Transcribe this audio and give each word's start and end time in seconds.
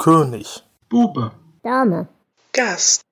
König. 0.00 0.62
Bube. 0.88 1.32
Dame. 1.62 2.08
Gast. 2.54 3.02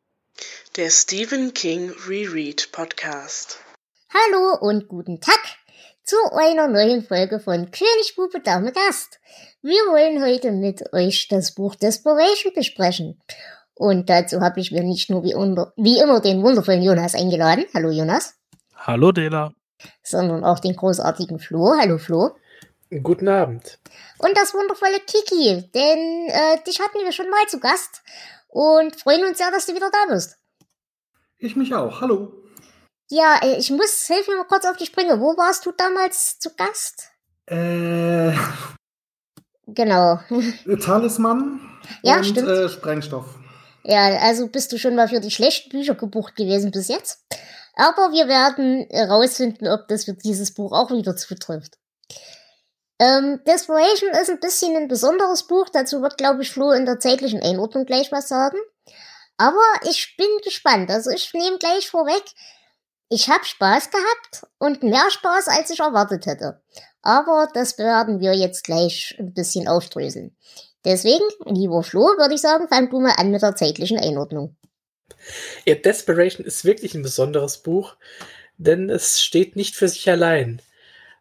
Der 0.78 0.88
Stephen 0.88 1.52
King 1.52 1.92
Reread 2.08 2.72
Podcast. 2.72 3.58
Hallo 4.08 4.56
und 4.58 4.88
guten 4.88 5.20
Tag 5.20 5.38
zu 6.02 6.16
einer 6.32 6.66
neuen 6.66 7.04
Folge 7.04 7.40
von 7.40 7.70
König, 7.70 8.14
Bube, 8.16 8.40
Dame, 8.40 8.72
Gast. 8.72 9.20
Wir 9.60 9.82
wollen 9.90 10.24
heute 10.24 10.50
mit 10.50 10.94
euch 10.94 11.28
das 11.28 11.54
Buch 11.54 11.74
Desperation 11.74 12.54
besprechen. 12.54 13.20
Und 13.74 14.08
dazu 14.08 14.40
habe 14.40 14.58
ich 14.60 14.72
mir 14.72 14.82
nicht 14.82 15.10
nur 15.10 15.24
wie, 15.24 15.34
unter, 15.34 15.74
wie 15.76 15.98
immer 15.98 16.20
den 16.20 16.42
wundervollen 16.42 16.82
Jonas 16.82 17.14
eingeladen. 17.14 17.66
Hallo 17.74 17.90
Jonas. 17.90 18.32
Hallo 18.74 19.12
Dela. 19.12 19.52
Sondern 20.02 20.42
auch 20.42 20.58
den 20.58 20.74
großartigen 20.74 21.38
Flo. 21.38 21.74
Hallo 21.78 21.98
Flo. 21.98 22.30
Guten 22.90 23.28
Abend. 23.28 23.78
Und 24.18 24.36
das 24.36 24.54
wundervolle 24.54 25.00
Kiki, 25.00 25.70
denn 25.74 26.28
äh, 26.28 26.62
dich 26.66 26.80
hatten 26.80 26.98
wir 27.04 27.12
schon 27.12 27.28
mal 27.28 27.46
zu 27.46 27.60
Gast 27.60 28.02
und 28.48 28.96
freuen 28.96 29.26
uns 29.26 29.36
sehr, 29.36 29.50
dass 29.50 29.66
du 29.66 29.74
wieder 29.74 29.90
da 29.90 30.12
bist. 30.12 30.36
Ich 31.36 31.54
mich 31.54 31.74
auch. 31.74 32.00
Hallo. 32.00 32.32
Ja, 33.10 33.40
äh, 33.42 33.58
ich 33.58 33.70
muss, 33.70 34.06
hilf 34.06 34.26
mir 34.26 34.36
mal 34.36 34.46
kurz 34.46 34.64
auf 34.64 34.78
die 34.78 34.86
Sprünge. 34.86 35.20
Wo 35.20 35.36
warst 35.36 35.66
du 35.66 35.72
damals 35.72 36.38
zu 36.38 36.54
Gast? 36.56 37.10
Äh. 37.46 38.32
Genau. 39.66 40.20
Talisman 40.80 41.60
ja, 42.02 42.16
und 42.16 42.24
stimmt. 42.24 42.48
Äh, 42.48 42.68
Sprengstoff. 42.70 43.38
Ja, 43.84 44.18
also 44.18 44.48
bist 44.48 44.72
du 44.72 44.78
schon 44.78 44.94
mal 44.94 45.08
für 45.08 45.20
die 45.20 45.30
schlechten 45.30 45.70
Bücher 45.70 45.94
gebucht 45.94 46.36
gewesen 46.36 46.70
bis 46.70 46.88
jetzt. 46.88 47.22
Aber 47.74 48.12
wir 48.12 48.28
werden 48.28 48.86
herausfinden, 48.90 49.68
ob 49.68 49.88
das 49.88 50.04
für 50.06 50.14
dieses 50.14 50.52
Buch 50.52 50.72
auch 50.72 50.90
wieder 50.90 51.16
zutrifft. 51.16 51.78
Ähm, 53.00 53.40
Desperation 53.46 54.10
ist 54.10 54.30
ein 54.30 54.40
bisschen 54.40 54.76
ein 54.76 54.88
besonderes 54.88 55.46
Buch. 55.46 55.68
Dazu 55.68 56.02
wird, 56.02 56.18
glaube 56.18 56.42
ich, 56.42 56.50
Flo 56.50 56.72
in 56.72 56.86
der 56.86 56.98
zeitlichen 56.98 57.42
Einordnung 57.42 57.86
gleich 57.86 58.10
was 58.10 58.28
sagen. 58.28 58.58
Aber 59.36 59.62
ich 59.88 60.16
bin 60.16 60.28
gespannt. 60.44 60.90
Also 60.90 61.10
ich 61.10 61.32
nehme 61.32 61.58
gleich 61.58 61.88
vorweg, 61.88 62.24
ich 63.08 63.28
habe 63.30 63.44
Spaß 63.44 63.90
gehabt 63.90 64.46
und 64.58 64.82
mehr 64.82 65.10
Spaß, 65.10 65.48
als 65.48 65.70
ich 65.70 65.80
erwartet 65.80 66.26
hätte. 66.26 66.60
Aber 67.02 67.48
das 67.54 67.78
werden 67.78 68.20
wir 68.20 68.34
jetzt 68.34 68.64
gleich 68.64 69.16
ein 69.18 69.32
bisschen 69.32 69.68
aufdröseln. 69.68 70.36
Deswegen, 70.84 71.24
lieber 71.46 71.82
Flo, 71.82 72.02
würde 72.18 72.34
ich 72.34 72.40
sagen, 72.40 72.68
fang 72.68 72.90
du 72.90 73.00
mal 73.00 73.14
an 73.16 73.30
mit 73.30 73.42
der 73.42 73.56
zeitlichen 73.56 73.98
Einordnung. 73.98 74.56
Ja, 75.64 75.74
Desperation 75.74 76.44
ist 76.44 76.64
wirklich 76.64 76.94
ein 76.94 77.02
besonderes 77.02 77.58
Buch, 77.58 77.96
denn 78.56 78.90
es 78.90 79.20
steht 79.20 79.56
nicht 79.56 79.76
für 79.76 79.88
sich 79.88 80.08
allein. 80.10 80.60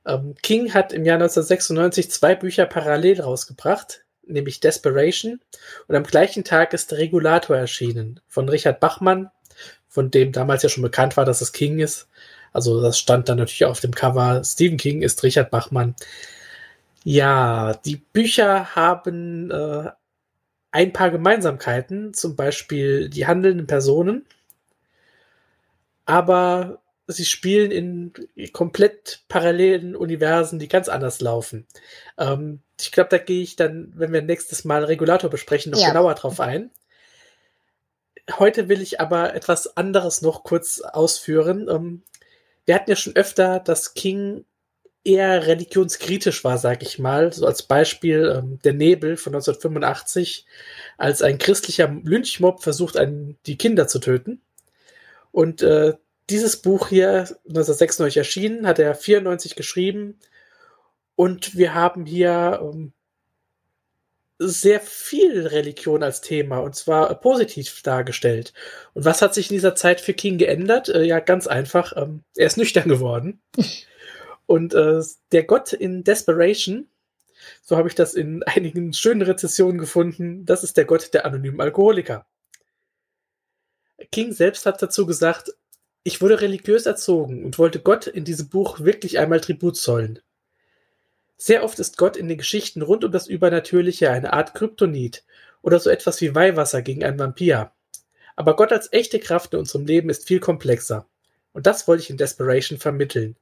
Ähm, 0.08 0.36
King 0.42 0.74
hat 0.74 0.94
im 0.94 1.04
Jahr 1.04 1.16
1996 1.16 2.10
zwei 2.10 2.34
Bücher 2.34 2.66
parallel 2.66 3.22
rausgebracht, 3.22 4.06
nämlich 4.26 4.60
Desperation 4.60 5.42
und 5.88 5.96
am 5.96 6.04
gleichen 6.04 6.44
Tag 6.44 6.74
ist 6.74 6.94
Regulator 6.94 7.58
erschienen 7.58 8.22
von 8.28 8.48
Richard 8.48 8.80
Bachmann, 8.80 9.30
von 9.90 10.10
dem 10.10 10.32
damals 10.32 10.64
ja 10.64 10.70
schon 10.70 10.84
bekannt 10.84 11.18
war, 11.18 11.26
dass 11.26 11.42
es 11.42 11.52
King 11.52 11.80
ist. 11.80 12.08
Also 12.54 12.82
das 12.82 12.98
stand 12.98 13.30
dann 13.30 13.38
natürlich 13.38 13.66
auf 13.66 13.82
dem 13.82 13.94
Cover. 13.94 14.42
Stephen 14.44 14.78
King 14.78 15.02
ist 15.02 15.22
Richard 15.24 15.52
Bachmann. 15.52 15.96
Ja, 17.04 17.74
die 17.86 17.98
Bücher 17.98 18.76
haben 18.76 19.52
äh, 19.52 19.92
ein 20.72 20.94
paar 20.94 21.12
Gemeinsamkeiten, 21.12 22.14
zum 22.14 22.36
Beispiel 22.36 23.10
die 23.10 23.28
handelnden 23.28 23.68
Personen, 23.68 24.26
aber 26.06 26.82
sie 27.08 27.26
spielen 27.26 27.72
in 27.72 28.14
komplett 28.52 29.24
parallelen 29.30 29.96
Universen, 29.96 30.60
die 30.60 30.68
ganz 30.68 30.90
anders 30.90 31.22
laufen. 31.22 31.66
Ähm, 32.18 32.60
ich 32.80 32.92
glaube, 32.92 33.10
da 33.10 33.18
gehe 33.18 33.42
ich 33.42 33.56
dann, 33.56 33.94
wenn 33.96 34.12
wir 34.12 34.22
nächstes 34.22 34.66
Mal 34.66 34.84
Regulator 34.84 35.30
besprechen, 35.30 35.72
noch 35.72 35.80
Ja. 35.80 35.90
genauer 35.90 36.16
drauf 36.16 36.40
ein. 36.40 36.70
Heute 38.38 38.68
will 38.68 38.82
ich 38.82 39.00
aber 39.00 39.34
etwas 39.34 39.78
anderes 39.78 40.22
noch 40.22 40.44
kurz 40.44 40.82
ausführen. 40.82 41.68
Ähm, 41.70 42.04
wir 42.66 42.76
hatten 42.76 42.90
ja 42.90 42.98
schon 42.98 43.16
öfter, 43.16 43.60
dass 43.60 43.94
King 43.94 44.44
eher 45.06 45.48
religionskritisch 45.48 46.44
war, 46.44 46.58
sag 46.58 46.84
ich 46.84 47.00
mal. 47.00 47.32
So 47.32 47.48
als 47.48 47.64
Beispiel 47.64 48.36
ähm, 48.38 48.60
Der 48.66 48.74
Nebel 48.74 49.16
von 49.16 49.34
1985, 49.34 50.46
als 50.98 51.22
ein 51.22 51.38
christlicher 51.38 51.88
Lynchmob 52.04 52.62
versucht, 52.62 52.98
einen, 52.98 53.38
die 53.46 53.58
Kinder 53.58 53.88
zu 53.88 54.00
töten. 54.00 54.42
Und 55.32 55.62
äh, 55.62 55.94
dieses 56.30 56.58
Buch 56.58 56.90
hier, 56.90 57.20
1996 57.48 58.18
erschienen, 58.18 58.68
hat 58.68 58.80
er 58.80 58.96
94 58.96 59.56
geschrieben. 59.56 60.20
Und 61.16 61.56
wir 61.56 61.74
haben 61.74 62.06
hier 62.06 62.60
ähm, 62.62 62.94
sehr 64.40 64.80
viel 64.80 65.48
Religion 65.48 66.04
als 66.04 66.22
Thema 66.22 66.60
und 66.60 66.76
zwar 66.76 67.10
äh, 67.10 67.16
positiv 67.16 67.82
dargestellt. 67.82 68.54
Und 68.94 69.06
was 69.06 69.22
hat 69.22 69.34
sich 69.34 69.50
in 69.50 69.56
dieser 69.56 69.76
Zeit 69.76 70.00
für 70.00 70.14
King 70.14 70.38
geändert? 70.38 70.90
Äh, 70.90 71.04
ja, 71.04 71.20
ganz 71.20 71.48
einfach. 71.48 71.94
Ähm, 71.96 72.24
er 72.36 72.48
ist 72.48 72.58
nüchtern 72.58 72.88
geworden. 72.88 73.42
und 74.46 74.74
äh, 74.74 75.02
der 75.32 75.44
Gott 75.44 75.74
in 75.74 76.04
Desperation, 76.04 76.88
so 77.64 77.78
habe 77.78 77.88
ich 77.88 77.96
das 77.96 78.14
in 78.14 78.44
einigen 78.44 78.94
schönen 78.94 79.24
Rezessionen 79.24 79.80
gefunden, 79.80 80.46
das 80.46 80.64
ist 80.64 80.78
der 80.78 80.86
Gott 80.86 81.14
der 81.14 81.26
anonymen 81.26 81.62
Alkoholiker. 81.62 82.28
King 84.12 84.32
selbst 84.32 84.68
hat 84.68 84.82
dazu 84.82 85.08
gesagt, 85.08 85.52
ich 86.08 86.22
wurde 86.22 86.40
religiös 86.40 86.86
erzogen 86.86 87.44
und 87.44 87.60
wollte 87.60 87.82
Gott 87.82 88.08
in 88.08 88.24
diesem 88.24 88.48
Buch 88.48 88.80
wirklich 88.80 89.20
einmal 89.20 89.42
Tribut 89.42 89.76
zollen. 89.76 90.22
Sehr 91.36 91.66
oft 91.66 91.80
ist 91.80 91.98
Gott 91.98 92.16
in 92.16 92.30
den 92.30 92.38
Geschichten 92.38 92.82
rund 92.82 93.04
um 93.04 93.12
das 93.12 93.28
Übernatürliche 93.28 94.10
eine 94.10 94.32
Art 94.32 94.54
Kryptonit 94.54 95.26
oder 95.62 95.82
so 95.82 95.90
etwas 95.90 96.22
wie 96.22 96.34
Weihwasser 96.34 96.82
gegen 96.82 97.04
einen 97.04 97.20
Vampir. 97.20 97.74
Aber 98.38 98.56
Gott 98.56 98.72
als 98.72 98.94
echte 98.94 99.20
Kraft 99.20 99.52
in 99.54 99.60
unserem 99.60 99.86
Leben 99.86 100.10
ist 100.10 100.26
viel 100.26 100.40
komplexer. 100.40 101.10
Und 101.52 101.68
das 101.68 101.90
wollte 101.90 102.04
ich 102.04 102.10
in 102.10 102.16
Desperation 102.16 102.80
vermitteln. 102.80 103.36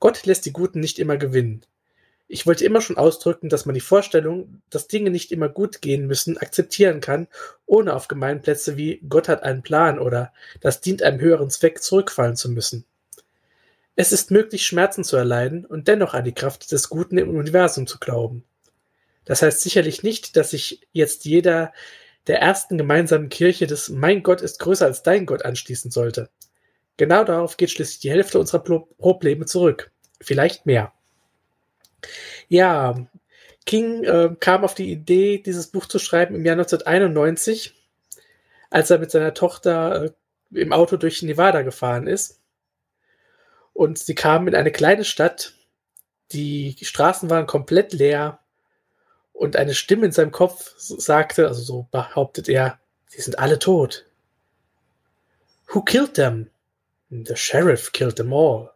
Gott 0.00 0.24
lässt 0.24 0.46
die 0.46 0.52
Guten 0.54 0.80
nicht 0.80 0.98
immer 0.98 1.18
gewinnen. 1.18 1.66
Ich 2.30 2.46
wollte 2.46 2.66
immer 2.66 2.82
schon 2.82 2.98
ausdrücken, 2.98 3.48
dass 3.48 3.64
man 3.64 3.74
die 3.74 3.80
Vorstellung, 3.80 4.60
dass 4.68 4.86
Dinge 4.86 5.08
nicht 5.08 5.32
immer 5.32 5.48
gut 5.48 5.80
gehen 5.80 6.06
müssen, 6.06 6.36
akzeptieren 6.36 7.00
kann, 7.00 7.26
ohne 7.64 7.94
auf 7.94 8.06
Gemeinplätze 8.06 8.76
wie 8.76 9.00
Gott 9.08 9.28
hat 9.28 9.42
einen 9.42 9.62
Plan 9.62 9.98
oder 9.98 10.32
das 10.60 10.82
dient 10.82 11.02
einem 11.02 11.20
höheren 11.20 11.48
Zweck 11.48 11.82
zurückfallen 11.82 12.36
zu 12.36 12.50
müssen. 12.50 12.84
Es 13.96 14.12
ist 14.12 14.30
möglich, 14.30 14.66
Schmerzen 14.66 15.04
zu 15.04 15.16
erleiden 15.16 15.64
und 15.64 15.88
dennoch 15.88 16.12
an 16.12 16.24
die 16.24 16.34
Kraft 16.34 16.70
des 16.70 16.90
Guten 16.90 17.16
im 17.16 17.34
Universum 17.34 17.86
zu 17.86 17.98
glauben. 17.98 18.44
Das 19.24 19.42
heißt 19.42 19.62
sicherlich 19.62 20.02
nicht, 20.02 20.36
dass 20.36 20.50
sich 20.50 20.86
jetzt 20.92 21.24
jeder 21.24 21.72
der 22.26 22.40
ersten 22.40 22.76
gemeinsamen 22.76 23.30
Kirche 23.30 23.66
des 23.66 23.88
Mein 23.88 24.22
Gott 24.22 24.42
ist 24.42 24.58
größer 24.58 24.84
als 24.84 25.02
dein 25.02 25.24
Gott 25.24 25.44
anschließen 25.44 25.90
sollte. 25.90 26.28
Genau 26.98 27.24
darauf 27.24 27.56
geht 27.56 27.70
schließlich 27.70 28.00
die 28.00 28.10
Hälfte 28.10 28.38
unserer 28.38 28.62
Pro 28.62 28.80
Probleme 28.98 29.46
zurück. 29.46 29.90
Vielleicht 30.20 30.66
mehr. 30.66 30.92
Ja, 32.48 33.06
King 33.66 34.04
äh, 34.04 34.34
kam 34.40 34.64
auf 34.64 34.74
die 34.74 34.90
Idee, 34.90 35.38
dieses 35.38 35.66
Buch 35.66 35.86
zu 35.86 35.98
schreiben 35.98 36.34
im 36.34 36.44
Jahr 36.44 36.54
1991, 36.54 37.74
als 38.70 38.90
er 38.90 38.98
mit 38.98 39.10
seiner 39.10 39.34
Tochter 39.34 40.04
äh, 40.04 40.10
im 40.54 40.72
Auto 40.72 40.96
durch 40.96 41.22
Nevada 41.22 41.62
gefahren 41.62 42.06
ist. 42.06 42.40
Und 43.74 43.98
sie 43.98 44.14
kamen 44.14 44.48
in 44.48 44.54
eine 44.54 44.72
kleine 44.72 45.04
Stadt. 45.04 45.54
Die 46.32 46.76
Straßen 46.80 47.30
waren 47.30 47.46
komplett 47.46 47.92
leer. 47.92 48.40
Und 49.32 49.56
eine 49.56 49.74
Stimme 49.74 50.06
in 50.06 50.12
seinem 50.12 50.32
Kopf 50.32 50.74
sagte, 50.78 51.46
also 51.46 51.62
so 51.62 51.86
behauptet 51.90 52.48
er, 52.48 52.80
sie 53.06 53.20
sind 53.20 53.38
alle 53.38 53.58
tot. 53.58 54.06
Who 55.68 55.82
killed 55.82 56.14
them? 56.14 56.50
The 57.10 57.36
sheriff 57.36 57.92
killed 57.92 58.16
them 58.16 58.32
all. 58.32 58.70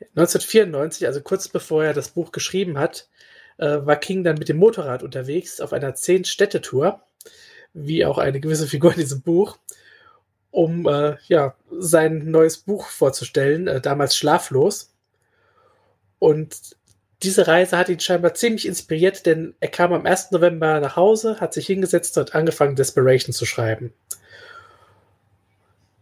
1994, 0.00 1.06
also 1.06 1.20
kurz 1.20 1.48
bevor 1.48 1.84
er 1.84 1.94
das 1.94 2.10
Buch 2.10 2.32
geschrieben 2.32 2.78
hat, 2.78 3.08
äh, 3.58 3.78
war 3.80 3.96
King 3.96 4.24
dann 4.24 4.38
mit 4.38 4.48
dem 4.48 4.58
Motorrad 4.58 5.02
unterwegs 5.02 5.60
auf 5.60 5.72
einer 5.72 5.94
Zehn-Städte-Tour, 5.94 7.00
wie 7.72 8.04
auch 8.04 8.18
eine 8.18 8.40
gewisse 8.40 8.66
Figur 8.66 8.92
in 8.92 9.00
diesem 9.00 9.22
Buch, 9.22 9.58
um 10.50 10.86
äh, 10.86 11.16
ja, 11.28 11.54
sein 11.70 12.30
neues 12.30 12.58
Buch 12.58 12.86
vorzustellen, 12.86 13.68
äh, 13.68 13.80
damals 13.80 14.16
Schlaflos. 14.16 14.94
Und 16.18 16.56
diese 17.22 17.46
Reise 17.46 17.78
hat 17.78 17.88
ihn 17.88 18.00
scheinbar 18.00 18.34
ziemlich 18.34 18.66
inspiriert, 18.66 19.26
denn 19.26 19.54
er 19.60 19.68
kam 19.68 19.92
am 19.92 20.06
1. 20.06 20.32
November 20.32 20.80
nach 20.80 20.96
Hause, 20.96 21.40
hat 21.40 21.54
sich 21.54 21.66
hingesetzt 21.66 22.16
und 22.18 22.34
angefangen, 22.34 22.76
Desperation 22.76 23.32
zu 23.32 23.46
schreiben. 23.46 23.92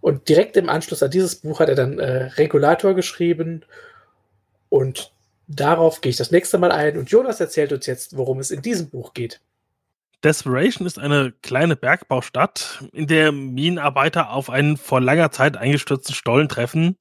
Und 0.04 0.28
direkt 0.28 0.58
im 0.58 0.68
Anschluss 0.68 1.02
an 1.02 1.10
dieses 1.10 1.36
Buch 1.36 1.60
hat 1.60 1.70
er 1.70 1.76
dann 1.76 1.98
äh, 1.98 2.24
Regulator 2.36 2.92
geschrieben. 2.92 3.64
Und 4.68 5.14
darauf 5.46 6.02
gehe 6.02 6.10
ich 6.10 6.18
das 6.18 6.30
nächste 6.30 6.58
Mal 6.58 6.72
ein. 6.72 6.98
Und 6.98 7.10
Jonas 7.10 7.40
erzählt 7.40 7.72
uns 7.72 7.86
jetzt, 7.86 8.14
worum 8.14 8.38
es 8.38 8.50
in 8.50 8.60
diesem 8.60 8.90
Buch 8.90 9.14
geht. 9.14 9.40
Desperation 10.22 10.86
ist 10.86 10.98
eine 10.98 11.32
kleine 11.40 11.74
Bergbaustadt, 11.74 12.84
in 12.92 13.06
der 13.06 13.32
Minenarbeiter 13.32 14.28
auf 14.28 14.50
einen 14.50 14.76
vor 14.76 15.00
langer 15.00 15.30
Zeit 15.30 15.56
eingestürzten 15.56 16.14
Stollen 16.14 16.50
treffen 16.50 16.98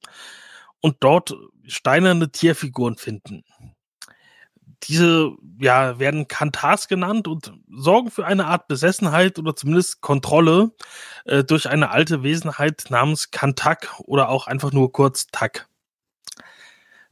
und 0.80 0.96
dort 1.00 1.36
steinerne 1.66 2.30
Tierfiguren 2.30 2.96
finden. 2.96 3.44
Diese 4.82 5.32
ja, 5.58 5.98
werden 5.98 6.28
Kantars 6.28 6.88
genannt 6.88 7.28
und 7.28 7.52
sorgen 7.68 8.10
für 8.10 8.26
eine 8.26 8.46
Art 8.46 8.68
Besessenheit 8.68 9.38
oder 9.38 9.56
zumindest 9.56 10.00
Kontrolle 10.00 10.72
äh, 11.24 11.44
durch 11.44 11.68
eine 11.68 11.90
alte 11.90 12.22
Wesenheit 12.22 12.86
namens 12.90 13.30
Kantak 13.30 13.94
oder 14.00 14.28
auch 14.28 14.46
einfach 14.46 14.72
nur 14.72 14.92
kurz 14.92 15.26
Tak. 15.28 15.68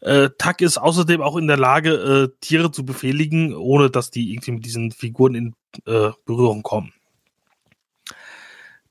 Äh, 0.01 0.31
Tak 0.37 0.61
ist 0.61 0.79
außerdem 0.79 1.23
auch 1.23 1.37
in 1.37 1.47
der 1.47 1.57
Lage, 1.57 1.93
äh, 1.93 2.37
Tiere 2.41 2.73
zu 2.73 2.85
befehligen, 2.85 3.55
ohne 3.55 3.91
dass 3.91 4.11
die 4.11 4.33
irgendwie 4.33 4.53
mit 4.53 4.65
diesen 4.65 4.91
Figuren 4.91 5.35
in 5.35 5.55
äh, 5.87 6.11
Berührung 6.25 6.63
kommen. 6.63 6.93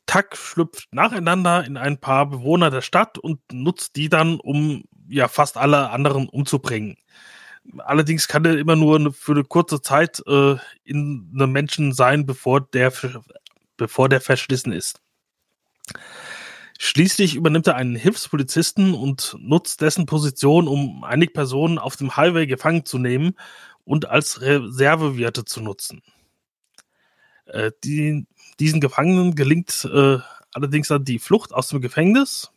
Tak 0.05 0.35
schlüpft 0.35 0.93
nacheinander 0.93 1.63
in 1.65 1.77
ein 1.77 1.97
paar 1.99 2.25
Bewohner 2.25 2.69
der 2.69 2.81
Stadt 2.81 3.17
und 3.17 3.39
nutzt 3.51 3.95
die 3.95 4.09
dann, 4.09 4.39
um 4.39 4.83
ja 5.07 5.27
fast 5.27 5.57
alle 5.57 5.89
anderen 5.89 6.27
umzubringen. 6.29 6.97
Allerdings 7.77 8.27
kann 8.27 8.45
er 8.45 8.57
immer 8.57 8.75
nur 8.75 9.13
für 9.13 9.33
eine 9.33 9.43
kurze 9.43 9.81
Zeit 9.81 10.21
äh, 10.27 10.55
in 10.83 11.31
einem 11.33 11.51
Menschen 11.51 11.93
sein, 11.93 12.25
bevor 12.25 12.61
der, 12.61 12.91
bevor 13.77 14.09
der 14.09 14.21
verschlissen 14.21 14.71
ist. 14.71 15.01
Schließlich 16.79 17.35
übernimmt 17.35 17.67
er 17.67 17.75
einen 17.75 17.95
Hilfspolizisten 17.95 18.95
und 18.95 19.37
nutzt 19.39 19.81
dessen 19.81 20.07
Position, 20.07 20.67
um 20.67 21.03
einige 21.03 21.31
Personen 21.31 21.77
auf 21.77 21.95
dem 21.95 22.17
Highway 22.17 22.47
gefangen 22.47 22.85
zu 22.85 22.97
nehmen 22.97 23.35
und 23.83 24.09
als 24.09 24.41
Reservewirte 24.41 25.45
zu 25.45 25.61
nutzen. 25.61 26.01
Äh, 27.45 27.71
die, 27.83 28.25
diesen 28.59 28.81
Gefangenen 28.81 29.35
gelingt 29.35 29.87
äh, 29.93 30.17
allerdings 30.53 30.87
dann 30.87 31.05
die 31.05 31.19
Flucht 31.19 31.53
aus 31.53 31.67
dem 31.67 31.81
Gefängnis 31.81 32.51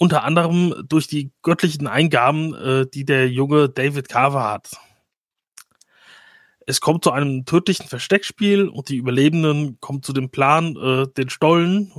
unter 0.00 0.24
anderem 0.24 0.74
durch 0.88 1.08
die 1.08 1.30
göttlichen 1.42 1.86
Eingaben, 1.86 2.54
äh, 2.54 2.86
die 2.86 3.04
der 3.04 3.28
junge 3.28 3.68
David 3.68 4.08
Carver 4.08 4.50
hat. 4.50 4.70
Es 6.66 6.80
kommt 6.80 7.04
zu 7.04 7.12
einem 7.12 7.44
tödlichen 7.44 7.86
Versteckspiel 7.86 8.66
und 8.66 8.88
die 8.88 8.96
Überlebenden 8.96 9.78
kommen 9.80 10.02
zu 10.02 10.14
dem 10.14 10.30
Plan, 10.30 10.74
äh, 10.76 11.06
den 11.06 11.28
Stollen 11.28 11.92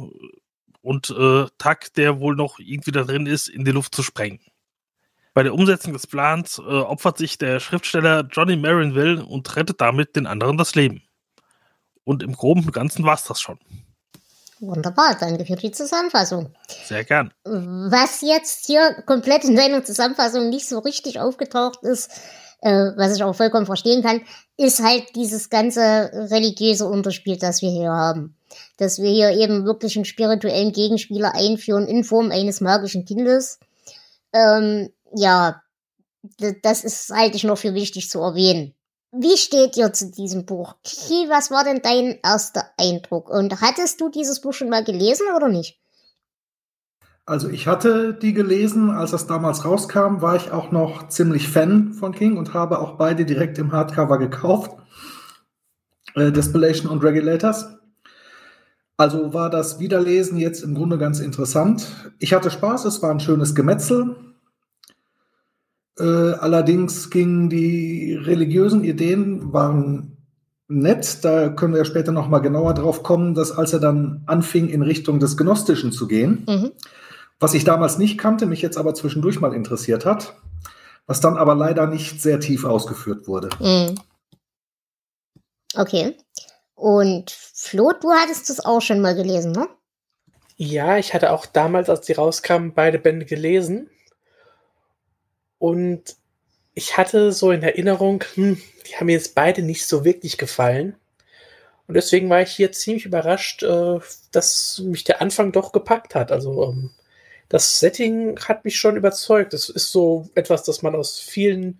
und 0.81 1.11
äh, 1.11 1.45
Tack, 1.59 1.93
der 1.93 2.19
wohl 2.19 2.35
noch 2.35 2.57
irgendwie 2.57 2.91
da 2.91 3.03
drin 3.03 3.27
ist, 3.27 3.47
in 3.47 3.65
die 3.65 3.71
Luft 3.71 3.93
zu 3.93 4.01
sprengen. 4.01 4.39
Bei 5.35 5.43
der 5.43 5.53
Umsetzung 5.53 5.93
des 5.93 6.07
Plans 6.07 6.57
äh, 6.57 6.61
opfert 6.61 7.19
sich 7.19 7.37
der 7.37 7.59
Schriftsteller 7.59 8.27
Johnny 8.31 8.55
Marinville 8.55 9.23
und 9.23 9.55
rettet 9.55 9.79
damit 9.79 10.15
den 10.15 10.25
anderen 10.25 10.57
das 10.57 10.73
Leben. 10.73 11.03
Und 12.03 12.23
im 12.23 12.33
Groben 12.33 12.65
und 12.65 12.73
Ganzen 12.73 13.05
war 13.05 13.13
es 13.13 13.25
das 13.25 13.39
schon. 13.39 13.59
Wunderbar, 14.61 15.17
danke 15.19 15.43
für 15.43 15.55
die 15.55 15.71
Zusammenfassung. 15.71 16.53
Sehr 16.85 17.03
gern. 17.03 17.33
Was 17.43 18.21
jetzt 18.21 18.67
hier 18.67 18.93
komplett 19.07 19.43
in 19.43 19.55
deiner 19.55 19.83
Zusammenfassung 19.83 20.49
nicht 20.49 20.69
so 20.69 20.77
richtig 20.77 21.19
aufgetaucht 21.19 21.81
ist, 21.81 22.11
äh, 22.61 22.91
was 22.95 23.15
ich 23.15 23.23
auch 23.23 23.33
vollkommen 23.33 23.65
verstehen 23.65 24.03
kann, 24.03 24.21
ist 24.57 24.83
halt 24.83 25.15
dieses 25.15 25.49
ganze 25.49 25.81
religiöse 26.29 26.85
Unterspiel, 26.85 27.37
das 27.37 27.63
wir 27.63 27.71
hier 27.71 27.89
haben. 27.89 28.35
Dass 28.77 29.01
wir 29.01 29.09
hier 29.09 29.31
eben 29.31 29.65
wirklich 29.65 29.95
einen 29.95 30.05
spirituellen 30.05 30.71
Gegenspieler 30.71 31.33
einführen 31.33 31.87
in 31.87 32.03
Form 32.03 32.29
eines 32.29 32.61
magischen 32.61 33.03
Kindes. 33.03 33.59
Ähm, 34.31 34.91
ja, 35.15 35.63
das 36.61 36.83
ist 36.83 37.09
halte 37.09 37.35
ich 37.35 37.43
noch 37.43 37.57
für 37.57 37.73
wichtig 37.73 38.11
zu 38.11 38.19
erwähnen. 38.19 38.75
Wie 39.13 39.35
steht 39.35 39.75
ihr 39.75 39.91
zu 39.91 40.09
diesem 40.09 40.45
Buch? 40.45 40.75
Kiki, 40.83 41.29
was 41.29 41.51
war 41.51 41.65
denn 41.65 41.81
dein 41.81 42.17
erster 42.23 42.63
Eindruck? 42.77 43.29
Und 43.29 43.59
hattest 43.59 43.99
du 43.99 44.09
dieses 44.09 44.39
Buch 44.39 44.53
schon 44.53 44.69
mal 44.69 44.85
gelesen 44.85 45.27
oder 45.35 45.49
nicht? 45.49 45.77
Also 47.25 47.49
ich 47.49 47.67
hatte 47.67 48.13
die 48.13 48.33
gelesen, 48.33 48.89
als 48.89 49.11
das 49.11 49.27
damals 49.27 49.65
rauskam, 49.65 50.21
war 50.21 50.37
ich 50.37 50.51
auch 50.51 50.71
noch 50.71 51.09
ziemlich 51.09 51.49
Fan 51.49 51.93
von 51.93 52.13
King 52.13 52.37
und 52.37 52.53
habe 52.53 52.79
auch 52.79 52.97
beide 52.97 53.25
direkt 53.25 53.57
im 53.57 53.73
Hardcover 53.73 54.17
gekauft. 54.17 54.71
Äh, 56.15 56.31
Despelation 56.31 56.89
und 56.89 57.03
Regulators. 57.03 57.67
Also 58.97 59.33
war 59.33 59.49
das 59.49 59.79
Wiederlesen 59.79 60.37
jetzt 60.37 60.63
im 60.63 60.73
Grunde 60.73 60.97
ganz 60.97 61.19
interessant. 61.19 62.13
Ich 62.19 62.33
hatte 62.33 62.49
Spaß, 62.49 62.85
es 62.85 63.01
war 63.01 63.11
ein 63.11 63.19
schönes 63.19 63.55
Gemetzel. 63.55 64.15
Äh, 66.01 66.33
allerdings 66.39 67.11
gingen 67.11 67.49
die 67.49 68.15
religiösen 68.15 68.83
Ideen 68.83 69.53
waren 69.53 70.17
nett. 70.67 71.23
Da 71.23 71.49
können 71.49 71.75
wir 71.75 71.85
später 71.85 72.11
noch 72.11 72.27
mal 72.27 72.39
genauer 72.39 72.73
drauf 72.73 73.03
kommen, 73.03 73.35
dass 73.35 73.51
als 73.51 73.73
er 73.73 73.79
dann 73.79 74.23
anfing 74.25 74.69
in 74.69 74.81
Richtung 74.81 75.19
des 75.19 75.37
Gnostischen 75.37 75.91
zu 75.91 76.07
gehen, 76.07 76.45
mhm. 76.47 76.71
was 77.39 77.53
ich 77.53 77.63
damals 77.63 77.99
nicht 77.99 78.17
kannte, 78.17 78.47
mich 78.47 78.63
jetzt 78.63 78.77
aber 78.77 78.95
zwischendurch 78.95 79.39
mal 79.39 79.53
interessiert 79.53 80.05
hat, 80.05 80.33
was 81.05 81.21
dann 81.21 81.37
aber 81.37 81.53
leider 81.53 81.85
nicht 81.85 82.19
sehr 82.19 82.39
tief 82.39 82.65
ausgeführt 82.65 83.27
wurde. 83.27 83.49
Mhm. 83.59 83.95
Okay. 85.75 86.17
Und 86.73 87.29
Flo, 87.29 87.91
du 88.01 88.09
hattest 88.11 88.49
das 88.49 88.59
auch 88.59 88.81
schon 88.81 89.01
mal 89.01 89.13
gelesen, 89.13 89.51
ne? 89.51 89.67
Ja, 90.57 90.97
ich 90.97 91.13
hatte 91.13 91.31
auch 91.31 91.45
damals, 91.45 91.89
als 91.89 92.05
die 92.07 92.13
rauskamen, 92.13 92.73
beide 92.73 92.97
Bände 92.97 93.25
gelesen. 93.25 93.89
Und 95.61 96.15
ich 96.73 96.97
hatte 96.97 97.31
so 97.31 97.51
in 97.51 97.61
Erinnerung, 97.61 98.23
hm, 98.33 98.59
die 98.87 98.95
haben 98.95 99.05
mir 99.05 99.11
jetzt 99.11 99.35
beide 99.35 99.61
nicht 99.61 99.85
so 99.85 100.03
wirklich 100.03 100.39
gefallen. 100.39 100.95
Und 101.87 101.93
deswegen 101.93 102.31
war 102.31 102.41
ich 102.41 102.51
hier 102.51 102.71
ziemlich 102.71 103.05
überrascht, 103.05 103.61
äh, 103.61 103.99
dass 104.31 104.79
mich 104.83 105.03
der 105.03 105.21
Anfang 105.21 105.51
doch 105.51 105.71
gepackt 105.71 106.15
hat. 106.15 106.31
Also 106.31 106.71
ähm, 106.71 106.89
das 107.47 107.79
Setting 107.79 108.39
hat 108.39 108.65
mich 108.65 108.77
schon 108.77 108.95
überzeugt. 108.95 109.53
Das 109.53 109.69
ist 109.69 109.91
so 109.91 110.27
etwas, 110.33 110.63
das 110.63 110.81
man 110.81 110.95
aus 110.95 111.19
vielen 111.19 111.79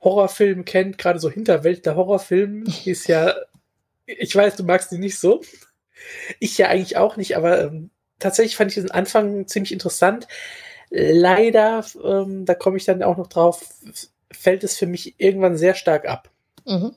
Horrorfilmen 0.00 0.64
kennt, 0.64 0.96
gerade 0.96 1.18
so 1.18 1.28
Hinterwelt 1.28 1.84
der 1.84 1.96
Horrorfilme. 1.96 2.64
Die 2.64 2.90
ist 2.90 3.06
ja, 3.06 3.34
ich 4.06 4.34
weiß, 4.34 4.56
du 4.56 4.64
magst 4.64 4.92
die 4.92 4.98
nicht 4.98 5.18
so. 5.18 5.42
Ich 6.38 6.56
ja 6.56 6.68
eigentlich 6.68 6.96
auch 6.96 7.18
nicht, 7.18 7.36
aber 7.36 7.60
ähm, 7.60 7.90
tatsächlich 8.18 8.56
fand 8.56 8.70
ich 8.70 8.76
diesen 8.76 8.90
Anfang 8.90 9.46
ziemlich 9.46 9.72
interessant. 9.72 10.26
Leider, 10.90 11.84
ähm, 12.04 12.44
da 12.44 12.54
komme 12.54 12.76
ich 12.76 12.84
dann 12.84 13.02
auch 13.02 13.16
noch 13.16 13.28
drauf, 13.28 13.64
fällt 14.30 14.64
es 14.64 14.76
für 14.76 14.86
mich 14.86 15.14
irgendwann 15.18 15.56
sehr 15.56 15.74
stark 15.74 16.06
ab. 16.06 16.30
Mhm. 16.66 16.94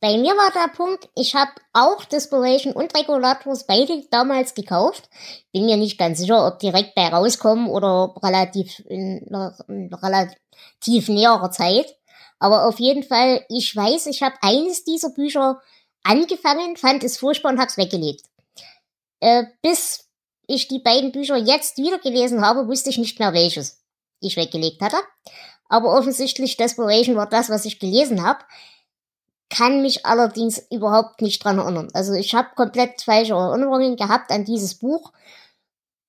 Bei 0.00 0.16
mir 0.16 0.32
war 0.34 0.52
der 0.52 0.72
Punkt, 0.72 1.08
ich 1.16 1.34
habe 1.34 1.50
auch 1.72 2.04
Desperation 2.04 2.72
und 2.72 2.96
Regulators 2.96 3.66
beide 3.66 4.00
damals 4.10 4.54
gekauft. 4.54 5.10
Bin 5.52 5.66
mir 5.66 5.76
nicht 5.76 5.98
ganz 5.98 6.18
sicher, 6.18 6.46
ob 6.46 6.60
direkt 6.60 6.94
bei 6.94 7.08
rauskommen 7.08 7.66
oder 7.68 8.14
relativ 8.22 8.78
in, 8.86 9.26
in 9.66 9.92
relativ 9.92 11.08
näherer 11.08 11.50
Zeit. 11.50 11.96
Aber 12.38 12.66
auf 12.66 12.78
jeden 12.78 13.02
Fall, 13.02 13.44
ich 13.48 13.74
weiß, 13.74 14.06
ich 14.06 14.22
habe 14.22 14.36
eines 14.40 14.84
dieser 14.84 15.10
Bücher 15.10 15.60
angefangen, 16.04 16.76
fand 16.76 17.02
es 17.02 17.18
furchtbar 17.18 17.50
und 17.50 17.58
hab's 17.58 17.76
weggelegt. 17.76 18.24
Äh, 19.18 19.44
bis 19.62 20.07
ich 20.48 20.66
die 20.66 20.80
beiden 20.80 21.12
Bücher 21.12 21.36
jetzt 21.36 21.76
wieder 21.76 21.98
gelesen 21.98 22.44
habe, 22.44 22.66
wusste 22.66 22.90
ich 22.90 22.98
nicht 22.98 23.20
mehr 23.20 23.32
welches 23.32 23.84
ich 24.20 24.36
weggelegt 24.36 24.80
hatte. 24.80 24.96
Aber 25.68 25.96
offensichtlich 25.96 26.56
Desperation 26.56 27.14
war 27.14 27.28
das, 27.28 27.50
was 27.50 27.66
ich 27.66 27.78
gelesen 27.78 28.26
habe. 28.26 28.40
Kann 29.50 29.82
mich 29.82 30.04
allerdings 30.06 30.58
überhaupt 30.70 31.20
nicht 31.20 31.44
dran 31.44 31.58
erinnern. 31.58 31.90
Also 31.92 32.14
ich 32.14 32.34
habe 32.34 32.48
komplett 32.56 33.02
falsche 33.02 33.34
Erinnerungen 33.34 33.96
gehabt 33.96 34.30
an 34.30 34.44
dieses 34.44 34.74
Buch. 34.78 35.12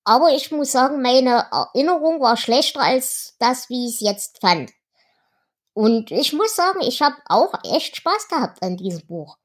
Aber 0.04 0.30
ich 0.30 0.50
muss 0.50 0.72
sagen, 0.72 1.02
meine 1.02 1.46
Erinnerung 1.52 2.20
war 2.20 2.36
schlechter 2.36 2.80
als 2.80 3.36
das, 3.38 3.68
wie 3.68 3.86
ich 3.86 3.96
es 3.96 4.00
jetzt 4.00 4.40
fand. 4.40 4.70
Und 5.74 6.10
ich 6.10 6.32
muss 6.32 6.56
sagen, 6.56 6.80
ich 6.80 7.02
habe 7.02 7.16
auch 7.26 7.52
echt 7.64 7.96
Spaß 7.96 8.28
gehabt 8.28 8.62
an 8.62 8.76
diesem 8.76 9.06
Buch. 9.06 9.36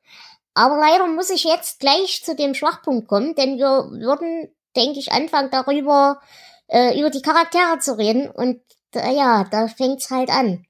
Aber 0.53 0.77
leider 0.77 1.05
muss 1.07 1.29
ich 1.29 1.43
jetzt 1.43 1.79
gleich 1.79 2.23
zu 2.23 2.35
dem 2.35 2.55
Schwachpunkt 2.55 3.09
kommen, 3.09 3.35
denn 3.35 3.57
wir 3.57 3.89
würden 3.91 4.49
denke 4.75 4.99
ich, 4.99 5.11
anfangen 5.11 5.49
darüber, 5.51 6.21
äh, 6.67 6.99
über 6.99 7.09
die 7.09 7.21
Charaktere 7.21 7.79
zu 7.79 7.97
reden. 7.97 8.29
Und 8.29 8.61
äh, 8.93 9.15
ja, 9.15 9.45
da 9.49 9.67
fängt's 9.67 10.09
halt 10.09 10.29
an. 10.29 10.65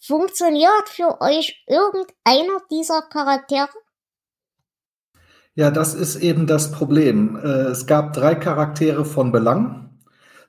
Funktioniert 0.00 0.88
für 0.88 1.20
euch 1.20 1.62
irgendeiner 1.66 2.60
dieser 2.70 3.02
Charaktere? 3.02 3.68
Ja, 5.54 5.70
das 5.70 5.94
ist 5.94 6.16
eben 6.16 6.46
das 6.46 6.72
Problem. 6.72 7.36
Äh, 7.36 7.68
es 7.68 7.86
gab 7.86 8.12
drei 8.12 8.34
Charaktere 8.34 9.04
von 9.04 9.30
Belang. 9.30 9.98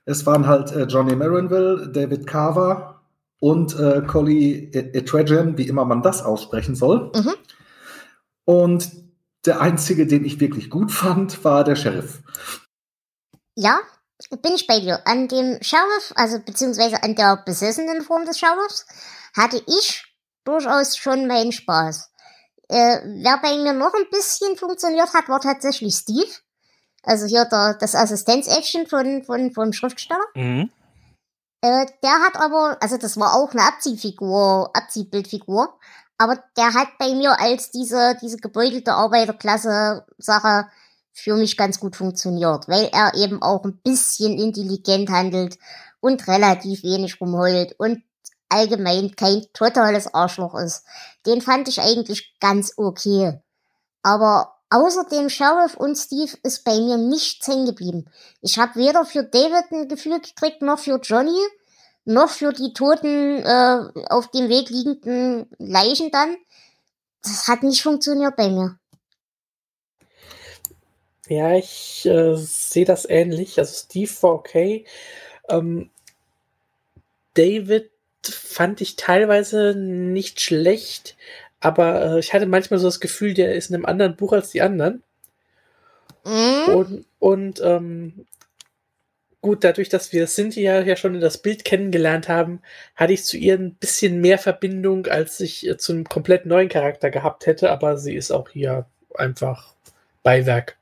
Es 0.04 0.26
waren 0.26 0.46
halt 0.46 0.72
äh, 0.72 0.84
Johnny 0.84 1.14
Marinville, 1.14 1.90
David 1.92 2.26
Carver 2.26 3.02
und 3.38 3.78
äh, 3.78 4.02
Collie 4.06 4.70
Etregian, 4.72 5.58
wie 5.58 5.68
immer 5.68 5.84
man 5.84 6.02
das 6.02 6.22
aussprechen 6.22 6.74
soll. 6.74 7.12
Mhm. 7.14 7.34
Und 8.44 8.90
der 9.44 9.60
einzige, 9.60 10.06
den 10.06 10.24
ich 10.24 10.40
wirklich 10.40 10.70
gut 10.70 10.92
fand, 10.92 11.44
war 11.44 11.64
der 11.64 11.76
Sheriff. 11.76 12.22
Ja, 13.56 13.80
bin 14.30 14.54
ich 14.54 14.66
bei 14.66 14.80
dir. 14.80 15.06
An 15.06 15.28
dem 15.28 15.58
Sheriff, 15.62 16.12
also 16.14 16.38
beziehungsweise 16.38 17.02
an 17.02 17.14
der 17.14 17.36
besessenen 17.44 18.02
Form 18.02 18.24
des 18.24 18.38
Sheriffs, 18.38 18.86
hatte 19.36 19.62
ich 19.66 20.04
durchaus 20.44 20.96
schon 20.96 21.26
meinen 21.26 21.52
Spaß. 21.52 22.10
Äh, 22.68 23.00
wer 23.04 23.38
bei 23.38 23.56
mir 23.56 23.72
noch 23.72 23.92
ein 23.94 24.08
bisschen 24.10 24.56
funktioniert 24.56 25.12
hat, 25.12 25.28
war 25.28 25.40
tatsächlich 25.40 25.94
Steve. 25.94 26.30
Also 27.02 27.26
hier 27.26 27.44
der, 27.44 27.74
das 27.74 27.94
Assistenzäffchen 27.94 28.86
von, 28.86 29.24
von, 29.24 29.52
vom 29.52 29.72
Schriftsteller. 29.72 30.24
Mhm. 30.34 30.70
Äh, 31.60 31.86
der 32.02 32.20
hat 32.20 32.36
aber, 32.36 32.76
also 32.80 32.96
das 32.96 33.18
war 33.18 33.34
auch 33.34 33.52
eine 33.52 33.62
Abziehfigur, 33.62 34.70
Abziehbildfigur, 34.74 35.78
aber 36.18 36.42
der 36.56 36.74
hat 36.74 36.98
bei 36.98 37.14
mir 37.14 37.38
als 37.40 37.70
diese, 37.70 38.16
diese 38.20 38.36
gebeutelte 38.36 38.92
Arbeiterklasse-Sache 38.92 40.66
für 41.12 41.34
mich 41.34 41.56
ganz 41.56 41.78
gut 41.78 41.96
funktioniert, 41.96 42.68
weil 42.68 42.88
er 42.92 43.14
eben 43.14 43.42
auch 43.42 43.64
ein 43.64 43.78
bisschen 43.82 44.38
intelligent 44.38 45.10
handelt 45.10 45.58
und 46.00 46.26
relativ 46.26 46.82
wenig 46.82 47.20
rumheult 47.20 47.74
und 47.78 48.02
allgemein 48.48 49.14
kein 49.16 49.46
totales 49.52 50.12
Arschloch 50.12 50.54
ist. 50.54 50.84
Den 51.26 51.40
fand 51.40 51.68
ich 51.68 51.80
eigentlich 51.80 52.34
ganz 52.40 52.74
okay. 52.76 53.40
Aber 54.02 54.56
außer 54.70 55.04
dem 55.04 55.28
Sheriff 55.28 55.76
und 55.76 55.96
Steve 55.96 56.36
ist 56.42 56.64
bei 56.64 56.74
mir 56.78 56.96
nichts 56.96 57.46
hängen 57.46 57.66
geblieben. 57.66 58.10
Ich 58.40 58.58
habe 58.58 58.76
weder 58.76 59.04
für 59.04 59.24
David 59.24 59.70
ein 59.70 59.88
Gefühl 59.88 60.20
gekriegt, 60.20 60.62
noch 60.62 60.78
für 60.78 60.98
Johnny, 61.02 61.38
noch 62.04 62.30
für 62.30 62.52
die 62.52 62.72
toten, 62.72 63.42
äh, 63.44 64.04
auf 64.08 64.30
dem 64.30 64.48
Weg 64.48 64.70
liegenden 64.70 65.46
Leichen 65.58 66.10
dann. 66.10 66.36
Das 67.22 67.46
hat 67.48 67.62
nicht 67.62 67.82
funktioniert 67.82 68.36
bei 68.36 68.48
mir. 68.48 68.78
Ja, 71.28 71.56
ich 71.56 72.04
äh, 72.04 72.34
sehe 72.36 72.84
das 72.84 73.08
ähnlich. 73.08 73.58
Also 73.58 73.74
Steve 73.74 74.10
war 74.20 74.32
okay. 74.32 74.84
Ähm, 75.48 75.90
David 77.34 77.90
fand 78.24 78.80
ich 78.80 78.96
teilweise 78.96 79.74
nicht 79.74 80.40
schlecht, 80.40 81.16
aber 81.60 82.16
äh, 82.16 82.18
ich 82.18 82.34
hatte 82.34 82.46
manchmal 82.46 82.78
so 82.80 82.88
das 82.88 83.00
Gefühl, 83.00 83.34
der 83.34 83.54
ist 83.54 83.70
in 83.70 83.76
einem 83.76 83.86
anderen 83.86 84.16
Buch 84.16 84.32
als 84.32 84.50
die 84.50 84.62
anderen. 84.62 85.02
Mhm. 86.24 86.74
Und, 86.74 87.04
und 87.18 87.60
ähm, 87.62 88.26
gut, 89.42 89.64
dadurch, 89.64 89.88
dass 89.88 90.12
wir 90.12 90.26
Cynthia 90.26 90.80
ja 90.80 90.96
schon 90.96 91.16
in 91.16 91.20
das 91.20 91.38
Bild 91.38 91.64
kennengelernt 91.64 92.28
haben, 92.28 92.62
hatte 92.96 93.12
ich 93.12 93.24
zu 93.24 93.36
ihr 93.36 93.54
ein 93.54 93.74
bisschen 93.74 94.20
mehr 94.20 94.38
Verbindung, 94.38 95.06
als 95.06 95.40
ich 95.40 95.66
äh, 95.66 95.76
zu 95.76 95.92
einem 95.92 96.08
komplett 96.08 96.46
neuen 96.46 96.68
Charakter 96.68 97.10
gehabt 97.10 97.46
hätte, 97.46 97.70
aber 97.70 97.98
sie 97.98 98.14
ist 98.14 98.30
auch 98.30 98.48
hier 98.48 98.86
einfach 99.14 99.74
Beiwerk. 100.22 100.76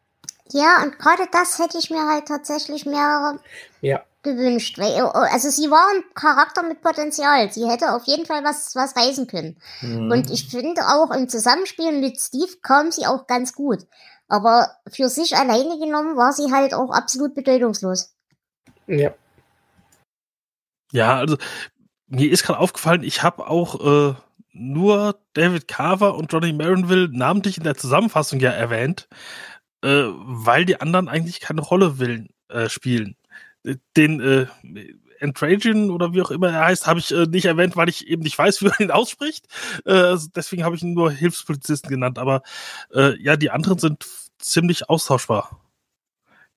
Ja, 0.53 0.83
und 0.83 0.99
gerade 0.99 1.25
das 1.33 1.59
hätte 1.59 1.79
ich 1.79 1.91
mir 1.91 2.07
halt 2.09 2.27
tatsächlich 2.27 2.85
mehr 2.85 3.39
Ja. 3.81 4.03
gewünscht. 4.23 4.79
Weil, 4.79 5.01
also 5.01 5.49
sie 5.49 5.71
war 5.71 5.87
ein 5.95 6.05
Charakter 6.15 6.63
mit 6.63 6.83
Potenzial. 6.83 7.51
Sie 7.53 7.69
hätte 7.69 7.93
auf 7.93 8.05
jeden 8.05 8.27
Fall 8.27 8.45
was, 8.45 8.75
was 8.75 8.97
reisen 8.97 9.27
können. 9.27 9.57
Mhm. 9.81 10.11
Und 10.11 10.31
ich 10.31 10.49
finde 10.49 10.83
auch 10.83 11.13
im 11.13 11.29
Zusammenspiel 11.29 11.93
mit 11.93 12.21
Steve 12.21 12.53
kam 12.63 12.91
sie 12.91 13.07
auch 13.07 13.27
ganz 13.27 13.55
gut. 13.55 13.87
Aber 14.29 14.77
für 14.91 15.09
sich 15.09 15.37
alleine 15.37 15.79
genommen 15.79 16.17
war 16.17 16.33
sie 16.33 16.53
halt 16.53 16.75
auch 16.75 16.91
absolut 16.91 17.35
bedeutungslos. 17.35 18.13
Ja. 18.91 19.15
Ja, 20.93 21.17
also 21.17 21.37
mir 22.09 22.31
ist 22.31 22.43
gerade 22.43 22.59
aufgefallen, 22.59 23.05
ich 23.05 23.23
habe 23.23 23.47
auch 23.47 24.11
äh, 24.11 24.15
nur 24.53 25.21
David 25.35 25.69
Carver 25.69 26.17
und 26.17 26.33
Johnny 26.33 26.53
Marinville 26.53 27.09
namentlich 27.13 27.57
in 27.57 27.65
der 27.65 27.77
Zusammenfassung 27.77 28.41
ja 28.41 28.51
erwähnt, 28.51 29.09
äh, 29.83 30.07
weil 30.09 30.65
die 30.65 30.81
anderen 30.81 31.09
eigentlich 31.09 31.41
keine 31.41 31.61
Rolle 31.61 31.99
will, 32.01 32.29
äh, 32.49 32.69
spielen. 32.69 33.17
Den 33.97 34.21
äh, 34.21 34.47
Entragian 35.21 35.91
oder 35.91 36.13
wie 36.15 36.23
auch 36.23 36.31
immer 36.33 36.51
er 36.51 36.65
heißt, 36.67 36.87
habe 36.87 36.99
ich 36.99 37.13
äh, 37.13 37.27
nicht 37.27 37.45
erwähnt, 37.45 37.77
weil 37.77 37.89
ich 37.89 38.09
eben 38.09 38.23
nicht 38.23 38.39
weiß, 38.39 38.61
wie 38.63 38.67
man 38.67 38.77
ihn 38.81 38.91
ausspricht. 38.91 39.47
Äh, 39.87 39.93
also 39.93 40.29
deswegen 40.35 40.65
habe 40.65 40.75
ich 40.75 40.83
ihn 40.83 40.95
nur 40.95 41.13
Hilfspolizisten 41.13 41.91
genannt. 41.91 42.19
Aber 42.19 42.43
äh, 42.93 43.21
ja, 43.23 43.37
die 43.37 43.51
anderen 43.51 43.79
sind 43.79 44.07
ziemlich 44.39 44.89
austauschbar. 44.91 45.60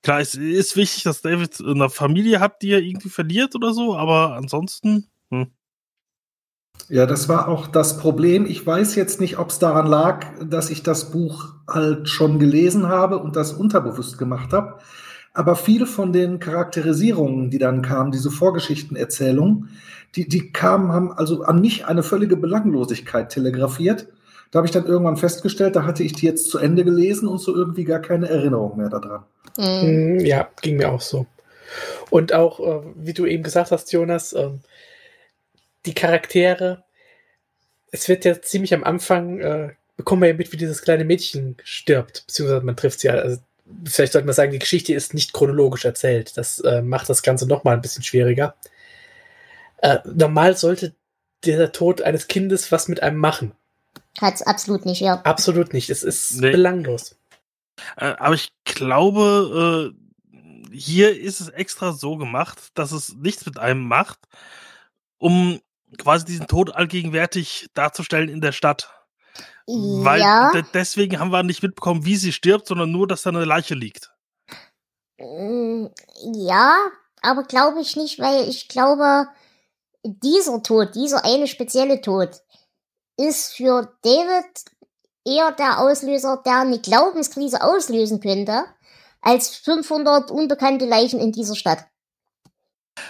Klar, 0.04 0.20
es 0.20 0.36
ist 0.36 0.76
wichtig, 0.76 1.04
dass 1.04 1.22
David 1.22 1.62
eine 1.66 1.90
Familie 1.90 2.42
hat, 2.42 2.62
die 2.62 2.72
er 2.72 2.82
irgendwie 2.82 3.10
verliert 3.10 3.56
oder 3.56 3.74
so, 3.74 3.96
aber 3.96 4.34
ansonsten. 4.34 5.08
Hm. 5.32 5.48
Ja, 6.90 7.06
das 7.06 7.30
war 7.30 7.48
auch 7.48 7.68
das 7.68 7.98
Problem. 7.98 8.46
Ich 8.46 8.68
weiß 8.68 8.96
jetzt 8.96 9.22
nicht, 9.22 9.40
ob 9.40 9.50
es 9.50 9.60
daran 9.60 9.88
lag, 9.88 10.26
dass 10.44 10.70
ich 10.70 10.84
das 10.84 11.12
Buch 11.12 11.54
halt 11.70 12.10
schon 12.10 12.38
gelesen 12.38 12.88
habe 12.88 13.20
und 13.20 13.38
das 13.38 13.54
unterbewusst 13.54 14.18
gemacht 14.18 14.52
habe. 14.52 14.80
Aber 15.34 15.56
viele 15.56 15.86
von 15.86 16.12
den 16.12 16.40
Charakterisierungen, 16.40 17.50
die 17.50 17.58
dann 17.58 17.82
kamen, 17.82 18.12
diese 18.12 18.30
Vorgeschichtenerzählungen, 18.30 19.70
die, 20.16 20.28
die 20.28 20.52
kamen, 20.52 20.92
haben 20.92 21.14
also 21.14 21.44
an 21.44 21.62
mich 21.62 21.86
eine 21.86 22.04
völlige 22.04 22.36
Belanglosigkeit 22.36 23.30
telegrafiert. 23.30 24.08
Da 24.52 24.58
habe 24.58 24.68
ich 24.68 24.74
dann 24.74 24.86
irgendwann 24.86 25.18
festgestellt, 25.18 25.78
da 25.78 25.86
hatte 25.86 26.04
ich 26.04 26.14
die 26.14 26.26
jetzt 26.26 26.50
zu 26.50 26.58
Ende 26.58 26.84
gelesen 26.84 27.30
und 27.30 27.40
so 27.40 27.56
irgendwie 27.56 27.86
gar 27.86 28.00
keine 28.00 28.28
Erinnerung 28.28 28.78
mehr 28.78 28.90
daran. 28.90 29.24
Mhm. 29.58 30.18
Mm, 30.18 30.20
Ja, 30.26 30.50
ging 30.62 30.78
mir 30.78 30.92
auch 30.92 31.02
so. 31.02 31.26
Und 32.10 32.34
auch, 32.34 32.60
äh, 32.60 32.82
wie 32.96 33.14
du 33.14 33.26
eben 33.26 33.44
gesagt 33.44 33.72
hast, 33.72 33.92
Jonas, 33.92 34.34
ähm, 34.34 34.62
die 35.86 35.94
Charaktere, 35.94 36.84
es 37.92 38.08
wird 38.08 38.26
ja 38.26 38.42
ziemlich 38.42 38.74
am 38.74 38.84
Anfang, 38.84 39.40
äh, 39.40 39.70
bekommen 39.98 40.22
wir 40.22 40.30
ja 40.30 40.36
mit, 40.36 40.52
wie 40.52 40.58
dieses 40.58 40.82
kleine 40.82 41.04
Mädchen 41.06 41.58
stirbt, 41.64 42.26
beziehungsweise 42.28 42.66
man 42.66 42.76
trifft 42.78 43.00
sie 43.00 43.08
ja. 43.08 43.14
Also, 43.16 43.38
vielleicht 43.86 44.14
sollte 44.14 44.26
man 44.26 44.36
sagen, 44.36 44.52
die 44.52 44.60
Geschichte 44.60 44.94
ist 44.94 45.14
nicht 45.14 45.34
chronologisch 45.34 45.86
erzählt. 45.86 46.38
Das 46.38 46.60
äh, 46.60 46.82
macht 46.82 47.10
das 47.10 47.24
Ganze 47.24 47.48
nochmal 47.48 47.76
ein 47.76 47.82
bisschen 47.82 48.04
schwieriger. 48.04 48.56
Äh, 49.82 50.00
normal 50.06 50.56
sollte 50.58 50.94
der 51.46 51.72
Tod 51.72 52.02
eines 52.02 52.28
Kindes 52.28 52.72
was 52.72 52.88
mit 52.88 53.04
einem 53.04 53.18
machen. 53.18 53.54
Hat's 54.22 54.42
absolut 54.42 54.86
nicht, 54.86 55.02
ja. 55.02 55.22
Absolut 55.24 55.74
nicht. 55.74 55.90
Es 55.90 56.04
ist 56.04 56.40
Nee. 56.40 56.52
belanglos. 56.52 57.16
Äh, 57.98 58.16
aber 58.18 58.36
ich 58.36 58.54
glaube, 58.66 59.94
äh, 59.94 60.74
hier 60.76 61.20
ist 61.20 61.40
es 61.40 61.50
extra 61.50 61.94
so 61.94 62.18
gemacht, 62.18 62.70
dass 62.74 62.92
es 62.92 63.14
nichts 63.16 63.46
mit 63.46 63.58
einem 63.58 63.88
macht, 63.88 64.20
um 65.18 65.60
quasi 65.98 66.26
diesen 66.26 66.48
Tod 66.48 66.74
allgegenwärtig 66.74 67.70
darzustellen 67.74 68.30
in 68.30 68.42
der 68.42 68.52
Stadt. 68.52 68.90
Weil 69.66 70.20
ja. 70.20 70.52
de 70.52 70.64
deswegen 70.74 71.20
haben 71.20 71.32
wir 71.32 71.42
nicht 71.44 71.64
mitbekommen, 71.64 72.06
wie 72.06 72.18
sie 72.18 72.34
stirbt, 72.34 72.68
sondern 72.68 72.92
nur, 72.92 73.08
dass 73.08 73.22
da 73.22 73.30
eine 73.30 73.46
Leiche 73.46 73.76
liegt. 73.76 74.12
Mm, 75.18 75.88
Ja, 76.34 76.76
aber 77.22 77.44
glaube 77.44 77.80
ich 77.82 77.96
nicht, 77.96 78.20
weil 78.20 78.48
ich 78.50 78.68
glaube, 78.68 79.28
dieser 80.04 80.62
Tod, 80.64 80.96
dieser 80.96 81.24
eine 81.24 81.48
spezielle 81.48 82.02
Tod, 82.02 82.42
ist 83.18 83.54
für 83.54 83.96
David 84.02 84.46
eher 85.26 85.52
der 85.52 85.80
Auslöser, 85.80 86.42
der 86.46 86.62
eine 86.62 86.80
Glaubenskrise 86.80 87.62
auslösen 87.62 88.20
könnte, 88.20 88.66
als 89.22 89.56
500 89.56 90.32
unbekannte 90.32 90.86
Leichen 90.86 91.20
in 91.20 91.32
dieser 91.32 91.56
Stadt. 91.56 91.86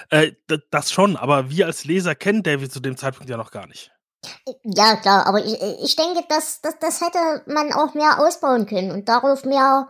Äh, 0.09 0.33
das 0.69 0.91
schon, 0.91 1.17
aber 1.17 1.49
wir 1.49 1.65
als 1.65 1.85
Leser 1.85 2.15
kennen 2.15 2.43
David 2.43 2.71
zu 2.71 2.79
dem 2.79 2.97
Zeitpunkt 2.97 3.29
ja 3.29 3.37
noch 3.37 3.51
gar 3.51 3.67
nicht. 3.67 3.91
Ja, 4.63 4.95
klar, 4.95 5.25
aber 5.25 5.43
ich, 5.43 5.61
ich 5.83 5.95
denke, 5.95 6.23
das, 6.29 6.61
das, 6.61 6.79
das 6.79 7.01
hätte 7.01 7.43
man 7.47 7.73
auch 7.73 7.93
mehr 7.93 8.19
ausbauen 8.19 8.65
können 8.65 8.91
und 8.91 9.09
darauf 9.09 9.43
mehr, 9.43 9.89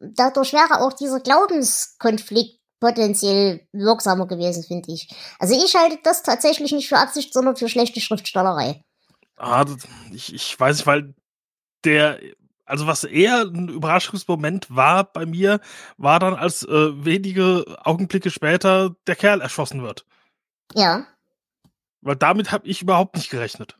dadurch 0.00 0.54
wäre 0.54 0.80
auch 0.80 0.94
dieser 0.94 1.20
Glaubenskonflikt 1.20 2.58
potenziell 2.80 3.66
wirksamer 3.72 4.26
gewesen, 4.26 4.62
finde 4.62 4.92
ich. 4.92 5.10
Also 5.38 5.54
ich 5.54 5.74
halte 5.74 5.98
das 6.02 6.22
tatsächlich 6.22 6.72
nicht 6.72 6.88
für 6.88 6.98
Absicht, 6.98 7.34
sondern 7.34 7.56
für 7.56 7.68
schlechte 7.68 8.00
Schriftstellerei. 8.00 8.82
Ah, 9.36 9.64
ich, 10.12 10.32
ich 10.32 10.58
weiß 10.58 10.76
nicht, 10.76 10.86
weil 10.86 11.14
der, 11.84 12.20
also 12.64 12.86
was 12.86 13.04
eher 13.04 13.42
ein 13.42 13.68
Überraschungsmoment 13.68 14.74
war 14.74 15.04
bei 15.04 15.26
mir, 15.26 15.60
war 15.96 16.20
dann, 16.20 16.34
als 16.34 16.62
äh, 16.64 17.04
wenige 17.04 17.64
Augenblicke 17.84 18.30
später 18.30 18.94
der 19.06 19.16
Kerl 19.16 19.40
erschossen 19.40 19.82
wird. 19.82 20.04
Ja. 20.74 21.06
Weil 22.00 22.16
damit 22.16 22.52
habe 22.52 22.66
ich 22.68 22.82
überhaupt 22.82 23.16
nicht 23.16 23.30
gerechnet. 23.30 23.76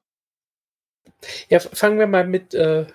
Ja, 1.49 1.61
fangen 1.61 1.99
wir 1.99 2.07
mal 2.07 2.27
mit 2.27 2.55
äh, 2.55 2.87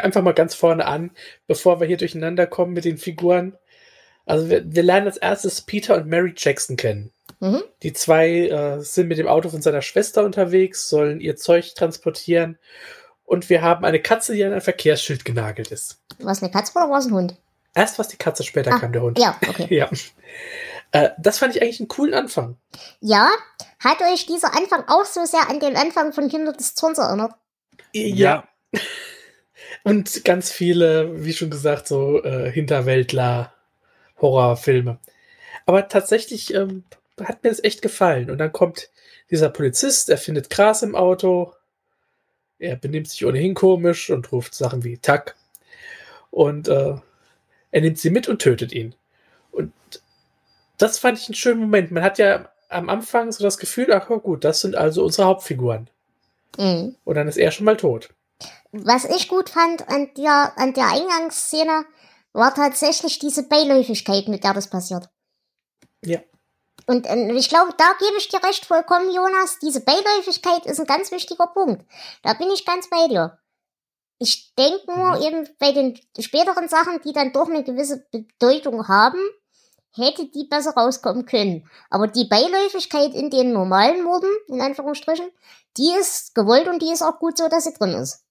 einfach 0.00 0.22
mal 0.22 0.34
ganz 0.34 0.54
vorne 0.54 0.86
an, 0.86 1.10
bevor 1.46 1.80
wir 1.80 1.86
hier 1.86 1.96
durcheinander 1.96 2.46
kommen 2.46 2.72
mit 2.72 2.84
den 2.84 2.98
Figuren. 2.98 3.56
Also 4.26 4.48
wir, 4.50 4.62
wir 4.64 4.82
lernen 4.82 5.06
als 5.06 5.16
erstes 5.16 5.62
Peter 5.62 5.96
und 5.96 6.06
Mary 6.06 6.34
Jackson 6.36 6.76
kennen. 6.76 7.12
Mhm. 7.40 7.62
Die 7.82 7.92
zwei 7.92 8.48
äh, 8.48 8.80
sind 8.80 9.08
mit 9.08 9.18
dem 9.18 9.26
Auto 9.26 9.48
von 9.48 9.62
seiner 9.62 9.82
Schwester 9.82 10.24
unterwegs, 10.24 10.88
sollen 10.88 11.20
ihr 11.20 11.36
Zeug 11.36 11.74
transportieren 11.74 12.58
und 13.32 13.48
wir 13.48 13.62
haben 13.62 13.82
eine 13.86 13.98
Katze, 13.98 14.34
die 14.34 14.44
an 14.44 14.52
ein 14.52 14.60
Verkehrsschild 14.60 15.24
genagelt 15.24 15.72
ist. 15.72 16.02
Was 16.18 16.42
eine 16.42 16.52
Katze 16.52 16.72
oder 16.76 16.90
was 16.90 17.06
ein 17.06 17.14
Hund? 17.14 17.34
Erst 17.74 17.98
was 17.98 18.08
die 18.08 18.18
Katze, 18.18 18.42
später 18.42 18.74
Ah, 18.74 18.78
kam 18.78 18.92
der 18.92 19.00
Hund. 19.00 19.18
Ja, 19.18 19.38
okay. 19.48 19.68
Ja. 19.74 19.88
Äh, 20.90 21.12
das 21.18 21.38
fand 21.38 21.56
ich 21.56 21.62
eigentlich 21.62 21.80
einen 21.80 21.88
coolen 21.88 22.12
Anfang. 22.12 22.58
Ja, 23.00 23.30
hat 23.78 24.02
euch 24.02 24.26
dieser 24.26 24.54
Anfang 24.54 24.84
auch 24.86 25.06
so 25.06 25.24
sehr 25.24 25.48
an 25.48 25.60
den 25.60 25.76
Anfang 25.76 26.12
von 26.12 26.28
Kinder 26.28 26.52
des 26.52 26.74
Zorns 26.74 26.98
erinnert? 26.98 27.32
Ja. 27.94 28.46
Und 29.82 30.26
ganz 30.26 30.52
viele, 30.52 31.24
wie 31.24 31.32
schon 31.32 31.48
gesagt, 31.48 31.88
so 31.88 32.22
äh, 32.22 32.52
Hinterwäldler, 32.52 33.54
Horrorfilme. 34.20 34.98
Aber 35.64 35.88
tatsächlich 35.88 36.52
ähm, 36.52 36.84
hat 37.18 37.42
mir 37.42 37.48
das 37.48 37.64
echt 37.64 37.80
gefallen. 37.80 38.30
Und 38.30 38.36
dann 38.36 38.52
kommt 38.52 38.90
dieser 39.30 39.48
Polizist, 39.48 40.10
er 40.10 40.18
findet 40.18 40.50
Gras 40.50 40.82
im 40.82 40.94
Auto. 40.94 41.54
Er 42.62 42.76
benimmt 42.76 43.08
sich 43.08 43.26
ohnehin 43.26 43.54
komisch 43.54 44.08
und 44.10 44.30
ruft 44.30 44.54
Sachen 44.54 44.84
wie 44.84 44.96
Tack. 44.96 45.34
Und 46.30 46.68
äh, 46.68 46.94
er 47.72 47.80
nimmt 47.80 47.98
sie 47.98 48.10
mit 48.10 48.28
und 48.28 48.40
tötet 48.40 48.72
ihn. 48.72 48.94
Und 49.50 49.72
das 50.78 51.00
fand 51.00 51.18
ich 51.18 51.26
einen 51.26 51.34
schönen 51.34 51.60
Moment. 51.60 51.90
Man 51.90 52.04
hat 52.04 52.18
ja 52.18 52.48
am 52.68 52.88
Anfang 52.88 53.32
so 53.32 53.42
das 53.42 53.58
Gefühl, 53.58 53.92
ach 53.92 54.08
oh 54.10 54.20
gut, 54.20 54.44
das 54.44 54.60
sind 54.60 54.76
also 54.76 55.04
unsere 55.04 55.26
Hauptfiguren. 55.26 55.90
Mhm. 56.56 56.94
Und 57.02 57.14
dann 57.16 57.26
ist 57.26 57.36
er 57.36 57.50
schon 57.50 57.64
mal 57.64 57.76
tot. 57.76 58.10
Was 58.70 59.06
ich 59.06 59.28
gut 59.28 59.50
fand 59.50 59.88
an 59.88 60.10
der, 60.16 60.52
an 60.56 60.72
der 60.72 60.86
Eingangsszene, 60.86 61.84
war 62.32 62.54
tatsächlich 62.54 63.18
diese 63.18 63.48
Beiläufigkeit, 63.48 64.28
mit 64.28 64.44
der 64.44 64.54
das 64.54 64.70
passiert. 64.70 65.08
Ja. 66.04 66.20
Und 66.86 67.06
äh, 67.06 67.32
ich 67.32 67.48
glaube, 67.48 67.72
da 67.76 67.92
gebe 67.98 68.16
ich 68.18 68.28
dir 68.28 68.42
recht 68.42 68.64
vollkommen, 68.66 69.10
Jonas. 69.12 69.58
Diese 69.60 69.80
Beiläufigkeit 69.80 70.66
ist 70.66 70.80
ein 70.80 70.86
ganz 70.86 71.10
wichtiger 71.10 71.46
Punkt. 71.46 71.84
Da 72.22 72.34
bin 72.34 72.50
ich 72.50 72.64
ganz 72.64 72.88
bei 72.90 73.08
dir. 73.08 73.38
Ich 74.18 74.54
denke 74.56 74.86
nur 74.86 75.16
Mhm. 75.16 75.22
eben 75.22 75.48
bei 75.58 75.72
den 75.72 75.98
späteren 76.18 76.68
Sachen, 76.68 77.00
die 77.04 77.12
dann 77.12 77.32
doch 77.32 77.48
eine 77.48 77.64
gewisse 77.64 78.06
Bedeutung 78.12 78.86
haben, 78.88 79.18
hätte 79.94 80.26
die 80.26 80.46
besser 80.48 80.72
rauskommen 80.72 81.26
können. 81.26 81.68
Aber 81.90 82.06
die 82.06 82.26
Beiläufigkeit 82.26 83.14
in 83.14 83.30
den 83.30 83.52
normalen 83.52 84.04
Morden, 84.04 84.30
in 84.48 84.60
Anführungsstrichen, 84.60 85.26
die 85.76 85.90
ist 85.98 86.34
gewollt 86.34 86.68
und 86.68 86.80
die 86.82 86.92
ist 86.92 87.02
auch 87.02 87.18
gut 87.18 87.36
so, 87.36 87.48
dass 87.48 87.64
sie 87.64 87.74
drin 87.74 87.90
ist. 87.90 88.24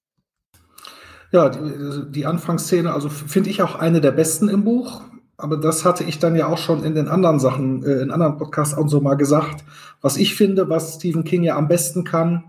Ja, 1.30 1.48
die, 1.48 2.10
die 2.10 2.26
Anfangsszene, 2.26 2.92
also 2.92 3.08
finde 3.08 3.50
ich 3.50 3.62
auch 3.62 3.74
eine 3.74 4.00
der 4.00 4.12
besten 4.12 4.48
im 4.48 4.64
Buch. 4.64 5.02
Aber 5.36 5.56
das 5.56 5.84
hatte 5.84 6.04
ich 6.04 6.18
dann 6.18 6.36
ja 6.36 6.46
auch 6.46 6.58
schon 6.58 6.84
in 6.84 6.94
den 6.94 7.08
anderen 7.08 7.40
Sachen, 7.40 7.82
äh, 7.84 8.00
in 8.00 8.10
anderen 8.10 8.38
Podcasts 8.38 8.76
auch 8.76 8.88
so 8.88 9.00
mal 9.00 9.14
gesagt. 9.14 9.64
Was 10.00 10.16
ich 10.16 10.34
finde, 10.34 10.68
was 10.68 10.94
Stephen 10.94 11.24
King 11.24 11.42
ja 11.42 11.56
am 11.56 11.68
besten 11.68 12.04
kann, 12.04 12.44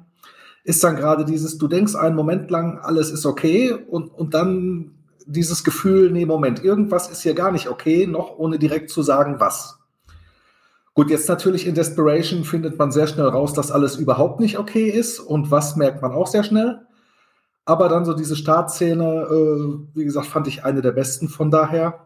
ist 0.64 0.84
dann 0.84 0.96
gerade 0.96 1.26
dieses, 1.26 1.58
du 1.58 1.68
denkst 1.68 1.96
einen 1.96 2.16
Moment 2.16 2.50
lang, 2.50 2.80
alles 2.80 3.12
ist 3.12 3.26
okay 3.26 3.74
und, 3.74 4.08
und 4.10 4.34
dann 4.34 4.92
dieses 5.26 5.64
Gefühl, 5.64 6.12
nee, 6.12 6.26
Moment, 6.26 6.64
irgendwas 6.64 7.10
ist 7.10 7.22
hier 7.22 7.34
gar 7.34 7.52
nicht 7.52 7.70
okay, 7.70 8.08
noch 8.08 8.38
ohne 8.38 8.60
direkt 8.60 8.90
zu 8.90 9.02
sagen, 9.04 9.40
was. 9.40 9.80
Gut, 10.94 11.10
jetzt 11.10 11.28
natürlich 11.28 11.66
in 11.66 11.76
Desperation 11.76 12.44
findet 12.44 12.78
man 12.78 12.92
sehr 12.92 13.08
schnell 13.08 13.28
raus, 13.28 13.54
dass 13.54 13.72
alles 13.72 13.96
überhaupt 13.96 14.40
nicht 14.40 14.60
okay 14.60 14.90
ist 14.90 15.20
und 15.20 15.50
was 15.50 15.76
merkt 15.76 16.02
man 16.02 16.12
auch 16.12 16.28
sehr 16.28 16.44
schnell. 16.44 16.82
Aber 17.66 17.90
dann 17.90 18.06
so 18.06 18.14
diese 18.14 18.36
Startszene, 18.36 19.04
äh, 19.04 19.78
wie 19.96 20.04
gesagt, 20.04 20.28
fand 20.28 20.48
ich 20.48 20.64
eine 20.66 20.82
der 20.82 20.92
besten 20.92 21.30
von 21.30 21.50
daher. 21.50 22.06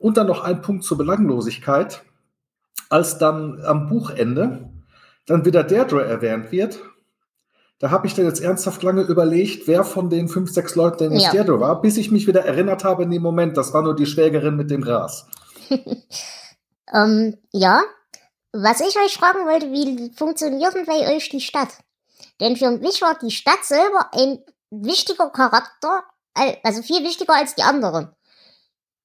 Und 0.00 0.16
dann 0.16 0.26
noch 0.26 0.42
ein 0.42 0.62
Punkt 0.62 0.82
zur 0.82 0.98
Belanglosigkeit. 0.98 2.02
Als 2.88 3.18
dann 3.18 3.62
am 3.64 3.86
Buchende 3.88 4.68
dann 5.26 5.44
wieder 5.44 5.62
Deirdre 5.62 6.04
erwähnt 6.04 6.50
wird, 6.50 6.80
da 7.78 7.90
habe 7.90 8.06
ich 8.08 8.14
dann 8.14 8.24
jetzt 8.24 8.40
ernsthaft 8.40 8.82
lange 8.82 9.02
überlegt, 9.02 9.68
wer 9.68 9.84
von 9.84 10.10
den 10.10 10.28
fünf, 10.28 10.50
sechs 10.50 10.74
Leuten 10.74 10.98
denn 10.98 11.12
jetzt 11.12 11.26
Ja. 11.26 11.32
Deirdre 11.32 11.60
war, 11.60 11.80
bis 11.80 11.96
ich 11.98 12.10
mich 12.10 12.26
wieder 12.26 12.44
erinnert 12.44 12.82
habe 12.82 13.04
in 13.04 13.10
dem 13.10 13.22
Moment, 13.22 13.56
das 13.56 13.72
war 13.72 13.82
nur 13.82 13.94
die 13.94 14.06
Schwägerin 14.06 14.56
mit 14.56 14.70
dem 14.70 14.82
Gras. 14.82 15.28
Ähm, 16.92 17.36
ja. 17.52 17.82
Was 18.52 18.80
ich 18.80 18.96
euch 18.98 19.16
fragen 19.16 19.46
wollte, 19.46 19.70
wie 19.70 20.10
funktioniert 20.16 20.74
denn 20.74 20.86
bei 20.86 21.14
euch 21.14 21.28
die 21.28 21.40
Stadt? 21.40 21.68
Denn 22.40 22.56
für 22.56 22.70
mich 22.72 23.00
war 23.00 23.16
die 23.16 23.30
Stadt 23.30 23.64
selber 23.64 24.10
ein 24.12 24.40
wichtiger 24.70 25.30
Charakter, 25.30 26.02
al- 26.34 26.56
also 26.64 26.82
viel 26.82 27.04
wichtiger 27.04 27.34
als 27.34 27.54
die 27.54 27.62
anderen. 27.62 28.08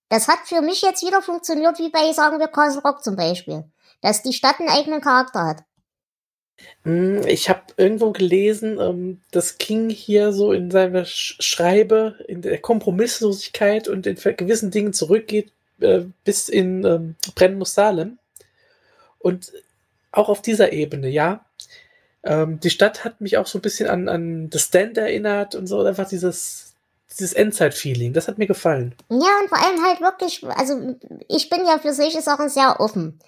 Das 0.09 0.27
hat 0.27 0.39
für 0.45 0.61
mich 0.61 0.81
jetzt 0.81 1.05
wieder 1.05 1.21
funktioniert, 1.21 1.79
wie 1.79 1.89
bei, 1.89 2.11
sagen 2.13 2.39
wir, 2.39 2.47
Castle 2.47 2.81
Rock 2.83 3.03
zum 3.03 3.15
Beispiel. 3.15 3.63
Dass 4.01 4.21
die 4.21 4.33
Stadt 4.33 4.59
einen 4.59 4.69
eigenen 4.69 5.01
Charakter 5.01 5.45
hat. 5.45 5.63
Hm, 6.83 7.25
Ich 7.27 7.49
habe 7.49 7.61
irgendwo 7.77 8.11
gelesen, 8.11 8.79
ähm, 8.79 9.21
dass 9.31 9.57
King 9.57 9.89
hier 9.89 10.31
so 10.31 10.53
in 10.53 10.69
seiner 10.71 11.05
Sch- 11.05 11.41
Schreibe, 11.41 12.19
in 12.27 12.41
der 12.41 12.59
Kompromisslosigkeit 12.59 13.87
und 13.87 14.05
in 14.05 14.15
gewissen 14.15 14.71
Dingen 14.71 14.93
zurückgeht, 14.93 15.51
äh, 15.79 16.01
bis 16.23 16.49
in 16.49 16.85
ähm, 16.85 17.15
Brennen 17.33 17.57
muss 17.57 17.73
Salem. 17.73 18.19
Und 19.19 19.51
auch 20.11 20.29
auf 20.29 20.41
dieser 20.41 20.71
Ebene, 20.71 21.09
ja. 21.09 21.43
Ähm, 22.23 22.59
die 22.59 22.69
Stadt 22.69 23.03
hat 23.03 23.21
mich 23.21 23.37
auch 23.37 23.47
so 23.47 23.57
ein 23.57 23.61
bisschen 23.61 23.89
an, 23.89 24.07
an 24.07 24.49
The 24.51 24.59
Stand 24.59 24.97
erinnert 24.97 25.55
und 25.55 25.67
so, 25.67 25.81
einfach 25.81 26.07
dieses, 26.07 26.74
dieses 27.19 27.33
Endzeit-Feeling. 27.33 28.13
Das 28.13 28.27
hat 28.27 28.37
mir 28.37 28.47
gefallen. 28.47 28.95
Ja, 29.09 29.39
und 29.41 29.49
vor 29.49 29.57
allem 29.57 29.83
halt 29.83 30.01
wirklich, 30.01 30.45
also 30.47 30.95
ich 31.27 31.49
bin 31.49 31.65
ja 31.65 31.79
für 31.79 31.93
solche 31.93 32.21
Sachen 32.21 32.49
sehr 32.49 32.79
offen. 32.79 33.19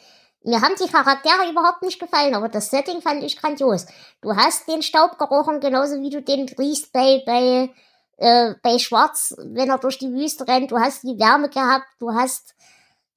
Mir 0.43 0.62
haben 0.62 0.76
die 0.82 0.89
Charaktere 0.89 1.50
überhaupt 1.50 1.82
nicht 1.82 2.00
gefallen, 2.00 2.34
aber 2.34 2.47
das 2.47 2.69
Setting 2.69 3.02
fand 3.02 3.23
ich 3.23 3.38
grandios. 3.38 3.86
Du 4.21 4.36
hast 4.36 4.67
den 4.67 4.82
Staub 4.82 5.17
gerochen, 5.17 5.60
genauso 5.60 6.02
wie 6.02 6.10
du 6.10 6.21
den 6.21 6.47
riechst 6.47 6.93
bei, 6.93 7.21
bei, 7.26 7.69
äh, 8.17 8.54
bei 8.62 8.80
Schwarz, 8.80 9.36
wenn 9.38 9.69
er 9.69 9.78
durch 9.78 9.97
die 9.97 10.13
Wüste 10.13 10.47
rennt. 10.47 10.71
Du 10.71 10.80
hast 10.80 11.04
die 11.04 11.19
Wärme 11.19 11.50
gehabt, 11.50 11.88
du 12.00 12.13
hast, 12.13 12.56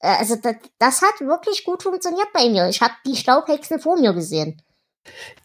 äh, 0.00 0.08
also 0.08 0.36
das, 0.36 0.56
das 0.78 1.02
hat 1.02 1.20
wirklich 1.20 1.64
gut 1.64 1.82
funktioniert 1.82 2.32
bei 2.32 2.48
mir. 2.48 2.68
Ich 2.68 2.80
habe 2.80 2.94
die 3.06 3.16
Staubhexen 3.16 3.78
vor 3.78 3.96
mir 3.96 4.12
gesehen. 4.12 4.60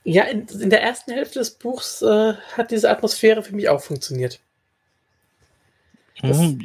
Ja, 0.04 0.24
in, 0.24 0.48
in 0.48 0.70
der 0.70 0.82
ersten 0.82 1.12
Hälfte 1.12 1.40
des 1.40 1.52
Buchs 1.52 2.02
äh, 2.02 2.34
hat 2.58 2.72
diese 2.72 2.90
Atmosphäre 2.90 3.44
für 3.44 3.56
mich 3.56 3.70
auch 3.70 3.82
funktioniert. 3.82 4.40
Das-. 6.22 6.56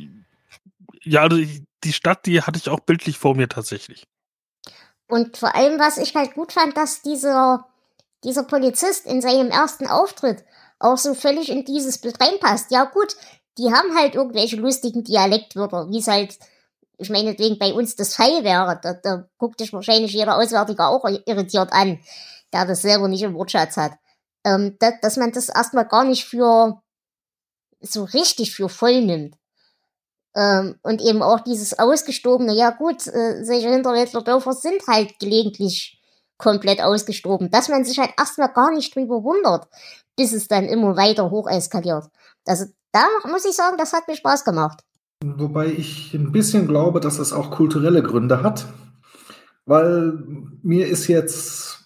Ja, 1.02 1.22
also 1.22 1.38
die 1.84 1.92
Stadt, 1.92 2.26
die 2.26 2.42
hatte 2.42 2.58
ich 2.58 2.68
auch 2.68 2.80
bildlich 2.80 3.18
vor 3.18 3.34
mir 3.34 3.48
tatsächlich. 3.48 4.06
Und 5.08 5.36
vor 5.36 5.54
allem, 5.54 5.78
was 5.78 5.98
ich 5.98 6.14
halt 6.14 6.34
gut 6.34 6.52
fand, 6.52 6.76
dass 6.76 7.02
dieser, 7.02 7.66
dieser 8.22 8.44
Polizist 8.44 9.06
in 9.06 9.20
seinem 9.20 9.50
ersten 9.50 9.86
Auftritt 9.86 10.44
auch 10.78 10.96
so 10.96 11.14
völlig 11.14 11.50
in 11.50 11.64
dieses 11.64 11.98
Bild 11.98 12.20
reinpasst. 12.20 12.70
Ja 12.70 12.84
gut, 12.84 13.16
die 13.58 13.72
haben 13.72 13.96
halt 13.96 14.14
irgendwelche 14.14 14.56
lustigen 14.56 15.04
Dialektwörter, 15.04 15.90
wie 15.90 15.98
es 15.98 16.06
halt, 16.06 16.38
ich 16.96 17.10
meine, 17.10 17.38
wegen 17.38 17.58
bei 17.58 17.72
uns 17.72 17.96
das 17.96 18.14
Fall 18.14 18.44
wäre. 18.44 18.78
Da, 18.82 18.94
da 18.94 19.28
guckt 19.36 19.58
sich 19.58 19.72
wahrscheinlich 19.72 20.12
jeder 20.12 20.36
Auswärtiger 20.36 20.88
auch 20.88 21.04
irritiert 21.26 21.72
an, 21.72 21.98
der 22.52 22.66
das 22.66 22.82
selber 22.82 23.08
nicht 23.08 23.22
im 23.22 23.34
Wortschatz 23.34 23.76
hat. 23.76 23.92
Ähm, 24.44 24.76
da, 24.78 24.92
dass 25.02 25.16
man 25.16 25.32
das 25.32 25.48
erstmal 25.48 25.86
gar 25.86 26.04
nicht 26.04 26.24
für 26.24 26.80
so 27.80 28.04
richtig 28.04 28.54
für 28.54 28.68
voll 28.68 29.02
nimmt. 29.02 29.36
Ähm, 30.34 30.76
und 30.82 31.00
eben 31.00 31.22
auch 31.22 31.40
dieses 31.40 31.78
ausgestobene, 31.78 32.54
ja 32.54 32.70
gut, 32.70 33.06
äh, 33.06 33.44
solche 33.44 33.68
Hinterwäldlerdörfer 33.68 34.52
sind 34.52 34.80
halt 34.86 35.18
gelegentlich 35.18 36.00
komplett 36.38 36.80
ausgestorben, 36.80 37.50
dass 37.50 37.68
man 37.68 37.84
sich 37.84 37.98
halt 37.98 38.12
erstmal 38.18 38.52
gar 38.52 38.72
nicht 38.72 38.94
drüber 38.94 39.22
wundert, 39.22 39.68
bis 40.16 40.32
es 40.32 40.48
dann 40.48 40.64
immer 40.64 40.96
weiter 40.96 41.30
hoch 41.30 41.48
eskaliert. 41.48 42.04
Also 42.46 42.66
da 42.92 43.04
muss 43.28 43.44
ich 43.44 43.54
sagen, 43.54 43.76
das 43.76 43.92
hat 43.92 44.08
mir 44.08 44.16
Spaß 44.16 44.44
gemacht. 44.44 44.80
Wobei 45.22 45.66
ich 45.66 46.14
ein 46.14 46.32
bisschen 46.32 46.66
glaube, 46.66 47.00
dass 47.00 47.18
es 47.18 47.32
auch 47.32 47.50
kulturelle 47.50 48.02
Gründe 48.02 48.42
hat. 48.42 48.66
Weil 49.66 50.18
mir 50.62 50.88
ist 50.88 51.06
jetzt, 51.08 51.79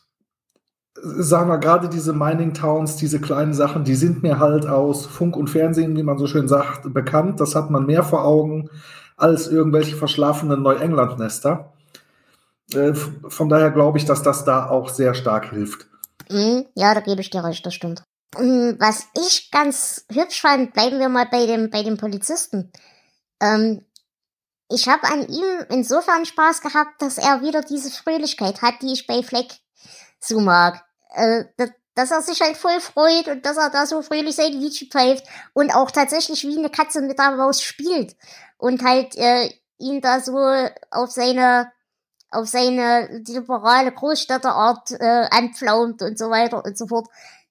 sagen 1.04 1.50
wir 1.50 1.58
gerade 1.58 1.88
diese 1.88 2.12
Mining 2.12 2.54
Towns, 2.54 2.96
diese 2.96 3.20
kleinen 3.20 3.52
Sachen, 3.52 3.84
die 3.84 3.94
sind 3.94 4.22
mir 4.22 4.38
halt 4.38 4.66
aus 4.66 5.06
Funk 5.06 5.36
und 5.36 5.48
Fernsehen, 5.48 5.96
wie 5.96 6.02
man 6.02 6.18
so 6.18 6.26
schön 6.26 6.48
sagt, 6.48 6.92
bekannt. 6.94 7.40
Das 7.40 7.54
hat 7.54 7.70
man 7.70 7.86
mehr 7.86 8.02
vor 8.02 8.24
Augen 8.24 8.70
als 9.16 9.46
irgendwelche 9.46 9.96
verschlafenen 9.96 10.62
Neuengland-Nester. 10.62 11.72
Äh, 12.72 12.94
Von 12.94 13.48
daher 13.48 13.70
glaube 13.70 13.98
ich, 13.98 14.06
dass 14.06 14.22
das 14.22 14.44
da 14.44 14.68
auch 14.68 14.88
sehr 14.88 15.14
stark 15.14 15.50
hilft. 15.50 15.86
Mhm, 16.30 16.66
ja, 16.74 16.94
da 16.94 17.00
gebe 17.00 17.20
ich 17.20 17.30
dir 17.30 17.44
recht, 17.44 17.64
das 17.66 17.74
stimmt. 17.74 18.02
Mhm, 18.38 18.76
Was 18.78 19.06
ich 19.14 19.50
ganz 19.50 20.06
hübsch 20.10 20.40
fand, 20.40 20.72
bleiben 20.72 20.98
wir 20.98 21.08
mal 21.08 21.28
bei 21.30 21.46
dem, 21.46 21.70
bei 21.70 21.82
dem 21.82 21.98
Polizisten. 21.98 22.72
Ähm, 23.40 23.84
ich 24.70 24.88
habe 24.88 25.04
an 25.04 25.28
ihm 25.28 25.66
insofern 25.70 26.24
Spaß 26.24 26.62
gehabt, 26.62 27.02
dass 27.02 27.18
er 27.18 27.42
wieder 27.42 27.60
diese 27.60 27.90
Fröhlichkeit 27.90 28.62
hat, 28.62 28.80
die 28.80 28.92
ich 28.92 29.06
bei 29.06 29.22
Fleck 29.22 29.52
so 30.18 30.40
mag. 30.40 30.82
Äh, 31.14 31.44
da- 31.56 31.66
dass 31.96 32.10
er 32.10 32.22
sich 32.22 32.40
halt 32.40 32.56
voll 32.56 32.80
freut 32.80 33.28
und 33.28 33.46
dass 33.46 33.56
er 33.56 33.70
da 33.70 33.86
so 33.86 34.02
fröhlich 34.02 34.34
sein 34.34 34.52
Liedchen 34.52 34.88
pfeift 34.90 35.24
und 35.52 35.74
auch 35.74 35.90
tatsächlich 35.92 36.42
wie 36.42 36.58
eine 36.58 36.68
Katze 36.70 37.00
mit 37.02 37.18
der 37.20 37.36
Maus 37.36 37.62
spielt 37.62 38.16
und 38.58 38.82
halt 38.82 39.14
äh, 39.16 39.48
ihn 39.78 40.00
da 40.00 40.18
so 40.20 40.36
auf 40.90 41.10
seine 41.12 41.70
auf 42.32 42.48
seine 42.48 43.22
liberale 43.28 43.92
Großstädterart 43.92 44.90
äh, 44.98 45.26
anpflaumt 45.30 46.02
und 46.02 46.18
so 46.18 46.30
weiter 46.30 46.64
und 46.64 46.76
so 46.76 46.88
fort. 46.88 47.06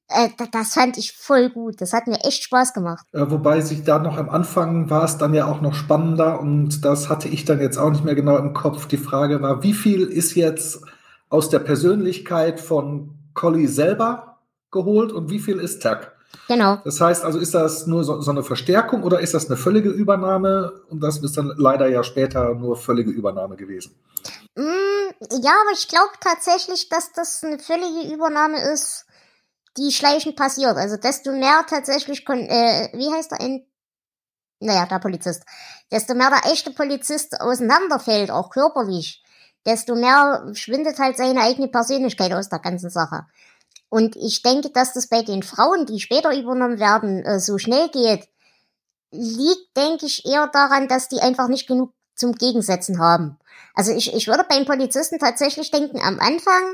Äh, 0.09 0.27
da- 0.37 0.47
das 0.51 0.73
fand 0.73 0.97
ich 0.97 1.13
voll 1.13 1.49
gut. 1.49 1.79
Das 1.79 1.93
hat 1.93 2.07
mir 2.07 2.19
echt 2.25 2.43
Spaß 2.43 2.73
gemacht. 2.73 3.05
Äh, 3.13 3.31
Wobei 3.31 3.61
sich 3.61 3.85
da 3.85 3.97
noch 3.99 4.17
am 4.17 4.29
Anfang 4.29 4.89
war 4.89 5.05
es 5.05 5.17
dann 5.17 5.33
ja 5.33 5.45
auch 5.45 5.61
noch 5.61 5.73
spannender 5.73 6.41
und 6.41 6.83
das 6.83 7.07
hatte 7.07 7.29
ich 7.29 7.45
dann 7.45 7.61
jetzt 7.61 7.77
auch 7.77 7.91
nicht 7.91 8.03
mehr 8.03 8.15
genau 8.15 8.35
im 8.35 8.53
Kopf. 8.53 8.87
Die 8.87 8.97
Frage 8.97 9.41
war, 9.41 9.63
wie 9.63 9.73
viel 9.73 10.01
ist 10.01 10.35
jetzt 10.35 10.81
aus 11.29 11.49
der 11.49 11.59
Persönlichkeit 11.59 12.59
von 12.59 13.17
Collie 13.33 13.67
selber 13.67 14.39
geholt 14.71 15.11
und 15.11 15.29
wie 15.29 15.39
viel 15.39 15.59
ist 15.59 15.81
Tuck? 15.81 16.11
Genau. 16.47 16.77
Das 16.83 16.99
heißt 16.99 17.23
also, 17.23 17.39
ist 17.39 17.53
das 17.53 17.87
nur 17.87 18.03
so, 18.03 18.21
so 18.21 18.31
eine 18.31 18.43
Verstärkung 18.43 19.03
oder 19.03 19.19
ist 19.19 19.33
das 19.33 19.47
eine 19.47 19.57
völlige 19.57 19.89
Übernahme? 19.89 20.81
Und 20.89 21.01
das 21.01 21.17
ist 21.17 21.37
dann 21.37 21.53
leider 21.57 21.87
ja 21.87 22.03
später 22.03 22.53
nur 22.55 22.75
völlige 22.75 23.11
Übernahme 23.11 23.55
gewesen. 23.55 23.95
Mm, 24.55 24.63
ja, 25.41 25.51
aber 25.61 25.71
ich 25.73 25.87
glaube 25.87 26.11
tatsächlich, 26.19 26.89
dass 26.89 27.11
das 27.13 27.43
eine 27.43 27.59
völlige 27.59 28.13
Übernahme 28.13 28.61
ist, 28.73 29.05
die 29.77 29.91
schleichend 29.91 30.35
passiert. 30.35 30.75
Also 30.77 30.97
desto 30.97 31.31
mehr 31.31 31.65
tatsächlich, 31.67 32.25
kon 32.25 32.39
äh, 32.39 32.89
wie 32.93 33.11
heißt 33.11 33.31
er 33.31 33.39
in, 33.41 33.65
naja, 34.59 34.85
der 34.85 34.99
Polizist, 34.99 35.43
desto 35.91 36.13
mehr 36.13 36.29
der 36.29 36.51
echte 36.51 36.71
Polizist 36.71 37.39
auseinanderfällt, 37.39 38.31
auch 38.31 38.49
körperlich, 38.49 39.22
desto 39.65 39.95
mehr 39.95 40.49
schwindet 40.53 40.99
halt 40.99 41.17
seine 41.17 41.41
eigene 41.41 41.67
Persönlichkeit 41.67 42.33
aus 42.33 42.49
der 42.49 42.59
ganzen 42.59 42.89
Sache. 42.89 43.25
Und 43.89 44.15
ich 44.15 44.41
denke, 44.41 44.69
dass 44.71 44.93
das 44.93 45.07
bei 45.07 45.21
den 45.21 45.43
Frauen, 45.43 45.85
die 45.85 45.99
später 45.99 46.35
übernommen 46.35 46.79
werden, 46.79 47.23
äh, 47.23 47.39
so 47.39 47.57
schnell 47.57 47.89
geht, 47.89 48.27
liegt, 49.11 49.77
denke 49.77 50.07
ich, 50.07 50.25
eher 50.25 50.47
daran, 50.47 50.87
dass 50.87 51.09
die 51.09 51.19
einfach 51.19 51.47
nicht 51.47 51.67
genug 51.67 51.93
zum 52.15 52.33
Gegensetzen 52.33 52.99
haben. 52.99 53.37
Also 53.75 53.91
ich, 53.91 54.13
ich 54.13 54.27
würde 54.27 54.45
beim 54.47 54.65
Polizisten 54.65 55.19
tatsächlich 55.19 55.71
denken, 55.71 55.99
am 56.01 56.19
Anfang 56.19 56.73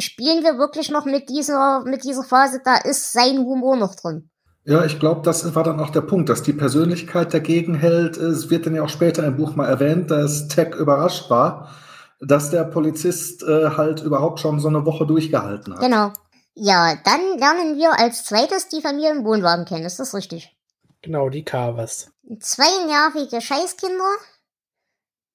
spielen 0.00 0.44
wir 0.44 0.58
wirklich 0.58 0.90
noch 0.90 1.06
mit 1.06 1.28
dieser, 1.28 1.82
mit 1.84 2.04
dieser 2.04 2.22
Phase, 2.22 2.60
da 2.64 2.76
ist 2.76 3.12
sein 3.12 3.38
Humor 3.38 3.76
noch 3.76 3.94
drin. 3.94 4.30
Ja, 4.64 4.84
ich 4.84 4.98
glaube, 4.98 5.22
das 5.22 5.54
war 5.54 5.62
dann 5.62 5.78
auch 5.78 5.90
der 5.90 6.00
Punkt, 6.00 6.28
dass 6.28 6.42
die 6.42 6.52
Persönlichkeit 6.52 7.32
dagegen 7.32 7.74
hält. 7.74 8.16
Es 8.16 8.50
wird 8.50 8.66
dann 8.66 8.74
ja 8.74 8.82
auch 8.82 8.88
später 8.88 9.24
im 9.24 9.36
Buch 9.36 9.54
mal 9.54 9.68
erwähnt, 9.68 10.10
dass 10.10 10.48
Tech 10.48 10.74
überrascht 10.74 11.30
war, 11.30 11.70
dass 12.20 12.50
der 12.50 12.64
Polizist 12.64 13.42
äh, 13.42 13.70
halt 13.70 14.02
überhaupt 14.02 14.40
schon 14.40 14.60
so 14.60 14.68
eine 14.68 14.86
Woche 14.86 15.06
durchgehalten 15.06 15.74
hat. 15.74 15.80
Genau. 15.80 16.12
Ja, 16.54 16.94
dann 17.04 17.38
lernen 17.38 17.76
wir 17.76 17.98
als 17.98 18.24
zweites 18.24 18.68
die 18.68 18.80
Familie 18.80 19.10
im 19.10 19.24
Wohnwagen 19.24 19.66
kennen. 19.66 19.84
Ist 19.84 20.00
das 20.00 20.14
richtig? 20.14 20.56
Genau, 21.02 21.28
die 21.28 21.44
Carvers. 21.44 22.10
Zwei 22.40 22.86
nervige 22.86 23.40
Scheißkinder, 23.40 24.16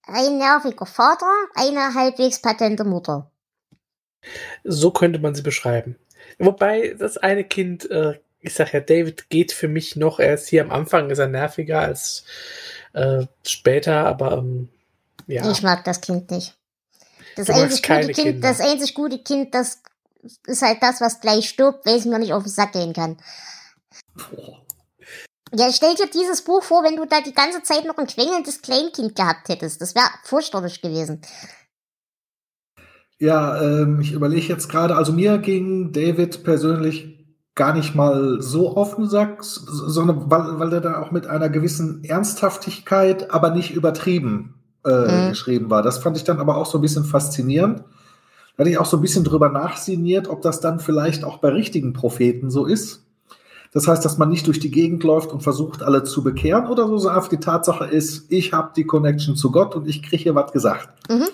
ein 0.04 0.38
nerviger 0.38 0.86
Vater, 0.86 1.32
eine 1.56 1.94
halbwegs 1.94 2.42
patente 2.42 2.84
Mutter. 2.84 3.32
So 4.64 4.92
könnte 4.92 5.20
man 5.20 5.36
sie 5.36 5.44
beschreiben. 5.44 5.98
Wobei 6.40 6.96
das 6.98 7.18
eine 7.18 7.44
Kind, 7.44 7.90
äh, 7.90 8.20
ich 8.40 8.54
sag 8.54 8.74
ja, 8.74 8.80
David 8.80 9.30
geht 9.30 9.52
für 9.52 9.68
mich 9.68 9.96
noch, 9.96 10.20
er 10.20 10.34
ist 10.34 10.48
hier 10.48 10.64
am 10.64 10.72
Anfang, 10.72 11.10
ist 11.12 11.20
er 11.20 11.28
nerviger 11.28 11.82
als 11.82 12.26
äh, 12.94 13.26
später, 13.46 14.06
aber 14.06 14.34
ähm, 14.34 14.70
ja. 15.28 15.50
Ich 15.50 15.62
mag 15.62 15.84
das 15.84 16.02
Kind 16.02 16.32
nicht. 16.32 16.58
Das 17.36 17.48
Du 17.48 17.54
einzig, 17.54 17.84
gute 17.84 18.12
kind, 18.12 18.44
das 18.44 18.60
einzig 18.60 18.94
gute 18.94 19.20
Kind, 19.20 19.54
das 19.54 19.82
ist 20.46 20.62
halt 20.62 20.82
das, 20.82 21.02
was 21.02 21.22
gleich 21.22 21.48
stirbt, 21.50 21.86
weil 21.86 21.98
es 21.98 22.06
mir 22.06 22.20
nicht 22.20 22.34
auf 22.34 22.44
den 22.44 22.52
Sack 22.52 22.74
gehen 22.74 22.94
kann. 22.94 23.18
Boah. 24.16 24.62
Ja, 25.54 25.70
stell 25.72 25.96
dir 25.96 26.08
dieses 26.08 26.44
Buch 26.44 26.64
vor, 26.64 26.84
wenn 26.84 26.96
du 26.96 27.06
da 27.06 27.20
die 27.20 27.34
ganze 27.34 27.62
Zeit 27.62 27.86
noch 27.86 27.98
ein 27.98 28.08
quengelndes 28.08 28.62
Kleinkind 28.62 29.16
gehabt 29.16 29.50
hättest. 29.50 29.82
Das 29.82 29.96
wäre 29.96 30.08
furchterlich 30.24 30.82
gewesen. 30.82 31.22
Ja, 33.20 33.62
ähm, 33.62 34.00
ich 34.00 34.14
überlege 34.14 34.48
jetzt 34.48 34.70
gerade, 34.70 34.96
also 34.96 35.12
mir 35.12 35.38
ging 35.40 35.92
David 35.92 36.44
persönlich 36.44 37.20
gar 37.54 37.74
nicht 37.74 37.96
mal 37.96 38.42
so 38.42 38.78
auf 38.78 38.96
den 38.96 39.10
Sack, 39.10 39.44
sondern 39.44 40.32
weil, 40.32 40.58
weil 40.58 40.74
er 40.74 40.82
da 40.82 41.02
auch 41.02 41.12
mit 41.12 41.28
einer 41.28 41.50
gewissen 41.50 42.04
Ernsthaftigkeit, 42.06 43.32
aber 43.32 43.52
nicht 43.52 43.72
übertrieben 43.72 44.61
äh, 44.86 44.90
Mhm. 45.26 45.30
geschrieben 45.30 45.70
war. 45.70 45.82
Das 45.82 46.00
fand 46.00 46.18
ich 46.18 46.24
dann 46.24 46.40
aber 46.40 46.58
auch 46.58 46.66
so 46.66 46.78
ein 46.78 46.82
bisschen 46.82 47.06
faszinierend. 47.06 47.80
Da 48.58 48.60
hatte 48.64 48.70
ich 48.70 48.78
auch 48.78 48.86
so 48.86 48.98
ein 48.98 49.02
bisschen 49.02 49.24
drüber 49.24 49.50
nachsinniert, 49.50 50.28
ob 50.28 50.42
das 50.42 50.60
dann 50.60 50.80
vielleicht 50.80 51.24
auch 51.24 51.38
bei 51.38 51.50
richtigen 51.50 51.94
Propheten 51.94 52.50
so 52.50 52.66
ist. 52.66 53.06
Das 53.74 53.88
heißt, 53.88 54.04
dass 54.04 54.18
man 54.18 54.30
nicht 54.30 54.48
durch 54.48 54.60
die 54.60 54.70
Gegend 54.72 55.04
läuft 55.04 55.32
und 55.32 55.42
versucht, 55.44 55.82
alle 55.82 56.04
zu 56.04 56.24
bekehren 56.24 56.68
oder 56.68 56.88
so, 56.88 56.98
sondern 56.98 57.30
die 57.30 57.38
Tatsache 57.38 57.86
ist, 57.86 58.30
ich 58.30 58.52
habe 58.52 58.74
die 58.76 58.84
Connection 58.86 59.36
zu 59.38 59.50
Gott 59.52 59.76
und 59.76 59.88
ich 59.88 60.04
kriege 60.04 60.24
hier 60.24 60.36
was 60.36 60.52
gesagt. 60.52 60.90
Mhm. 61.10 61.28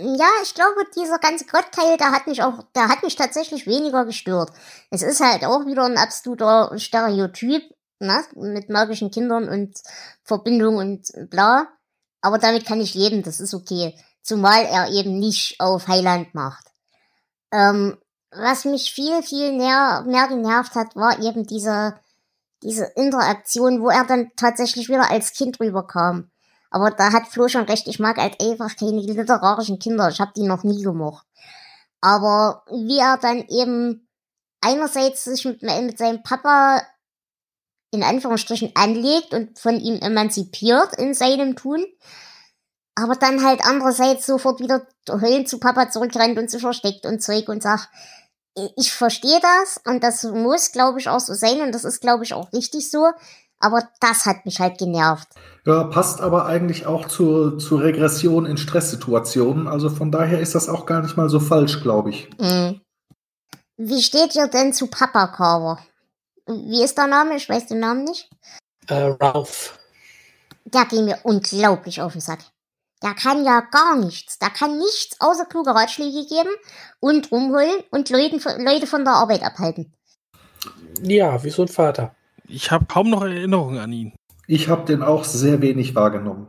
Ja, 0.00 0.28
ich 0.44 0.54
glaube, 0.54 0.84
dieser 0.94 1.18
ganze 1.18 1.44
Gottteil, 1.46 1.96
der 1.96 2.12
hat 2.12 2.28
mich 2.28 2.42
auch, 2.42 2.62
der 2.76 2.88
hat 2.88 3.02
mich 3.02 3.16
tatsächlich 3.16 3.66
weniger 3.66 4.04
gestört. 4.04 4.50
Es 4.90 5.02
ist 5.02 5.20
halt 5.20 5.44
auch 5.44 5.66
wieder 5.66 5.84
ein 5.86 5.96
absoluter 5.96 6.70
Stereotyp, 6.78 7.62
ne, 8.00 8.24
mit 8.34 8.68
magischen 8.68 9.10
Kindern 9.10 9.48
und 9.48 9.80
Verbindung 10.22 10.76
und 10.76 11.08
bla. 11.30 11.68
Aber 12.20 12.38
damit 12.38 12.66
kann 12.66 12.80
ich 12.80 12.94
leben, 12.94 13.22
das 13.22 13.40
ist 13.40 13.54
okay. 13.54 13.94
Zumal 14.22 14.64
er 14.64 14.90
eben 14.90 15.18
nicht 15.18 15.60
auf 15.60 15.88
Heiland 15.88 16.34
macht. 16.34 16.66
Ähm, 17.52 17.96
was 18.30 18.64
mich 18.64 18.92
viel, 18.92 19.22
viel 19.22 19.52
näher, 19.52 20.04
mehr 20.06 20.28
genervt 20.28 20.74
hat, 20.74 20.94
war 20.96 21.18
eben 21.20 21.46
diese, 21.46 21.98
diese 22.62 22.84
Interaktion, 22.96 23.80
wo 23.80 23.88
er 23.88 24.04
dann 24.04 24.30
tatsächlich 24.36 24.88
wieder 24.88 25.10
als 25.10 25.32
Kind 25.32 25.58
rüberkam. 25.60 26.30
Aber 26.70 26.90
da 26.90 27.12
hat 27.12 27.28
Flo 27.28 27.48
schon 27.48 27.64
recht, 27.64 27.88
ich 27.88 27.98
mag 27.98 28.18
halt 28.18 28.42
einfach 28.42 28.76
keine 28.76 29.00
literarischen 29.00 29.78
Kinder. 29.78 30.08
Ich 30.10 30.20
habe 30.20 30.32
die 30.36 30.42
noch 30.42 30.64
nie 30.64 30.82
gemocht. 30.82 31.26
Aber 32.00 32.62
wie 32.70 32.98
er 32.98 33.16
dann 33.16 33.46
eben 33.48 34.06
einerseits 34.60 35.24
sich 35.24 35.44
mit, 35.44 35.62
mit 35.62 35.98
seinem 35.98 36.22
Papa 36.22 36.82
in 37.90 38.02
Anführungsstrichen 38.02 38.72
anlegt 38.74 39.32
und 39.32 39.58
von 39.58 39.80
ihm 39.80 39.98
emanzipiert 40.00 40.94
in 40.98 41.14
seinem 41.14 41.56
Tun, 41.56 41.84
aber 42.94 43.14
dann 43.14 43.44
halt 43.44 43.60
andererseits 43.64 44.26
sofort 44.26 44.60
wieder 44.60 44.86
heulend 45.08 45.48
zu 45.48 45.58
Papa 45.58 45.90
zurückrennt 45.90 46.38
und 46.38 46.50
sich 46.50 46.60
versteckt 46.60 47.06
und 47.06 47.22
Zeug 47.22 47.48
und 47.48 47.62
sagt, 47.62 47.88
ich 48.76 48.92
verstehe 48.92 49.40
das 49.40 49.80
und 49.86 50.02
das 50.02 50.24
muss, 50.24 50.72
glaube 50.72 50.98
ich, 50.98 51.08
auch 51.08 51.20
so 51.20 51.32
sein 51.34 51.60
und 51.60 51.72
das 51.72 51.84
ist, 51.84 52.00
glaube 52.00 52.24
ich, 52.24 52.34
auch 52.34 52.52
richtig 52.52 52.90
so. 52.90 53.06
Aber 53.60 53.88
das 54.00 54.24
hat 54.24 54.44
mich 54.46 54.60
halt 54.60 54.78
genervt. 54.78 55.28
Ja, 55.66 55.84
passt 55.84 56.20
aber 56.20 56.46
eigentlich 56.46 56.86
auch 56.86 57.08
zur, 57.08 57.58
zur 57.58 57.82
Regression 57.82 58.46
in 58.46 58.56
Stresssituationen. 58.56 59.66
Also 59.66 59.90
von 59.90 60.12
daher 60.12 60.40
ist 60.40 60.54
das 60.54 60.68
auch 60.68 60.86
gar 60.86 61.02
nicht 61.02 61.16
mal 61.16 61.28
so 61.28 61.40
falsch, 61.40 61.82
glaube 61.82 62.10
ich. 62.10 62.30
Mhm. 62.38 62.80
Wie 63.76 64.02
steht 64.02 64.34
ihr 64.36 64.46
denn 64.46 64.72
zu 64.72 64.86
Papa 64.88 65.28
Carver? 65.28 65.78
Wie 66.48 66.82
ist 66.82 66.96
der 66.96 67.06
Name? 67.06 67.36
Ich 67.36 67.48
weiß 67.48 67.66
den 67.66 67.80
Namen 67.80 68.04
nicht. 68.04 68.30
Äh, 68.88 69.14
Ralph. 69.20 69.78
Der 70.64 70.86
ging 70.86 71.04
mir 71.04 71.18
unglaublich 71.22 72.00
auf 72.00 72.12
den 72.12 72.20
Sack. 72.22 72.40
Der 73.02 73.14
kann 73.14 73.44
ja 73.44 73.60
gar 73.60 73.96
nichts. 73.96 74.38
Der 74.38 74.50
kann 74.50 74.78
nichts 74.78 75.20
außer 75.20 75.44
kluge 75.44 75.70
Ratschläge 75.70 76.26
geben 76.26 76.50
und 77.00 77.30
rumholen 77.30 77.82
und 77.90 78.10
Leuten, 78.10 78.40
Leute 78.64 78.86
von 78.86 79.04
der 79.04 79.14
Arbeit 79.14 79.42
abhalten. 79.42 79.94
Ja, 81.02 81.42
wie 81.44 81.50
so 81.50 81.62
ein 81.62 81.68
Vater. 81.68 82.14
Ich 82.48 82.70
habe 82.70 82.86
kaum 82.86 83.10
noch 83.10 83.22
Erinnerungen 83.22 83.78
an 83.78 83.92
ihn. 83.92 84.16
Ich 84.46 84.68
habe 84.68 84.86
den 84.86 85.02
auch 85.02 85.24
sehr 85.24 85.60
wenig 85.60 85.94
wahrgenommen. 85.94 86.48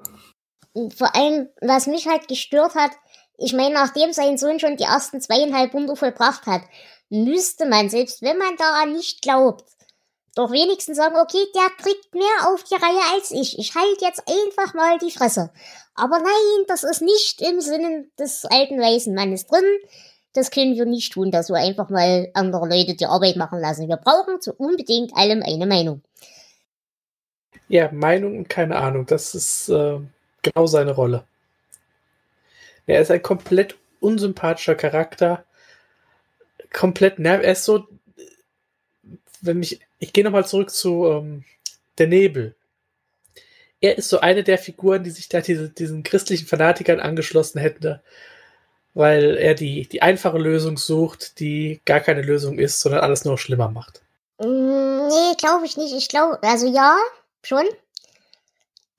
Vor 0.96 1.14
allem, 1.14 1.50
was 1.62 1.88
mich 1.88 2.08
halt 2.08 2.28
gestört 2.28 2.76
hat, 2.76 2.92
ich 3.38 3.54
meine, 3.54 3.74
nachdem 3.74 4.14
sein 4.14 4.38
Sohn 4.38 4.60
schon 4.60 4.78
die 4.78 4.84
ersten 4.84 5.22
zweieinhalb 5.22 5.74
Wunder 5.74 5.96
vollbracht 5.96 6.46
hat, 6.46 6.62
müsste 7.10 7.66
man, 7.66 7.90
selbst 7.90 8.22
wenn 8.22 8.38
man 8.38 8.56
daran 8.58 8.94
nicht 8.94 9.22
glaubt, 9.22 9.66
doch 10.40 10.52
wenigstens 10.52 10.98
sagen, 10.98 11.18
okay, 11.18 11.46
der 11.54 11.70
kriegt 11.78 12.16
mehr 12.16 12.48
auf 12.48 12.64
die 12.64 12.76
Reihe 12.76 13.14
als 13.14 13.32
ich. 13.32 13.60
Ich 13.60 13.76
halte 13.76 14.06
jetzt 14.06 14.24
einfach 14.28 14.74
mal 14.74 14.98
die 14.98 15.12
Fresse. 15.12 15.52
Aber 15.96 16.20
nein, 16.20 16.66
das 16.68 16.84
ist 16.84 17.02
nicht 17.02 17.42
im 17.42 17.60
Sinne 17.60 18.06
des 18.18 18.46
alten 18.46 18.80
weißen 18.80 19.14
Mannes 19.14 19.48
drin. 19.48 19.66
Das 20.34 20.52
können 20.52 20.76
wir 20.76 20.86
nicht 20.86 21.12
tun, 21.12 21.32
dass 21.32 21.50
wir 21.50 21.58
einfach 21.58 21.90
mal 21.90 22.30
andere 22.34 22.70
Leute 22.70 22.96
die 22.96 23.06
Arbeit 23.06 23.36
machen 23.36 23.60
lassen. 23.60 23.90
Wir 23.90 23.98
brauchen 23.98 24.40
zu 24.40 24.54
unbedingt 24.54 25.16
allem 25.16 25.44
eine 25.44 25.66
Meinung. 25.66 26.02
Ja, 27.68 27.92
Meinung 27.92 28.38
und 28.38 28.50
keine 28.50 28.78
Ahnung. 28.78 29.06
Das 29.06 29.36
ist 29.36 29.68
äh, 29.70 30.00
genau 30.42 30.68
seine 30.68 30.92
Rolle. 30.92 31.26
Er 32.88 33.02
ist 33.02 33.12
ein 33.12 33.22
komplett 33.22 33.76
unsympathischer 34.00 34.76
Charakter. 34.76 35.44
Komplett 36.72 37.20
nerv. 37.20 37.44
Er 37.44 37.52
ist 37.52 37.66
so. 37.66 37.88
Wenn 39.42 39.62
ich. 39.62 39.80
Ich 40.00 40.14
gehe 40.14 40.24
nochmal 40.24 40.46
zurück 40.48 40.70
zu 40.70 41.06
ähm, 41.06 41.44
Der 41.98 42.08
Nebel. 42.08 42.56
Er 43.82 43.98
ist 43.98 44.10
so 44.10 44.20
eine 44.20 44.44
der 44.44 44.58
Figuren, 44.58 45.04
die 45.04 45.10
sich 45.10 45.30
da 45.30 45.42
diese, 45.42 45.70
diesen 45.70 46.04
christlichen 46.04 46.48
Fanatikern 46.48 47.00
angeschlossen 47.00 47.60
hätte, 47.60 48.02
weil 48.94 49.38
er 49.38 49.56
die, 49.56 49.88
die 49.88 50.02
einfache 50.02 50.38
Lösung 50.38 50.78
sucht, 50.78 51.40
die 51.40 51.80
gar 51.86 52.02
keine 52.02 52.22
Lösung 52.22 52.60
ist, 52.60 52.82
sondern 52.82 53.02
alles 53.02 53.24
nur 53.24 53.38
schlimmer 53.38 53.70
macht. 53.70 54.02
Mm, 54.40 54.90
Nee, 55.10 55.36
glaube 55.38 55.66
ich 55.66 55.76
nicht. 55.76 55.94
Ich 55.94 56.08
glaube, 56.08 56.38
also 56.44 56.68
ja, 56.68 56.96
schon. 57.44 57.66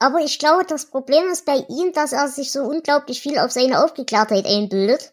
Aber 0.00 0.18
ich 0.20 0.38
glaube, 0.38 0.64
das 0.66 0.87
Problem 0.87 1.29
ist 1.31 1.46
bei 1.46 1.64
ihm, 1.68 1.92
dass 1.92 2.12
er 2.12 2.29
sich 2.29 2.50
so 2.50 2.62
unglaublich 2.62 3.20
viel 3.20 3.38
auf 3.38 3.53
seine 3.53 3.85
Aufgeklärtheit 3.85 4.46
einbildet, 4.46 5.12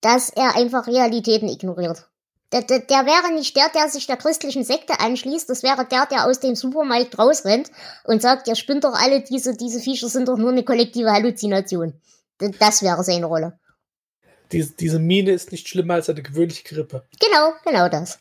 dass 0.00 0.28
er 0.30 0.54
einfach 0.54 0.86
Realitäten 0.86 1.48
ignoriert. 1.48 2.06
Der, 2.54 2.62
der, 2.62 2.78
der 2.78 3.04
wäre 3.04 3.34
nicht 3.34 3.56
der, 3.56 3.68
der 3.74 3.88
sich 3.88 4.06
der 4.06 4.16
christlichen 4.16 4.62
Sekte 4.62 5.00
anschließt, 5.00 5.50
das 5.50 5.64
wäre 5.64 5.88
der, 5.88 6.06
der 6.06 6.24
aus 6.24 6.38
dem 6.38 6.54
Supermarkt 6.54 7.18
rausrennt 7.18 7.68
und 8.04 8.22
sagt, 8.22 8.46
ihr 8.46 8.54
spinnt 8.54 8.84
doch 8.84 8.94
alle, 8.94 9.22
diese, 9.22 9.56
diese 9.56 9.80
Viecher 9.80 10.08
sind 10.08 10.28
doch 10.28 10.36
nur 10.36 10.52
eine 10.52 10.62
kollektive 10.62 11.10
Halluzination. 11.10 11.94
Das 12.38 12.84
wäre 12.84 13.02
seine 13.02 13.26
Rolle. 13.26 13.58
Diese, 14.52 14.72
diese 14.76 15.00
Mine 15.00 15.32
ist 15.32 15.50
nicht 15.50 15.66
schlimmer 15.66 15.94
als 15.94 16.08
eine 16.08 16.22
gewöhnliche 16.22 16.62
Grippe. 16.62 17.04
Genau, 17.18 17.54
genau 17.64 17.88
das. 17.88 18.20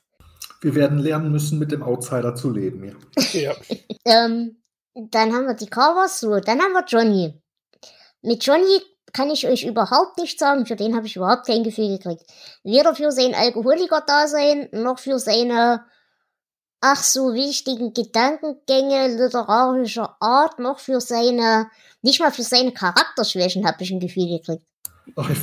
Wir 0.61 0.73
werden 0.73 0.97
lernen 0.97 1.31
müssen, 1.31 1.59
mit 1.59 1.71
dem 1.71 1.83
Outsider 1.83 2.33
zu 2.33 2.49
leben. 2.49 2.85
Ja. 2.85 3.39
Ja. 3.39 3.55
Ähm, 4.05 4.57
dann 4.95 5.31
haben 5.31 5.45
wir 5.45 5.53
die 5.53 5.69
Carvers, 5.69 6.19
so, 6.19 6.39
dann 6.39 6.59
haben 6.59 6.73
wir 6.73 6.83
Johnny. 6.85 7.39
Mit 8.23 8.43
Johnny 8.43 8.81
kann 9.13 9.30
ich 9.30 9.47
euch 9.47 9.63
überhaupt 9.63 10.17
nicht 10.17 10.39
sagen, 10.39 10.65
für 10.65 10.76
den 10.76 10.95
habe 10.95 11.06
ich 11.06 11.15
überhaupt 11.15 11.45
kein 11.45 11.63
Gefühl 11.63 11.97
gekriegt. 11.97 12.26
Weder 12.63 12.95
für 12.95 13.12
sein 13.12 13.36
Alkoholiker-Dasein, 13.36 14.69
noch 14.71 14.99
für 14.99 15.19
seine 15.19 15.86
ach 16.84 17.02
so 17.02 17.34
wichtigen 17.34 17.93
Gedankengänge 17.93 19.15
literarischer 19.15 20.17
Art 20.19 20.60
noch 20.60 20.80
für 20.80 20.99
seine, 20.99 21.67
nicht 22.02 22.19
mal 22.19 22.32
für 22.32 22.43
seine 22.43 22.73
Charakterschwächen 22.73 23.65
habe 23.65 23.82
ich 23.82 23.91
ein 23.91 24.02
Gefühl 24.02 24.28
gekriegt. 24.28 24.65
Ach, 25.15 25.30
ich, 25.30 25.38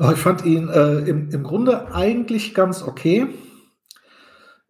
ach, 0.00 0.12
ich 0.12 0.18
fand 0.18 0.44
ihn 0.44 0.68
äh, 0.68 0.98
im, 1.08 1.30
im 1.30 1.44
Grunde 1.44 1.94
eigentlich 1.94 2.52
ganz 2.52 2.82
okay. 2.82 3.28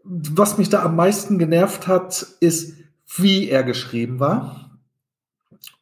Was 0.04 0.58
mich 0.58 0.68
da 0.68 0.82
am 0.82 0.96
meisten 0.96 1.38
genervt 1.38 1.86
hat, 1.86 2.26
ist, 2.40 2.74
wie 3.16 3.48
er 3.48 3.62
geschrieben 3.62 4.20
war. 4.20 4.69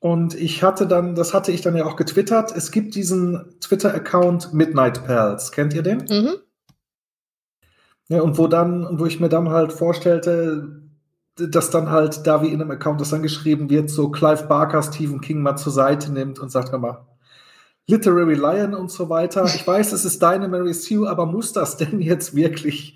Und 0.01 0.35
ich 0.35 0.63
hatte 0.63 0.87
dann, 0.87 1.15
das 1.15 1.35
hatte 1.35 1.51
ich 1.51 1.61
dann 1.61 1.77
ja 1.77 1.85
auch 1.85 1.97
getwittert, 1.97 2.55
es 2.55 2.71
gibt 2.71 2.95
diesen 2.95 3.59
Twitter-Account 3.61 4.55
Midnight 4.55 5.05
Pals. 5.05 5.51
Kennt 5.51 5.75
ihr 5.75 5.83
den? 5.83 6.05
Mhm. 6.09 6.37
Ja, 8.09 8.23
und 8.23 8.39
wo 8.39 8.47
dann, 8.47 8.99
wo 8.99 9.07
ich 9.07 9.21
mir 9.21 9.29
dann 9.29 9.51
halt 9.51 9.73
vorstellte, 9.73 10.83
dass 11.37 11.71
dann 11.71 11.91
halt 11.91 12.27
da 12.27 12.43
wie 12.43 12.49
in 12.49 12.61
einem 12.61 12.71
Account, 12.71 13.01
das 13.01 13.11
dann 13.11 13.23
geschrieben 13.23 13.71
wird, 13.71 13.91
so 13.91 14.11
Clive 14.11 14.45
Barker 14.47 14.83
Stephen 14.83 15.21
King 15.21 15.43
mal 15.43 15.57
zur 15.57 15.73
Seite 15.73 16.13
nimmt 16.13 16.39
und 16.39 16.51
sagt 16.51 16.73
mal, 16.73 17.07
Literary 17.87 18.35
Lion 18.35 18.75
und 18.75 18.91
so 18.91 19.09
weiter. 19.09 19.45
Ich 19.47 19.67
weiß, 19.67 19.93
es 19.93 20.05
ist 20.05 20.23
deine 20.23 20.47
Mary 20.47 20.75
Sue, 20.75 21.09
aber 21.09 21.27
muss 21.27 21.53
das 21.53 21.77
denn 21.77 22.01
jetzt 22.01 22.35
wirklich? 22.35 22.95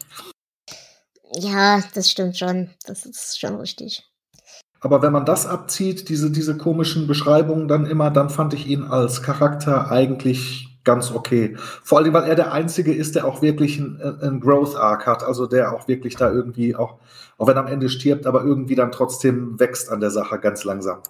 Ja, 1.34 1.82
das 1.94 2.10
stimmt 2.10 2.36
schon. 2.36 2.70
Das 2.86 3.06
ist 3.06 3.40
schon 3.40 3.56
richtig. 3.56 4.06
Aber 4.82 5.00
wenn 5.00 5.12
man 5.12 5.24
das 5.24 5.46
abzieht, 5.46 6.08
diese, 6.08 6.30
diese 6.30 6.56
komischen 6.58 7.06
Beschreibungen 7.06 7.68
dann 7.68 7.86
immer, 7.86 8.10
dann 8.10 8.30
fand 8.30 8.52
ich 8.52 8.66
ihn 8.66 8.82
als 8.82 9.22
Charakter 9.22 9.90
eigentlich 9.90 10.68
ganz 10.84 11.12
okay. 11.12 11.56
Vor 11.84 11.98
allem, 11.98 12.12
weil 12.12 12.24
er 12.24 12.34
der 12.34 12.52
Einzige 12.52 12.92
ist, 12.92 13.14
der 13.14 13.24
auch 13.24 13.42
wirklich 13.42 13.78
einen 13.78 14.40
Growth 14.40 14.74
Arc 14.74 15.06
hat, 15.06 15.22
also 15.22 15.46
der 15.46 15.72
auch 15.72 15.86
wirklich 15.86 16.16
da 16.16 16.32
irgendwie 16.32 16.74
auch, 16.74 16.98
auch 17.38 17.46
wenn 17.46 17.56
er 17.56 17.62
am 17.62 17.68
Ende 17.68 17.88
stirbt, 17.88 18.26
aber 18.26 18.42
irgendwie 18.42 18.74
dann 18.74 18.90
trotzdem 18.90 19.60
wächst 19.60 19.88
an 19.88 20.00
der 20.00 20.10
Sache 20.10 20.40
ganz 20.40 20.64
langsam. 20.64 21.00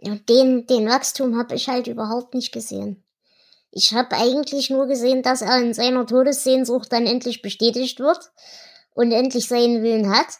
Den, 0.00 0.66
den 0.66 0.88
Wachstum 0.88 1.36
habe 1.36 1.56
ich 1.56 1.68
halt 1.68 1.88
überhaupt 1.88 2.34
nicht 2.34 2.52
gesehen. 2.52 3.02
Ich 3.72 3.92
habe 3.94 4.14
eigentlich 4.14 4.70
nur 4.70 4.86
gesehen, 4.86 5.22
dass 5.24 5.42
er 5.42 5.58
in 5.60 5.74
seiner 5.74 6.06
Todessehnsucht 6.06 6.92
dann 6.92 7.06
endlich 7.06 7.42
bestätigt 7.42 7.98
wird 7.98 8.30
und 8.94 9.10
endlich 9.10 9.48
seinen 9.48 9.82
Willen 9.82 10.10
hat. 10.10 10.38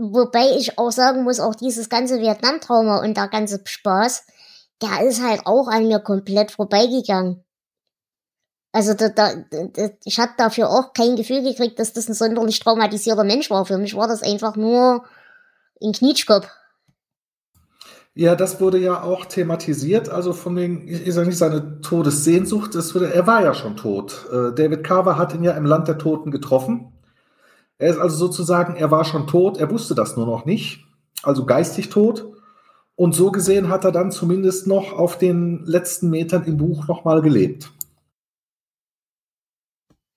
Wobei 0.00 0.56
ich 0.56 0.78
auch 0.78 0.92
sagen 0.92 1.24
muss, 1.24 1.40
auch 1.40 1.56
dieses 1.56 1.88
ganze 1.88 2.20
Vietnam-Trauma 2.20 3.02
und 3.02 3.16
der 3.16 3.26
ganze 3.26 3.60
Spaß, 3.64 4.24
der 4.80 5.06
ist 5.08 5.20
halt 5.20 5.42
auch 5.44 5.66
an 5.66 5.88
mir 5.88 5.98
komplett 5.98 6.52
vorbeigegangen. 6.52 7.44
Also 8.70 8.94
da, 8.94 9.08
da, 9.08 9.34
da, 9.50 9.90
ich 10.04 10.20
habe 10.20 10.32
dafür 10.36 10.70
auch 10.70 10.92
kein 10.92 11.16
Gefühl 11.16 11.42
gekriegt, 11.42 11.80
dass 11.80 11.94
das 11.94 12.08
ein 12.08 12.14
sonderlich 12.14 12.60
traumatisierter 12.60 13.24
Mensch 13.24 13.50
war. 13.50 13.66
Für 13.66 13.76
mich 13.76 13.96
war 13.96 14.06
das 14.06 14.22
einfach 14.22 14.54
nur 14.54 15.04
ein 15.82 15.92
Knitschkopf. 15.92 16.46
Ja, 18.14 18.36
das 18.36 18.60
wurde 18.60 18.78
ja 18.78 19.02
auch 19.02 19.24
thematisiert, 19.26 20.08
also 20.08 20.32
von 20.32 20.54
den, 20.54 20.86
ich 20.86 21.12
sage 21.12 21.28
nicht 21.28 21.38
seine 21.38 21.80
Todessehnsucht, 21.80 22.74
das 22.74 22.94
wurde, 22.94 23.12
er 23.12 23.26
war 23.26 23.42
ja 23.42 23.54
schon 23.54 23.76
tot. 23.76 24.26
Äh, 24.32 24.54
David 24.54 24.84
Carver 24.84 25.16
hat 25.16 25.34
ihn 25.34 25.44
ja 25.44 25.52
im 25.52 25.64
Land 25.64 25.88
der 25.88 25.98
Toten 25.98 26.30
getroffen. 26.30 26.97
Er 27.78 27.90
ist 27.90 27.98
also 27.98 28.16
sozusagen, 28.16 28.76
er 28.76 28.90
war 28.90 29.04
schon 29.04 29.26
tot, 29.26 29.58
er 29.58 29.70
wusste 29.70 29.94
das 29.94 30.16
nur 30.16 30.26
noch 30.26 30.44
nicht, 30.44 30.84
also 31.22 31.46
geistig 31.46 31.90
tot. 31.90 32.26
Und 32.96 33.14
so 33.14 33.30
gesehen 33.30 33.68
hat 33.68 33.84
er 33.84 33.92
dann 33.92 34.10
zumindest 34.10 34.66
noch 34.66 34.92
auf 34.92 35.18
den 35.18 35.64
letzten 35.64 36.10
Metern 36.10 36.44
im 36.44 36.56
Buch 36.56 36.88
nochmal 36.88 37.22
gelebt. 37.22 37.70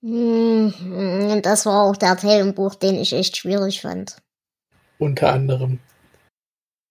Hm, 0.02 1.40
das 1.42 1.64
war 1.64 1.84
auch 1.84 1.96
der 1.96 2.16
Teil 2.16 2.40
im 2.40 2.54
Buch, 2.54 2.74
den 2.74 2.96
ich 2.96 3.12
echt 3.12 3.36
schwierig 3.36 3.80
fand. 3.82 4.16
Unter 4.98 5.32
anderem. 5.32 5.78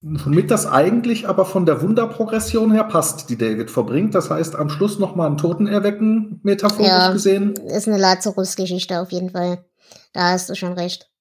Womit 0.01 0.49
das 0.49 0.65
eigentlich 0.65 1.27
aber 1.27 1.45
von 1.45 1.65
der 1.65 1.81
Wunderprogression 1.81 2.71
her 2.71 2.85
passt, 2.85 3.29
die 3.29 3.37
David 3.37 3.69
verbringt. 3.69 4.15
Das 4.15 4.29
heißt, 4.29 4.55
am 4.55 4.69
Schluss 4.69 4.97
nochmal 4.97 5.27
einen 5.27 5.37
Toten 5.37 5.67
erwecken, 5.67 6.39
metaphorisch 6.41 6.87
ja, 6.87 7.11
gesehen. 7.11 7.53
Ist 7.53 7.87
eine 7.87 7.97
Lazarus-Geschichte 7.97 8.99
auf 8.99 9.11
jeden 9.11 9.29
Fall. 9.29 9.63
Da 10.13 10.31
hast 10.31 10.49
du 10.49 10.55
schon 10.55 10.73
recht. 10.73 11.11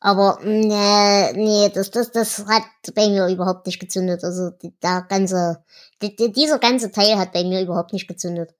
Aber 0.00 0.38
nee, 0.42 1.32
nee, 1.32 1.68
das, 1.70 1.90
das, 1.90 2.12
das 2.12 2.46
hat 2.46 2.62
bei 2.94 3.08
mir 3.08 3.28
überhaupt 3.28 3.66
nicht 3.66 3.80
gezündet. 3.80 4.22
Also 4.24 4.50
der 4.82 5.06
ganze, 5.08 5.64
die, 6.02 6.32
dieser 6.32 6.58
ganze 6.58 6.90
Teil 6.90 7.18
hat 7.18 7.32
bei 7.32 7.44
mir 7.44 7.62
überhaupt 7.62 7.92
nicht 7.92 8.06
gezündet. 8.06 8.54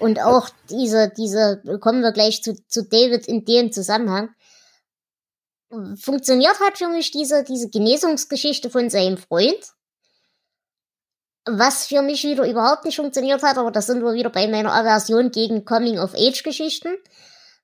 Und 0.00 0.20
auch 0.20 0.48
diese, 0.70 1.10
diese, 1.16 1.62
kommen 1.80 2.02
wir 2.02 2.12
gleich 2.12 2.42
zu, 2.42 2.54
zu 2.66 2.84
David 2.84 3.26
in 3.26 3.44
dem 3.44 3.72
Zusammenhang. 3.72 4.30
Funktioniert 6.00 6.58
hat 6.60 6.78
für 6.78 6.88
mich 6.88 7.10
diese, 7.10 7.44
diese 7.44 7.68
Genesungsgeschichte 7.68 8.70
von 8.70 8.88
seinem 8.88 9.18
Freund. 9.18 9.74
Was 11.44 11.86
für 11.86 12.02
mich 12.02 12.24
wieder 12.24 12.48
überhaupt 12.48 12.84
nicht 12.84 12.96
funktioniert 12.96 13.42
hat, 13.42 13.58
aber 13.58 13.70
das 13.70 13.86
sind 13.86 14.02
wir 14.02 14.12
wieder 14.12 14.30
bei 14.30 14.48
meiner 14.48 14.72
Aversion 14.72 15.30
gegen 15.30 15.64
Coming-of-Age-Geschichten 15.64 16.94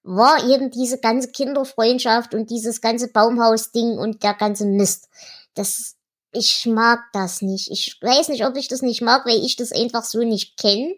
war 0.05 0.47
eben 0.47 0.71
diese 0.71 1.01
ganze 1.01 1.33
Kinderfreundschaft 1.33 2.35
und 2.35 2.51
dieses 2.51 2.81
ganze 2.81 3.09
Baumhaus-Ding 3.09 3.99
und 3.99 4.23
der 4.23 4.35
ganze 4.35 4.67
Mist. 4.67 5.09
Das, 5.55 5.97
ich 6.31 6.67
mag 6.67 7.01
das 7.15 7.41
nicht. 7.41 7.71
Ich 7.71 7.99
weiß 8.03 8.29
nicht, 8.29 8.45
ob 8.45 8.57
ich 8.57 8.69
das 8.69 8.83
nicht 8.83 9.01
mag, 9.01 9.25
weil 9.25 9.43
ich 9.43 9.57
das 9.57 9.73
einfach 9.73 10.05
so 10.05 10.21
nicht 10.21 10.59
kenne. 10.59 10.95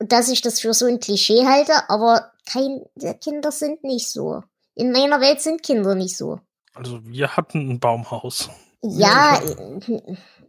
Und 0.00 0.12
dass 0.12 0.28
ich 0.28 0.42
das 0.42 0.60
für 0.60 0.74
so 0.74 0.86
ein 0.86 0.98
Klischee 0.98 1.46
halte, 1.46 1.88
aber 1.88 2.32
kein, 2.50 2.82
Kinder 3.22 3.52
sind 3.52 3.84
nicht 3.84 4.08
so. 4.08 4.42
In 4.74 4.92
meiner 4.92 5.20
Welt 5.20 5.40
sind 5.40 5.62
Kinder 5.62 5.94
nicht 5.94 6.16
so. 6.16 6.40
Also 6.74 7.00
wir 7.04 7.36
hatten 7.36 7.70
ein 7.70 7.80
Baumhaus. 7.80 8.50
Ja, 8.82 9.38
hm, 9.84 10.00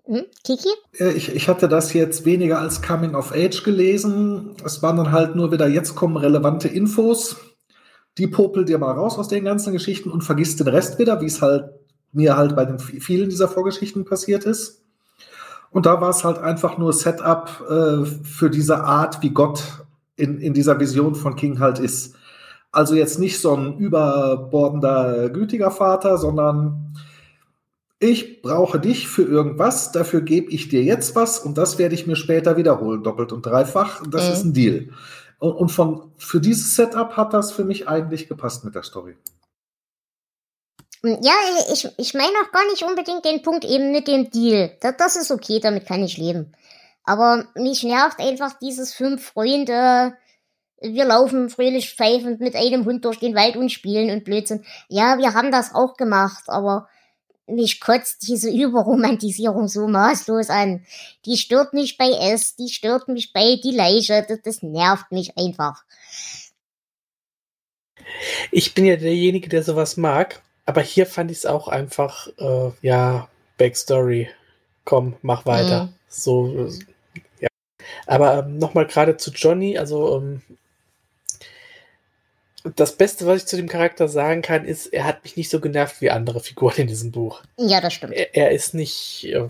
hm, 0.06 0.26
Kiki? 0.44 0.70
Ich, 1.16 1.30
ich 1.36 1.48
hatte 1.50 1.68
das 1.68 1.94
jetzt 1.94 2.26
weniger 2.26 2.60
als 2.60 2.82
Coming 2.82 3.14
of 3.14 3.34
Age 3.34 3.64
gelesen. 3.64 4.56
Es 4.66 4.82
waren 4.82 4.98
dann 4.98 5.12
halt 5.12 5.36
nur 5.36 5.52
wieder, 5.52 5.68
jetzt 5.68 5.96
kommen 5.96 6.16
relevante 6.16 6.70
Infos 6.70 7.36
die 8.18 8.28
popelt 8.28 8.70
dir 8.70 8.78
mal 8.78 8.92
raus 8.92 9.18
aus 9.18 9.28
den 9.28 9.46
ganzen 9.46 9.74
Geschichten 9.74 10.12
und 10.12 10.24
vergisst 10.24 10.60
den 10.60 10.68
Rest 10.68 11.00
wieder, 11.00 11.22
wie 11.22 11.28
es 11.28 11.42
halt 11.42 11.70
mir 12.12 12.36
halt 12.36 12.56
bei 12.56 12.66
den 12.66 12.80
vielen 12.80 13.30
dieser 13.30 13.48
Vorgeschichten 13.48 14.06
passiert 14.06 14.44
ist. 14.44 14.84
Und 15.70 15.86
da 15.86 16.02
war 16.02 16.10
es 16.10 16.24
halt 16.24 16.38
einfach 16.38 16.78
nur 16.78 16.92
Setup 16.92 17.50
äh, 17.70 18.06
für 18.06 18.50
diese 18.50 18.84
Art, 18.84 19.22
wie 19.22 19.30
Gott 19.30 19.64
in, 20.18 20.40
in 20.40 20.54
dieser 20.54 20.80
Vision 20.80 21.16
von 21.16 21.36
King 21.38 21.60
halt 21.60 21.80
ist. 21.80 22.16
Also 22.74 22.96
jetzt 22.96 23.20
nicht 23.20 23.40
so 23.40 23.56
ein 23.56 23.78
überbordender, 23.78 25.30
gütiger 25.30 25.72
Vater, 25.72 26.18
sondern 26.18 26.94
ich 28.00 28.42
brauche 28.42 28.80
dich 28.80 29.08
für 29.08 29.24
irgendwas, 29.24 29.92
dafür 29.92 30.22
gebe 30.22 30.52
ich 30.52 30.70
dir 30.70 30.84
jetzt 30.84 31.16
was 31.16 31.40
und 31.40 31.58
das 31.58 31.78
werde 31.78 31.96
ich 31.96 32.08
mir 32.08 32.16
später 32.16 32.58
wiederholen, 32.58 33.04
doppelt 33.04 33.32
und 33.32 33.46
dreifach. 33.46 34.02
Das 34.10 34.28
mhm. 34.28 34.34
ist 34.34 34.44
ein 34.46 34.54
Deal. 34.54 34.90
Und, 35.42 35.54
und 35.54 35.70
von, 35.70 36.12
für 36.18 36.40
dieses 36.40 36.76
Setup 36.76 37.18
hat 37.18 37.34
das 37.34 37.52
für 37.52 37.64
mich 37.64 37.88
eigentlich 37.88 38.28
gepasst 38.28 38.64
mit 38.64 38.76
der 38.76 38.84
Story. 38.84 39.18
Ja, 41.02 41.34
ich, 41.74 41.90
ich 41.98 42.14
meine 42.14 42.34
auch 42.46 42.52
gar 42.52 42.70
nicht 42.70 42.84
unbedingt 42.84 43.26
den 43.26 43.42
Punkt 43.42 43.66
eben 43.66 43.92
mit 43.92 44.08
dem 44.08 44.30
Deal. 44.30 44.78
Das, 44.82 44.98
das 44.98 45.16
ist 45.16 45.32
okay, 45.32 45.60
damit 45.60 45.88
kann 45.88 46.04
ich 46.04 46.18
leben. 46.18 46.54
Aber 47.04 47.48
mich 47.56 47.82
nervt 47.82 48.20
einfach 48.20 48.54
dieses 48.60 48.94
fünf 48.94 49.26
Freunde, 49.26 50.16
wir 50.80 51.06
laufen 51.06 51.50
fröhlich 51.50 51.96
pfeifend 51.96 52.40
mit 52.40 52.56
einem 52.56 52.86
Hund 52.86 53.04
durch 53.04 53.18
den 53.18 53.34
Wald 53.34 53.56
und 53.56 53.72
spielen 53.72 54.12
und 54.12 54.24
Blödsinn. 54.24 54.64
Ja, 54.90 55.18
wir 55.18 55.34
haben 55.34 55.52
das 55.52 55.74
auch 55.74 55.98
gemacht, 55.98 56.44
aber 56.50 56.88
mich 57.52 57.80
kotzt 57.80 58.28
diese 58.28 58.50
Überromantisierung 58.50 59.68
so 59.68 59.88
maßlos 59.88 60.50
an. 60.50 60.86
Die 61.26 61.38
stört 61.38 61.74
mich 61.74 61.98
bei 61.98 62.10
S, 62.10 62.56
die 62.56 62.70
stört 62.70 63.08
mich 63.08 63.34
bei 63.34 63.58
die 63.64 63.76
Leiche, 63.76 64.26
das, 64.28 64.42
das 64.42 64.64
nervt 64.64 65.12
mich 65.12 65.38
einfach. 65.38 65.84
Ich 68.52 68.74
bin 68.74 68.86
ja 68.86 68.96
derjenige, 68.96 69.50
der 69.50 69.64
sowas 69.64 69.98
mag, 69.98 70.42
aber 70.66 70.82
hier 70.82 71.06
fand 71.06 71.32
ich 71.32 71.38
es 71.38 71.46
auch 71.46 71.68
einfach, 71.68 72.28
äh, 72.38 72.72
ja, 72.82 73.30
Backstory. 73.58 74.30
Komm, 74.86 75.16
mach 75.22 75.46
weiter. 75.46 75.86
Mhm. 75.86 75.94
So, 76.08 76.70
ja. 77.40 77.48
Aber 78.08 78.40
ähm, 78.40 78.58
nochmal 78.58 78.88
gerade 78.88 79.18
zu 79.18 79.32
Johnny, 79.32 79.78
also 79.78 80.18
ähm, 80.18 80.42
das 82.76 82.96
Beste, 82.96 83.26
was 83.26 83.42
ich 83.42 83.48
zu 83.48 83.58
dem 83.58 83.68
Charakter 83.68 84.08
sagen 84.08 84.42
kann, 84.42 84.66
ist, 84.66 84.88
er 84.88 85.06
hat 85.06 85.24
mich 85.24 85.38
nicht 85.38 85.50
so 85.50 85.60
genervt 85.60 86.02
wie 86.02 86.12
andere 86.12 86.40
Figuren 86.40 86.76
in 86.78 86.88
diesem 86.88 87.12
Buch. 87.12 87.42
Ja, 87.58 87.82
das 87.82 87.94
stimmt. 87.94 88.14
Er, 88.14 88.36
er 88.36 88.52
ist 88.52 88.74
nicht, 88.74 89.26
äh, 89.26 89.48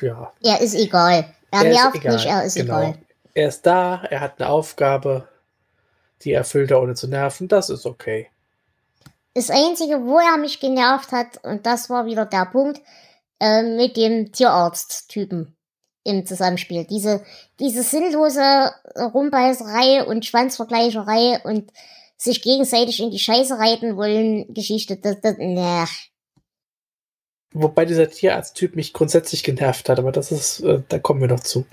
ja. 0.00 0.32
Er 0.42 0.60
ist 0.60 0.74
egal. 0.74 1.32
Er, 1.50 1.62
er 1.62 1.64
nervt 1.64 1.96
egal. 1.96 2.14
nicht, 2.14 2.26
er 2.26 2.44
ist 2.44 2.54
genau. 2.54 2.78
egal. 2.78 2.98
Er 3.34 3.48
ist 3.48 3.66
da, 3.66 4.04
er 4.10 4.20
hat 4.20 4.40
eine 4.40 4.50
Aufgabe, 4.50 5.28
die 6.22 6.32
erfüllt 6.32 6.70
er 6.70 6.82
ohne 6.82 6.94
zu 6.94 7.08
nerven, 7.08 7.48
das 7.48 7.70
ist 7.70 7.86
okay. 7.86 8.28
Das 9.34 9.50
Einzige, 9.50 10.04
wo 10.04 10.18
er 10.18 10.36
mich 10.36 10.60
genervt 10.60 11.12
hat, 11.12 11.42
und 11.42 11.64
das 11.64 11.88
war 11.88 12.04
wieder 12.04 12.26
der 12.26 12.46
Punkt, 12.46 12.80
äh, 13.40 13.62
mit 13.62 13.96
dem 13.96 14.30
Tierarzt-Typen 14.30 15.56
im 16.04 16.26
Zusammenspiel. 16.26 16.84
Diese, 16.84 17.24
diese 17.58 17.82
sinnlose 17.82 18.72
Rumbeißerei 18.96 20.04
und 20.04 20.26
Schwanzvergleicherei 20.26 21.40
und 21.44 21.72
sich 22.22 22.42
gegenseitig 22.42 23.00
in 23.00 23.10
die 23.10 23.18
Scheiße 23.18 23.58
reiten 23.58 23.96
wollen, 23.96 24.52
Geschichte, 24.54 24.96
das, 24.96 25.20
das, 25.20 25.36
ne. 25.38 25.86
Wobei 27.52 27.84
dieser 27.84 28.08
Tierarzt-Typ 28.08 28.76
mich 28.76 28.92
grundsätzlich 28.92 29.42
genervt 29.42 29.88
hat, 29.88 29.98
aber 29.98 30.12
das 30.12 30.32
ist, 30.32 30.60
äh, 30.60 30.82
da 30.88 30.98
kommen 30.98 31.20
wir 31.20 31.28
noch 31.28 31.40
zu. 31.40 31.66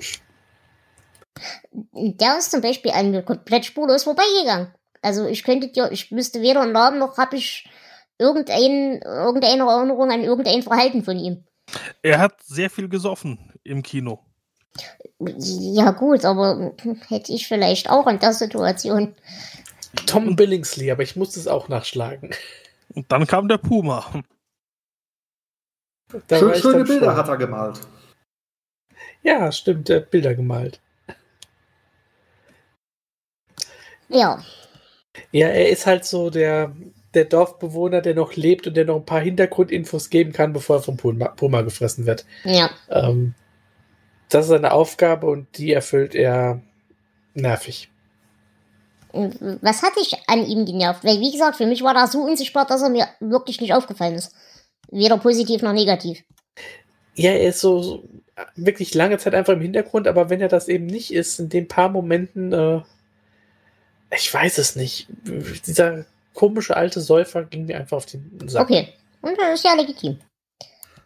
Der 1.94 2.38
ist 2.38 2.52
zum 2.52 2.62
Beispiel 2.62 2.92
an 2.92 3.12
mir 3.12 3.22
komplett 3.22 3.66
spurlos 3.66 4.04
vorbeigegangen. 4.04 4.74
Also 5.02 5.26
ich 5.26 5.44
könnte 5.44 5.70
dir, 5.70 5.92
ich 5.92 6.12
wüsste 6.12 6.42
weder 6.42 6.62
einen 6.62 6.74
Namen 6.74 7.00
noch 7.00 7.18
habe 7.18 7.38
ich 7.38 7.70
irgendein, 8.18 9.02
irgendeine 9.02 9.70
Erinnerung 9.70 10.12
an 10.12 10.24
irgendein 10.24 10.64
Verhalten 10.64 11.04
von 11.04 11.18
ihm. 11.18 11.46
Er 12.02 12.20
hat 12.20 12.44
sehr 12.44 12.70
viel 12.70 12.90
gesoffen 12.90 13.54
im 13.64 13.84
Kino. 13.84 14.20
Ja 15.20 15.92
gut, 15.92 16.26
aber 16.26 16.74
hätte 17.08 17.32
ich 17.32 17.48
vielleicht 17.48 17.90
auch 17.90 18.08
in 18.08 18.20
der 18.20 18.34
Situation. 18.34 19.16
Tom 20.06 20.36
Billingsley, 20.36 20.92
aber 20.92 21.04
ich 21.04 21.16
musste 21.16 21.40
es 21.40 21.48
auch 21.48 21.68
nachschlagen. 21.68 22.32
Und 22.94 23.12
dann 23.12 23.28
kam 23.28 23.48
der 23.48 23.58
Puma. 23.58 24.06
Da 26.28 26.40
Schön, 26.40 26.56
schöne 26.56 26.84
Bilder 26.86 27.08
schon. 27.08 27.16
hat 27.16 27.28
er 27.28 27.38
gemalt. 27.38 27.82
Ja, 29.22 29.52
stimmt, 29.52 29.90
der 29.90 29.98
hat 30.02 30.12
Bilder 30.12 30.34
gemalt. 30.36 30.82
Ja, 34.08 34.44
Ja, 35.32 35.48
er 35.50 35.70
ist 35.70 35.86
halt 35.86 36.06
so 36.06 36.30
der, 36.32 36.76
der 37.14 37.26
Dorfbewohner, 37.26 38.02
der 38.02 38.16
noch 38.16 38.36
lebt 38.36 38.66
und 38.68 38.76
der 38.76 38.86
noch 38.86 38.96
ein 38.98 39.06
paar 39.06 39.22
Hintergrundinfos 39.22 40.10
geben 40.10 40.32
kann, 40.34 40.54
bevor 40.54 40.78
er 40.78 40.82
vom 40.82 40.98
Puma, 40.98 41.28
Puma 41.30 41.62
gefressen 41.62 42.06
wird. 42.06 42.26
ja. 42.44 42.70
Ähm, 42.90 43.36
das 44.30 44.46
ist 44.46 44.50
seine 44.50 44.72
Aufgabe 44.74 45.26
und 45.28 45.58
die 45.58 45.74
erfüllt 45.74 46.14
er 46.14 46.62
nervig. 47.34 47.89
Was 49.12 49.82
hat 49.82 49.96
dich 49.96 50.16
an 50.28 50.46
ihm 50.46 50.66
genervt? 50.66 51.04
Weil, 51.04 51.20
wie 51.20 51.32
gesagt, 51.32 51.58
für 51.58 51.66
mich 51.66 51.84
war 51.84 51.94
das 51.94 52.12
so 52.12 52.22
unsichtbar, 52.22 52.66
dass 52.66 52.82
er 52.82 52.90
mir 52.90 53.08
wirklich 53.20 53.60
nicht 53.60 53.74
aufgefallen 53.74 54.16
ist. 54.16 54.34
Weder 54.92 55.18
positiv 55.18 55.62
noch 55.62 55.74
negativ. 55.74 56.24
Ja, 57.16 57.32
er 57.32 57.50
ist 57.50 57.60
so, 57.60 57.82
so 57.82 58.04
wirklich 58.56 58.94
lange 58.94 59.18
Zeit 59.18 59.34
einfach 59.34 59.54
im 59.54 59.62
Hintergrund, 59.62 60.08
aber 60.08 60.30
wenn 60.30 60.42
er 60.42 60.48
das 60.48 60.68
eben 60.68 60.86
nicht 60.86 61.14
ist, 61.14 61.40
in 61.40 61.50
den 61.50 61.68
paar 61.68 61.90
Momenten, 61.90 62.54
äh, 62.54 62.82
ich 64.16 64.34
weiß 64.34 64.58
es 64.58 64.76
nicht. 64.76 65.08
Dieser 65.66 66.06
komische 66.34 66.78
alte 66.78 67.02
Säufer 67.02 67.44
ging 67.44 67.66
mir 67.66 67.78
einfach 67.78 67.98
auf 67.98 68.06
den 68.06 68.48
Sack. 68.48 68.70
Okay. 68.70 68.90
Und 69.22 69.38
das 69.38 69.60
ist 69.60 69.66
ja 69.66 69.74
legitim. 69.74 70.20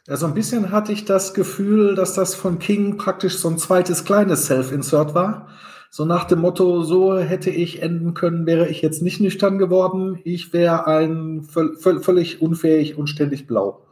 Ja, 0.07 0.17
so 0.17 0.25
ein 0.25 0.33
bisschen 0.33 0.71
hatte 0.71 0.91
ich 0.91 1.05
das 1.05 1.33
Gefühl, 1.33 1.95
dass 1.95 2.13
das 2.13 2.35
von 2.35 2.59
King 2.59 2.97
praktisch 2.97 3.37
so 3.37 3.49
ein 3.49 3.57
zweites 3.57 4.03
kleines 4.03 4.45
Self-Insert 4.47 5.15
war. 5.15 5.49
So 5.95 6.05
nach 6.05 6.23
dem 6.23 6.39
Motto, 6.39 6.81
so 6.81 7.19
hätte 7.19 7.51
ich 7.51 7.83
enden 7.83 8.15
können, 8.15 8.47
wäre 8.47 8.67
ich 8.67 8.81
jetzt 8.81 9.03
nicht 9.03 9.19
nüchtern 9.19 9.59
geworden. 9.59 10.19
Ich 10.23 10.51
wäre 10.51 10.87
ein 10.87 11.43
völ 11.43 11.77
völ 11.77 12.01
völlig 12.01 12.41
unfähig 12.41 12.97
und 12.97 13.05
ständig 13.05 13.45
blau. 13.45 13.85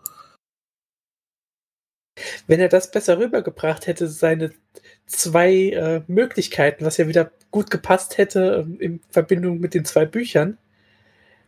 Wenn 2.48 2.60
er 2.60 2.70
das 2.70 2.90
besser 2.90 3.20
rübergebracht 3.20 3.86
hätte, 3.86 4.08
seine 4.08 4.52
zwei 5.06 5.70
äh, 5.70 6.02
Möglichkeiten, 6.08 6.86
was 6.86 6.98
ja 6.98 7.08
wieder 7.08 7.30
gut 7.52 7.70
gepasst 7.70 8.18
hätte 8.18 8.66
ähm, 8.66 8.80
in 8.80 9.02
Verbindung 9.12 9.60
mit 9.60 9.76
den 9.76 9.86
zwei 9.86 10.08
Büchern, 10.08 10.58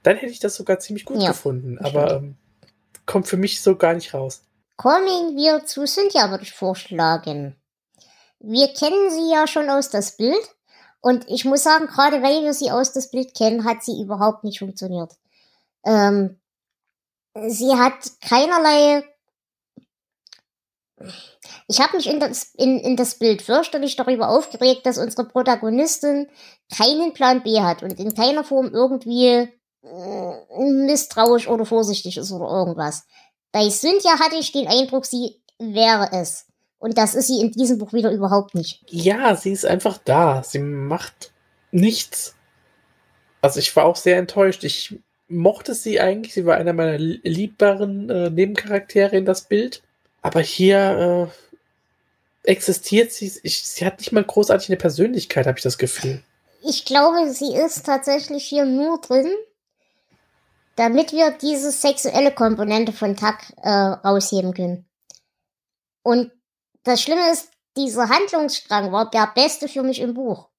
dann 0.03 0.17
hätte 0.17 0.31
ich 0.31 0.39
das 0.39 0.53
sogar 0.53 0.77
ziemlich 0.77 1.05
gut 1.05 1.19
Ja, 1.19 1.29
gefunden. 1.29 1.79
Aber 1.79 2.17
ähm, 2.17 2.35
kommt 3.07 3.25
für 3.27 3.37
mich 3.37 3.59
so 3.63 3.75
gar 3.75 3.95
nicht 3.95 4.13
raus. 4.13 4.43
Kommen 4.77 5.35
wir 5.35 5.65
zu 5.65 5.87
Cynthia, 5.87 6.29
würde 6.29 6.43
ich 6.43 6.53
vorschlagen. 6.53 7.55
Wir 8.43 8.67
kennen 8.73 9.09
sie 9.09 9.31
ja 9.31 9.47
schon 9.47 9.69
aus 9.69 9.89
das 9.89 10.17
Bild. 10.17 10.43
Und 10.99 11.27
ich 11.29 11.45
muss 11.45 11.63
sagen, 11.63 11.87
gerade 11.87 12.21
weil 12.21 12.43
wir 12.43 12.53
sie 12.53 12.71
aus 12.71 12.91
das 12.91 13.09
Bild 13.09 13.33
kennen, 13.35 13.65
hat 13.65 13.83
sie 13.83 14.01
überhaupt 14.01 14.43
nicht 14.43 14.59
funktioniert. 14.59 15.13
Ähm, 15.85 16.39
sie 17.47 17.75
hat 17.75 17.93
keinerlei. 18.21 19.03
Ich 21.67 21.79
habe 21.79 21.97
mich 21.97 22.07
in 22.07 22.19
das, 22.19 22.53
in, 22.55 22.79
in 22.79 22.95
das 22.95 23.17
Bild 23.17 23.41
fürchterlich 23.41 23.95
darüber 23.95 24.29
aufgeregt, 24.29 24.85
dass 24.85 24.97
unsere 24.97 25.25
Protagonistin 25.25 26.29
keinen 26.75 27.13
Plan 27.13 27.43
B 27.43 27.61
hat 27.61 27.81
und 27.81 27.99
in 27.99 28.13
keiner 28.13 28.43
Form 28.43 28.73
irgendwie 28.73 29.49
äh, 29.83 30.59
misstrauisch 30.59 31.47
oder 31.47 31.65
vorsichtig 31.65 32.17
ist 32.17 32.31
oder 32.31 32.49
irgendwas. 32.49 33.05
Bei 33.51 33.69
Cynthia 33.69 34.19
hatte 34.19 34.35
ich 34.35 34.51
den 34.51 34.67
Eindruck, 34.67 35.05
sie 35.05 35.41
wäre 35.59 36.09
es. 36.11 36.45
Und 36.83 36.97
das 36.97 37.15
ist 37.15 37.27
sie 37.27 37.39
in 37.39 37.53
diesem 37.53 37.77
Buch 37.77 37.93
wieder 37.93 38.11
überhaupt 38.11 38.55
nicht. 38.55 38.83
Ja, 38.87 39.37
sie 39.37 39.53
ist 39.53 39.65
einfach 39.65 39.97
da. 40.03 40.43
Sie 40.43 40.59
macht 40.59 41.31
nichts. 41.71 42.35
Also 43.41 43.61
ich 43.61 43.73
war 43.77 43.85
auch 43.85 43.95
sehr 43.95 44.17
enttäuscht. 44.17 44.65
Ich 44.65 44.99
mochte 45.29 45.75
sie 45.75 46.01
eigentlich. 46.01 46.33
Sie 46.33 46.45
war 46.45 46.57
einer 46.57 46.73
meiner 46.73 46.97
li- 46.97 47.21
liebbaren 47.23 48.09
äh, 48.09 48.29
Nebencharaktere 48.29 49.15
in 49.15 49.23
das 49.23 49.43
Bild. 49.43 49.81
Aber 50.21 50.41
hier 50.41 51.31
äh, 52.43 52.51
existiert 52.51 53.13
sie. 53.13 53.31
Ich, 53.43 53.63
sie 53.63 53.85
hat 53.85 53.99
nicht 53.99 54.11
mal 54.11 54.25
großartig 54.25 54.67
eine 54.67 54.77
Persönlichkeit, 54.77 55.47
habe 55.47 55.57
ich 55.57 55.63
das 55.63 55.77
Gefühl. 55.77 56.21
Ich 56.65 56.83
glaube, 56.83 57.31
sie 57.31 57.55
ist 57.55 57.85
tatsächlich 57.85 58.43
hier 58.43 58.65
nur 58.65 58.99
drin, 58.99 59.31
damit 60.75 61.13
wir 61.13 61.31
diese 61.31 61.71
sexuelle 61.71 62.33
Komponente 62.33 62.91
von 62.91 63.15
Tuck 63.15 63.37
äh, 63.61 63.69
rausheben 63.69 64.53
können. 64.53 64.85
Und 66.01 66.29
das 66.83 67.01
Schlimme 67.01 67.31
ist, 67.31 67.49
dieser 67.75 68.09
Handlungsstrang 68.09 68.91
war 68.91 69.09
der 69.09 69.31
beste 69.33 69.67
für 69.67 69.83
mich 69.83 69.99
im 69.99 70.13
Buch. 70.13 70.49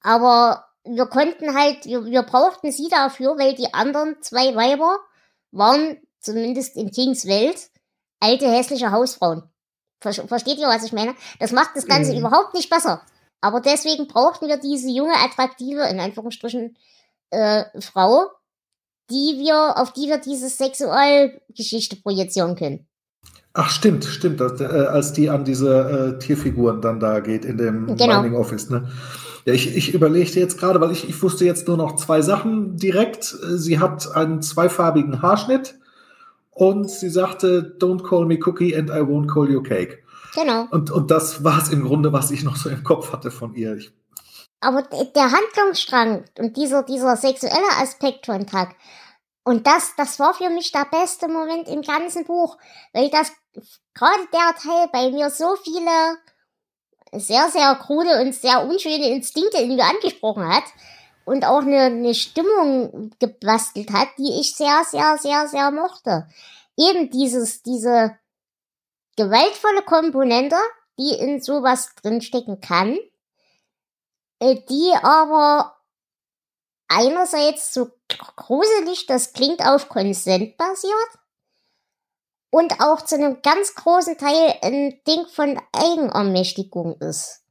Aber 0.00 0.66
wir 0.84 1.06
konnten 1.06 1.54
halt, 1.54 1.84
wir, 1.86 2.04
wir 2.04 2.22
brauchten 2.22 2.70
sie 2.72 2.88
dafür, 2.88 3.38
weil 3.38 3.54
die 3.54 3.72
anderen 3.72 4.20
zwei 4.22 4.54
Weiber 4.54 4.98
waren, 5.50 5.98
zumindest 6.20 6.76
in 6.76 6.90
Kings 6.90 7.26
Welt, 7.26 7.70
alte 8.20 8.50
hässliche 8.50 8.90
Hausfrauen. 8.90 9.42
Ver 10.00 10.12
versteht 10.12 10.58
ihr, 10.58 10.68
was 10.68 10.84
ich 10.84 10.92
meine? 10.92 11.14
Das 11.38 11.52
macht 11.52 11.70
das 11.76 11.86
Ganze 11.86 12.12
Mhm. 12.12 12.18
überhaupt 12.18 12.54
nicht 12.54 12.68
besser. 12.68 13.02
Aber 13.40 13.60
deswegen 13.60 14.06
brauchten 14.08 14.48
wir 14.48 14.56
diese 14.56 14.88
junge, 14.88 15.14
attraktive, 15.16 15.82
in 15.88 16.00
Anführungsstrichen, 16.00 16.76
äh, 17.30 17.64
Frau, 17.80 18.30
die 19.10 19.38
wir, 19.38 19.78
auf 19.78 19.92
die 19.92 20.08
wir 20.08 20.18
diese 20.18 20.48
Sexualgeschichte 20.48 21.96
projizieren 21.96 22.56
können. 22.56 22.88
Ach, 23.56 23.70
stimmt, 23.70 24.04
stimmt, 24.04 24.40
das, 24.40 24.60
äh, 24.60 24.64
als 24.64 25.12
die 25.12 25.30
an 25.30 25.44
diese 25.44 26.16
äh, 26.16 26.18
Tierfiguren 26.18 26.80
dann 26.80 26.98
da 26.98 27.20
geht 27.20 27.44
in 27.44 27.56
dem 27.56 27.96
Genau. 27.96 28.20
Mining 28.20 28.34
Office, 28.36 28.68
ne? 28.68 28.88
Ja, 29.44 29.52
ich, 29.52 29.76
ich 29.76 29.94
überlegte 29.94 30.40
jetzt 30.40 30.58
gerade, 30.58 30.80
weil 30.80 30.90
ich, 30.90 31.08
ich 31.08 31.22
wusste 31.22 31.44
jetzt 31.44 31.68
nur 31.68 31.76
noch 31.76 31.94
zwei 31.96 32.20
Sachen 32.20 32.76
direkt. 32.76 33.24
Sie 33.24 33.78
hat 33.78 34.10
einen 34.16 34.42
zweifarbigen 34.42 35.22
Haarschnitt 35.22 35.76
und 36.50 36.90
sie 36.90 37.10
sagte, 37.10 37.76
don't 37.78 38.02
call 38.02 38.26
me 38.26 38.38
cookie 38.44 38.74
and 38.76 38.90
I 38.90 39.02
won't 39.02 39.32
call 39.32 39.48
you 39.48 39.62
cake. 39.62 40.02
Genau. 40.34 40.66
Und, 40.70 40.90
und 40.90 41.10
das 41.12 41.44
war 41.44 41.62
es 41.62 41.68
im 41.68 41.84
Grunde, 41.84 42.12
was 42.12 42.32
ich 42.32 42.42
noch 42.42 42.56
so 42.56 42.68
im 42.70 42.82
Kopf 42.82 43.12
hatte 43.12 43.30
von 43.30 43.54
ihr. 43.54 43.76
Ich, 43.76 43.92
Aber 44.60 44.82
der 44.82 45.30
Handlungsstrang 45.30 46.24
und 46.38 46.56
dieser, 46.56 46.82
dieser 46.82 47.16
sexuelle 47.16 47.78
Aspekt 47.80 48.26
von 48.26 48.46
Tag, 48.46 48.74
und 49.44 49.66
das, 49.66 49.92
das 49.96 50.18
war 50.18 50.32
für 50.34 50.48
mich 50.48 50.72
der 50.72 50.86
beste 50.90 51.28
Moment 51.28 51.68
im 51.68 51.82
ganzen 51.82 52.24
Buch, 52.24 52.56
weil 52.94 53.10
das 53.10 53.30
gerade 53.94 54.28
der 54.32 54.54
Teil 54.60 54.88
bei 54.92 55.10
mir 55.10 55.30
so 55.30 55.56
viele 55.56 56.18
sehr, 57.12 57.48
sehr 57.50 57.74
krude 57.76 58.20
und 58.20 58.34
sehr 58.34 58.66
unschöne 58.66 59.10
Instinkte 59.10 59.58
in 59.58 59.74
mir 59.74 59.84
angesprochen 59.84 60.48
hat 60.48 60.64
und 61.24 61.44
auch 61.44 61.62
eine, 61.62 61.82
eine 61.82 62.14
Stimmung 62.14 63.10
gebastelt 63.18 63.92
hat, 63.92 64.08
die 64.18 64.40
ich 64.40 64.54
sehr, 64.54 64.82
sehr, 64.84 65.16
sehr, 65.18 65.48
sehr 65.48 65.70
mochte. 65.70 66.28
Eben 66.76 67.10
dieses, 67.10 67.62
diese 67.62 68.18
gewaltvolle 69.16 69.82
Komponente, 69.82 70.56
die 70.98 71.14
in 71.14 71.40
sowas 71.40 71.94
drinstecken 72.02 72.60
kann, 72.60 72.98
äh, 74.40 74.56
die 74.68 74.92
aber 75.02 75.76
einerseits 76.88 77.72
so 77.72 77.90
gruselig, 78.36 79.06
das 79.06 79.32
klingt 79.32 79.64
auf 79.64 79.88
Konsent 79.88 80.56
basiert 80.56 81.18
und 82.54 82.80
auch 82.80 83.02
zu 83.02 83.16
einem 83.16 83.42
ganz 83.42 83.74
großen 83.74 84.16
Teil 84.16 84.54
ein 84.62 85.00
Ding 85.08 85.26
von 85.26 85.60
Eigenermächtigung 85.72 87.00
ist. 87.00 87.42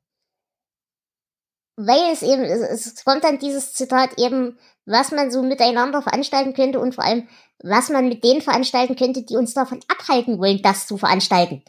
Weil 1.76 2.14
es 2.14 2.22
eben, 2.22 2.43
es, 2.43 3.04
kommt 3.04 3.26
dann 3.26 3.38
dieses 3.38 3.74
Zitat 3.74 4.18
eben, 4.18 4.58
was 4.86 5.12
man 5.12 5.30
so 5.30 5.43
miteinander 5.43 6.01
veranstalten 6.01 6.54
könnte 6.54 6.80
und 6.80 6.95
vor 6.95 7.04
allem, 7.04 7.28
was 7.62 7.89
man 7.89 8.08
mit 8.08 8.24
denen 8.24 8.41
veranstalten 8.41 8.95
könnte, 8.95 9.24
die 9.24 9.36
uns 9.36 9.54
davon 9.54 9.82
abhalten 9.89 10.39
wollen, 10.39 10.62
das 10.62 10.88
zu 10.88 10.97
veranstalten. 10.97 11.64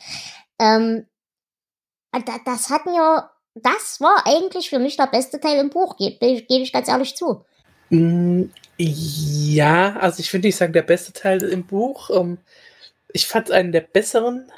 Ähm, 0.60 1.08
das 2.44 2.70
hat 2.70 2.86
mir, 2.86 3.30
das 3.56 4.00
war 4.00 4.22
eigentlich 4.26 4.70
für 4.70 4.78
mich 4.78 4.96
der 4.96 5.08
beste 5.08 5.40
Teil 5.40 5.58
im 5.58 5.70
Buch, 5.70 5.96
gebe 5.96 6.18
geb 6.20 6.62
ich 6.62 6.72
ganz 6.72 6.86
ehrlich 6.86 7.16
zu. 7.16 7.44
Mm, 7.90 8.44
Ja, 8.78 9.96
also 9.96 10.20
ich 10.20 10.30
finde, 10.30 10.46
ich 10.46 10.54
sagen, 10.54 10.72
der 10.72 10.82
beste 10.82 11.12
Teil 11.12 11.42
im 11.42 11.66
Buch. 11.66 12.10
Ähm, 12.10 12.38
ich 13.14 13.26
fand 13.28 13.50
einen 13.52 13.72
der 13.72 13.80
besseren. 13.80 14.50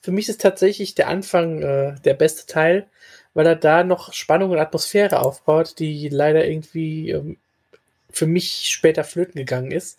Für 0.00 0.12
mich 0.12 0.28
ist 0.28 0.40
tatsächlich 0.40 0.94
der 0.94 1.08
Anfang 1.08 1.62
äh, 1.62 1.96
der 2.04 2.14
beste 2.14 2.46
Teil, 2.46 2.88
weil 3.34 3.46
er 3.46 3.56
da 3.56 3.84
noch 3.84 4.12
Spannung 4.12 4.52
und 4.52 4.58
Atmosphäre 4.58 5.20
aufbaut, 5.20 5.78
die 5.80 6.08
leider 6.08 6.46
irgendwie 6.46 7.10
ähm, 7.10 7.38
für 8.08 8.26
mich 8.26 8.70
später 8.70 9.04
flöten 9.04 9.34
gegangen 9.34 9.72
ist. 9.72 9.98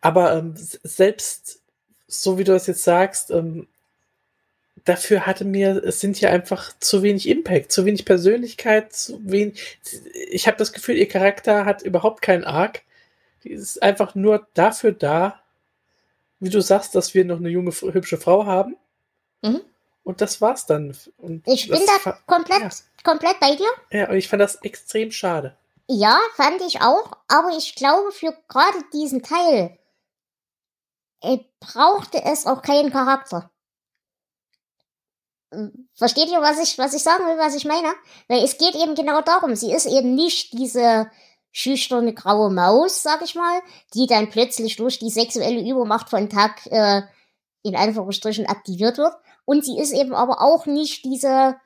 Aber 0.00 0.34
ähm, 0.34 0.54
selbst 0.56 1.60
so 2.08 2.36
wie 2.36 2.44
du 2.44 2.52
es 2.54 2.66
jetzt 2.66 2.82
sagst, 2.82 3.30
ähm, 3.30 3.68
dafür 4.84 5.26
hatte 5.26 5.44
mir 5.44 5.82
es 5.84 6.00
sind 6.00 6.20
ja 6.20 6.30
einfach 6.30 6.72
zu 6.80 7.02
wenig 7.04 7.28
Impact, 7.28 7.70
zu 7.70 7.84
wenig 7.84 8.04
Persönlichkeit, 8.04 8.92
zu 8.92 9.20
wenig. 9.24 9.78
Ich 10.30 10.48
habe 10.48 10.56
das 10.56 10.72
Gefühl, 10.72 10.96
ihr 10.96 11.08
Charakter 11.08 11.64
hat 11.64 11.82
überhaupt 11.82 12.22
keinen 12.22 12.44
Arc. 12.44 12.82
Die 13.44 13.50
ist 13.50 13.82
einfach 13.82 14.16
nur 14.16 14.48
dafür 14.54 14.92
da, 14.92 15.39
wie 16.40 16.50
du 16.50 16.60
sagst, 16.60 16.94
dass 16.94 17.14
wir 17.14 17.24
noch 17.24 17.36
eine 17.36 17.48
junge, 17.50 17.70
hübsche 17.72 18.16
Frau 18.18 18.46
haben. 18.46 18.76
Mhm. 19.42 19.60
Und 20.02 20.20
das 20.20 20.40
war's 20.40 20.66
dann. 20.66 20.96
Und 21.18 21.46
Ich 21.46 21.68
bin 21.68 21.80
da 22.04 22.12
komplett, 22.26 22.60
Ja. 22.62 22.70
komplett 23.04 23.38
bei 23.38 23.54
dir. 23.56 23.68
ja, 23.90 24.08
und 24.08 24.16
ich 24.16 24.28
fand 24.28 24.40
das 24.40 24.56
extrem 24.56 25.12
schade. 25.12 25.56
Ja, 25.86 26.18
fand 26.36 26.60
ich 26.62 26.80
auch, 26.80 27.16
aber 27.28 27.50
ich 27.56 27.74
glaube, 27.74 28.12
für 28.12 28.32
gerade 28.48 28.78
diesen 28.92 29.22
Teil 29.22 29.76
äh, 31.22 31.38
brauchte 31.60 32.22
es 32.24 32.46
auch 32.46 32.62
keinen 32.62 32.90
Charakter. 32.90 33.50
Ähm, 35.52 35.88
Versteht 35.94 36.28
ihr, 36.30 36.40
was 36.40 36.58
ich, 36.62 36.78
was 36.78 36.94
ich 36.94 37.02
sagen 37.02 37.26
will, 37.26 37.36
was 37.38 37.54
ich 37.54 37.64
meine? 37.64 37.92
Weil 38.28 38.42
es 38.44 38.56
geht 38.56 38.74
eben 38.74 38.94
genau 38.94 39.20
darum, 39.20 39.54
sie 39.56 39.72
ist 39.72 39.86
eben 39.86 40.14
nicht 40.14 40.52
diese 40.54 41.10
schüchterne 41.52 42.14
graue 42.14 42.50
Maus, 42.50 43.02
sag 43.02 43.22
ich 43.22 43.34
mal, 43.34 43.60
die 43.94 44.06
dann 44.06 44.30
plötzlich 44.30 44.76
durch 44.76 44.98
die 44.98 45.10
sexuelle 45.10 45.60
Übermacht 45.60 46.10
von 46.10 46.28
Tag 46.28 46.66
äh, 46.66 47.02
in 47.62 47.76
Anführungsstrichen 47.76 48.46
aktiviert 48.46 48.98
wird. 48.98 49.14
Und 49.44 49.64
sie 49.64 49.78
ist 49.78 49.92
eben 49.92 50.14
aber 50.14 50.40
auch 50.40 50.66
nicht 50.66 51.04
diese 51.04 51.56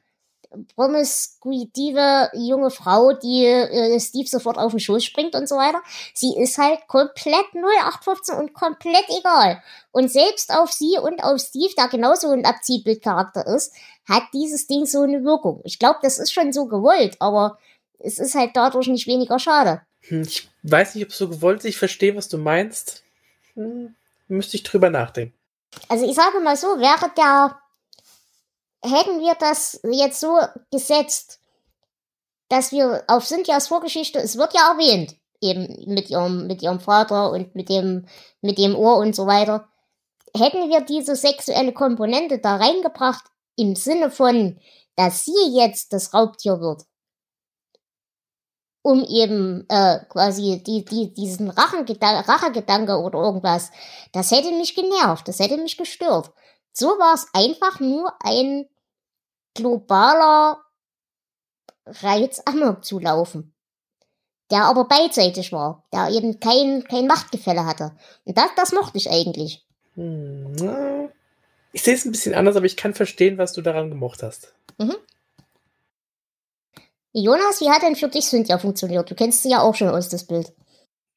promiskuitive 0.76 2.30
junge 2.34 2.70
Frau, 2.70 3.12
die 3.12 3.44
äh, 3.44 3.98
Steve 4.00 4.28
sofort 4.28 4.58
auf 4.58 4.72
den 4.72 4.80
Schoß 4.80 5.04
springt 5.04 5.34
und 5.34 5.48
so 5.48 5.56
weiter. 5.56 5.80
Sie 6.14 6.36
ist 6.36 6.58
halt 6.58 6.86
komplett 6.86 7.46
0815 7.54 8.36
und 8.36 8.54
komplett 8.54 9.04
egal. 9.18 9.62
Und 9.92 10.10
selbst 10.10 10.54
auf 10.54 10.72
sie 10.72 10.98
und 10.98 11.22
auf 11.22 11.40
Steve, 11.40 11.74
der 11.76 11.88
genauso 11.88 12.30
ein 12.30 12.44
Abziehbildcharakter 12.44 13.46
ist, 13.46 13.72
hat 14.08 14.24
dieses 14.32 14.66
Ding 14.66 14.86
so 14.86 15.02
eine 15.02 15.24
Wirkung. 15.24 15.60
Ich 15.64 15.78
glaube, 15.78 15.98
das 16.02 16.18
ist 16.18 16.32
schon 16.32 16.52
so 16.52 16.66
gewollt, 16.66 17.16
aber 17.20 17.58
es 18.04 18.18
ist 18.18 18.34
halt 18.34 18.50
dadurch 18.54 18.86
nicht 18.88 19.06
weniger 19.06 19.38
schade. 19.38 19.82
Hm, 20.00 20.22
Ich 20.22 20.48
weiß 20.62 20.94
nicht, 20.94 21.04
ob 21.04 21.10
es 21.10 21.18
so 21.18 21.28
gewollt 21.28 21.60
ist. 21.60 21.64
Ich 21.66 21.78
verstehe, 21.78 22.14
was 22.16 22.28
du 22.28 22.38
meinst. 22.38 23.02
Hm, 23.54 23.94
müsste 24.28 24.56
ich 24.56 24.62
drüber 24.62 24.90
nachdenken. 24.90 25.34
Also 25.88 26.08
ich 26.08 26.14
sage 26.14 26.40
mal 26.40 26.56
so, 26.56 26.66
wäre 26.78 27.10
der, 27.16 27.58
hätten 28.82 29.20
wir 29.20 29.34
das 29.34 29.80
jetzt 29.90 30.20
so 30.20 30.38
gesetzt, 30.70 31.40
dass 32.48 32.70
wir 32.72 33.02
auf 33.08 33.26
Cynthias 33.26 33.68
Vorgeschichte, 33.68 34.18
es 34.18 34.36
wird 34.36 34.54
ja 34.54 34.72
erwähnt, 34.72 35.16
eben 35.40 35.92
mit 35.92 36.10
ihrem, 36.10 36.46
mit 36.46 36.62
ihrem 36.62 36.80
Vater 36.80 37.30
und 37.32 37.54
mit 37.54 37.68
dem, 37.68 38.06
mit 38.40 38.58
dem 38.58 38.76
Ohr 38.76 38.98
und 38.98 39.16
so 39.16 39.26
weiter, 39.26 39.68
hätten 40.36 40.68
wir 40.68 40.80
diese 40.82 41.16
sexuelle 41.16 41.72
Komponente 41.72 42.38
da 42.38 42.56
reingebracht 42.56 43.24
im 43.56 43.74
Sinne 43.74 44.10
von, 44.10 44.58
dass 44.96 45.24
sie 45.24 45.56
jetzt 45.56 45.92
das 45.92 46.14
Raubtier 46.14 46.60
wird, 46.60 46.82
um 48.84 49.02
eben 49.02 49.64
äh, 49.70 50.00
quasi 50.10 50.62
die, 50.62 50.84
die, 50.84 51.14
diesen 51.14 51.48
Rachegedanke 51.48 52.98
oder 52.98 53.18
irgendwas, 53.18 53.70
das 54.12 54.30
hätte 54.30 54.52
mich 54.52 54.74
genervt, 54.76 55.26
das 55.26 55.38
hätte 55.38 55.56
mich 55.56 55.78
gestört. 55.78 56.32
So 56.70 56.88
war 56.88 57.14
es 57.14 57.26
einfach 57.32 57.80
nur 57.80 58.12
ein 58.22 58.66
globaler 59.54 60.58
Reiz, 61.86 62.42
Amok 62.44 62.84
zu 62.84 62.98
laufen. 62.98 63.54
Der 64.50 64.64
aber 64.64 64.84
beidseitig 64.84 65.50
war, 65.50 65.86
der 65.90 66.10
eben 66.10 66.38
kein, 66.38 66.84
kein 66.84 67.06
Machtgefälle 67.06 67.64
hatte. 67.64 67.96
Und 68.24 68.36
das, 68.36 68.50
das 68.54 68.72
mochte 68.72 68.98
ich 68.98 69.10
eigentlich. 69.10 69.66
Hm, 69.94 71.08
ich 71.72 71.82
sehe 71.82 71.94
es 71.94 72.04
ein 72.04 72.12
bisschen 72.12 72.34
anders, 72.34 72.56
aber 72.56 72.66
ich 72.66 72.76
kann 72.76 72.92
verstehen, 72.92 73.38
was 73.38 73.54
du 73.54 73.62
daran 73.62 73.88
gemocht 73.88 74.22
hast. 74.22 74.54
Jonas, 77.14 77.60
wie 77.60 77.70
hat 77.70 77.82
denn 77.82 77.94
für 77.94 78.08
dich 78.08 78.26
Cynthia 78.26 78.58
funktioniert? 78.58 79.08
Du 79.08 79.14
kennst 79.14 79.44
sie 79.44 79.50
ja 79.50 79.60
auch 79.60 79.76
schon 79.76 79.88
aus 79.88 80.08
das 80.08 80.26
Bild. 80.26 80.52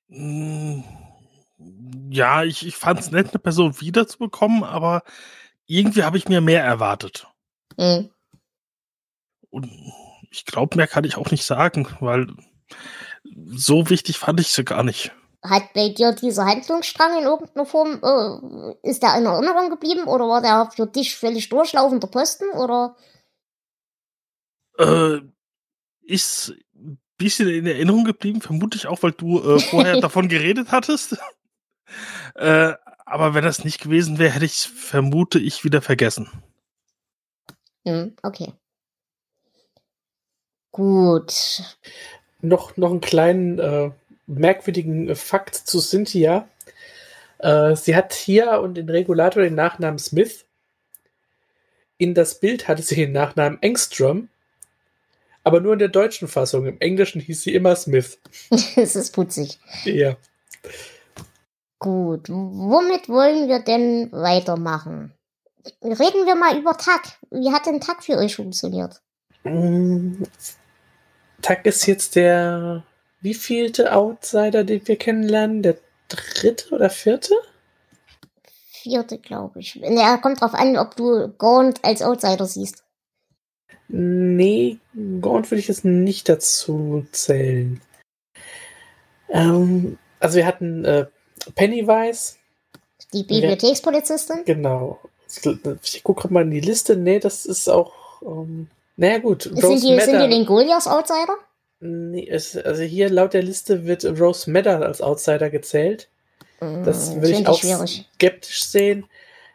Mm, 0.09 0.81
Ja, 2.09 2.43
ich, 2.43 2.65
ich 2.65 2.75
fand 2.77 2.99
es 2.99 3.11
nett, 3.11 3.29
eine 3.31 3.39
Person 3.39 3.81
wiederzubekommen, 3.81 4.63
aber 4.63 5.01
irgendwie 5.65 6.03
habe 6.03 6.17
ich 6.17 6.29
mir 6.29 6.39
mehr 6.39 6.63
erwartet. 6.63 7.27
Hm. 7.77 8.11
Und 9.49 9.71
ich 10.29 10.45
glaube, 10.45 10.77
mehr 10.77 10.87
kann 10.87 11.03
ich 11.03 11.17
auch 11.17 11.31
nicht 11.31 11.43
sagen, 11.43 11.87
weil 11.99 12.27
so 13.49 13.89
wichtig 13.89 14.19
fand 14.19 14.39
ich 14.39 14.49
sie 14.49 14.63
gar 14.63 14.83
nicht. 14.83 15.11
Hat 15.43 15.73
bei 15.73 15.89
dir 15.89 16.13
dieser 16.13 16.45
Handlungsstrang 16.45 17.19
in 17.19 17.25
irgendeiner 17.25 17.65
Form, 17.65 17.99
äh, 18.03 18.87
ist 18.87 19.01
der 19.01 19.17
in 19.17 19.25
Erinnerung 19.25 19.69
geblieben 19.69 20.07
oder 20.07 20.27
war 20.27 20.41
der 20.41 20.69
für 20.75 20.85
dich 20.85 21.15
völlig 21.15 21.49
durchlaufender 21.49 22.07
Posten 22.07 22.49
oder? 22.51 22.95
Äh, 24.77 25.21
ist 26.07 26.53
ein 26.75 26.97
bisschen 27.17 27.49
in 27.49 27.67
Erinnerung 27.67 28.05
geblieben, 28.05 28.41
vermute 28.41 28.77
ich 28.77 28.87
auch, 28.87 29.03
weil 29.03 29.11
du 29.11 29.39
äh, 29.39 29.59
vorher 29.59 29.99
davon 30.01 30.27
geredet 30.29 30.71
hattest. 30.71 31.17
äh, 32.35 32.73
aber 33.05 33.33
wenn 33.33 33.43
das 33.43 33.63
nicht 33.63 33.81
gewesen 33.81 34.17
wäre, 34.17 34.33
hätte 34.33 34.45
ich 34.45 34.53
es, 34.53 34.65
vermute 34.65 35.39
ich, 35.39 35.63
wieder 35.63 35.81
vergessen. 35.81 36.29
Hm, 37.85 38.15
okay. 38.23 38.53
Gut. 40.71 41.63
Noch, 42.41 42.77
noch 42.77 42.91
einen 42.91 43.01
kleinen 43.01 43.59
äh, 43.59 43.91
merkwürdigen 44.27 45.09
äh, 45.09 45.15
Fakt 45.15 45.55
zu 45.55 45.79
Cynthia. 45.79 46.47
Äh, 47.39 47.75
sie 47.75 47.95
hat 47.95 48.13
hier 48.13 48.59
und 48.59 48.77
in 48.77 48.89
Regulator 48.89 49.41
den 49.41 49.55
Nachnamen 49.55 49.99
Smith. 49.99 50.45
In 51.97 52.13
das 52.13 52.39
Bild 52.39 52.67
hatte 52.67 52.83
sie 52.83 52.95
den 52.95 53.11
Nachnamen 53.11 53.61
Engstrom. 53.61 54.29
Aber 55.47 55.61
nur 55.61 55.71
in 55.71 55.79
der 55.79 55.87
deutschen 55.87 56.27
Fassung. 56.27 56.65
Im 56.65 56.77
Englischen 56.81 57.21
hieß 57.21 57.43
sie 57.43 57.53
immer 57.53 57.73
Smith. 57.77 58.19
Es 58.75 58.97
ist 58.97 59.13
putzig. 59.13 59.57
Ja. 59.85 60.17
Gut. 61.79 62.27
Womit 62.27 63.07
wollen 63.07 63.47
wir 63.47 63.59
denn 63.59 64.11
weitermachen? 64.11 65.13
Reden 65.81 66.25
wir 66.25 66.35
mal 66.35 66.57
über 66.57 66.75
Tag. 66.77 67.01
Wie 67.31 67.49
hat 67.53 67.65
denn 67.65 67.79
Tag 67.79 68.03
für 68.03 68.17
euch 68.17 68.35
funktioniert? 68.35 68.99
Mm, 69.45 70.23
Tuck 71.41 71.59
ist 71.63 71.85
jetzt 71.85 72.17
der 72.17 72.83
wievielte 73.21 73.93
Outsider, 73.93 74.65
den 74.65 74.85
wir 74.85 74.97
kennenlernen? 74.97 75.63
Der 75.63 75.77
dritte 76.09 76.75
oder 76.75 76.89
vierte? 76.89 77.35
Vierte, 78.67 79.17
glaube 79.17 79.61
ich. 79.61 79.75
Ja, 79.75 80.17
kommt 80.17 80.41
drauf 80.41 80.53
an, 80.53 80.75
ob 80.75 80.97
du 80.97 81.29
Gaunt 81.37 81.85
als 81.85 82.01
Outsider 82.01 82.45
siehst. 82.45 82.83
Nee, 83.89 84.77
Gaunt 85.21 85.49
würde 85.49 85.59
ich 85.59 85.67
jetzt 85.67 85.85
nicht 85.85 86.27
dazu 86.29 87.05
zählen. 87.11 87.81
Ähm, 89.29 89.97
also 90.19 90.37
wir 90.37 90.45
hatten 90.45 90.85
äh, 90.85 91.05
Pennywise, 91.55 92.35
Die 93.13 93.23
Bibliothekspolizistin? 93.23 94.43
genau. 94.45 94.99
Ich, 95.83 96.03
gucke 96.03 96.21
gerade 96.21 96.33
mal 96.33 96.43
in 96.43 96.51
die 96.51 96.61
Liste. 96.61 96.95
Nee, 96.95 97.19
das 97.19 97.45
ist 97.45 97.67
auch. 97.69 98.21
Ähm, 98.21 98.67
naja, 98.95 99.17
gut. 99.19 99.43
Sind 99.43 99.57
die, 99.57 99.77
sind 99.77 99.83
die 99.83 99.95
Madder- 100.13 100.27
Lingolias 100.27 100.87
Outsider? 100.87 101.35
Nee, 101.79 102.27
es, 102.29 102.55
also 102.57 102.81
hier 102.83 103.09
laut 103.09 103.33
der 103.33 103.43
Liste 103.43 103.85
wird 103.85 104.05
Rose 104.05 104.49
Madder 104.49 104.81
als 104.81 105.01
Outsider 105.01 105.49
gezählt. 105.49 106.07
Das 106.59 107.11
Hm, 107.11 107.21
würde 107.21 107.31
ich 107.39 107.47
auch 107.47 107.59
schwierig. 107.59 108.09
skeptisch 108.15 108.63
sehen. 108.63 109.05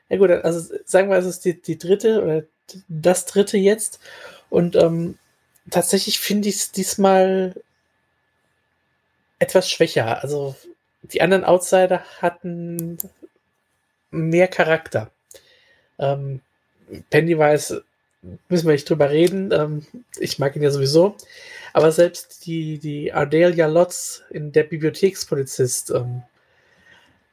Ja 0.08 0.18
gut, 0.18 0.30
also 0.30 0.74
sagen 0.84 1.10
wir, 1.10 1.16
es 1.16 1.26
ist 1.26 1.44
die, 1.44 1.60
die 1.60 1.78
dritte 1.78 2.22
oder 2.22 2.42
das 2.88 3.26
dritte 3.26 3.58
jetzt. 3.58 4.00
Und 4.50 4.76
ähm, 4.76 5.18
tatsächlich 5.70 6.18
finde 6.20 6.48
ich 6.48 6.56
es 6.56 6.72
diesmal 6.72 7.54
etwas 9.38 9.70
schwächer. 9.70 10.22
Also 10.22 10.54
die 11.02 11.20
anderen 11.20 11.44
Outsider 11.44 12.04
hatten 12.20 12.98
mehr 14.10 14.48
Charakter. 14.48 15.10
Ähm, 15.98 16.40
Pennywise 17.10 17.84
müssen 18.48 18.66
wir 18.66 18.72
nicht 18.72 18.88
drüber 18.88 19.10
reden. 19.10 19.50
Ähm, 19.52 19.86
ich 20.18 20.38
mag 20.38 20.54
ihn 20.54 20.62
ja 20.62 20.70
sowieso. 20.70 21.16
Aber 21.72 21.90
selbst 21.90 22.46
die, 22.46 22.78
die 22.78 23.12
Ardelia 23.12 23.66
Lotz 23.66 24.22
in 24.30 24.52
der 24.52 24.64
Bibliothekspolizist 24.64 25.90
ähm, 25.90 26.22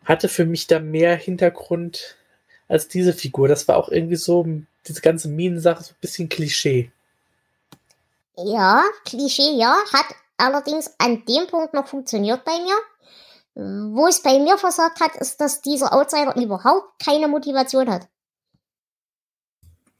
hatte 0.05 0.29
für 0.29 0.45
mich 0.45 0.65
da 0.67 0.79
mehr 0.79 1.15
Hintergrund 1.15 2.15
als 2.67 2.87
diese 2.87 3.13
Figur. 3.13 3.47
Das 3.47 3.67
war 3.67 3.77
auch 3.77 3.89
irgendwie 3.89 4.15
so, 4.15 4.47
diese 4.89 5.01
ganze 5.01 5.29
Minensache, 5.29 5.83
so 5.83 5.91
ein 5.91 6.01
bisschen 6.01 6.27
Klischee. 6.29 6.91
Ja, 8.35 8.83
Klischee, 9.05 9.55
ja. 9.55 9.75
Hat 9.93 10.05
allerdings 10.37 10.91
an 10.97 11.23
dem 11.25 11.47
Punkt 11.47 11.73
noch 11.73 11.87
funktioniert 11.87 12.43
bei 12.43 12.57
mir. 12.59 12.75
Wo 13.95 14.07
es 14.07 14.21
bei 14.21 14.39
mir 14.39 14.57
versagt 14.57 15.01
hat, 15.01 15.15
ist, 15.17 15.41
dass 15.41 15.61
dieser 15.61 15.93
Outsider 15.93 16.35
überhaupt 16.35 17.03
keine 17.03 17.27
Motivation 17.27 17.89
hat. 17.89 18.07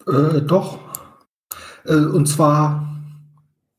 Äh, 0.07 0.41
doch. 0.41 0.79
Äh, 1.85 1.95
und 1.95 2.27
zwar 2.27 2.87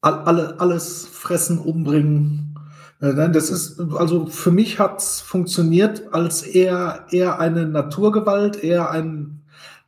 alle, 0.02 0.58
alles 0.58 1.06
fressen, 1.06 1.58
umbringen. 1.58 2.58
Äh, 3.00 3.30
das 3.30 3.50
ist, 3.50 3.80
also 3.94 4.26
für 4.26 4.50
mich 4.50 4.78
hat 4.78 5.00
es 5.00 5.20
funktioniert 5.20 6.12
als 6.12 6.42
eher, 6.42 7.06
eher 7.10 7.38
eine 7.38 7.66
Naturgewalt, 7.66 8.62
eher 8.62 8.90
ein, 8.90 9.39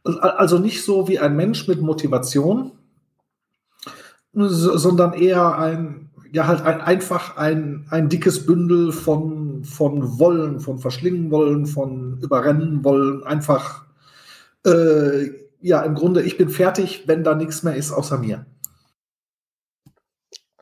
also 0.05 0.59
nicht 0.59 0.85
so 0.85 1.09
wie 1.09 1.19
ein 1.19 1.37
Mensch 1.37 1.69
mit 1.69 1.81
Motivation, 1.81 2.73
sondern 4.33 5.13
eher 5.13 5.59
ein, 5.59 6.11
ja, 6.33 6.47
halt 6.47 6.63
ein, 6.63 6.81
einfach 6.81 7.37
ein, 7.37 7.87
ein 7.91 8.09
dickes 8.09 8.47
Bündel 8.47 8.93
von, 8.93 9.65
von 9.65 10.19
Wollen, 10.19 10.61
von 10.61 10.79
verschlingen 10.79 11.31
wollen, 11.31 11.67
von 11.67 12.19
überrennen 12.23 12.85
wollen, 12.85 13.23
einfach, 13.25 13.85
äh, 14.67 15.29
ja, 15.61 15.83
im 15.83 15.95
Grunde, 15.95 16.23
ich 16.23 16.39
bin 16.39 16.49
fertig, 16.49 17.07
wenn 17.07 17.23
da 17.23 17.35
nichts 17.35 17.63
mehr 17.63 17.77
ist 17.77 17.93
außer 17.93 18.19
mir. 18.19 18.47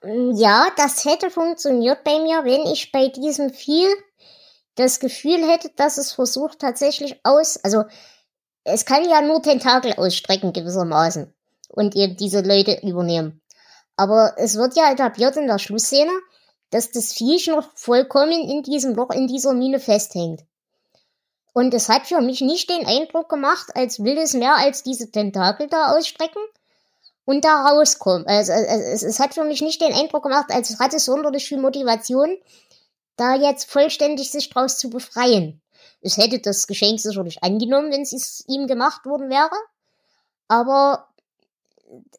Ja, 0.02 0.68
das 0.76 1.04
hätte 1.04 1.30
funktioniert 1.30 2.04
bei 2.04 2.18
mir, 2.20 2.44
wenn 2.44 2.72
ich 2.72 2.90
bei 2.90 3.08
diesem 3.08 3.50
Vieh 3.50 3.86
das 4.74 4.98
Gefühl 4.98 5.46
hätte, 5.46 5.70
dass 5.76 5.98
es 5.98 6.12
versucht 6.12 6.58
tatsächlich 6.58 7.20
aus, 7.22 7.58
also 7.62 7.84
es 8.64 8.84
kann 8.84 9.08
ja 9.08 9.22
nur 9.22 9.42
Tentakel 9.42 9.94
ausstrecken 9.94 10.52
gewissermaßen 10.52 11.32
und 11.68 11.96
eben 11.96 12.16
diese 12.16 12.40
Leute 12.40 12.80
übernehmen. 12.82 13.40
Aber 13.96 14.34
es 14.36 14.56
wird 14.56 14.76
ja 14.76 14.90
etabliert 14.90 15.36
in 15.36 15.46
der 15.46 15.58
Schlussszene, 15.58 16.12
dass 16.70 16.90
das 16.90 17.12
Viech 17.12 17.48
noch 17.48 17.68
vollkommen 17.74 18.48
in 18.48 18.62
diesem 18.62 18.94
Loch, 18.94 19.10
in 19.10 19.26
dieser 19.26 19.52
Mine 19.52 19.80
festhängt. 19.80 20.42
Und 21.52 21.74
es 21.74 21.88
hat 21.88 22.06
für 22.06 22.20
mich 22.20 22.40
nicht 22.40 22.70
den 22.70 22.86
Eindruck 22.86 23.28
gemacht, 23.28 23.70
als 23.74 24.02
will 24.02 24.16
es 24.18 24.34
mehr 24.34 24.56
als 24.56 24.82
diese 24.84 25.10
Tentakel 25.10 25.66
da 25.66 25.96
ausstrecken 25.96 26.42
und 27.24 27.44
da 27.44 27.66
rauskommen. 27.66 28.26
Also, 28.26 28.52
es, 28.52 29.02
es 29.02 29.18
hat 29.18 29.34
für 29.34 29.44
mich 29.44 29.60
nicht 29.60 29.80
den 29.80 29.92
Eindruck 29.92 30.22
gemacht, 30.22 30.46
als 30.50 30.78
hatte 30.78 30.96
es 30.96 31.06
sonderlich 31.06 31.48
viel 31.48 31.58
Motivation, 31.58 32.36
da 33.16 33.34
jetzt 33.34 33.70
vollständig 33.70 34.30
sich 34.30 34.48
draus 34.48 34.78
zu 34.78 34.90
befreien. 34.90 35.60
Es 36.00 36.16
hätte 36.16 36.40
das 36.40 36.66
Geschenk 36.66 37.00
sicherlich 37.00 37.42
angenommen, 37.42 37.92
wenn 37.92 38.02
es 38.02 38.44
ihm 38.48 38.66
gemacht 38.66 39.04
worden 39.04 39.28
wäre. 39.28 39.50
Aber 40.48 41.08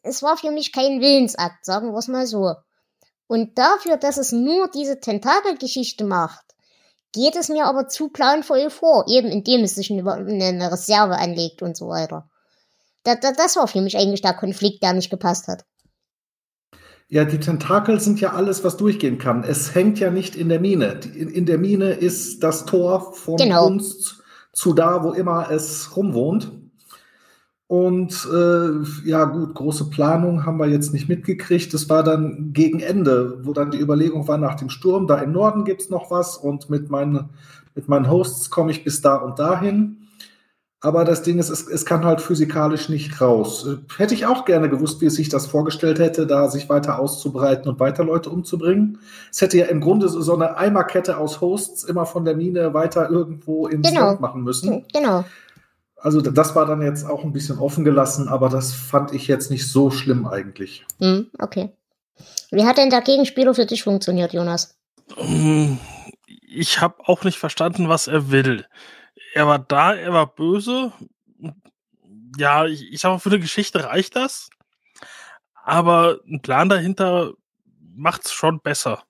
es 0.02 0.22
war 0.22 0.36
für 0.36 0.50
mich 0.50 0.72
kein 0.72 1.00
Willensakt, 1.00 1.64
sagen 1.64 1.92
wir 1.92 1.98
es 1.98 2.08
mal 2.08 2.26
so. 2.26 2.54
Und 3.26 3.58
dafür, 3.58 3.96
dass 3.96 4.18
es 4.18 4.32
nur 4.32 4.68
diese 4.68 5.00
Tentakelgeschichte 5.00 6.04
macht, 6.04 6.44
geht 7.12 7.36
es 7.36 7.48
mir 7.48 7.66
aber 7.66 7.88
zu 7.88 8.08
planvoll 8.08 8.70
vor, 8.70 9.06
eben 9.08 9.28
indem 9.28 9.64
es 9.64 9.74
sich 9.74 9.90
eine, 9.90 10.72
Reserve 10.72 11.16
anlegt 11.16 11.62
und 11.62 11.76
so 11.76 11.88
weiter. 11.88 12.28
Da, 13.04 13.16
da, 13.16 13.32
das 13.32 13.56
war 13.56 13.68
für 13.68 13.80
mich 13.80 13.96
eigentlich 13.96 14.22
der 14.22 14.34
Konflikt, 14.34 14.82
der 14.82 14.92
nicht 14.92 15.10
gepasst 15.10 15.48
hat. 15.48 15.64
Ja, 17.12 17.26
die 17.26 17.40
Tentakel 17.40 18.00
sind 18.00 18.22
ja 18.22 18.32
alles, 18.32 18.64
was 18.64 18.78
durchgehen 18.78 19.18
kann. 19.18 19.44
Es 19.44 19.74
hängt 19.74 20.00
ja 20.00 20.10
nicht 20.10 20.34
in 20.34 20.48
der 20.48 20.60
Mine. 20.60 20.98
In, 21.14 21.28
in 21.28 21.44
der 21.44 21.58
Mine 21.58 21.90
ist 21.90 22.42
das 22.42 22.64
Tor 22.64 23.12
von 23.12 23.36
genau. 23.36 23.66
uns 23.66 24.22
zu 24.54 24.72
da, 24.72 25.04
wo 25.04 25.10
immer 25.10 25.50
es 25.50 25.94
rumwohnt. 25.94 26.50
Und 27.66 28.26
äh, 28.32 29.06
ja, 29.06 29.24
gut, 29.26 29.54
große 29.54 29.90
Planung 29.90 30.46
haben 30.46 30.56
wir 30.56 30.68
jetzt 30.68 30.94
nicht 30.94 31.10
mitgekriegt. 31.10 31.74
Das 31.74 31.90
war 31.90 32.02
dann 32.02 32.54
gegen 32.54 32.80
Ende, 32.80 33.40
wo 33.42 33.52
dann 33.52 33.70
die 33.70 33.80
Überlegung 33.80 34.26
war 34.26 34.38
nach 34.38 34.54
dem 34.54 34.70
Sturm, 34.70 35.06
da 35.06 35.18
im 35.18 35.32
Norden 35.32 35.66
gibt 35.66 35.82
es 35.82 35.90
noch 35.90 36.10
was 36.10 36.38
und 36.38 36.70
mit, 36.70 36.88
mein, 36.88 37.28
mit 37.74 37.90
meinen 37.90 38.08
Hosts 38.08 38.48
komme 38.48 38.70
ich 38.70 38.84
bis 38.84 39.02
da 39.02 39.16
und 39.16 39.38
dahin. 39.38 40.01
Aber 40.84 41.04
das 41.04 41.22
Ding 41.22 41.38
ist, 41.38 41.48
es, 41.48 41.68
es 41.68 41.86
kann 41.86 42.04
halt 42.04 42.20
physikalisch 42.20 42.88
nicht 42.88 43.20
raus. 43.20 43.66
Äh, 43.66 43.76
hätte 43.96 44.14
ich 44.14 44.26
auch 44.26 44.44
gerne 44.44 44.68
gewusst, 44.68 45.00
wie 45.00 45.06
es 45.06 45.14
sich 45.14 45.28
das 45.28 45.46
vorgestellt 45.46 46.00
hätte, 46.00 46.26
da 46.26 46.48
sich 46.48 46.68
weiter 46.68 46.98
auszubreiten 46.98 47.70
und 47.70 47.78
weiter 47.78 48.02
Leute 48.02 48.30
umzubringen. 48.30 48.98
Es 49.30 49.40
hätte 49.40 49.58
ja 49.58 49.66
im 49.66 49.80
Grunde 49.80 50.08
so 50.08 50.34
eine 50.34 50.56
Eimerkette 50.56 51.18
aus 51.18 51.40
Hosts 51.40 51.84
immer 51.84 52.04
von 52.04 52.24
der 52.24 52.36
Mine 52.36 52.74
weiter 52.74 53.08
irgendwo 53.08 53.68
ins 53.68 53.88
genau. 53.88 54.06
Land 54.06 54.20
machen 54.20 54.42
müssen. 54.42 54.84
Genau. 54.92 55.24
Also 55.96 56.20
das 56.20 56.56
war 56.56 56.66
dann 56.66 56.82
jetzt 56.82 57.08
auch 57.08 57.22
ein 57.22 57.32
bisschen 57.32 57.60
offen 57.60 57.84
gelassen, 57.84 58.26
aber 58.26 58.48
das 58.48 58.72
fand 58.72 59.14
ich 59.14 59.28
jetzt 59.28 59.52
nicht 59.52 59.68
so 59.68 59.92
schlimm 59.92 60.26
eigentlich. 60.26 60.84
Mm, 60.98 61.20
okay. 61.38 61.70
Wie 62.50 62.64
hat 62.64 62.78
denn 62.78 62.90
der 62.90 63.02
Gegenspieler 63.02 63.54
für 63.54 63.66
dich 63.66 63.84
funktioniert, 63.84 64.32
Jonas? 64.32 64.76
Ähm, 65.16 65.78
ich 66.26 66.80
habe 66.80 66.96
auch 67.06 67.22
nicht 67.22 67.38
verstanden, 67.38 67.88
was 67.88 68.08
er 68.08 68.32
will. 68.32 68.66
Er 69.34 69.46
war 69.46 69.58
da, 69.58 69.94
er 69.94 70.12
war 70.12 70.26
böse. 70.26 70.92
Ja, 72.36 72.66
ich, 72.66 72.92
ich 72.92 73.00
sag 73.00 73.10
mal, 73.10 73.18
für 73.18 73.30
eine 73.30 73.40
Geschichte 73.40 73.84
reicht 73.84 74.16
das. 74.16 74.50
Aber 75.64 76.18
ein 76.26 76.42
Plan 76.42 76.68
dahinter 76.68 77.32
macht's 77.94 78.32
schon 78.32 78.60
besser. 78.60 79.04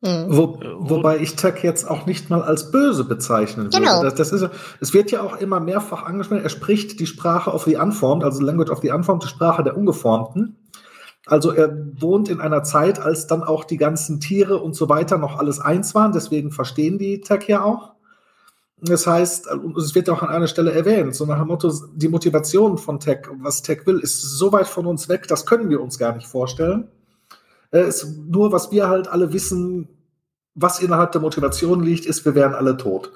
Mhm. 0.00 0.26
Wo, 0.28 0.60
äh, 0.62 0.74
wobei 0.78 1.18
ich 1.18 1.34
Tech 1.34 1.62
jetzt 1.62 1.84
auch 1.88 2.06
nicht 2.06 2.30
mal 2.30 2.42
als 2.42 2.70
böse 2.70 3.04
bezeichnen 3.04 3.66
würde. 3.66 3.78
Genau. 3.78 4.02
Das, 4.02 4.14
das 4.14 4.32
ist, 4.32 4.48
es 4.80 4.94
wird 4.94 5.10
ja 5.10 5.22
auch 5.22 5.36
immer 5.36 5.58
mehrfach 5.58 6.04
angesprochen, 6.04 6.42
er 6.42 6.50
spricht 6.50 7.00
die 7.00 7.06
Sprache 7.06 7.52
of 7.52 7.64
the 7.64 7.76
Unformed, 7.76 8.22
also 8.22 8.40
Language 8.42 8.70
of 8.70 8.80
the 8.80 8.90
Unformed, 8.90 9.24
die 9.24 9.28
Sprache 9.28 9.64
der 9.64 9.76
Ungeformten. 9.76 10.56
Also 11.26 11.50
er 11.50 11.76
wohnt 12.00 12.28
in 12.28 12.40
einer 12.40 12.62
Zeit, 12.62 13.00
als 13.00 13.26
dann 13.26 13.42
auch 13.42 13.64
die 13.64 13.76
ganzen 13.76 14.20
Tiere 14.20 14.58
und 14.58 14.74
so 14.74 14.88
weiter 14.88 15.18
noch 15.18 15.36
alles 15.36 15.58
eins 15.58 15.94
waren, 15.94 16.12
deswegen 16.12 16.52
verstehen 16.52 16.98
die 16.98 17.20
Tech 17.20 17.48
ja 17.48 17.62
auch. 17.62 17.94
Das 18.80 19.06
heißt, 19.06 19.48
es 19.76 19.94
wird 19.94 20.08
auch 20.08 20.22
an 20.22 20.28
einer 20.28 20.46
Stelle 20.46 20.72
erwähnt, 20.72 21.14
so 21.14 21.26
nach 21.26 21.38
dem 21.38 21.48
Motto, 21.48 21.72
die 21.94 22.08
Motivation 22.08 22.78
von 22.78 23.00
Tech, 23.00 23.22
was 23.40 23.62
Tech 23.62 23.86
will, 23.86 23.98
ist 23.98 24.20
so 24.20 24.52
weit 24.52 24.68
von 24.68 24.86
uns 24.86 25.08
weg, 25.08 25.26
das 25.26 25.46
können 25.46 25.68
wir 25.68 25.80
uns 25.80 25.98
gar 25.98 26.14
nicht 26.14 26.28
vorstellen. 26.28 26.88
Äh, 27.72 27.88
ist 27.88 28.06
nur, 28.16 28.52
was 28.52 28.70
wir 28.70 28.88
halt 28.88 29.08
alle 29.08 29.32
wissen, 29.32 29.88
was 30.54 30.80
innerhalb 30.80 31.12
der 31.12 31.20
Motivation 31.20 31.82
liegt, 31.82 32.06
ist, 32.06 32.24
wir 32.24 32.34
wären 32.34 32.54
alle 32.54 32.76
tot. 32.76 33.10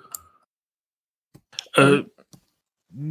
Äh, 1.75 2.03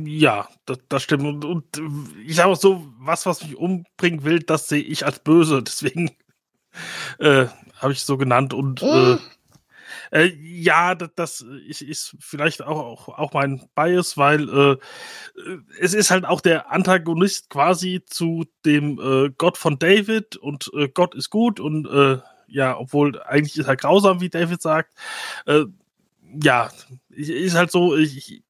ja, 0.05 0.47
das, 0.65 0.79
das 0.89 1.03
stimmt. 1.03 1.23
Und, 1.23 1.45
und 1.45 1.81
ich 2.25 2.35
sage 2.35 2.49
auch 2.49 2.57
so, 2.57 2.85
was, 2.99 3.25
was 3.25 3.43
mich 3.43 3.55
umbringen 3.57 4.23
will, 4.23 4.39
das 4.39 4.67
sehe 4.67 4.83
ich 4.83 5.05
als 5.05 5.19
böse. 5.19 5.63
Deswegen 5.63 6.11
äh, 7.19 7.47
habe 7.77 7.93
ich 7.93 8.03
so 8.03 8.17
genannt. 8.17 8.53
Und 8.53 8.83
äh, 8.83 9.17
äh, 10.11 10.27
ja, 10.41 10.93
das, 10.95 11.09
das 11.15 11.45
ist, 11.67 11.81
ist 11.81 12.15
vielleicht 12.19 12.61
auch, 12.61 12.77
auch, 12.77 13.17
auch 13.17 13.33
mein 13.33 13.67
Bias, 13.75 14.17
weil 14.17 14.49
äh, 14.49 14.77
es 15.79 15.93
ist 15.93 16.11
halt 16.11 16.25
auch 16.25 16.41
der 16.41 16.71
Antagonist 16.71 17.49
quasi 17.49 18.03
zu 18.05 18.45
dem 18.65 18.99
äh, 18.99 19.31
Gott 19.37 19.57
von 19.57 19.79
David 19.79 20.35
und 20.35 20.69
äh, 20.75 20.89
Gott 20.89 21.15
ist 21.15 21.29
gut 21.29 21.59
und 21.59 21.87
äh, 21.87 22.19
ja, 22.47 22.77
obwohl 22.77 23.21
eigentlich 23.21 23.57
ist 23.57 23.67
er 23.67 23.77
grausam, 23.77 24.19
wie 24.19 24.29
David 24.29 24.61
sagt. 24.61 24.93
Äh, 25.45 25.63
ja, 26.43 26.69
ist 27.09 27.55
halt 27.55 27.71
so, 27.71 27.95
ich, 27.95 28.43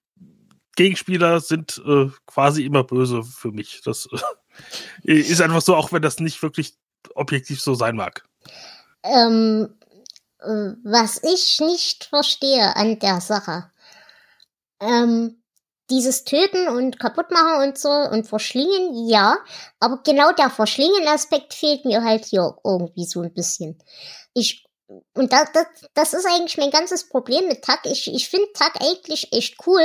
Gegenspieler 0.76 1.40
sind 1.40 1.82
äh, 1.86 2.10
quasi 2.26 2.66
immer 2.66 2.84
böse 2.84 3.24
für 3.24 3.52
mich. 3.52 3.82
Das 3.84 4.10
äh, 5.06 5.14
ist 5.14 5.42
einfach 5.42 5.62
so, 5.62 5.76
auch 5.76 5.92
wenn 5.92 6.02
das 6.02 6.20
nicht 6.20 6.42
wirklich 6.42 6.74
objektiv 7.14 7.62
so 7.62 7.76
sein 7.76 7.96
mag. 7.96 8.26
Ähm, 9.04 9.70
äh, 9.80 9.81
was 10.42 11.22
ich 11.24 11.60
nicht 11.60 12.06
verstehe 12.06 12.76
an 12.76 13.00
der 13.00 13.22
Sache, 13.22 13.72
ähm, 14.80 15.42
dieses 15.90 16.24
Töten 16.24 16.68
und 16.70 17.00
Kaputtmachen 17.00 17.68
und 17.68 17.78
so 17.78 17.90
und 17.90 18.28
Verschlingen, 18.28 19.08
ja, 19.08 19.38
aber 19.80 20.02
genau 20.04 20.32
der 20.32 20.50
Verschlingen-Aspekt 20.50 21.54
fehlt 21.54 21.86
mir 21.86 22.04
halt 22.04 22.26
hier 22.26 22.56
irgendwie 22.64 23.06
so 23.06 23.22
ein 23.22 23.34
bisschen. 23.34 23.78
Ich, 24.34 24.66
und 25.14 25.34
das, 25.34 25.52
das, 25.54 25.66
das 25.94 26.14
ist 26.14 26.26
eigentlich 26.26 26.58
mein 26.58 26.72
ganzes 26.72 27.08
Problem 27.10 27.48
mit 27.48 27.64
Tag. 27.64 27.82
Ich, 27.86 28.12
ich 28.12 28.30
finde 28.30 28.48
Tag 28.54 28.82
eigentlich 28.82 29.34
echt 29.34 29.56
cool, 29.68 29.84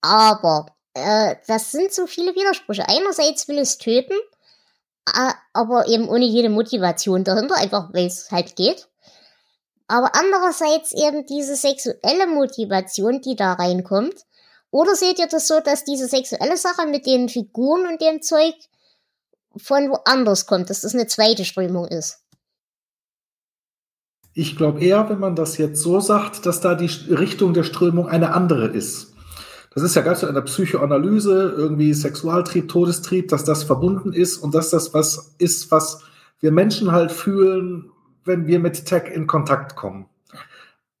aber 0.00 0.66
äh, 0.94 1.36
das 1.46 1.70
sind 1.70 1.92
so 1.92 2.06
viele 2.06 2.34
Widersprüche. 2.34 2.88
Einerseits 2.88 3.46
will 3.48 3.58
es 3.58 3.78
töten, 3.78 4.18
äh, 5.14 5.32
aber 5.52 5.86
eben 5.86 6.08
ohne 6.08 6.24
jede 6.24 6.48
Motivation 6.48 7.24
dahinter, 7.24 7.56
einfach 7.56 7.92
weil 7.92 8.06
es 8.06 8.30
halt 8.30 8.56
geht. 8.56 8.88
Aber 9.88 10.12
andererseits 10.14 10.92
eben 10.92 11.26
diese 11.26 11.56
sexuelle 11.56 12.26
Motivation, 12.26 13.20
die 13.20 13.36
da 13.36 13.54
reinkommt. 13.54 14.14
Oder 14.70 14.94
seht 14.94 15.18
ihr 15.18 15.26
das 15.26 15.48
so, 15.48 15.60
dass 15.60 15.84
diese 15.84 16.08
sexuelle 16.08 16.56
Sache 16.56 16.86
mit 16.86 17.06
den 17.06 17.28
Figuren 17.28 17.86
und 17.86 18.00
dem 18.00 18.22
Zeug 18.22 18.54
von 19.56 19.90
woanders 19.90 20.46
kommt, 20.46 20.70
dass 20.70 20.80
das 20.80 20.94
eine 20.94 21.06
zweite 21.06 21.44
Strömung 21.44 21.86
ist? 21.86 22.20
Ich 24.34 24.56
glaube 24.56 24.80
eher, 24.80 25.10
wenn 25.10 25.20
man 25.20 25.36
das 25.36 25.58
jetzt 25.58 25.82
so 25.82 26.00
sagt, 26.00 26.46
dass 26.46 26.60
da 26.60 26.74
die 26.74 26.86
Richtung 27.12 27.52
der 27.52 27.64
Strömung 27.64 28.08
eine 28.08 28.32
andere 28.32 28.68
ist. 28.68 29.12
Das 29.74 29.82
ist 29.82 29.94
ja 29.94 30.02
ganz 30.02 30.20
so 30.20 30.26
in 30.26 30.34
der 30.34 30.42
Psychoanalyse, 30.42 31.54
irgendwie 31.56 31.92
Sexualtrieb, 31.92 32.68
Todestrieb, 32.68 33.28
dass 33.28 33.44
das 33.44 33.62
verbunden 33.62 34.12
ist 34.12 34.38
und 34.38 34.54
dass 34.54 34.70
das 34.70 34.94
was 34.94 35.34
ist, 35.38 35.70
was 35.70 36.02
wir 36.40 36.50
Menschen 36.50 36.92
halt 36.92 37.12
fühlen, 37.12 37.91
wenn 38.24 38.46
wir 38.46 38.58
mit 38.58 38.84
Tech 38.86 39.04
in 39.12 39.26
Kontakt 39.26 39.76
kommen. 39.76 40.08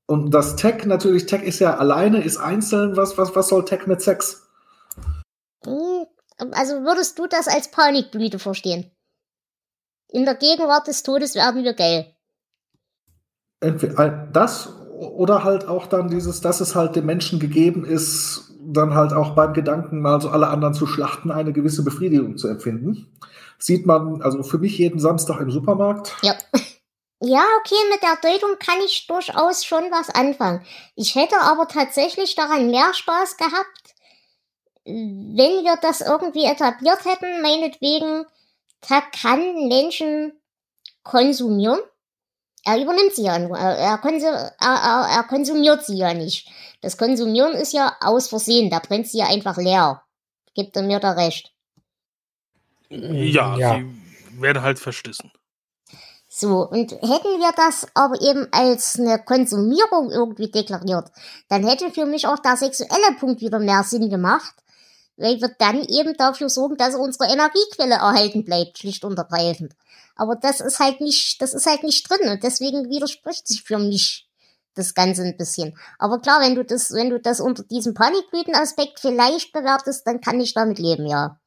Und 0.06 0.32
das 0.32 0.56
Tech 0.56 0.84
natürlich, 0.84 1.26
Tech 1.26 1.42
ist 1.42 1.60
ja 1.60 1.76
alleine, 1.76 2.22
ist 2.22 2.36
einzeln. 2.36 2.96
Was, 2.96 3.16
was, 3.16 3.34
was 3.34 3.48
soll 3.48 3.64
Tech 3.64 3.86
mit 3.86 4.02
Sex? 4.02 4.46
Hm, 5.64 6.06
Also 6.52 6.82
würdest 6.82 7.18
du 7.18 7.26
das 7.26 7.48
als 7.48 7.70
Panikblüte 7.70 8.38
verstehen? 8.38 8.90
In 10.08 10.24
der 10.24 10.34
Gegenwart 10.34 10.86
des 10.88 11.02
Todes 11.02 11.34
werden 11.34 11.64
wir 11.64 11.74
geil. 11.74 12.14
Entweder 13.60 14.28
das 14.32 14.68
oder 15.02 15.44
halt 15.44 15.66
auch 15.66 15.86
dann 15.86 16.08
dieses, 16.08 16.40
dass 16.40 16.60
es 16.60 16.74
halt 16.74 16.94
dem 16.94 17.06
Menschen 17.06 17.40
gegeben 17.40 17.84
ist, 17.84 18.52
dann 18.60 18.94
halt 18.94 19.12
auch 19.12 19.34
beim 19.34 19.52
Gedanken, 19.52 20.00
mal 20.00 20.20
so 20.20 20.28
alle 20.28 20.48
anderen 20.48 20.74
zu 20.74 20.86
schlachten, 20.86 21.30
eine 21.30 21.52
gewisse 21.52 21.82
Befriedigung 21.82 22.36
zu 22.36 22.48
empfinden. 22.48 23.08
Sieht 23.58 23.86
man 23.86 24.22
also 24.22 24.42
für 24.42 24.58
mich 24.58 24.78
jeden 24.78 25.00
Samstag 25.00 25.40
im 25.40 25.50
Supermarkt. 25.50 26.16
Ja. 26.22 26.34
Ja, 27.24 27.44
okay, 27.60 27.76
mit 27.90 28.02
der 28.02 28.16
Deutung 28.16 28.58
kann 28.58 28.80
ich 28.84 29.06
durchaus 29.06 29.64
schon 29.64 29.84
was 29.92 30.10
anfangen. 30.10 30.66
Ich 30.96 31.14
hätte 31.14 31.38
aber 31.40 31.68
tatsächlich 31.68 32.34
daran 32.34 32.68
mehr 32.68 32.92
Spaß 32.92 33.36
gehabt, 33.36 33.94
wenn 34.84 35.62
wir 35.64 35.76
das 35.80 36.00
irgendwie 36.00 36.44
etabliert 36.44 37.04
hätten, 37.04 37.40
meinetwegen, 37.40 38.24
da 38.88 39.00
kann 39.00 39.68
Menschen 39.68 40.32
konsumieren. 41.04 41.78
Er 42.64 42.82
übernimmt 42.82 43.14
sie 43.14 43.22
ja 43.24 43.38
nur, 43.38 43.56
er, 43.56 43.76
er, 43.76 44.54
er, 44.60 45.06
er 45.08 45.22
konsumiert 45.28 45.86
sie 45.86 45.98
ja 45.98 46.14
nicht. 46.14 46.48
Das 46.80 46.96
Konsumieren 46.96 47.52
ist 47.52 47.72
ja 47.72 47.96
aus 48.00 48.28
Versehen, 48.28 48.68
da 48.68 48.80
brennt 48.80 49.06
sie 49.06 49.18
ja 49.18 49.26
einfach 49.26 49.58
leer. 49.58 50.02
Gibt 50.54 50.74
er 50.74 50.82
mir 50.82 50.98
da 50.98 51.12
recht? 51.12 51.52
Ja, 52.88 53.56
ja. 53.56 53.76
sie 53.76 54.40
werden 54.40 54.62
halt 54.62 54.80
verschlissen. 54.80 55.30
So, 56.34 56.66
und 56.66 56.92
hätten 56.92 57.40
wir 57.40 57.52
das 57.54 57.86
aber 57.92 58.18
eben 58.22 58.48
als 58.52 58.98
eine 58.98 59.22
Konsumierung 59.22 60.10
irgendwie 60.10 60.50
deklariert, 60.50 61.12
dann 61.50 61.62
hätte 61.62 61.90
für 61.90 62.06
mich 62.06 62.26
auch 62.26 62.38
der 62.38 62.56
sexuelle 62.56 63.16
Punkt 63.20 63.42
wieder 63.42 63.58
mehr 63.58 63.82
Sinn 63.84 64.08
gemacht, 64.08 64.54
weil 65.18 65.42
wir 65.42 65.54
dann 65.58 65.84
eben 65.84 66.16
dafür 66.16 66.48
sorgen, 66.48 66.78
dass 66.78 66.94
unsere 66.94 67.30
Energiequelle 67.30 67.96
erhalten 67.96 68.46
bleibt, 68.46 68.78
schlicht 68.78 69.04
und 69.04 69.18
ergreifend. 69.18 69.74
Aber 70.16 70.34
das 70.34 70.60
ist 70.60 70.78
halt 70.78 71.02
nicht, 71.02 71.42
das 71.42 71.52
ist 71.52 71.66
halt 71.66 71.82
nicht 71.82 72.08
drin 72.08 72.26
und 72.30 72.42
deswegen 72.42 72.88
widerspricht 72.88 73.46
sich 73.46 73.62
für 73.62 73.78
mich 73.78 74.26
das 74.74 74.94
Ganze 74.94 75.24
ein 75.24 75.36
bisschen. 75.36 75.76
Aber 75.98 76.18
klar, 76.18 76.40
wenn 76.40 76.54
du 76.54 76.64
das, 76.64 76.92
wenn 76.92 77.10
du 77.10 77.20
das 77.20 77.40
unter 77.40 77.62
diesem 77.64 77.92
Panikblütenaspekt 77.92 79.00
vielleicht 79.00 79.52
bewertest, 79.52 80.06
dann 80.06 80.22
kann 80.22 80.40
ich 80.40 80.54
damit 80.54 80.78
leben, 80.78 81.06
ja. 81.06 81.38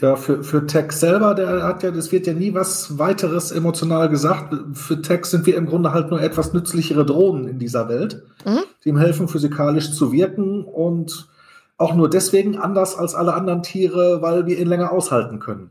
Ja, 0.00 0.16
für, 0.16 0.42
für 0.44 0.66
Tex 0.66 1.00
selber, 1.00 1.34
der 1.34 1.62
hat 1.62 1.82
ja, 1.82 1.90
das 1.90 2.12
wird 2.12 2.26
ja 2.26 2.32
nie 2.32 2.54
was 2.54 2.98
weiteres 2.98 3.50
emotional 3.50 4.08
gesagt. 4.08 4.54
Für 4.72 5.02
Tex 5.02 5.30
sind 5.30 5.46
wir 5.46 5.56
im 5.56 5.66
Grunde 5.66 5.92
halt 5.92 6.10
nur 6.10 6.22
etwas 6.22 6.52
nützlichere 6.52 7.04
Drohnen 7.04 7.48
in 7.48 7.58
dieser 7.58 7.88
Welt, 7.88 8.22
mhm. 8.44 8.60
die 8.84 8.90
ihm 8.90 8.98
helfen, 8.98 9.28
physikalisch 9.28 9.92
zu 9.92 10.12
wirken 10.12 10.64
und 10.64 11.28
auch 11.76 11.94
nur 11.94 12.08
deswegen 12.08 12.58
anders 12.58 12.96
als 12.96 13.14
alle 13.14 13.34
anderen 13.34 13.62
Tiere, 13.62 14.22
weil 14.22 14.46
wir 14.46 14.58
ihn 14.58 14.68
länger 14.68 14.92
aushalten 14.92 15.40
können. 15.40 15.70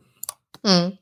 Mhm. 0.63 0.97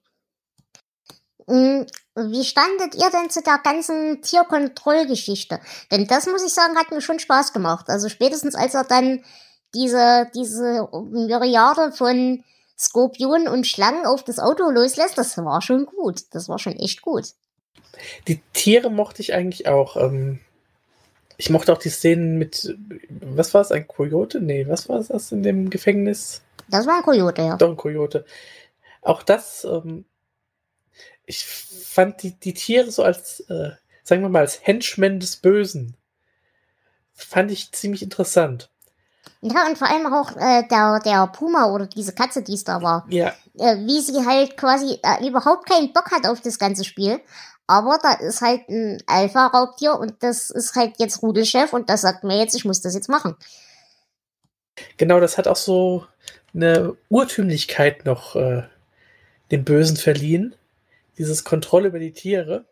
mhm. 1.47 1.85
Wie 2.19 2.43
standet 2.43 2.95
ihr 2.95 3.11
denn 3.11 3.29
zu 3.29 3.43
der 3.43 3.59
ganzen 3.63 4.23
Tierkontrollgeschichte? 4.23 5.59
Denn 5.91 6.07
das 6.07 6.25
muss 6.25 6.43
ich 6.43 6.51
sagen, 6.51 6.75
hat 6.75 6.89
mir 6.89 6.99
schon 6.99 7.19
Spaß 7.19 7.53
gemacht. 7.53 7.89
Also 7.89 8.09
spätestens 8.09 8.55
als 8.55 8.73
er 8.73 8.85
dann 8.85 9.23
diese, 9.75 10.27
diese 10.33 10.87
Myriade 11.11 11.91
von 11.91 12.43
Skorpionen 12.77 13.47
und 13.47 13.65
Schlangen 13.65 14.05
auf 14.05 14.23
das 14.23 14.39
Auto 14.39 14.69
loslässt, 14.69 15.17
das 15.17 15.37
war 15.37 15.61
schon 15.61 15.85
gut. 15.85 16.23
Das 16.31 16.47
war 16.47 16.59
schon 16.59 16.75
echt 16.75 17.01
gut. 17.01 17.33
Die 18.27 18.41
Tiere 18.53 18.91
mochte 18.91 19.21
ich 19.21 19.33
eigentlich 19.33 19.67
auch. 19.67 19.97
Ähm, 19.97 20.39
ich 21.37 21.49
mochte 21.49 21.71
auch 21.73 21.77
die 21.77 21.89
Szenen 21.89 22.37
mit, 22.37 22.75
was 23.09 23.53
war 23.53 23.61
es, 23.61 23.71
ein 23.71 23.87
Kojote? 23.87 24.41
Nee, 24.41 24.67
was 24.67 24.89
war 24.89 25.03
das 25.03 25.31
in 25.31 25.43
dem 25.43 25.69
Gefängnis? 25.69 26.41
Das 26.67 26.87
war 26.87 26.97
ein 26.97 27.03
Kojote, 27.03 27.41
ja. 27.41 27.57
Doch, 27.57 27.69
ein 27.69 27.77
Kojote. 27.77 28.25
Auch 29.01 29.23
das, 29.23 29.63
ähm, 29.63 30.05
ich 31.25 31.45
fand 31.45 32.23
die, 32.23 32.31
die 32.31 32.53
Tiere 32.53 32.91
so 32.91 33.03
als, 33.03 33.41
äh, 33.49 33.71
sagen 34.03 34.21
wir 34.21 34.29
mal, 34.29 34.39
als 34.39 34.65
Henchmen 34.65 35.19
des 35.19 35.37
Bösen, 35.37 35.95
fand 37.13 37.51
ich 37.51 37.71
ziemlich 37.71 38.01
interessant. 38.01 38.69
Ja, 39.41 39.67
und 39.67 39.77
vor 39.77 39.87
allem 39.87 40.11
auch 40.11 40.35
äh, 40.35 40.67
der, 40.67 40.99
der 40.99 41.27
Puma 41.27 41.71
oder 41.71 41.85
diese 41.85 42.13
Katze, 42.13 42.41
die 42.41 42.55
es 42.55 42.63
da 42.63 42.81
war. 42.81 43.05
Ja. 43.09 43.33
Äh, 43.59 43.77
wie 43.85 44.01
sie 44.01 44.25
halt 44.25 44.57
quasi 44.57 44.99
äh, 45.03 45.27
überhaupt 45.27 45.69
keinen 45.69 45.93
Bock 45.93 46.11
hat 46.11 46.27
auf 46.27 46.41
das 46.41 46.57
ganze 46.57 46.83
Spiel. 46.83 47.19
Aber 47.67 47.99
da 48.01 48.13
ist 48.13 48.41
halt 48.41 48.67
ein 48.69 49.03
Alpha-Raubtier 49.05 49.99
und 49.99 50.15
das 50.23 50.49
ist 50.49 50.75
halt 50.75 50.95
jetzt 50.99 51.21
Rudelchef 51.21 51.73
und 51.73 51.89
das 51.89 52.01
sagt 52.01 52.23
mir 52.23 52.37
jetzt, 52.37 52.55
ich 52.55 52.65
muss 52.65 52.81
das 52.81 52.95
jetzt 52.95 53.09
machen. 53.09 53.35
Genau, 54.95 55.19
das 55.19 55.37
hat 55.37 55.47
auch 55.47 55.57
so 55.57 56.05
eine 56.53 56.95
Urtümlichkeit 57.09 58.05
noch 58.05 58.35
äh, 58.35 58.63
dem 59.51 59.65
Bösen 59.65 59.97
verliehen. 59.97 60.55
Dieses 61.17 61.43
Kontrolle 61.43 61.89
über 61.89 61.99
die 61.99 62.13
Tiere. 62.13 62.65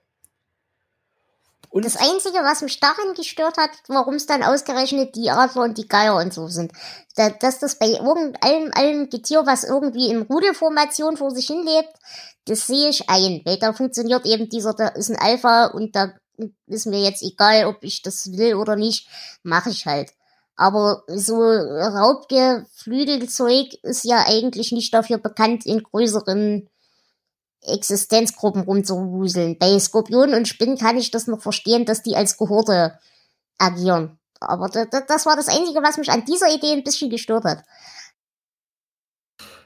Und 1.76 1.84
das 1.84 1.98
Einzige, 1.98 2.38
was 2.38 2.62
mich 2.62 2.80
daran 2.80 3.16
gestört 3.16 3.58
hat, 3.58 3.72
warum 3.90 4.14
es 4.14 4.26
dann 4.26 4.44
ausgerechnet 4.44 5.14
die 5.18 5.30
Adler 5.30 5.64
und 5.64 5.78
die 5.78 5.90
Geier 5.90 6.16
und 6.16 6.34
so 6.34 6.48
sind, 6.48 6.72
dass 7.18 7.60
das 7.60 7.78
bei 7.78 7.88
irgendeinem 7.88 8.72
allem 8.74 9.10
Getier, 9.10 9.46
was 9.46 9.66
irgendwie 9.66 10.10
in 10.10 10.22
Rudelformation 10.22 11.18
vor 11.18 11.32
sich 11.32 11.48
hin 11.48 11.66
lebt, 11.66 11.90
das 12.46 12.66
sehe 12.66 12.88
ich 12.88 13.10
ein, 13.10 13.42
weil 13.44 13.58
da 13.58 13.74
funktioniert 13.74 14.26
eben 14.26 14.48
dieser, 14.48 14.74
da 14.74 14.88
ist 14.88 15.10
ein 15.10 15.20
Alpha 15.20 15.66
und 15.66 15.98
da 15.98 16.14
ist 16.66 16.86
mir 16.86 17.02
jetzt 17.02 17.22
egal, 17.22 17.66
ob 17.66 17.84
ich 17.84 18.02
das 18.02 18.38
will 18.38 18.56
oder 18.56 18.78
nicht, 18.78 19.10
mache 19.44 19.70
ich 19.70 19.86
halt. 19.86 20.14
Aber 20.56 21.04
so 21.08 21.42
Raubgeflügelzeug 21.42 23.74
ist 23.84 24.06
ja 24.06 24.24
eigentlich 24.26 24.72
nicht 24.72 24.94
dafür 24.94 25.18
bekannt, 25.18 25.66
in 25.66 25.84
größeren 25.84 26.70
Existenzgruppen 27.68 28.64
rumzuwuseln. 28.64 29.58
Bei 29.58 29.78
Skorpionen 29.80 30.36
und 30.36 30.48
Spinnen 30.48 30.78
kann 30.78 30.98
ich 30.98 31.12
das 31.12 31.28
noch 31.28 31.42
verstehen, 31.42 31.86
dass 31.86 32.04
die 32.04 32.16
als 32.16 32.38
Gehorde 32.38 33.00
agieren. 33.58 34.18
Aber 34.40 34.70
das 34.70 35.26
war 35.26 35.36
das 35.36 35.48
Einzige, 35.48 35.82
was 35.82 35.98
mich 35.98 36.12
an 36.12 36.26
dieser 36.26 36.54
Idee 36.54 36.74
ein 36.74 36.84
bisschen 36.84 37.10
gestört 37.10 37.46
hat. 37.46 37.64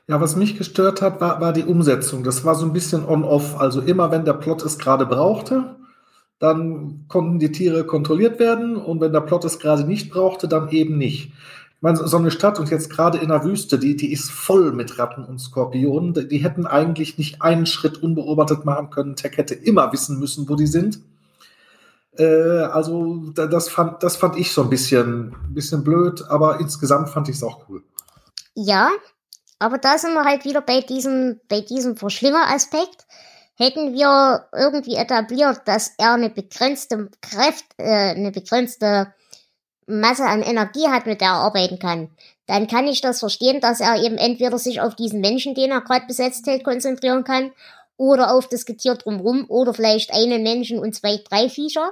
Ja, 0.08 0.20
was 0.20 0.36
mich 0.36 0.58
gestört 0.58 1.02
hat, 1.02 1.22
war, 1.22 1.40
war 1.40 1.54
die 1.54 1.66
Umsetzung. 1.66 2.24
Das 2.24 2.44
war 2.44 2.56
so 2.56 2.66
ein 2.66 2.74
bisschen 2.74 3.06
on-off. 3.06 3.60
Also 3.60 3.82
immer, 3.82 4.10
wenn 4.10 4.26
der 4.26 4.34
Plot 4.34 4.64
es 4.64 4.80
gerade 4.80 5.06
brauchte, 5.06 5.76
dann 6.40 7.06
konnten 7.08 7.38
die 7.38 7.52
Tiere 7.52 7.86
kontrolliert 7.86 8.40
werden 8.40 8.76
und 8.76 9.02
wenn 9.02 9.12
der 9.12 9.22
Plot 9.22 9.46
es 9.46 9.60
gerade 9.60 9.84
nicht 9.84 10.10
brauchte, 10.10 10.48
dann 10.48 10.70
eben 10.70 10.98
nicht. 10.98 11.34
Ich 11.80 11.84
meine, 11.84 12.06
so 12.06 12.18
eine 12.18 12.30
Stadt 12.30 12.60
und 12.60 12.70
jetzt 12.70 12.90
gerade 12.90 13.20
in 13.20 13.30
der 13.30 13.46
Wüste, 13.46 13.80
die, 13.80 13.96
die 13.96 14.12
ist 14.12 14.30
voll 14.30 14.74
mit 14.74 15.00
Ratten 15.00 15.24
und 15.24 15.40
Skorpionen. 15.40 16.14
Die, 16.14 16.28
die 16.28 16.40
hätten 16.40 16.68
eigentlich 16.68 17.18
nicht 17.18 17.42
einen 17.42 17.66
Schritt 17.66 18.04
unbeobachtet 18.04 18.66
machen 18.66 18.90
können. 18.90 19.16
Tech 19.16 19.38
hätte 19.38 19.54
immer 19.54 19.94
wissen 19.94 20.20
müssen, 20.20 20.50
wo 20.50 20.56
die 20.56 20.68
sind. 20.68 21.00
Äh, 22.18 22.26
also 22.26 23.32
das 23.34 23.70
fand, 23.70 24.04
das 24.04 24.18
fand 24.18 24.38
ich 24.38 24.52
so 24.52 24.64
ein 24.64 24.70
bisschen, 24.70 25.34
bisschen 25.54 25.86
blöd, 25.86 26.22
aber 26.28 26.60
insgesamt 26.60 27.12
fand 27.12 27.30
ich 27.30 27.38
es 27.38 27.44
auch 27.44 27.70
cool. 27.70 27.82
Ja, 28.56 28.90
aber 29.58 29.78
da 29.78 29.98
sind 29.98 30.14
wir 30.14 30.26
halt 30.26 30.44
wieder 30.44 30.60
bei 30.60 30.82
diesem, 30.82 31.40
bei 31.48 31.62
diesem 31.62 31.96
Verschlinger-Aspekt. 31.96 33.08
Hätten 33.56 33.94
wir 33.94 34.48
irgendwie 34.54 34.96
etabliert, 34.96 35.62
dass 35.66 35.94
er 35.98 36.14
eine 36.14 36.30
begrenzte 36.30 37.10
Kraft, 37.22 37.66
äh, 37.78 38.12
eine 38.12 38.32
begrenzte 38.32 39.14
Masse 39.90 40.26
an 40.26 40.44
Energie 40.44 40.88
hat, 40.88 41.06
mit 41.06 41.20
der 41.20 41.30
er 41.30 41.34
arbeiten 41.36 41.80
kann, 41.80 42.10
dann 42.46 42.68
kann 42.68 42.88
ich 42.88 43.02
das 43.02 43.20
verstehen, 43.20 43.60
dass 43.60 43.80
er 43.80 44.02
eben 44.02 44.18
entweder 44.18 44.58
sich 44.58 44.82
auf 44.82 44.96
diesen 44.96 45.20
Menschen, 45.20 45.56
den 45.56 45.72
er 45.72 45.82
gerade 45.82 46.06
besetzt 46.06 46.46
hält, 46.48 46.64
konzentrieren 46.64 47.24
kann, 47.24 47.52
oder 47.98 48.34
auf 48.34 48.48
das 48.48 48.66
Getier 48.66 48.96
drumrum, 48.96 49.46
oder 49.50 49.74
vielleicht 49.74 50.14
einen 50.14 50.44
Menschen 50.44 50.80
und 50.80 50.96
zwei, 50.96 51.18
drei 51.18 51.50
Viecher, 51.50 51.92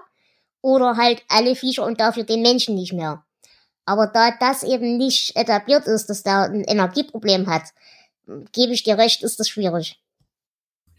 oder 0.61 0.95
halt 0.95 1.23
alle 1.27 1.55
Viecher 1.55 1.85
und 1.85 1.99
dafür 1.99 2.23
den 2.23 2.41
Menschen 2.41 2.75
nicht 2.75 2.93
mehr. 2.93 3.23
Aber 3.85 4.07
da 4.07 4.31
das 4.39 4.63
eben 4.63 4.97
nicht 4.97 5.35
etabliert 5.35 5.87
ist, 5.87 6.09
dass 6.09 6.23
der 6.23 6.43
ein 6.43 6.63
Energieproblem 6.63 7.47
hat, 7.47 7.63
gebe 8.51 8.73
ich 8.73 8.83
dir 8.83 8.97
recht, 8.97 9.23
ist 9.23 9.39
das 9.39 9.49
schwierig. 9.49 9.99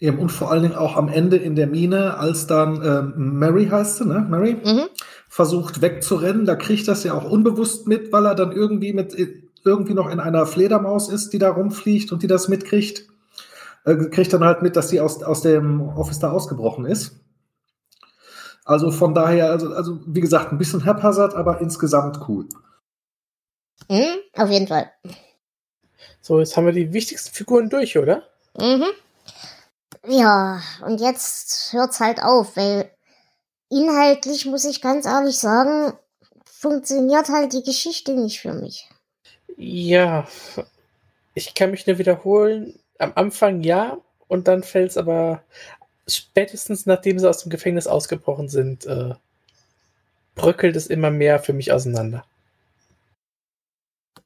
Eben, 0.00 0.18
und 0.18 0.30
vor 0.30 0.50
allen 0.50 0.62
Dingen 0.62 0.76
auch 0.76 0.96
am 0.96 1.08
Ende 1.08 1.36
in 1.36 1.56
der 1.56 1.66
Mine, 1.66 2.18
als 2.18 2.46
dann 2.46 2.82
ähm, 2.84 3.38
Mary 3.38 3.66
heißt 3.66 3.98
sie, 3.98 4.06
ne? 4.06 4.26
Mary? 4.28 4.56
Mhm 4.64 4.88
versucht 5.28 5.82
wegzurennen. 5.82 6.46
Da 6.46 6.56
kriegt 6.56 6.88
das 6.88 7.04
ja 7.04 7.14
auch 7.14 7.30
unbewusst 7.30 7.86
mit, 7.86 8.12
weil 8.12 8.26
er 8.26 8.34
dann 8.34 8.52
irgendwie 8.52 8.92
mit 8.92 9.14
irgendwie 9.64 9.94
noch 9.94 10.08
in 10.08 10.20
einer 10.20 10.46
Fledermaus 10.46 11.08
ist, 11.08 11.32
die 11.32 11.38
da 11.38 11.50
rumfliegt 11.50 12.10
und 12.10 12.22
die 12.22 12.26
das 12.26 12.48
mitkriegt. 12.48 13.04
Äh, 13.84 13.96
kriegt 14.06 14.32
dann 14.32 14.44
halt 14.44 14.62
mit, 14.62 14.76
dass 14.76 14.88
sie 14.88 15.00
aus, 15.00 15.22
aus 15.22 15.42
dem 15.42 15.80
Office 15.80 16.18
da 16.18 16.32
ausgebrochen 16.32 16.86
ist. 16.86 17.20
Also 18.64 18.90
von 18.90 19.14
daher, 19.14 19.50
also, 19.50 19.72
also 19.72 20.00
wie 20.06 20.20
gesagt, 20.20 20.52
ein 20.52 20.58
bisschen 20.58 20.84
haphazard, 20.84 21.34
aber 21.34 21.60
insgesamt 21.60 22.18
cool. 22.28 22.46
Mhm, 23.88 24.18
auf 24.34 24.50
jeden 24.50 24.66
Fall. 24.66 24.90
So, 26.20 26.40
jetzt 26.40 26.56
haben 26.56 26.66
wir 26.66 26.72
die 26.72 26.92
wichtigsten 26.92 27.34
Figuren 27.34 27.70
durch, 27.70 27.96
oder? 27.96 28.24
Mhm. 28.58 28.86
Ja, 30.06 30.62
und 30.84 31.00
jetzt 31.00 31.72
hört's 31.72 32.00
halt 32.00 32.22
auf, 32.22 32.56
weil 32.56 32.90
inhaltlich 33.70 34.46
muss 34.46 34.64
ich 34.64 34.80
ganz 34.80 35.06
ehrlich 35.06 35.38
sagen, 35.38 35.92
funktioniert 36.46 37.28
halt 37.28 37.52
die 37.52 37.62
Geschichte 37.62 38.12
nicht 38.14 38.40
für 38.40 38.52
mich. 38.54 38.88
Ja, 39.56 40.26
Ich 41.34 41.54
kann 41.54 41.70
mich 41.70 41.86
nur 41.86 41.98
wiederholen. 41.98 42.80
Am 42.98 43.12
Anfang 43.14 43.62
ja, 43.62 43.98
und 44.28 44.48
dann 44.48 44.64
fällt 44.64 44.90
es 44.90 44.96
aber 44.96 45.42
spätestens 46.08 46.86
nachdem 46.86 47.18
sie 47.18 47.28
aus 47.28 47.42
dem 47.42 47.50
Gefängnis 47.50 47.86
ausgebrochen 47.86 48.48
sind, 48.48 48.86
äh, 48.86 49.14
bröckelt 50.34 50.74
es 50.76 50.88
immer 50.88 51.10
mehr 51.12 51.38
für 51.38 51.52
mich 51.52 51.72
auseinander. 51.72 52.24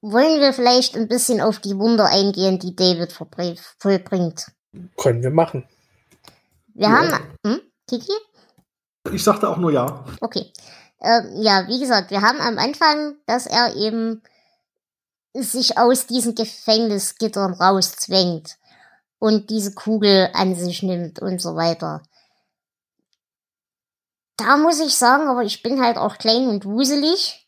Wollen 0.01 0.41
wir 0.41 0.53
vielleicht 0.55 0.97
ein 0.97 1.09
bisschen 1.09 1.41
auf 1.41 1.59
die 1.59 1.77
Wunder 1.77 2.07
eingehen, 2.07 2.59
die 2.59 2.75
David 2.75 3.13
vollbringt? 3.13 4.47
Können 4.97 5.23
wir 5.23 5.31
machen. 5.31 5.69
Wir 6.75 6.89
ja. 6.89 6.91
haben. 6.91 7.37
Hm? 7.47 7.61
Kiki? 7.89 8.13
Ich 9.13 9.23
sagte 9.23 9.49
auch 9.49 9.57
nur 9.57 9.73
ja. 9.73 10.05
Okay. 10.21 10.53
Ähm, 11.01 11.43
ja, 11.43 11.67
wie 11.69 11.81
gesagt, 11.81 12.11
wir 12.11 12.23
haben 12.23 12.41
am 12.41 12.59
Anfang, 12.59 13.17
dass 13.27 13.47
er 13.47 13.75
eben 13.77 14.23
sich 15.35 15.79
aus 15.79 16.07
diesen 16.07 16.35
Gefängnisgittern 16.35 17.55
rauszwängt 17.55 18.59
und 19.19 19.51
diese 19.51 19.75
Kugel 19.75 20.31
an 20.35 20.55
sich 20.55 20.83
nimmt 20.83 21.21
und 21.21 21.41
so 21.41 21.57
weiter. 21.57 22.03
Da 24.37 24.57
muss 24.57 24.81
ich 24.81 24.97
sagen, 24.97 25.29
aber 25.29 25.43
ich 25.43 25.63
bin 25.63 25.83
halt 25.83 25.97
auch 25.97 26.19
klein 26.19 26.49
und 26.49 26.65
wuselig. 26.65 27.47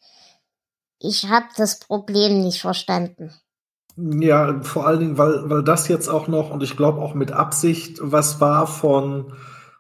Ich 0.99 1.29
habe 1.29 1.47
das 1.57 1.79
Problem 1.79 2.43
nicht 2.43 2.61
verstanden. 2.61 3.35
Ja, 3.97 4.61
vor 4.63 4.87
allen 4.87 5.01
Dingen, 5.01 5.19
weil, 5.19 5.49
weil 5.49 5.63
das 5.63 5.87
jetzt 5.87 6.09
auch 6.09 6.27
noch, 6.27 6.51
und 6.51 6.63
ich 6.63 6.77
glaube 6.77 7.01
auch 7.01 7.15
mit 7.15 7.31
Absicht, 7.31 7.99
was 8.03 8.41
war 8.41 8.67
von, 8.67 9.33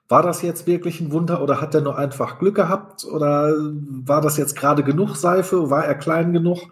war 0.08 0.22
das 0.22 0.42
jetzt 0.42 0.66
wirklich 0.68 1.00
ein 1.00 1.10
Wunder 1.10 1.42
oder 1.42 1.60
hat 1.60 1.74
er 1.74 1.80
nur 1.80 1.98
einfach 1.98 2.38
Glück 2.38 2.54
gehabt 2.54 3.04
oder 3.04 3.52
war 3.56 4.20
das 4.20 4.36
jetzt 4.36 4.56
gerade 4.56 4.84
genug 4.84 5.16
Seife, 5.16 5.68
war 5.70 5.84
er 5.84 5.96
klein 5.96 6.32
genug? 6.32 6.68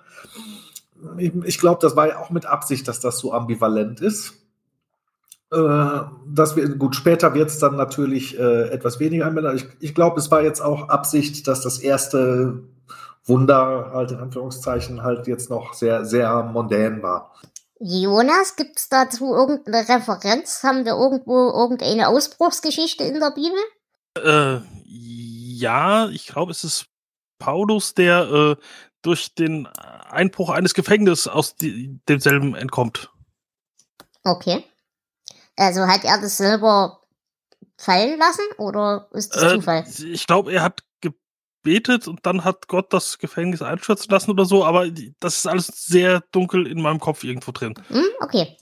Ich, 1.17 1.59
glaube, 1.59 1.81
das 1.83 1.97
war 1.97 2.09
ja 2.09 2.19
auch 2.21 2.31
mit 2.31 2.47
Absicht, 2.47 2.87
dass 2.87 3.01
das 3.01 3.19
so 3.19 3.33
ambivalent 3.33 4.01
ist. 4.01 4.35
Äh, 5.51 6.01
dass 6.27 6.55
wir, 6.55 6.69
gut, 6.77 6.95
später 6.95 7.35
wird 7.35 7.51
es 7.51 7.59
dann 7.59 7.77
natürlich 7.77 8.39
äh, 8.39 8.69
etwas 8.69 9.01
weniger 9.01 9.27
anwenden. 9.27 9.57
Ich, 9.57 9.67
ich 9.81 9.95
glaube, 9.97 10.21
es 10.21 10.31
war 10.31 10.43
jetzt 10.43 10.61
auch 10.61 10.89
Absicht, 10.91 11.49
dass 11.49 11.61
das 11.61 11.79
erste 11.79 12.63
Wunder 13.25 13.91
halt 13.93 14.11
in 14.11 14.19
Anführungszeichen 14.19 15.03
halt 15.03 15.27
jetzt 15.27 15.51
noch 15.51 15.75
sehr, 15.75 16.05
sehr 16.05 16.43
mondän 16.43 17.03
war. 17.03 17.35
Jonas, 17.79 18.57
gibt 18.57 18.79
es 18.79 18.89
dazu 18.89 19.35
irgendeine 19.35 19.89
Referenz? 19.89 20.63
Haben 20.63 20.85
wir 20.85 20.93
irgendwo 20.93 21.51
irgendeine 21.51 22.09
Ausbruchsgeschichte 22.09 23.05
in 23.05 23.19
der 23.19 23.33
Bibel? 23.33 23.59
Äh, 24.17 24.61
ja, 24.87 26.09
ich 26.09 26.27
glaube, 26.27 26.53
es 26.53 26.63
ist 26.63 26.87
Paulus, 27.39 27.95
der 27.95 28.31
äh, 28.31 28.57
durch 29.03 29.35
den 29.35 29.67
Einbruch 29.67 30.51
eines 30.51 30.75
Gefängnisses 30.75 31.27
aus 31.27 31.57
die, 31.57 31.99
demselben 32.09 32.55
entkommt. 32.55 33.11
Okay. 34.23 34.65
Also 35.57 35.83
hat 35.83 36.05
er 36.05 36.21
das 36.21 36.37
selber 36.37 37.01
fallen 37.77 38.19
lassen 38.19 38.45
oder 38.59 39.09
ist 39.13 39.35
das 39.35 39.43
äh, 39.43 39.55
Zufall? 39.57 39.85
Ich 40.05 40.27
glaube, 40.27 40.53
er 40.53 40.63
hat 40.63 40.85
gebetet 41.63 42.09
und 42.09 42.21
dann 42.23 42.45
hat 42.45 42.69
Gott 42.69 42.93
das 42.93 43.19
Gefängnis 43.19 43.63
einstürzen 43.63 44.11
lassen 44.11 44.31
oder 44.31 44.45
so, 44.45 44.65
aber 44.65 44.87
das 45.21 45.37
ist 45.37 45.47
alles 45.47 45.67
sehr 45.67 46.23
dunkel 46.33 46.67
in 46.67 46.81
meinem 46.81 47.01
Kopf 47.01 47.25
irgendwo 47.25 47.53
drin. 47.53 47.75
Hm, 47.89 48.05
okay. 48.21 48.57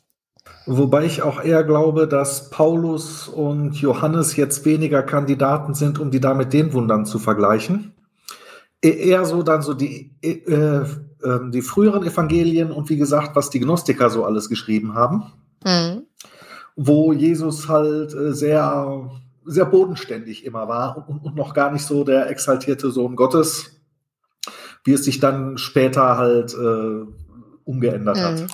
Wobei 0.66 1.04
ich 1.04 1.22
auch 1.22 1.42
eher 1.42 1.64
glaube, 1.64 2.06
dass 2.06 2.50
Paulus 2.50 3.28
und 3.28 3.76
Johannes 3.76 4.36
jetzt 4.36 4.64
weniger 4.64 5.02
Kandidaten 5.02 5.74
sind, 5.74 5.98
um 5.98 6.10
die 6.10 6.20
da 6.20 6.34
mit 6.34 6.52
den 6.52 6.72
Wundern 6.72 7.06
zu 7.06 7.18
vergleichen. 7.18 7.94
E 8.82 8.90
eher 8.90 9.24
so 9.24 9.42
dann 9.42 9.62
so 9.62 9.74
die, 9.74 10.16
äh, 10.22 10.38
äh, 10.48 10.84
die 11.50 11.62
früheren 11.62 12.04
Evangelien 12.04 12.72
und 12.72 12.88
wie 12.88 12.96
gesagt, 12.96 13.36
was 13.36 13.50
die 13.50 13.60
Gnostiker 13.60 14.10
so 14.10 14.24
alles 14.24 14.48
geschrieben 14.48 14.94
haben. 14.94 15.32
Mhm 15.64 16.06
wo 16.82 17.12
Jesus 17.12 17.68
halt 17.68 18.14
äh, 18.14 18.32
sehr, 18.32 19.10
sehr 19.50 19.66
bodenständig 19.66 20.44
immer 20.44 20.68
war 20.68 21.08
und, 21.08 21.24
und, 21.24 21.34
noch 21.34 21.54
gar 21.54 21.70
nicht 21.70 21.84
so 21.84 22.04
der 22.04 22.30
exaltierte 22.30 22.90
Sohn 22.90 23.16
Gottes, 23.16 23.80
wie 24.84 24.92
es 24.92 25.04
sich 25.04 25.20
dann 25.20 25.58
später 25.58 26.16
halt 26.16 26.54
äh, 26.54 27.06
umgeändert 27.64 28.16
mhm. 28.16 28.22
hat. 28.22 28.46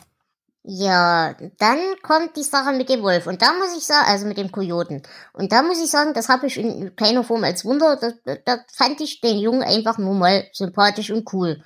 Ja, 0.69 1.37
dann 1.59 1.79
kommt 2.03 2.37
die 2.37 2.43
Sache 2.43 2.73
mit 2.73 2.89
dem 2.89 3.03
Wolf. 3.03 3.29
Und 3.29 3.41
da 3.41 3.53
muss 3.53 3.77
ich 3.77 3.85
sagen, 3.85 4.07
also 4.09 4.27
mit 4.27 4.37
dem 4.37 4.51
Kojoten. 4.51 5.03
Und 5.33 5.53
da 5.53 5.63
muss 5.63 5.81
ich 5.81 5.89
sagen, 5.89 6.13
das 6.13 6.29
habe 6.29 6.49
ich 6.49 6.57
in 6.57 6.97
keiner 6.97 7.23
Form 7.23 7.45
als 7.45 7.65
Wunder. 7.65 7.97
Da, 8.25 8.35
da 8.45 8.59
fand 8.73 9.01
ich 9.01 9.21
den 9.21 9.39
Jungen 9.39 9.63
einfach 9.63 9.97
nur 9.97 10.15
mal 10.15 10.45
sympathisch 10.53 11.13
und 11.13 11.33
cool. 11.33 11.63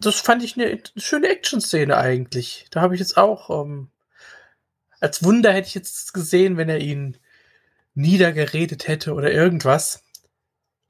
Das 0.00 0.20
fand 0.20 0.42
ich 0.42 0.56
eine 0.56 0.80
schöne 0.96 1.28
Action-Szene 1.28 1.98
eigentlich. 1.98 2.66
Da 2.70 2.80
habe 2.80 2.94
ich 2.94 3.00
jetzt 3.00 3.18
auch 3.18 3.50
ähm, 3.50 3.90
als 5.00 5.22
Wunder 5.22 5.52
hätte 5.52 5.68
ich 5.68 5.74
jetzt 5.74 6.12
gesehen, 6.12 6.56
wenn 6.56 6.68
er 6.68 6.78
ihn 6.78 7.16
niedergeredet 7.98 8.88
hätte 8.88 9.12
oder 9.12 9.32
irgendwas. 9.32 10.02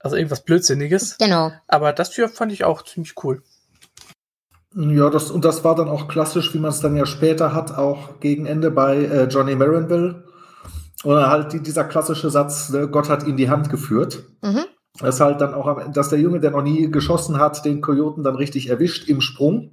Also 0.00 0.16
irgendwas 0.16 0.44
Blödsinniges. 0.44 1.18
Genau. 1.18 1.50
Aber 1.66 1.92
das 1.92 2.14
hier 2.14 2.28
fand 2.28 2.52
ich 2.52 2.64
auch 2.64 2.82
ziemlich 2.82 3.14
cool. 3.24 3.42
Ja, 4.76 5.10
das, 5.10 5.30
und 5.30 5.44
das 5.44 5.64
war 5.64 5.74
dann 5.74 5.88
auch 5.88 6.06
klassisch, 6.08 6.54
wie 6.54 6.58
man 6.58 6.70
es 6.70 6.80
dann 6.80 6.94
ja 6.94 7.06
später 7.06 7.54
hat, 7.54 7.76
auch 7.76 8.20
gegen 8.20 8.46
Ende 8.46 8.70
bei 8.70 8.96
äh, 8.96 9.24
Johnny 9.24 9.56
Marinville. 9.56 10.24
Oder 11.04 11.30
halt 11.30 11.52
die, 11.52 11.60
dieser 11.60 11.84
klassische 11.84 12.30
Satz, 12.30 12.70
ne, 12.70 12.88
Gott 12.88 13.08
hat 13.08 13.26
ihm 13.26 13.36
die 13.36 13.50
Hand 13.50 13.70
geführt. 13.70 14.24
Mhm. 14.42 14.64
Das 15.00 15.16
ist 15.16 15.20
halt 15.20 15.40
dann 15.40 15.54
auch, 15.54 15.92
dass 15.92 16.10
der 16.10 16.18
Junge, 16.18 16.40
der 16.40 16.50
noch 16.50 16.62
nie 16.62 16.90
geschossen 16.90 17.38
hat, 17.38 17.64
den 17.64 17.80
Kojoten 17.80 18.24
dann 18.24 18.36
richtig 18.36 18.68
erwischt 18.68 19.08
im 19.08 19.20
Sprung. 19.20 19.72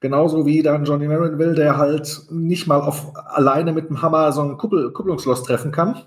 Genauso 0.00 0.46
wie 0.46 0.62
dann 0.62 0.84
Johnny 0.84 1.08
Marinville, 1.08 1.54
der 1.54 1.76
halt 1.76 2.26
nicht 2.30 2.66
mal 2.66 2.80
auf, 2.80 3.12
alleine 3.16 3.72
mit 3.72 3.88
dem 3.88 4.02
Hammer 4.02 4.32
so 4.32 4.42
ein 4.42 4.56
Kuppel, 4.56 4.92
Kupplungsschloss 4.92 5.42
treffen 5.42 5.72
kann. 5.72 6.02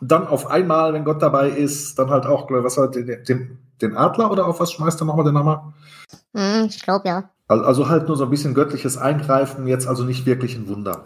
Dann 0.00 0.26
auf 0.26 0.48
einmal, 0.48 0.92
wenn 0.92 1.04
Gott 1.04 1.22
dabei 1.22 1.48
ist, 1.48 1.98
dann 1.98 2.10
halt 2.10 2.26
auch, 2.26 2.50
was 2.50 2.76
halt 2.76 2.94
den, 2.94 3.58
den 3.80 3.96
Adler 3.96 4.30
oder 4.30 4.46
auf 4.46 4.60
was 4.60 4.72
schmeißt 4.72 5.00
er 5.00 5.06
nochmal 5.06 5.24
den 5.24 5.38
Hammer? 5.38 5.74
Hm, 6.34 6.66
ich 6.68 6.82
glaube 6.82 7.08
ja. 7.08 7.30
Also 7.48 7.88
halt 7.88 8.08
nur 8.08 8.16
so 8.16 8.24
ein 8.24 8.30
bisschen 8.30 8.54
göttliches 8.54 8.98
Eingreifen, 8.98 9.66
jetzt 9.66 9.86
also 9.86 10.04
nicht 10.04 10.26
wirklich 10.26 10.56
ein 10.56 10.68
Wunder. 10.68 11.04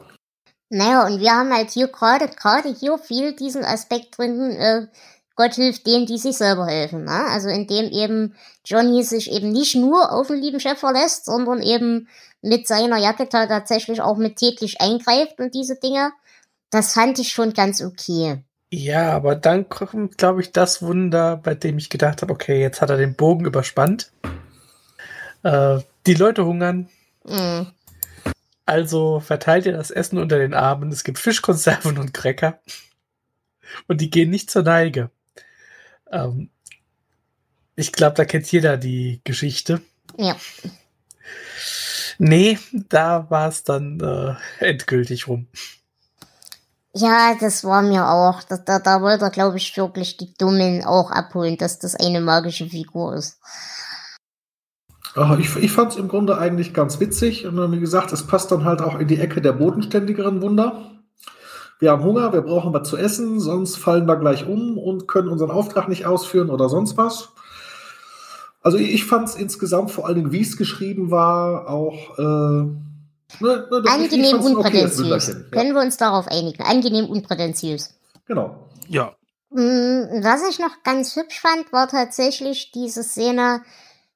Naja, 0.71 1.07
und 1.07 1.21
wir 1.21 1.33
haben 1.33 1.53
halt 1.53 1.71
hier 1.71 1.89
gerade, 1.89 2.29
gerade 2.29 2.69
hier 2.69 2.97
viel 2.97 3.35
diesen 3.35 3.65
Aspekt 3.65 4.17
drin, 4.17 4.53
äh, 4.53 4.87
Gott 5.35 5.55
hilft 5.55 5.87
denen, 5.87 6.07
die 6.07 6.19
sich 6.19 6.37
selber 6.37 6.67
helfen. 6.67 7.05
Ne? 7.05 7.25
Also 7.29 7.49
indem 7.49 7.91
eben 7.91 8.35
Johnny 8.65 9.03
sich 9.03 9.33
eben 9.33 9.51
nicht 9.53 9.75
nur 9.75 10.13
auf 10.13 10.29
den 10.29 10.37
lieben 10.37 10.61
Chef 10.61 10.79
verlässt, 10.79 11.25
sondern 11.25 11.63
eben 11.63 12.09
mit 12.43 12.69
seiner 12.69 12.99
Jacke 12.99 13.29
tatsächlich 13.29 14.01
auch 14.01 14.17
mit 14.17 14.37
täglich 14.37 14.81
eingreift 14.81 15.41
und 15.41 15.55
diese 15.55 15.77
Dinge. 15.77 16.13
Das 16.71 16.93
fand 16.93 17.19
ich 17.19 17.33
schon 17.33 17.53
ganz 17.53 17.83
okay. 17.83 18.45
Ja, 18.73 19.13
aber 19.13 19.35
dann 19.35 19.69
kommt, 19.69 20.19
glaube 20.19 20.41
ich, 20.41 20.53
das 20.53 20.81
Wunder, 20.81 21.37
bei 21.37 21.55
dem 21.55 21.79
ich 21.79 21.91
gedacht 21.91 22.23
habe, 22.23 22.33
okay, 22.33 22.61
jetzt 22.61 22.81
hat 22.81 22.91
er 22.91 22.97
den 22.97 23.17
Bogen 23.17 23.45
überspannt. 23.45 24.13
Äh, 25.43 25.81
die 26.07 26.15
Leute 26.15 26.47
hungern. 26.47 26.89
Mm. 27.25 27.63
Also 28.67 29.19
verteilt 29.19 29.67
ihr 29.67 29.73
das 29.73 29.91
Essen 29.91 30.19
unter 30.19 30.39
den 30.39 30.55
Armen. 30.55 30.93
Es 30.93 31.03
gibt 31.03 31.19
Fischkonserven 31.19 31.99
und 31.99 32.15
Cracker. 32.15 32.61
Und 33.89 34.01
die 34.01 34.11
gehen 34.11 34.31
nicht 34.31 34.51
zur 34.51 34.63
Neige. 34.63 35.11
Ähm, 36.13 36.51
ich 37.75 37.93
glaube, 37.93 38.15
da 38.15 38.25
kennt 38.25 38.51
jeder 38.53 38.77
die 38.77 39.21
Geschichte. 39.25 39.81
Ja. 40.17 40.37
Nee, 42.19 42.59
da 42.73 43.31
war 43.31 43.49
es 43.49 43.65
dann 43.65 43.99
äh, 44.01 44.65
endgültig 44.65 45.27
rum. 45.27 45.49
Ja, 46.93 47.37
das 47.39 47.65
war 47.65 47.83
mir 47.83 48.09
auch. 48.09 48.43
Da, 48.43 48.57
da, 48.57 48.79
da 48.79 49.01
wollte 49.01 49.25
er, 49.25 49.31
glaube 49.31 49.59
ich, 49.59 49.77
wirklich 49.77 50.17
die 50.17 50.35
Dummen 50.35 50.85
auch 50.85 51.11
abholen, 51.11 51.57
dass 51.57 51.79
das 51.79 51.95
eine 51.95 52.21
magische 52.21 52.67
Figur 52.67 53.15
ist. 53.15 53.39
Ach, 55.15 55.39
ich 55.39 55.55
ich 55.57 55.73
fand 55.73 55.93
es 55.93 55.99
im 55.99 56.09
Grunde 56.09 56.39
eigentlich 56.39 56.75
ganz 56.75 57.01
witzig. 57.01 57.47
Und 57.47 57.73
wie 57.73 57.81
gesagt, 57.81 58.13
es 58.13 58.27
passt 58.27 58.51
dann 58.51 58.65
halt 58.65 58.83
auch 58.83 58.99
in 58.99 59.09
die 59.09 59.21
Ecke 59.21 59.41
der 59.41 59.53
bodenständigeren 59.53 60.43
Wunder 60.43 60.91
wir 61.81 61.91
haben 61.91 62.05
Hunger, 62.05 62.33
wir 62.35 62.43
brauchen 62.43 62.75
was 62.75 62.89
zu 62.89 62.99
essen, 62.99 63.41
sonst 63.41 63.77
fallen 63.77 64.07
wir 64.07 64.17
gleich 64.17 64.47
um 64.47 64.77
und 64.77 65.09
können 65.09 65.29
unseren 65.29 65.51
Auftrag 65.51 65.89
nicht 65.89 66.05
ausführen 66.05 66.51
oder 66.51 66.69
sonst 66.69 66.99
was. 66.99 67.31
Also 68.61 68.77
ich 68.77 69.07
fand 69.07 69.29
es 69.29 69.35
insgesamt, 69.35 69.91
vor 69.91 70.07
allen 70.07 70.17
Dingen, 70.17 70.33
wie 70.33 70.43
es 70.43 70.59
geschrieben 70.59 71.11
war, 71.11 71.71
auch 71.71 72.19
äh, 72.19 72.69
ne, 73.39 73.69
ne, 73.71 73.91
angenehm 73.91 74.41
unprätentiös. 74.41 75.29
Okay 75.29 75.51
können 75.51 75.75
wir 75.75 75.81
uns 75.81 75.97
darauf 75.97 76.27
einigen? 76.29 76.63
Angenehm 76.63 77.07
unprätentiös. 77.07 77.95
Genau. 78.27 78.69
Ja. 78.89 79.15
Mm, 79.51 80.23
was 80.23 80.49
ich 80.49 80.59
noch 80.59 80.83
ganz 80.85 81.17
hübsch 81.17 81.41
fand, 81.41 81.73
war 81.73 81.89
tatsächlich 81.89 82.73
diese 82.73 83.03
Szene, 83.03 83.63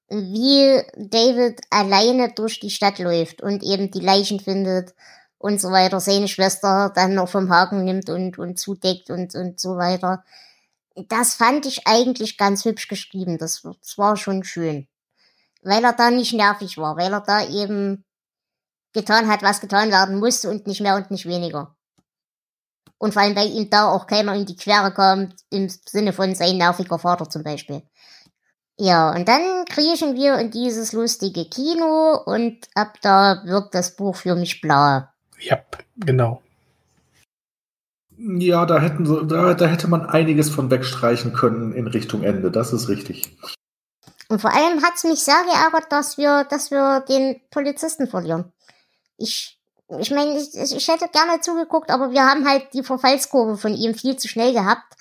wie 0.08 0.80
David 0.96 1.60
alleine 1.70 2.32
durch 2.32 2.60
die 2.60 2.70
Stadt 2.70 2.98
läuft 2.98 3.42
und 3.42 3.62
eben 3.62 3.90
die 3.90 4.00
Leichen 4.00 4.40
findet 4.40 4.94
und 5.38 5.60
so 5.60 5.70
weiter, 5.70 6.00
seine 6.00 6.28
Schwester 6.28 6.92
dann 6.94 7.14
noch 7.14 7.28
vom 7.28 7.50
Haken 7.50 7.84
nimmt 7.84 8.08
und, 8.08 8.38
und 8.38 8.58
zudeckt 8.58 9.10
und, 9.10 9.34
und 9.34 9.60
so 9.60 9.76
weiter. 9.76 10.24
Das 11.08 11.34
fand 11.34 11.66
ich 11.66 11.86
eigentlich 11.86 12.38
ganz 12.38 12.64
hübsch 12.64 12.88
geschrieben. 12.88 13.38
Das, 13.38 13.62
das 13.62 13.98
war 13.98 14.16
schon 14.16 14.44
schön. 14.44 14.86
Weil 15.62 15.84
er 15.84 15.92
da 15.92 16.10
nicht 16.10 16.32
nervig 16.32 16.78
war, 16.78 16.96
weil 16.96 17.12
er 17.12 17.20
da 17.20 17.46
eben 17.48 18.04
getan 18.94 19.28
hat, 19.28 19.42
was 19.42 19.60
getan 19.60 19.90
werden 19.90 20.18
musste 20.18 20.48
und 20.48 20.66
nicht 20.66 20.80
mehr 20.80 20.96
und 20.96 21.10
nicht 21.10 21.26
weniger. 21.26 21.76
Und 22.96 23.12
vor 23.12 23.22
allem, 23.22 23.36
weil 23.36 23.50
ihm 23.50 23.68
da 23.68 23.90
auch 23.90 24.06
keiner 24.06 24.34
in 24.34 24.46
die 24.46 24.56
Quere 24.56 24.94
kam, 24.94 25.32
im 25.50 25.68
Sinne 25.68 26.12
von 26.14 26.34
sein 26.34 26.56
nerviger 26.56 26.98
Vater 26.98 27.28
zum 27.28 27.42
Beispiel. 27.42 27.82
Ja, 28.78 29.14
und 29.14 29.28
dann 29.28 29.64
kriechen 29.66 30.14
wir 30.14 30.38
in 30.38 30.50
dieses 30.50 30.92
lustige 30.92 31.44
Kino 31.44 32.18
und 32.24 32.66
ab 32.74 32.98
da 33.02 33.42
wird 33.44 33.74
das 33.74 33.94
Buch 33.94 34.16
für 34.16 34.34
mich 34.34 34.60
blau. 34.60 35.02
Ja, 35.38 35.58
genau. 35.96 36.40
Ja, 38.16 38.64
da 38.64 38.80
hätten 38.80 39.06
so, 39.06 39.22
da, 39.22 39.54
da 39.54 39.66
hätte 39.66 39.88
man 39.88 40.06
einiges 40.06 40.48
von 40.48 40.70
wegstreichen 40.70 41.34
können 41.34 41.72
in 41.72 41.86
Richtung 41.86 42.22
Ende. 42.22 42.50
Das 42.50 42.72
ist 42.72 42.88
richtig. 42.88 43.36
Und 44.28 44.40
vor 44.40 44.54
allem 44.54 44.82
hat's 44.82 45.04
mich 45.04 45.20
sehr 45.20 45.42
geärgert, 45.44 45.92
dass 45.92 46.16
wir, 46.16 46.44
dass 46.44 46.70
wir 46.70 47.00
den 47.08 47.40
Polizisten 47.50 48.06
verlieren. 48.06 48.53
Ich, 49.16 49.58
ich 49.98 50.10
meine, 50.10 50.38
ich, 50.38 50.54
ich 50.54 50.88
hätte 50.88 51.08
gerne 51.08 51.40
zugeguckt, 51.40 51.90
aber 51.90 52.10
wir 52.10 52.24
haben 52.24 52.48
halt 52.48 52.72
die 52.72 52.82
Verfallskurve 52.82 53.56
von 53.56 53.74
ihm 53.74 53.94
viel 53.94 54.16
zu 54.16 54.28
schnell 54.28 54.52
gehabt. 54.52 54.94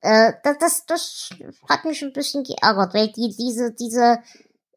Äh, 0.00 0.32
das, 0.42 0.58
das, 0.58 0.86
das 0.86 1.30
hat 1.68 1.84
mich 1.84 2.02
ein 2.02 2.12
bisschen 2.12 2.44
geärgert, 2.44 2.94
weil 2.94 3.08
die, 3.08 3.34
diese, 3.36 3.72
diese, 3.72 4.18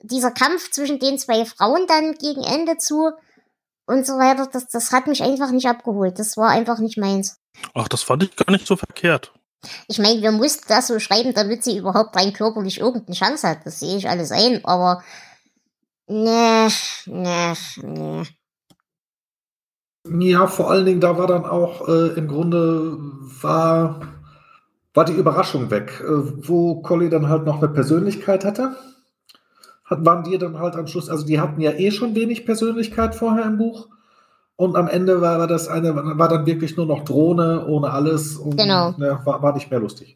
dieser 0.02 0.32
Kampf 0.32 0.72
zwischen 0.72 1.00
den 1.00 1.18
zwei 1.18 1.46
Frauen 1.46 1.88
dann 1.88 2.14
gegen 2.14 2.44
Ende 2.44 2.78
zu 2.78 3.12
und 3.86 4.06
so 4.06 4.14
weiter, 4.14 4.48
das, 4.48 4.68
das 4.68 4.92
hat 4.92 5.08
mich 5.08 5.24
einfach 5.24 5.52
nicht 5.52 5.68
abgeholt. 5.68 6.20
Das 6.20 6.38
war 6.38 6.50
einfach 6.50 6.80
nicht 6.80 6.98
meins. 6.98 7.40
Ach, 7.74 7.88
das 7.88 8.04
fand 8.04 8.24
ich 8.24 8.36
gar 8.36 8.52
nicht 8.52 8.68
so 8.68 8.76
verkehrt. 8.76 9.34
Ich 9.88 10.00
meine, 10.00 10.22
wir 10.22 10.32
mussten 10.32 10.66
das 10.68 10.88
so 10.88 11.00
schreiben, 11.00 11.34
damit 11.34 11.64
sie 11.64 11.78
überhaupt 11.78 12.16
rein 12.16 12.34
körperlich 12.34 12.80
irgendeine 12.80 13.16
Chance 13.16 13.48
hat. 13.48 13.66
Das 13.66 13.80
sehe 13.80 13.98
ich 13.98 14.08
alles 14.08 14.32
ein, 14.32 14.64
aber 14.64 15.04
nee, 16.08 16.68
nee, 17.06 17.54
nee. 17.82 18.24
Ja, 20.08 20.48
vor 20.48 20.72
allen 20.72 20.86
Dingen, 20.86 21.02
da 21.02 21.18
war 21.18 21.28
dann 21.28 21.46
auch 21.46 21.88
äh, 21.88 22.14
im 22.16 22.28
Grunde 22.28 22.98
war, 23.42 24.02
war 24.94 25.06
die 25.06 25.14
Überraschung 25.14 25.70
weg, 25.72 26.02
äh, 26.02 26.48
wo 26.48 26.82
Collie 26.82 27.10
dann 27.10 27.30
halt 27.30 27.46
noch 27.46 27.58
eine 27.58 27.68
Persönlichkeit 27.68 28.46
hatte. 28.46 28.76
Hat, 29.86 30.06
waren 30.06 30.24
die 30.24 30.38
dann 30.38 30.60
halt 30.60 30.76
am 30.76 30.88
Schluss, 30.88 31.10
also 31.10 31.26
die 31.26 31.40
hatten 31.40 31.60
ja 31.62 31.72
eh 31.72 31.92
schon 31.92 32.16
wenig 32.16 32.46
Persönlichkeit 32.46 33.16
vorher 33.16 33.46
im 33.46 33.58
Buch. 33.58 33.88
Und 34.56 34.76
am 34.76 34.88
Ende 34.88 35.22
war, 35.22 35.48
das 35.48 35.68
eine, 35.68 35.96
war 35.96 36.28
dann 36.28 36.46
wirklich 36.46 36.76
nur 36.76 36.86
noch 36.86 37.06
Drohne 37.06 37.66
ohne 37.68 37.92
alles 37.92 38.36
und 38.36 38.58
Genau. 38.58 38.94
ja, 38.98 39.26
war, 39.26 39.42
war 39.42 39.54
nicht 39.54 39.72
mehr 39.72 39.80
lustig. 39.80 40.16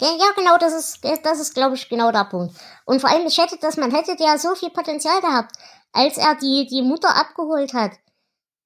Ja, 0.00 0.08
genau, 0.36 0.58
das 0.58 0.74
ist, 0.74 1.04
das 1.24 1.40
ist, 1.40 1.54
glaube 1.54 1.74
ich, 1.74 1.88
genau 1.88 2.12
der 2.12 2.24
Punkt. 2.24 2.54
Und 2.84 3.00
vor 3.00 3.10
allem, 3.10 3.26
ich 3.26 3.38
hätte 3.38 3.56
das, 3.60 3.76
man 3.76 3.90
hätte 3.90 4.16
ja 4.18 4.36
so 4.38 4.54
viel 4.54 4.70
Potenzial 4.70 5.20
gehabt, 5.20 5.56
als 5.92 6.18
er 6.18 6.34
die, 6.36 6.66
die 6.70 6.82
Mutter 6.82 7.16
abgeholt 7.16 7.72
hat. 7.72 7.92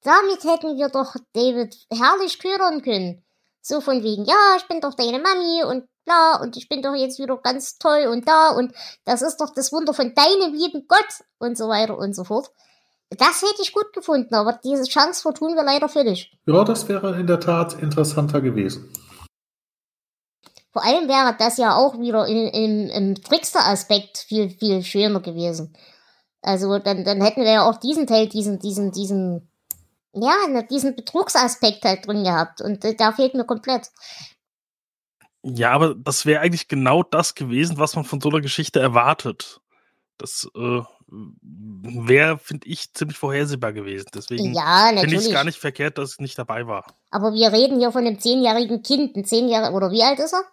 Damit 0.03 0.45
hätten 0.45 0.77
wir 0.77 0.89
doch 0.89 1.15
David 1.35 1.77
herrlich 1.93 2.39
ködern 2.39 2.83
können. 2.83 3.23
So 3.61 3.81
von 3.81 4.03
wegen, 4.03 4.25
ja, 4.25 4.57
ich 4.57 4.67
bin 4.67 4.81
doch 4.81 4.95
deine 4.95 5.19
Mami 5.19 5.65
und 5.65 5.87
bla, 6.05 6.41
und 6.41 6.57
ich 6.57 6.69
bin 6.69 6.83
doch 6.83 6.95
jetzt 6.95 7.19
wieder 7.19 7.37
ganz 7.37 7.79
toll 7.79 8.07
und 8.11 8.27
da, 8.27 8.51
und 8.51 8.73
das 9.05 9.23
ist 9.23 9.37
doch 9.37 9.53
das 9.55 9.73
Wunder 9.73 9.93
von 9.93 10.15
deinem 10.15 10.55
lieben 10.55 10.87
Gott 10.89 11.25
und 11.39 11.59
so 11.59 11.69
weiter 11.69 11.99
und 11.99 12.15
so 12.15 12.25
fort. 12.25 12.51
Das 13.11 13.43
hätte 13.43 13.63
ich 13.63 13.73
gut 13.73 13.93
gefunden, 13.93 14.35
aber 14.35 14.59
diese 14.65 14.85
Chance 14.85 15.23
vertun 15.23 15.57
wir 15.57 15.65
leider 15.65 15.89
völlig. 15.89 16.33
Ja, 16.47 16.65
das 16.65 16.89
wäre 16.89 17.19
in 17.19 17.27
der 17.27 17.41
Tat 17.41 17.75
interessanter 17.83 18.41
gewesen. 18.41 18.91
Vor 20.73 20.85
allem 20.85 21.09
wäre 21.09 21.35
das 21.37 21.59
ja 21.59 21.75
auch 21.75 21.99
wieder 21.99 22.27
in, 22.29 22.47
im, 22.49 22.89
im 22.89 23.15
Trickster-Aspekt 23.17 24.19
viel, 24.19 24.51
viel 24.51 24.85
schöner 24.85 25.21
gewesen. 25.21 25.77
Also 26.43 26.79
dann, 26.79 27.05
dann 27.05 27.21
hätten 27.21 27.43
wir 27.43 27.51
ja 27.51 27.69
auch 27.69 27.79
diesen 27.79 28.07
Teil, 28.07 28.29
diesen, 28.29 28.61
diesen, 28.61 28.93
diesen, 28.93 29.50
ja, 30.13 30.63
diesen 30.63 30.97
Betrugsaspekt 30.97 31.85
halt 31.85 32.07
drin 32.07 32.25
gehabt. 32.25 32.61
Und 32.61 32.85
äh, 32.85 32.95
da 32.95 33.13
fehlt 33.13 33.35
mir 33.35 33.45
komplett. 33.45 33.91
Ja, 35.43 35.73
aber 35.73 35.95
das 35.95 36.27
wäre 36.27 36.41
eigentlich 36.41 36.69
genau 36.69 37.03
das 37.03 37.35
gewesen, 37.35 37.79
was 37.79 37.97
man 37.97 38.05
von 38.05 38.21
so 38.21 38.29
einer 38.29 38.41
Geschichte 38.41 38.81
erwartet. 38.81 39.61
Das 40.19 40.51
äh, 40.55 40.83
wäre, 41.09 42.39
finde 42.39 42.67
ich, 42.67 42.93
ziemlich 42.93 43.17
vorhersehbar 43.17 43.73
gewesen. 43.73 44.09
Deswegen 44.15 44.53
Ja, 44.53 44.91
finde 44.95 45.15
ich 45.17 45.23
es 45.23 45.33
gar 45.33 45.45
nicht 45.45 45.59
verkehrt, 45.59 45.97
dass 45.97 46.11
es 46.11 46.19
nicht 46.21 46.39
dabei 46.39 46.67
war. 46.67 46.85
Aber 47.11 47.33
wir 47.33 47.53
reden 47.53 47.79
hier 47.79 47.91
von 47.91 48.07
einem 48.07 48.21
zehnjährigen 48.21 48.83
Kind. 48.83 49.17
Ein 49.17 49.25
zehnjähriger, 49.25 49.75
oder 49.75 49.91
wie 49.91 50.03
alt 50.03 50.19
ist 50.19 50.35
er? 50.35 50.45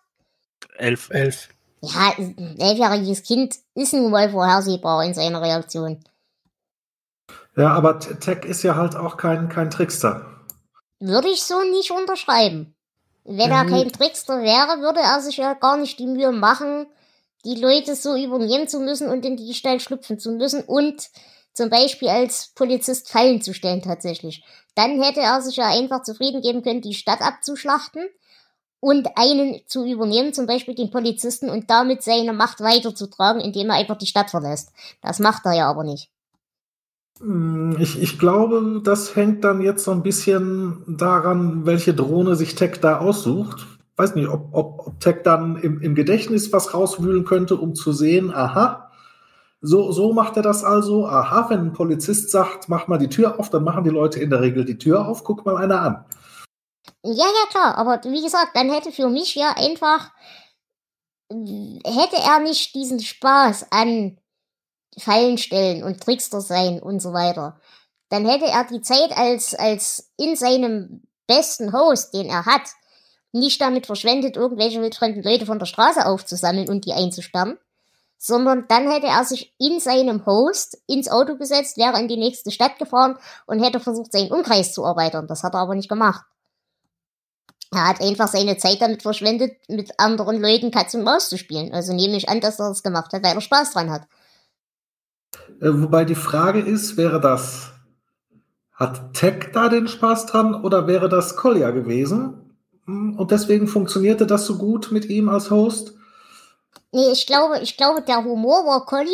Elf. 0.77 1.09
Elf. 1.09 1.49
Ja, 1.81 2.13
ein 2.17 2.57
elfjähriges 2.59 3.23
Kind 3.23 3.55
ist 3.75 3.93
nun 3.93 4.09
mal 4.09 4.31
vorhersehbar 4.31 5.03
in 5.03 5.13
seiner 5.13 5.41
Reaktion. 5.41 6.03
Ja, 7.57 7.73
aber 7.73 7.99
Tech 7.99 8.45
ist 8.45 8.63
ja 8.63 8.75
halt 8.75 8.95
auch 8.95 9.17
kein, 9.17 9.49
kein 9.49 9.69
Trickster. 9.71 10.25
Würde 10.99 11.27
ich 11.29 11.43
so 11.43 11.61
nicht 11.63 11.91
unterschreiben. 11.91 12.75
Wenn 13.23 13.51
er 13.51 13.63
Mhm. 13.63 13.69
kein 13.69 13.91
Trickster 13.91 14.41
wäre, 14.41 14.79
würde 14.81 14.99
er 14.99 15.21
sich 15.21 15.37
ja 15.37 15.53
gar 15.53 15.77
nicht 15.77 15.99
die 15.99 16.07
Mühe 16.07 16.31
machen, 16.31 16.87
die 17.45 17.55
Leute 17.55 17.95
so 17.95 18.15
übernehmen 18.15 18.67
zu 18.67 18.79
müssen 18.79 19.09
und 19.09 19.25
in 19.25 19.37
die 19.37 19.47
Gestalt 19.47 19.81
schlüpfen 19.81 20.19
zu 20.19 20.31
müssen 20.31 20.63
und 20.63 21.09
zum 21.53 21.69
Beispiel 21.69 22.09
als 22.09 22.49
Polizist 22.53 23.09
Fallen 23.11 23.41
zu 23.41 23.53
stellen 23.53 23.81
tatsächlich. 23.81 24.43
Dann 24.75 25.01
hätte 25.01 25.21
er 25.21 25.41
sich 25.41 25.55
ja 25.55 25.67
einfach 25.67 26.03
zufrieden 26.03 26.41
geben 26.41 26.61
können, 26.61 26.81
die 26.81 26.93
Stadt 26.93 27.21
abzuschlachten 27.21 28.07
und 28.79 29.07
einen 29.17 29.61
zu 29.65 29.83
übernehmen, 29.85 30.33
zum 30.33 30.45
Beispiel 30.45 30.75
den 30.75 30.91
Polizisten 30.91 31.49
und 31.49 31.69
damit 31.69 32.03
seine 32.03 32.33
Macht 32.33 32.61
weiterzutragen, 32.61 33.41
indem 33.41 33.69
er 33.71 33.77
einfach 33.77 33.97
die 33.97 34.05
Stadt 34.05 34.29
verlässt. 34.29 34.71
Das 35.01 35.17
macht 35.19 35.45
er 35.45 35.53
ja 35.53 35.69
aber 35.69 35.83
nicht. 35.83 36.11
Hm, 37.19 37.77
Ich, 37.79 38.01
ich 38.01 38.19
glaube, 38.19 38.81
das 38.83 39.15
hängt 39.15 39.43
dann 39.43 39.61
jetzt 39.61 39.83
so 39.83 39.91
ein 39.91 40.03
bisschen 40.03 40.83
daran, 40.87 41.65
welche 41.65 41.93
Drohne 41.93 42.35
sich 42.35 42.55
Tech 42.55 42.79
da 42.81 42.99
aussucht. 42.99 43.65
Weiß 43.95 44.15
nicht, 44.15 44.27
ob, 44.27 44.49
ob, 44.51 44.87
ob 44.87 44.99
Tech 44.99 45.17
dann 45.23 45.57
im, 45.57 45.81
im 45.81 45.95
Gedächtnis 45.95 46.53
was 46.53 46.73
rauswühlen 46.73 47.25
könnte, 47.25 47.55
um 47.55 47.73
zu 47.73 47.91
sehen, 47.93 48.31
aha, 48.33 48.91
so, 49.61 49.91
so 49.91 50.13
macht 50.13 50.37
er 50.37 50.43
das 50.43 50.63
also. 50.63 51.07
Aha, 51.07 51.49
wenn 51.49 51.61
ein 51.61 51.73
Polizist 51.73 52.29
sagt, 52.29 52.69
mach 52.69 52.87
mal 52.87 52.99
die 52.99 53.09
Tür 53.09 53.39
auf, 53.39 53.49
dann 53.49 53.63
machen 53.63 53.83
die 53.83 53.89
Leute 53.89 54.19
in 54.19 54.29
der 54.29 54.41
Regel 54.41 54.65
die 54.65 54.77
Tür 54.77 55.07
auf, 55.07 55.23
guck 55.23 55.45
mal 55.45 55.57
einer 55.57 55.81
an. 55.81 56.05
Ja, 57.03 57.25
ja, 57.25 57.49
klar, 57.49 57.77
aber 57.77 58.01
wie 58.03 58.21
gesagt, 58.21 58.51
dann 58.55 58.69
hätte 58.71 58.91
für 58.91 59.09
mich 59.09 59.33
ja 59.35 59.55
einfach, 59.57 60.11
hätte 61.29 62.17
er 62.17 62.39
nicht 62.43 62.75
diesen 62.75 62.99
Spaß 62.99 63.71
an 63.71 64.17
Fallen 64.97 65.37
stellen 65.37 65.83
und 65.83 66.01
Trickster 66.01 66.41
sein 66.41 66.81
und 66.81 67.01
so 67.01 67.13
weiter, 67.13 67.59
dann 68.09 68.27
hätte 68.27 68.45
er 68.45 68.65
die 68.65 68.81
Zeit 68.81 69.11
als, 69.15 69.53
als 69.53 70.11
in 70.17 70.35
seinem 70.35 71.03
besten 71.27 71.73
Host, 71.73 72.13
den 72.13 72.27
er 72.27 72.45
hat, 72.45 72.61
nicht 73.33 73.61
damit 73.61 73.85
verschwendet, 73.85 74.37
irgendwelche 74.37 74.81
wildfremden 74.81 75.23
Leute 75.23 75.45
von 75.45 75.59
der 75.59 75.65
Straße 75.65 76.05
aufzusammeln 76.05 76.69
und 76.69 76.85
die 76.85 76.93
einzusperren, 76.93 77.57
sondern 78.17 78.65
dann 78.67 78.89
hätte 78.89 79.07
er 79.07 79.23
sich 79.25 79.53
in 79.59 79.79
seinem 79.79 80.25
Host 80.25 80.77
ins 80.87 81.09
Auto 81.09 81.35
gesetzt, 81.35 81.77
wäre 81.77 81.99
in 81.99 82.07
die 82.07 82.17
nächste 82.17 82.51
Stadt 82.51 82.79
gefahren 82.79 83.17
und 83.45 83.63
hätte 83.63 83.79
versucht, 83.79 84.11
seinen 84.11 84.31
Umkreis 84.31 84.73
zu 84.73 84.83
erweitern. 84.83 85.27
Das 85.27 85.43
hat 85.43 85.53
er 85.53 85.59
aber 85.59 85.75
nicht 85.75 85.89
gemacht. 85.89 86.25
Er 87.73 87.89
hat 87.89 88.01
einfach 88.01 88.29
seine 88.29 88.57
Zeit 88.57 88.81
damit 88.81 89.01
verschwendet, 89.01 89.57
mit 89.67 89.99
anderen 89.99 90.41
Leuten 90.41 90.71
Katz 90.71 90.93
und 90.93 91.03
Maus 91.03 91.27
zu 91.29 91.37
spielen. 91.37 91.73
Also 91.73 91.93
nehme 91.93 92.15
ich 92.15 92.29
an, 92.29 92.39
dass 92.39 92.59
er 92.59 92.69
das 92.69 92.81
gemacht 92.81 93.11
hat, 93.11 93.23
weil 93.23 93.35
er 93.35 93.41
Spaß 93.41 93.73
dran 93.73 93.91
hat. 93.91 94.03
Äh, 95.61 95.69
wobei 95.81 96.05
die 96.05 96.15
Frage 96.15 96.59
ist, 96.59 96.97
wäre 96.97 97.19
das, 97.19 97.71
hat 98.73 99.13
Tech 99.13 99.51
da 99.53 99.69
den 99.69 99.87
Spaß 99.87 100.27
dran 100.27 100.53
oder 100.55 100.87
wäre 100.87 101.09
das 101.09 101.35
Collier 101.35 101.71
gewesen? 101.71 102.55
Hm, 102.85 103.17
Und 103.17 103.31
deswegen 103.31 103.67
funktionierte 103.67 104.25
das 104.27 104.45
so 104.45 104.57
gut 104.57 104.91
mit 104.91 105.05
ihm 105.05 105.29
als 105.29 105.51
Host? 105.51 105.93
Nee, 106.91 107.11
ich 107.11 107.25
glaube, 107.27 107.59
ich 107.59 107.75
glaube, 107.77 108.01
der 108.01 108.23
Humor 108.23 108.65
war 108.65 108.85
Collie, 108.85 109.11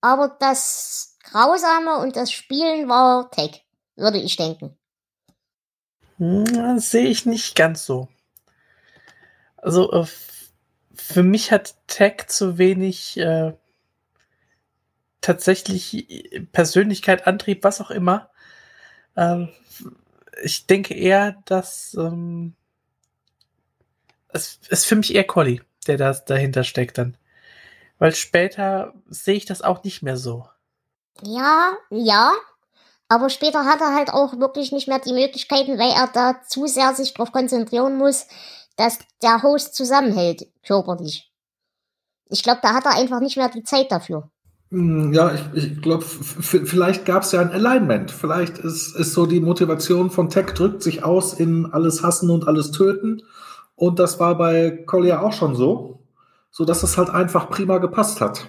aber 0.00 0.36
das 0.40 1.16
Grausame 1.22 1.98
und 1.98 2.16
das 2.16 2.32
Spielen 2.32 2.88
war 2.88 3.30
Tech, 3.30 3.64
würde 3.96 4.18
ich 4.18 4.36
denken. 4.36 4.76
Hm, 6.18 6.78
Sehe 6.78 7.08
ich 7.08 7.26
nicht 7.26 7.56
ganz 7.56 7.86
so. 7.86 8.08
Also 9.56 9.90
äh, 9.92 10.06
für 10.94 11.22
mich 11.22 11.52
hat 11.52 11.74
Tech 11.86 12.26
zu 12.28 12.58
wenig 12.58 13.16
äh, 13.16 13.54
tatsächlich 15.24 16.06
Persönlichkeit, 16.52 17.26
Antrieb, 17.26 17.64
was 17.64 17.80
auch 17.80 17.90
immer. 17.90 18.30
Ähm, 19.16 19.48
ich 20.42 20.66
denke 20.66 20.94
eher, 20.94 21.36
dass 21.46 21.94
ähm, 21.98 22.54
es 24.28 24.60
ist 24.68 24.84
für 24.84 24.96
mich 24.96 25.14
eher 25.14 25.24
Collie, 25.24 25.62
der 25.86 25.96
da 25.96 26.12
dahinter 26.12 26.64
steckt 26.64 26.98
dann. 26.98 27.16
Weil 27.98 28.14
später 28.14 28.92
sehe 29.08 29.36
ich 29.36 29.46
das 29.46 29.62
auch 29.62 29.82
nicht 29.84 30.02
mehr 30.02 30.16
so. 30.16 30.46
Ja, 31.22 31.72
ja. 31.90 32.32
Aber 33.08 33.30
später 33.30 33.64
hat 33.64 33.80
er 33.80 33.94
halt 33.94 34.10
auch 34.10 34.38
wirklich 34.38 34.72
nicht 34.72 34.88
mehr 34.88 34.98
die 34.98 35.12
Möglichkeiten, 35.12 35.78
weil 35.78 35.90
er 35.90 36.08
da 36.08 36.42
zu 36.46 36.66
sehr 36.66 36.94
sich 36.94 37.14
darauf 37.14 37.32
konzentrieren 37.32 37.96
muss, 37.96 38.26
dass 38.76 38.98
der 39.22 39.42
Host 39.42 39.74
zusammenhält, 39.74 40.48
körperlich. 40.66 41.30
Ich 42.28 42.42
glaube, 42.42 42.60
da 42.62 42.74
hat 42.74 42.84
er 42.86 42.96
einfach 42.96 43.20
nicht 43.20 43.36
mehr 43.36 43.48
die 43.48 43.62
Zeit 43.62 43.92
dafür. 43.92 44.30
Hm, 44.74 45.12
Ja, 45.12 45.32
ich, 45.32 45.64
ich 45.64 45.82
glaube, 45.82 46.04
vielleicht 46.04 47.06
gab 47.06 47.22
es 47.22 47.30
ja 47.30 47.40
ein 47.40 47.52
Alignment. 47.52 48.10
Vielleicht 48.10 48.58
ist, 48.58 48.96
ist 48.96 49.14
so 49.14 49.24
die 49.24 49.40
Motivation 49.40 50.10
von 50.10 50.28
Tech 50.28 50.46
drückt 50.46 50.82
sich 50.82 51.04
aus 51.04 51.32
in 51.34 51.66
alles 51.66 52.02
hassen 52.02 52.28
und 52.28 52.48
alles 52.48 52.72
töten. 52.72 53.22
Und 53.76 54.00
das 54.00 54.18
war 54.18 54.36
bei 54.36 54.70
Collier 54.86 55.22
auch 55.22 55.32
schon 55.32 55.54
so, 55.54 56.00
so 56.50 56.64
dass 56.64 56.82
es 56.82 56.98
halt 56.98 57.08
einfach 57.08 57.50
prima 57.50 57.78
gepasst 57.78 58.20
hat. 58.20 58.46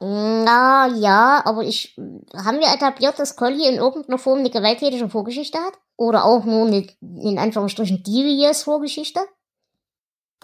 Na 0.00 0.86
ja, 0.86 1.42
aber 1.44 1.62
ich 1.62 1.96
haben 2.34 2.60
wir 2.60 2.72
etabliert, 2.72 3.18
dass 3.18 3.36
Collie 3.36 3.68
in 3.68 3.76
irgendeiner 3.76 4.18
Form 4.18 4.38
eine 4.38 4.50
gewalttätige 4.50 5.08
Vorgeschichte 5.08 5.58
hat? 5.58 5.74
Oder 5.96 6.24
auch 6.24 6.44
nur 6.44 6.66
eine, 6.68 6.86
in 7.00 7.38
Anführungsstrichen, 7.38 8.02
devious 8.02 8.62
Vorgeschichte? 8.62 9.20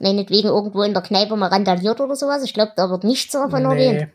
Meinetwegen 0.00 0.48
irgendwo 0.48 0.82
in 0.82 0.92
der 0.92 1.02
Kneipe 1.04 1.36
mal 1.36 1.48
randaliert 1.48 2.00
oder 2.00 2.16
sowas. 2.16 2.42
Ich 2.42 2.52
glaube, 2.52 2.72
da 2.76 2.90
wird 2.90 3.04
nichts 3.04 3.32
davon 3.32 3.64
erwähnt. 3.64 4.08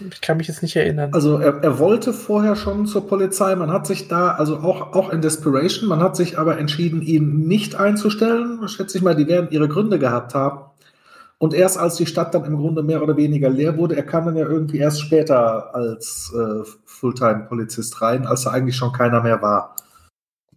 Ich 0.00 0.20
kann 0.20 0.36
mich 0.36 0.48
jetzt 0.48 0.62
nicht 0.62 0.76
erinnern. 0.76 1.10
Also 1.12 1.38
er, 1.38 1.62
er 1.62 1.78
wollte 1.78 2.12
vorher 2.12 2.56
schon 2.56 2.86
zur 2.86 3.06
Polizei. 3.06 3.54
Man 3.56 3.70
hat 3.70 3.86
sich 3.86 4.08
da, 4.08 4.32
also 4.32 4.58
auch, 4.58 4.94
auch 4.94 5.10
in 5.10 5.22
Desperation, 5.22 5.88
man 5.88 6.00
hat 6.00 6.16
sich 6.16 6.38
aber 6.38 6.58
entschieden, 6.58 7.02
ihn 7.02 7.46
nicht 7.46 7.76
einzustellen. 7.76 8.66
Schätze 8.68 8.98
ich 8.98 9.04
mal, 9.04 9.16
die 9.16 9.26
werden 9.26 9.50
ihre 9.50 9.68
Gründe 9.68 9.98
gehabt 9.98 10.34
haben. 10.34 10.70
Und 11.38 11.52
erst 11.52 11.78
als 11.78 11.96
die 11.96 12.06
Stadt 12.06 12.34
dann 12.34 12.44
im 12.44 12.56
Grunde 12.56 12.82
mehr 12.82 13.02
oder 13.02 13.16
weniger 13.16 13.50
leer 13.50 13.76
wurde, 13.76 13.96
er 13.96 14.04
kam 14.04 14.24
dann 14.24 14.36
ja 14.36 14.46
irgendwie 14.46 14.78
erst 14.78 15.00
später 15.00 15.74
als 15.74 16.32
äh, 16.34 16.64
Fulltime-Polizist 16.86 18.00
rein, 18.00 18.26
als 18.26 18.44
da 18.44 18.50
eigentlich 18.50 18.76
schon 18.76 18.92
keiner 18.92 19.22
mehr 19.22 19.42
war. 19.42 19.76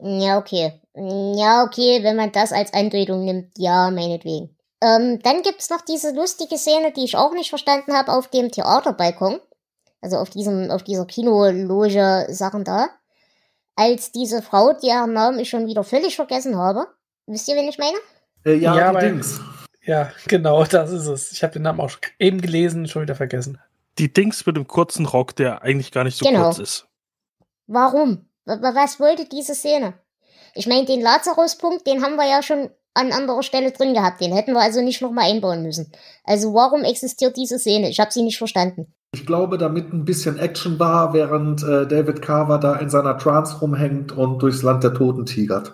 Ja, 0.01 0.37
okay. 0.37 0.79
Ja, 0.95 1.63
okay, 1.63 1.99
wenn 2.03 2.15
man 2.15 2.31
das 2.31 2.53
als 2.53 2.73
Andeutung 2.73 3.25
nimmt, 3.25 3.51
ja, 3.57 3.91
meinetwegen. 3.91 4.55
Ähm, 4.81 5.19
dann 5.23 5.41
gibt's 5.41 5.69
noch 5.69 5.81
diese 5.81 6.11
lustige 6.13 6.57
Szene, 6.57 6.91
die 6.93 7.03
ich 7.03 7.17
auch 7.17 7.33
nicht 7.33 7.49
verstanden 7.49 7.93
habe, 7.93 8.11
auf 8.13 8.27
dem 8.29 8.51
Theaterbalkon. 8.51 9.39
Also 10.01 10.17
auf 10.17 10.29
diesem, 10.29 10.71
auf 10.71 10.83
dieser 10.83 11.05
Kinologe-Sachen 11.05 12.63
da. 12.63 12.89
Als 13.75 14.11
diese 14.11 14.41
Frau, 14.41 14.73
deren 14.73 15.13
Namen 15.13 15.39
ich 15.39 15.49
schon 15.49 15.67
wieder 15.67 15.83
völlig 15.83 16.15
vergessen 16.15 16.57
habe. 16.57 16.87
Wisst 17.27 17.47
ihr, 17.47 17.55
wen 17.55 17.67
ich 17.67 17.77
meine? 17.77 17.97
Äh, 18.45 18.55
ja, 18.55 18.75
Ja, 18.75 18.89
die 18.91 18.95
weil- 18.95 19.11
Dings. 19.11 19.39
Ja, 19.83 20.11
genau, 20.27 20.63
das 20.65 20.91
ist 20.91 21.07
es. 21.07 21.31
Ich 21.31 21.43
habe 21.43 21.53
den 21.53 21.63
Namen 21.63 21.79
auch 21.81 21.91
eben 22.19 22.41
gelesen, 22.41 22.87
schon 22.87 23.01
wieder 23.03 23.15
vergessen. 23.15 23.59
Die 23.97 24.11
Dings 24.11 24.45
mit 24.45 24.55
dem 24.55 24.67
kurzen 24.67 25.05
Rock, 25.05 25.35
der 25.35 25.61
eigentlich 25.61 25.91
gar 25.91 26.03
nicht 26.03 26.17
so 26.17 26.25
Genau. 26.25 26.43
kurz 26.43 26.59
ist. 26.59 26.87
Warum? 27.67 28.25
Was 28.45 28.99
wollte 28.99 29.25
diese 29.25 29.55
Szene? 29.55 29.93
Ich 30.55 30.67
meine, 30.67 30.85
den 30.85 31.01
Lazarus-Punkt, 31.01 31.85
den 31.85 32.03
haben 32.03 32.15
wir 32.15 32.27
ja 32.27 32.41
schon 32.41 32.69
an 32.93 33.11
anderer 33.11 33.43
Stelle 33.43 33.71
drin 33.71 33.93
gehabt. 33.93 34.21
Den 34.21 34.33
hätten 34.33 34.53
wir 34.53 34.61
also 34.61 34.81
nicht 34.81 35.01
nochmal 35.01 35.29
einbauen 35.31 35.63
müssen. 35.63 35.91
Also 36.23 36.53
warum 36.53 36.83
existiert 36.83 37.37
diese 37.37 37.59
Szene? 37.59 37.89
Ich 37.89 37.99
habe 37.99 38.11
sie 38.11 38.23
nicht 38.23 38.37
verstanden. 38.37 38.93
Ich 39.13 39.25
glaube, 39.25 39.57
damit 39.57 39.91
ein 39.91 40.05
bisschen 40.05 40.37
Action 40.37 40.77
war, 40.79 41.13
während 41.13 41.63
äh, 41.63 41.87
David 41.87 42.21
Carver 42.21 42.59
da 42.59 42.75
in 42.75 42.89
seiner 42.89 43.17
Trance 43.17 43.59
rumhängt 43.59 44.11
und 44.11 44.39
durchs 44.39 44.61
Land 44.61 44.83
der 44.83 44.93
Toten 44.93 45.25
tigert. 45.25 45.73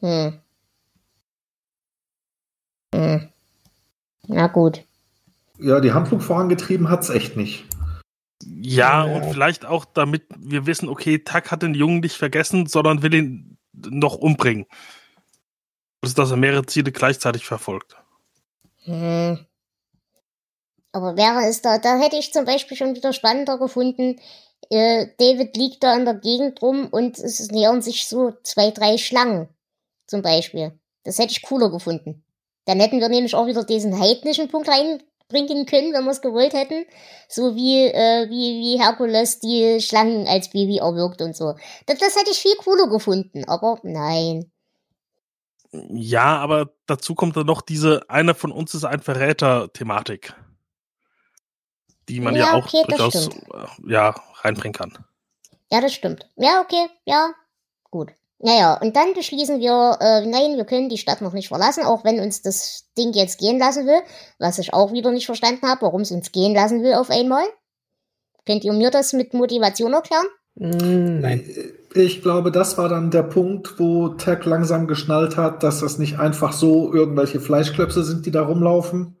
Hm. 0.00 0.38
Hm. 2.94 3.28
Na 4.28 4.46
gut. 4.46 4.84
Ja, 5.58 5.80
die 5.80 5.92
Handlung 5.92 6.20
vorangetrieben 6.20 6.88
hat's 6.88 7.10
echt 7.10 7.36
nicht. 7.36 7.64
Ja, 8.44 9.06
Ja. 9.06 9.16
und 9.16 9.32
vielleicht 9.32 9.64
auch, 9.66 9.84
damit 9.84 10.24
wir 10.36 10.66
wissen, 10.66 10.88
okay, 10.88 11.18
Tuck 11.18 11.50
hat 11.50 11.62
den 11.62 11.74
Jungen 11.74 12.00
nicht 12.00 12.16
vergessen, 12.16 12.66
sondern 12.66 13.02
will 13.02 13.14
ihn 13.14 13.56
noch 13.72 14.14
umbringen. 14.16 14.66
Also, 16.04 16.16
dass 16.16 16.30
er 16.30 16.36
mehrere 16.36 16.66
Ziele 16.66 16.92
gleichzeitig 16.92 17.46
verfolgt. 17.46 17.96
Hm. 18.84 19.38
Aber 20.92 21.16
wäre 21.16 21.48
es 21.48 21.62
da, 21.62 21.78
da 21.78 21.98
hätte 21.98 22.16
ich 22.16 22.32
zum 22.32 22.44
Beispiel 22.44 22.76
schon 22.76 22.94
wieder 22.94 23.12
spannender 23.12 23.58
gefunden. 23.58 24.20
Äh, 24.70 25.08
David 25.18 25.56
liegt 25.56 25.82
da 25.82 25.96
in 25.96 26.04
der 26.04 26.14
Gegend 26.14 26.60
rum 26.62 26.88
und 26.90 27.18
es 27.18 27.50
nähern 27.50 27.82
sich 27.82 28.06
so 28.06 28.32
zwei, 28.42 28.70
drei 28.70 28.98
Schlangen. 28.98 29.48
Zum 30.06 30.20
Beispiel. 30.20 30.78
Das 31.04 31.18
hätte 31.18 31.32
ich 31.32 31.42
cooler 31.42 31.70
gefunden. 31.70 32.22
Dann 32.66 32.80
hätten 32.80 33.00
wir 33.00 33.08
nämlich 33.08 33.34
auch 33.34 33.46
wieder 33.46 33.64
diesen 33.64 33.98
heidnischen 33.98 34.48
Punkt 34.48 34.68
reinbringen 34.68 35.66
können, 35.66 35.92
wenn 35.94 36.04
wir 36.04 36.10
es 36.10 36.20
gewollt 36.20 36.52
hätten. 36.52 36.84
So 37.28 37.56
wie, 37.56 37.86
äh, 37.86 38.28
wie, 38.28 38.60
wie 38.60 38.78
Herkules 38.78 39.38
die 39.38 39.80
Schlangen 39.80 40.26
als 40.26 40.50
Baby 40.50 40.78
erwürgt 40.78 41.22
und 41.22 41.34
so. 41.34 41.54
Das, 41.86 41.98
das 41.98 42.16
hätte 42.16 42.30
ich 42.30 42.38
viel 42.38 42.56
cooler 42.56 42.88
gefunden, 42.88 43.44
aber 43.46 43.80
nein. 43.82 44.50
Ja, 45.90 46.38
aber 46.38 46.70
dazu 46.86 47.14
kommt 47.14 47.36
dann 47.36 47.46
noch 47.46 47.60
diese, 47.60 48.08
einer 48.08 48.34
von 48.34 48.52
uns 48.52 48.74
ist 48.74 48.84
ein 48.84 49.00
Verräter-Thematik. 49.00 50.34
Die 52.08 52.20
man 52.20 52.36
ja, 52.36 52.46
Ja, 52.46 52.52
auch 52.54 52.66
okay, 52.66 52.84
durchaus 52.86 53.28
äh, 53.28 53.30
ja, 53.88 54.14
reinbringen 54.42 54.74
kann. 54.74 54.98
Ja, 55.72 55.80
das 55.80 55.92
stimmt. 55.92 56.28
Ja, 56.36 56.60
okay, 56.60 56.86
ja, 57.04 57.32
gut. 57.90 58.12
Naja, 58.38 58.74
und 58.74 58.94
dann 58.94 59.14
beschließen 59.14 59.58
wir, 59.58 59.96
äh, 60.00 60.26
nein, 60.26 60.56
wir 60.56 60.64
können 60.64 60.88
die 60.88 60.98
Stadt 60.98 61.22
noch 61.22 61.32
nicht 61.32 61.48
verlassen, 61.48 61.84
auch 61.84 62.04
wenn 62.04 62.20
uns 62.20 62.42
das 62.42 62.90
Ding 62.96 63.12
jetzt 63.14 63.38
gehen 63.38 63.58
lassen 63.58 63.86
will, 63.86 64.02
was 64.38 64.58
ich 64.58 64.74
auch 64.74 64.92
wieder 64.92 65.10
nicht 65.10 65.26
verstanden 65.26 65.66
habe, 65.66 65.82
warum 65.82 66.02
es 66.02 66.10
uns 66.10 66.30
gehen 66.30 66.54
lassen 66.54 66.82
will 66.82 66.94
auf 66.94 67.10
einmal. 67.10 67.44
Könnt 68.44 68.64
ihr 68.64 68.74
mir 68.74 68.90
das 68.90 69.12
mit 69.14 69.32
Motivation 69.32 69.94
erklären? 69.94 70.26
Mm, 70.56 71.20
nein. 71.20 71.44
Ich 71.94 72.22
glaube, 72.22 72.50
das 72.50 72.76
war 72.76 72.88
dann 72.88 73.10
der 73.10 73.22
Punkt, 73.22 73.78
wo 73.78 74.08
Tech 74.08 74.44
langsam 74.44 74.86
geschnallt 74.88 75.36
hat, 75.36 75.62
dass 75.62 75.80
das 75.80 75.98
nicht 75.98 76.18
einfach 76.18 76.52
so 76.52 76.92
irgendwelche 76.92 77.40
Fleischklöpse 77.40 78.02
sind, 78.02 78.26
die 78.26 78.32
da 78.32 78.42
rumlaufen, 78.42 79.16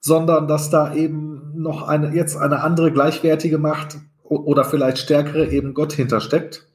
sondern 0.00 0.48
dass 0.48 0.70
da 0.70 0.94
eben 0.94 1.52
noch 1.54 1.88
eine, 1.88 2.14
jetzt 2.14 2.36
eine 2.36 2.60
andere 2.60 2.92
gleichwertige 2.92 3.58
Macht 3.58 3.96
oder 4.22 4.64
vielleicht 4.64 4.98
stärkere 4.98 5.48
eben 5.50 5.72
Gott 5.72 5.92
hintersteckt. 5.94 6.66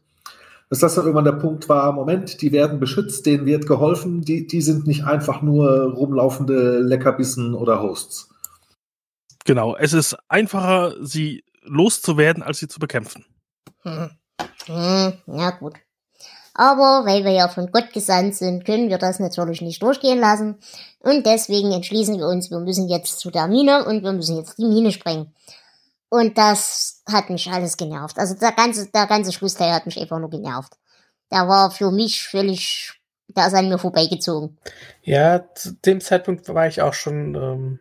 Dass 0.70 0.80
das 0.80 0.96
dann 0.96 1.06
irgendwann 1.06 1.26
der 1.26 1.34
Punkt 1.34 1.70
war, 1.70 1.92
Moment, 1.92 2.42
die 2.42 2.52
werden 2.52 2.80
beschützt, 2.80 3.28
denen 3.28 3.46
wird 3.46 3.68
geholfen, 3.68 4.22
die, 4.22 4.48
die 4.48 4.62
sind 4.62 4.88
nicht 4.88 5.04
einfach 5.04 5.44
nur 5.44 5.94
rumlaufende 5.94 6.80
Leckerbissen 6.80 7.54
oder 7.54 7.84
Hosts. 7.84 8.30
Genau, 9.46 9.76
es 9.76 9.94
ist 9.94 10.18
einfacher, 10.30 10.96
sie 11.02 11.44
loszuwerden, 11.62 12.42
als 12.42 12.58
sie 12.58 12.68
zu 12.68 12.80
bekämpfen. 12.80 13.26
Hm. 13.84 14.12
Hm, 14.66 15.14
ja 15.28 15.52
gut. 15.52 15.76
Aber 16.56 17.06
weil 17.06 17.24
wir 17.24 17.32
ja 17.32 17.48
von 17.48 17.72
Gott 17.72 17.92
gesandt 17.94 18.36
sind, 18.36 18.64
können 18.66 18.90
wir 18.90 19.00
das 19.00 19.20
natürlich 19.20 19.62
nicht 19.62 19.82
durchgehen 19.82 20.20
lassen. 20.20 20.60
Und 21.00 21.26
deswegen 21.26 21.72
entschließen 21.72 22.18
wir 22.20 22.28
uns, 22.28 22.52
wir 22.52 22.60
müssen 22.60 22.88
jetzt 22.90 23.20
zu 23.20 23.32
der 23.32 23.48
Mine 23.48 23.86
und 23.86 24.04
wir 24.04 24.14
müssen 24.14 24.38
jetzt 24.38 24.60
die 24.60 24.66
Mine 24.66 24.92
sprengen. 24.92 25.34
Und 26.10 26.38
das 26.38 27.02
hat 27.12 27.32
mich 27.32 27.50
alles 27.50 27.76
genervt. 27.76 28.20
Also 28.20 28.36
der 28.36 28.52
ganze, 28.52 28.88
der 28.92 29.08
ganze 29.08 29.32
Schlussteil 29.32 29.74
hat 29.74 29.88
mich 29.88 30.00
einfach 30.00 30.20
nur 30.20 30.30
genervt. 30.30 30.74
Der 31.32 31.48
war 31.48 31.72
für 31.72 31.90
mich 31.90 32.22
völlig, 32.22 32.94
der 33.30 33.48
ist 33.48 33.56
an 33.56 33.68
mir 33.68 33.80
vorbeigezogen. 33.80 34.60
Ja, 35.02 35.44
zu 35.56 35.74
dem 35.74 36.02
Zeitpunkt 36.02 36.48
war 36.54 36.68
ich 36.68 36.84
auch 36.84 36.94
schon 36.94 37.34
ähm, 37.34 37.80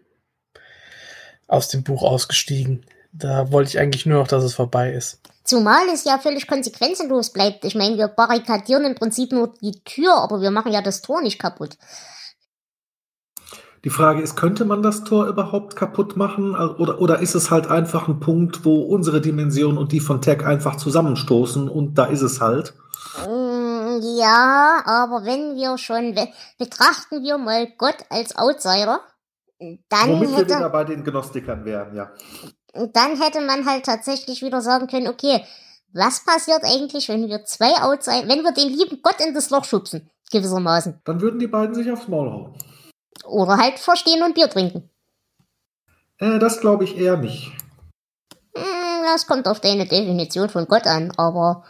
aus 1.47 1.69
dem 1.69 1.83
Buch 1.83 2.03
ausgestiegen. 2.03 2.87
Da 3.13 3.53
wollte 3.53 3.69
ich 3.69 3.79
eigentlich 3.79 4.07
nur 4.07 4.21
noch, 4.21 4.29
dass 4.29 4.45
es 4.45 4.55
vorbei 4.55 4.93
ist. 4.93 5.21
Zumal 5.45 5.89
es 5.93 6.05
ja 6.05 6.19
völlig 6.19 6.47
konsequenzenlos 6.47 7.31
bleibt. 7.31 7.65
Ich 7.65 7.75
meine, 7.75 7.97
wir 7.97 8.09
barrikadieren 8.09 8.85
im 8.85 8.95
Prinzip 8.95 9.33
nur 9.33 9.55
die 9.61 9.83
Tür, 9.85 10.15
aber 10.17 10.41
wir 10.41 10.51
machen 10.51 10.73
ja 10.73 10.83
das 10.83 11.03
Tor 11.03 11.21
nicht 11.21 11.39
kaputt. 11.39 11.77
Die 13.85 13.91
Frage 13.91 14.23
ist, 14.23 14.37
könnte 14.37 14.65
man 14.65 14.83
das 14.83 15.03
Tor 15.03 15.27
überhaupt 15.27 15.75
kaputt 15.75 16.17
machen? 16.17 16.55
Oder, 16.55 17.01
oder 17.01 17.19
ist 17.19 17.35
es 17.35 17.51
halt 17.51 17.67
einfach 17.67 18.07
ein 18.07 18.21
Punkt, 18.21 18.65
wo 18.65 18.83
unsere 18.83 19.21
Dimension 19.21 19.77
und 19.77 19.91
die 19.91 19.99
von 19.99 20.21
Tech 20.21 20.45
einfach 20.45 20.77
zusammenstoßen 20.77 21.69
und 21.69 21.95
da 21.99 22.05
ist 22.05 22.23
es 22.23 22.41
halt? 22.41 22.75
Mm, 23.27 24.01
Ja, 24.19 24.83
aber 24.85 25.25
wenn 25.25 25.57
wir 25.57 25.77
schon, 25.79 26.15
betrachten 26.59 27.25
wir 27.25 27.39
mal 27.39 27.67
Gott 27.77 27.97
als 28.09 28.37
Outsider, 28.37 29.01
dann 29.89 30.11
Womit 30.11 30.31
wir 30.31 30.45
wieder 30.45 30.59
hätte, 30.59 30.71
bei 30.71 30.85
den 30.85 31.03
Gnostikern 31.03 31.65
wären, 31.65 31.95
ja. 31.97 32.11
Dann 32.73 33.21
hätte 33.21 33.41
man 33.41 33.67
halt 33.67 33.85
tatsächlich 33.85 34.43
wieder 34.43 34.61
sagen 34.61 34.87
können, 34.87 35.09
okay, 35.09 35.45
was 35.93 36.25
passiert 36.25 36.65
eigentlich, 36.65 37.09
wenn 37.09 37.29
wir 37.29 37.45
zwei 37.45 37.75
Outsider, 37.83 38.29
wenn 38.29 38.43
wir 38.43 38.53
den 38.53 38.69
lieben 38.71 39.01
Gott 39.03 39.21
in 39.21 39.35
das 39.35 39.51
Loch 39.51 39.65
schubsen, 39.65 40.11
gewissermaßen. 40.31 41.01
Dann 41.05 41.21
würden 41.21 41.39
die 41.39 41.47
beiden 41.47 41.75
sich 41.75 41.91
aufs 41.91 42.09
Maul 42.09 42.31
hauen. 42.31 42.59
Oder 43.25 43.59
halt 43.59 43.79
verstehen 43.79 44.23
und 44.23 44.35
Bier 44.35 44.49
trinken. 44.49 44.89
Äh, 46.19 46.39
das 46.39 46.61
glaube 46.61 46.85
ich 46.85 46.97
eher 46.97 47.17
nicht. 47.17 47.53
Mm, 48.55 49.05
Das 49.05 49.27
kommt 49.27 49.47
auf 49.47 49.61
deine 49.61 49.87
Definition 49.87 50.49
von 50.49 50.67
Gott 50.67 50.87
an, 50.87 51.13
aber 51.17 51.65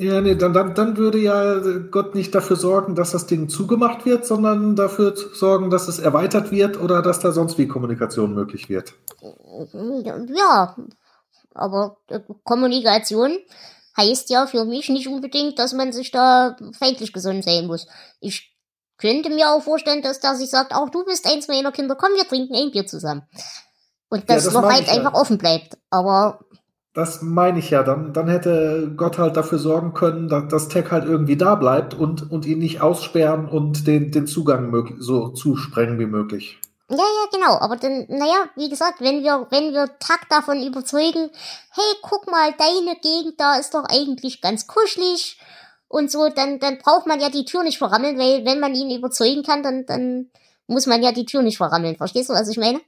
Ja, 0.00 0.22
nee, 0.22 0.34
dann, 0.34 0.54
dann, 0.54 0.74
dann 0.74 0.96
würde 0.96 1.18
ja 1.18 1.58
Gott 1.90 2.14
nicht 2.14 2.34
dafür 2.34 2.56
sorgen, 2.56 2.94
dass 2.94 3.10
das 3.10 3.26
Ding 3.26 3.50
zugemacht 3.50 4.06
wird, 4.06 4.24
sondern 4.24 4.74
dafür 4.74 5.14
sorgen, 5.14 5.68
dass 5.68 5.88
es 5.88 5.98
erweitert 5.98 6.50
wird 6.50 6.80
oder 6.80 7.02
dass 7.02 7.20
da 7.20 7.32
sonst 7.32 7.58
wie 7.58 7.68
Kommunikation 7.68 8.34
möglich 8.34 8.70
wird. 8.70 8.94
ja, 10.34 10.74
aber 11.52 11.98
Kommunikation 12.44 13.36
heißt 13.98 14.30
ja 14.30 14.46
für 14.46 14.64
mich 14.64 14.88
nicht 14.88 15.06
unbedingt, 15.06 15.58
dass 15.58 15.74
man 15.74 15.92
sich 15.92 16.10
da 16.10 16.56
feindlich 16.78 17.12
gesonnen 17.12 17.42
sein 17.42 17.66
muss. 17.66 17.86
Ich 18.20 18.56
könnte 18.96 19.28
mir 19.28 19.50
auch 19.50 19.62
vorstellen, 19.62 20.00
dass 20.00 20.20
der 20.20 20.34
sich 20.34 20.48
sagt, 20.48 20.74
auch 20.74 20.88
du 20.88 21.04
bist 21.04 21.30
eins 21.30 21.46
meiner 21.46 21.72
Kinder, 21.72 21.94
komm, 21.94 22.12
wir 22.14 22.26
trinken 22.26 22.54
ein 22.54 22.70
Bier 22.70 22.86
zusammen. 22.86 23.24
Und 24.08 24.30
das, 24.30 24.44
das 24.44 24.54
Loch 24.54 24.62
meine 24.62 24.76
halt 24.76 24.82
ich 24.84 24.88
ja. 24.88 24.94
einfach 24.94 25.12
offen 25.12 25.36
bleibt. 25.36 25.76
Aber 25.90 26.40
Das 26.92 27.22
meine 27.22 27.60
ich 27.60 27.70
ja. 27.70 27.82
Dann, 27.82 28.12
dann 28.12 28.28
hätte 28.28 28.92
Gott 28.96 29.18
halt 29.18 29.36
dafür 29.36 29.58
sorgen 29.58 29.94
können, 29.94 30.28
dass, 30.28 30.48
dass 30.48 30.68
Tech 30.68 30.90
halt 30.90 31.04
irgendwie 31.04 31.36
da 31.36 31.54
bleibt 31.54 31.94
und, 31.94 32.30
und 32.30 32.46
ihn 32.46 32.58
nicht 32.58 32.80
aussperren 32.80 33.48
und 33.48 33.86
den, 33.86 34.10
den 34.10 34.26
Zugang 34.26 34.70
möglich, 34.70 34.96
so 35.00 35.28
zusprengen 35.28 35.98
wie 35.98 36.06
möglich. 36.06 36.58
Ja, 36.90 36.96
ja, 36.96 37.28
genau. 37.32 37.58
Aber 37.60 37.76
dann, 37.76 38.06
naja, 38.08 38.46
wie 38.56 38.68
gesagt, 38.68 39.00
wenn 39.00 39.22
wir, 39.22 39.46
wenn 39.50 39.72
wir 39.72 39.86
Tuck 40.00 40.28
davon 40.28 40.60
überzeugen, 40.60 41.30
hey, 41.72 41.94
guck 42.02 42.28
mal, 42.28 42.52
deine 42.58 42.96
Gegend 43.00 43.38
da 43.38 43.56
ist 43.56 43.74
doch 43.74 43.84
eigentlich 43.84 44.40
ganz 44.40 44.66
kuschelig 44.66 45.38
und 45.86 46.10
so, 46.10 46.28
dann, 46.28 46.58
dann 46.58 46.78
braucht 46.78 47.06
man 47.06 47.20
ja 47.20 47.30
die 47.30 47.44
Tür 47.44 47.62
nicht 47.62 47.78
verrammeln, 47.78 48.18
weil 48.18 48.44
wenn 48.44 48.58
man 48.58 48.74
ihn 48.74 48.90
überzeugen 48.90 49.44
kann, 49.44 49.62
dann, 49.62 49.86
dann 49.86 50.30
muss 50.66 50.86
man 50.86 51.00
ja 51.00 51.12
die 51.12 51.26
Tür 51.26 51.42
nicht 51.42 51.58
verrammeln. 51.58 51.96
Verstehst 51.96 52.28
du, 52.28 52.34
was 52.34 52.48
ich 52.48 52.58
meine? 52.58 52.80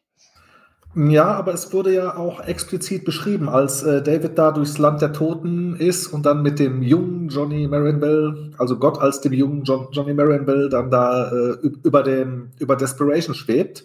Ja, 0.95 1.33
aber 1.33 1.55
es 1.55 1.73
wurde 1.73 1.95
ja 1.95 2.17
auch 2.17 2.41
explizit 2.41 3.07
beschrieben, 3.07 3.49
als 3.49 3.83
äh, 3.83 4.03
David 4.03 4.37
da 4.39 4.51
durchs 4.51 4.77
Land 4.77 5.01
der 5.01 5.15
Toten 5.15 5.75
ist 5.77 6.09
und 6.09 6.27
dann 6.27 6.43
mit 6.43 6.59
dem 6.59 6.83
jungen 6.83 7.29
Johnny 7.29 7.67
Marinville, 7.67 8.51
also 8.59 8.77
Gott 8.77 8.99
als 9.01 9.23
dem 9.23 9.33
jungen 9.33 9.63
John, 9.65 9.89
Johnny 9.91 10.13
Marinville, 10.13 10.69
dann 10.69 10.91
da 10.91 11.31
äh, 11.31 11.53
üb- 11.67 11.79
über, 11.83 12.03
dem, 12.03 12.51
über 12.59 12.77
Desperation 12.77 13.35
schwebt. 13.35 13.85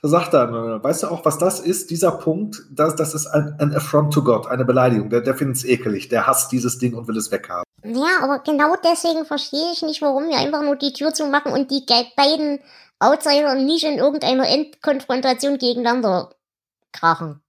Da 0.00 0.08
sagt 0.08 0.32
er, 0.32 0.82
weißt 0.82 1.02
du 1.02 1.08
auch, 1.08 1.26
was 1.26 1.36
das 1.36 1.60
ist? 1.60 1.90
Dieser 1.90 2.12
Punkt, 2.12 2.62
das, 2.70 2.96
das 2.96 3.12
ist 3.14 3.26
ein, 3.26 3.54
ein 3.58 3.74
Affront 3.74 4.14
to 4.14 4.24
God, 4.24 4.46
eine 4.46 4.64
Beleidigung. 4.64 5.10
Der, 5.10 5.20
der 5.20 5.34
findet 5.34 5.58
es 5.58 5.64
ekelig, 5.66 6.08
der 6.08 6.26
hasst 6.26 6.52
dieses 6.52 6.78
Ding 6.78 6.94
und 6.94 7.06
will 7.06 7.18
es 7.18 7.30
weghaben. 7.30 7.64
Ja, 7.84 8.22
aber 8.22 8.38
genau 8.38 8.76
deswegen 8.82 9.26
verstehe 9.26 9.72
ich 9.74 9.82
nicht, 9.82 10.00
warum 10.00 10.30
wir 10.30 10.38
einfach 10.38 10.62
nur 10.62 10.76
die 10.76 10.94
Tür 10.94 11.12
zumachen 11.12 11.52
und 11.52 11.70
die 11.70 11.84
beiden 12.16 12.60
Outsider 13.00 13.54
nicht 13.54 13.84
in 13.84 13.98
irgendeiner 13.98 14.48
Endkonfrontation 14.48 15.58
gegeneinander 15.58 16.34
krachen. 16.92 17.42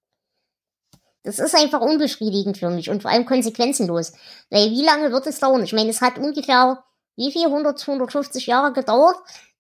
Das 1.24 1.38
ist 1.38 1.56
einfach 1.56 1.82
unbefriedigend 1.82 2.58
für 2.58 2.70
mich 2.70 2.90
und 2.90 3.04
vor 3.04 3.12
allem 3.12 3.26
konsequenzenlos. 3.26 4.14
Weil 4.50 4.72
wie 4.72 4.84
lange 4.84 5.12
wird 5.12 5.28
es 5.28 5.40
dauern? 5.40 5.64
Ich 5.64 5.74
meine, 5.74 5.90
es 5.90 6.02
hat 6.02 6.18
ungefähr, 6.18 6.84
wie 7.16 7.32
viel, 7.32 7.46
100, 7.46 7.80
150 7.88 8.48
Jahre 8.48 8.74
gedauert, 8.74 9.18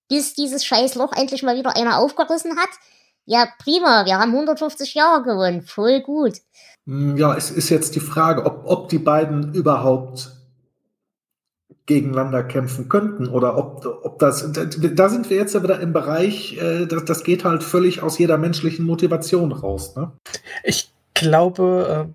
bis 0.07 0.33
dieses 0.33 0.65
scheiß 0.65 0.95
Loch 0.95 1.13
endlich 1.13 1.43
mal 1.43 1.55
wieder 1.57 1.75
einer 1.75 1.99
aufgerissen 1.99 2.57
hat. 2.57 2.69
Ja, 3.25 3.47
prima, 3.59 4.05
wir 4.05 4.17
haben 4.17 4.31
150 4.31 4.95
Jahre 4.95 5.21
gewonnen. 5.23 5.61
Voll 5.61 6.01
gut. 6.01 6.39
Hm, 6.87 7.15
Ja, 7.17 7.35
es 7.35 7.51
ist 7.51 7.69
jetzt 7.69 7.93
die 7.95 7.99
Frage, 7.99 8.45
ob, 8.45 8.63
ob 8.65 8.89
die 8.89 8.97
beiden 8.97 9.53
überhaupt 9.53 10.31
gegeneinander 11.91 12.43
kämpfen 12.43 12.87
könnten 12.87 13.27
oder 13.27 13.57
ob, 13.57 13.85
ob 14.03 14.17
das, 14.19 14.49
da 14.53 15.09
sind 15.09 15.29
wir 15.29 15.35
jetzt 15.35 15.53
ja 15.53 15.61
wieder 15.61 15.81
im 15.81 15.91
Bereich, 15.91 16.57
äh, 16.57 16.85
das, 16.85 17.03
das 17.03 17.23
geht 17.25 17.43
halt 17.43 17.63
völlig 17.63 18.01
aus 18.01 18.17
jeder 18.17 18.37
menschlichen 18.37 18.85
Motivation 18.85 19.51
raus. 19.51 19.95
Ne? 19.97 20.13
Ich 20.63 20.93
glaube, 21.13 22.07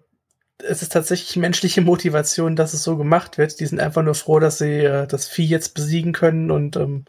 äh, 0.63 0.65
es 0.67 0.81
ist 0.81 0.93
tatsächlich 0.93 1.37
menschliche 1.37 1.83
Motivation, 1.83 2.57
dass 2.57 2.73
es 2.73 2.83
so 2.83 2.97
gemacht 2.97 3.37
wird. 3.37 3.61
Die 3.61 3.67
sind 3.67 3.79
einfach 3.79 4.03
nur 4.03 4.15
froh, 4.15 4.39
dass 4.39 4.57
sie 4.57 4.81
äh, 4.81 5.07
das 5.07 5.29
Vieh 5.29 5.45
jetzt 5.45 5.75
besiegen 5.75 6.13
können 6.13 6.51
und 6.51 6.77
ähm, 6.77 7.05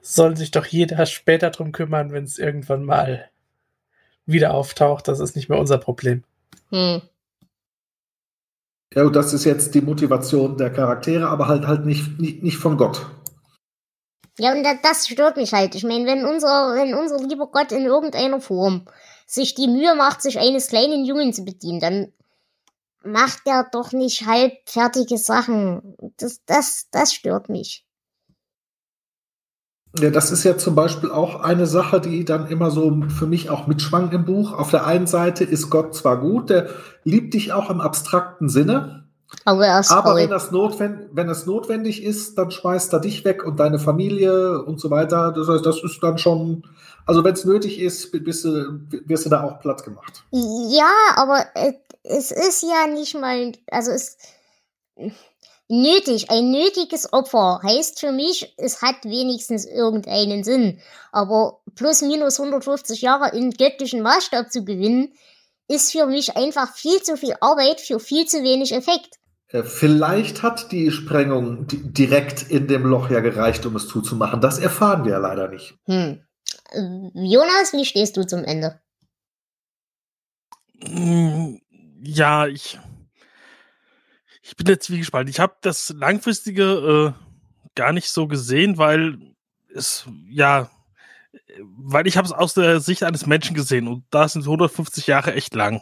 soll 0.00 0.36
sich 0.36 0.52
doch 0.52 0.66
jeder 0.66 1.06
später 1.06 1.50
drum 1.50 1.72
kümmern, 1.72 2.12
wenn 2.12 2.24
es 2.24 2.38
irgendwann 2.38 2.84
mal 2.84 3.28
wieder 4.26 4.54
auftaucht. 4.54 5.08
Das 5.08 5.18
ist 5.18 5.34
nicht 5.34 5.48
mehr 5.48 5.58
unser 5.58 5.78
Problem. 5.78 6.22
Hm. 6.70 7.02
Ja, 8.94 9.02
und 9.04 9.16
das 9.16 9.32
ist 9.32 9.44
jetzt 9.44 9.74
die 9.74 9.80
Motivation 9.80 10.56
der 10.56 10.70
Charaktere, 10.72 11.28
aber 11.28 11.48
halt 11.48 11.66
halt 11.66 11.84
nicht, 11.84 12.20
nicht, 12.20 12.42
nicht 12.42 12.58
von 12.58 12.76
Gott. 12.76 13.06
Ja, 14.38 14.52
und 14.52 14.64
da- 14.64 14.78
das 14.82 15.06
stört 15.08 15.36
mich 15.36 15.52
halt. 15.52 15.74
Ich 15.74 15.84
meine, 15.84 16.06
wenn 16.06 16.24
unser, 16.24 16.74
wenn 16.74 16.94
unser 16.94 17.18
lieber 17.18 17.48
Gott 17.48 17.72
in 17.72 17.84
irgendeiner 17.84 18.40
Form 18.40 18.86
sich 19.26 19.54
die 19.54 19.68
Mühe 19.68 19.94
macht, 19.94 20.22
sich 20.22 20.38
eines 20.38 20.68
kleinen 20.68 21.04
Jungen 21.04 21.32
zu 21.32 21.44
bedienen, 21.44 21.80
dann 21.80 22.12
macht 23.04 23.42
er 23.46 23.68
doch 23.70 23.92
nicht 23.92 24.26
halbfertige 24.26 25.18
Sachen. 25.18 25.96
Das, 26.16 26.40
das, 26.46 26.88
das 26.90 27.12
stört 27.14 27.48
mich. 27.48 27.84
Ja, 29.98 30.10
das 30.10 30.32
ist 30.32 30.42
ja 30.42 30.58
zum 30.58 30.74
Beispiel 30.74 31.10
auch 31.10 31.40
eine 31.40 31.66
Sache, 31.66 32.00
die 32.00 32.24
dann 32.24 32.48
immer 32.48 32.70
so 32.70 33.02
für 33.16 33.26
mich 33.26 33.48
auch 33.50 33.66
mitschwang 33.68 34.10
im 34.10 34.24
Buch. 34.24 34.52
Auf 34.52 34.70
der 34.70 34.86
einen 34.86 35.06
Seite 35.06 35.44
ist 35.44 35.70
Gott 35.70 35.94
zwar 35.94 36.20
gut, 36.20 36.50
der 36.50 36.68
liebt 37.04 37.34
dich 37.34 37.52
auch 37.52 37.70
im 37.70 37.80
abstrakten 37.80 38.48
Sinne, 38.48 39.04
Aber 39.44 39.66
er 39.66 39.80
ist 39.80 39.90
aber 39.90 40.16
wenn 40.16 40.30
das, 40.30 40.50
notwendig, 40.50 41.08
wenn 41.12 41.26
das 41.26 41.46
notwendig 41.46 42.02
ist, 42.02 42.38
dann 42.38 42.50
schmeißt 42.50 42.92
er 42.92 43.00
dich 43.00 43.24
weg 43.24 43.44
und 43.44 43.60
deine 43.60 43.78
Familie 43.78 44.62
und 44.62 44.80
so 44.80 44.90
weiter. 44.90 45.32
Das 45.32 45.48
heißt, 45.48 45.64
das 45.64 45.82
ist 45.82 46.02
dann 46.02 46.18
schon, 46.18 46.64
also 47.06 47.24
wenn 47.24 47.34
es 47.34 47.44
nötig 47.44 47.80
ist, 47.80 48.10
bist 48.10 48.44
du, 48.44 48.80
wirst 49.06 49.26
du 49.26 49.30
da 49.30 49.42
auch 49.44 49.60
platt 49.60 49.84
gemacht. 49.84 50.24
Ja, 50.32 50.92
aber 51.16 51.44
äh, 51.54 51.74
es 52.02 52.30
ist 52.30 52.62
ja 52.62 52.92
nicht 52.92 53.14
mal, 53.14 53.52
also 53.70 53.90
es 53.90 54.16
nötig, 55.68 56.30
ein 56.30 56.50
nötiges 56.50 57.12
Opfer 57.12 57.60
heißt 57.62 58.00
für 58.00 58.12
mich, 58.12 58.54
es 58.58 58.82
hat 58.82 59.04
wenigstens 59.04 59.64
irgendeinen 59.66 60.44
Sinn. 60.44 60.80
Aber 61.12 61.60
plus 61.74 62.02
minus 62.02 62.38
150 62.40 63.00
Jahre 63.02 63.36
in 63.36 63.50
göttlichen 63.50 64.02
Maßstab 64.02 64.50
zu 64.52 64.64
gewinnen, 64.64 65.12
ist 65.68 65.92
für 65.92 66.06
mich 66.06 66.36
einfach 66.36 66.74
viel 66.74 67.02
zu 67.02 67.16
viel 67.16 67.34
Arbeit 67.40 67.80
für 67.80 67.98
viel 67.98 68.26
zu 68.26 68.42
wenig 68.42 68.72
Effekt. 68.72 69.18
Äh, 69.48 69.62
Vielleicht 69.62 70.42
hat 70.42 70.70
die 70.72 70.90
Sprengung 70.90 71.66
di- 71.66 71.80
direkt 71.92 72.42
in 72.50 72.66
dem 72.66 72.84
Loch 72.84 73.10
ja 73.10 73.20
gereicht, 73.20 73.64
um 73.64 73.74
es 73.76 73.88
zuzumachen. 73.88 74.40
Das 74.42 74.58
erfahren 74.58 75.04
wir 75.04 75.12
ja 75.12 75.18
leider 75.18 75.48
nicht. 75.48 75.74
Hm. 75.86 76.20
Jonas, 77.14 77.72
wie 77.72 77.84
stehst 77.84 78.16
du 78.16 78.26
zum 78.26 78.44
Ende? 78.44 78.80
Mm, 80.80 81.56
Ja, 82.02 82.46
ich. 82.46 82.78
Ich 84.46 84.56
bin 84.56 84.66
jetzt 84.66 84.90
wie 84.90 84.98
gespannt. 84.98 85.30
Ich 85.30 85.40
habe 85.40 85.56
das 85.62 85.88
langfristige 85.96 87.14
äh, 87.16 87.68
gar 87.74 87.92
nicht 87.92 88.10
so 88.10 88.28
gesehen, 88.28 88.76
weil 88.76 89.34
es 89.74 90.06
ja, 90.28 90.70
weil 91.62 92.06
ich 92.06 92.18
habe 92.18 92.26
es 92.26 92.32
aus 92.32 92.52
der 92.52 92.80
Sicht 92.80 93.04
eines 93.04 93.24
Menschen 93.24 93.54
gesehen 93.54 93.88
und 93.88 94.04
da 94.10 94.28
sind 94.28 94.42
150 94.42 95.06
Jahre 95.06 95.32
echt 95.32 95.54
lang. 95.54 95.80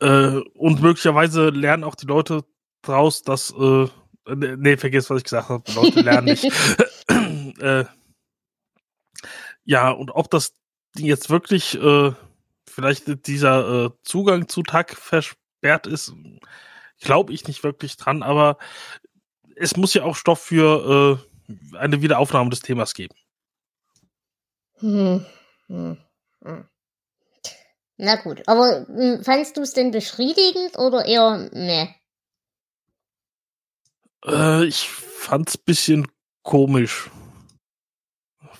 Äh, 0.00 0.40
und 0.54 0.82
möglicherweise 0.82 1.48
lernen 1.48 1.82
auch 1.82 1.94
die 1.94 2.06
Leute 2.06 2.44
draus, 2.82 3.22
dass 3.22 3.50
äh, 3.50 3.88
nee, 4.26 4.56
nee, 4.56 4.76
vergiss, 4.76 5.08
was 5.08 5.18
ich 5.18 5.24
gesagt 5.24 5.48
habe. 5.48 5.64
Die 5.66 5.72
Leute 5.72 6.00
lernen 6.02 6.26
nicht. 6.26 6.44
äh, 7.60 7.86
ja, 9.64 9.90
und 9.90 10.10
ob 10.10 10.30
das 10.30 10.52
jetzt 10.94 11.30
wirklich 11.30 11.80
äh, 11.80 12.12
vielleicht 12.68 13.26
dieser 13.26 13.86
äh, 13.86 13.90
Zugang 14.02 14.46
zu 14.46 14.62
TAC 14.62 14.94
versperrt 15.64 15.86
ist, 15.86 16.12
glaube 17.00 17.32
ich 17.32 17.48
nicht 17.48 17.64
wirklich 17.64 17.96
dran, 17.96 18.22
aber 18.22 18.58
es 19.56 19.76
muss 19.76 19.94
ja 19.94 20.04
auch 20.04 20.16
Stoff 20.16 20.40
für 20.40 21.18
äh, 21.48 21.76
eine 21.76 22.02
Wiederaufnahme 22.02 22.50
des 22.50 22.60
Themas 22.60 22.94
geben. 22.94 23.14
Hm. 24.80 25.24
Hm. 25.68 25.96
Hm. 26.42 26.68
Na 27.96 28.16
gut, 28.16 28.42
aber 28.46 28.86
hm, 28.88 29.22
fandst 29.22 29.56
du 29.56 29.62
es 29.62 29.72
denn 29.72 29.90
befriedigend 29.90 30.76
oder 30.78 31.06
eher 31.06 31.48
ne? 31.52 31.94
Äh, 34.26 34.64
ich 34.64 34.88
fand's 34.88 35.56
bisschen 35.56 36.08
komisch. 36.42 37.10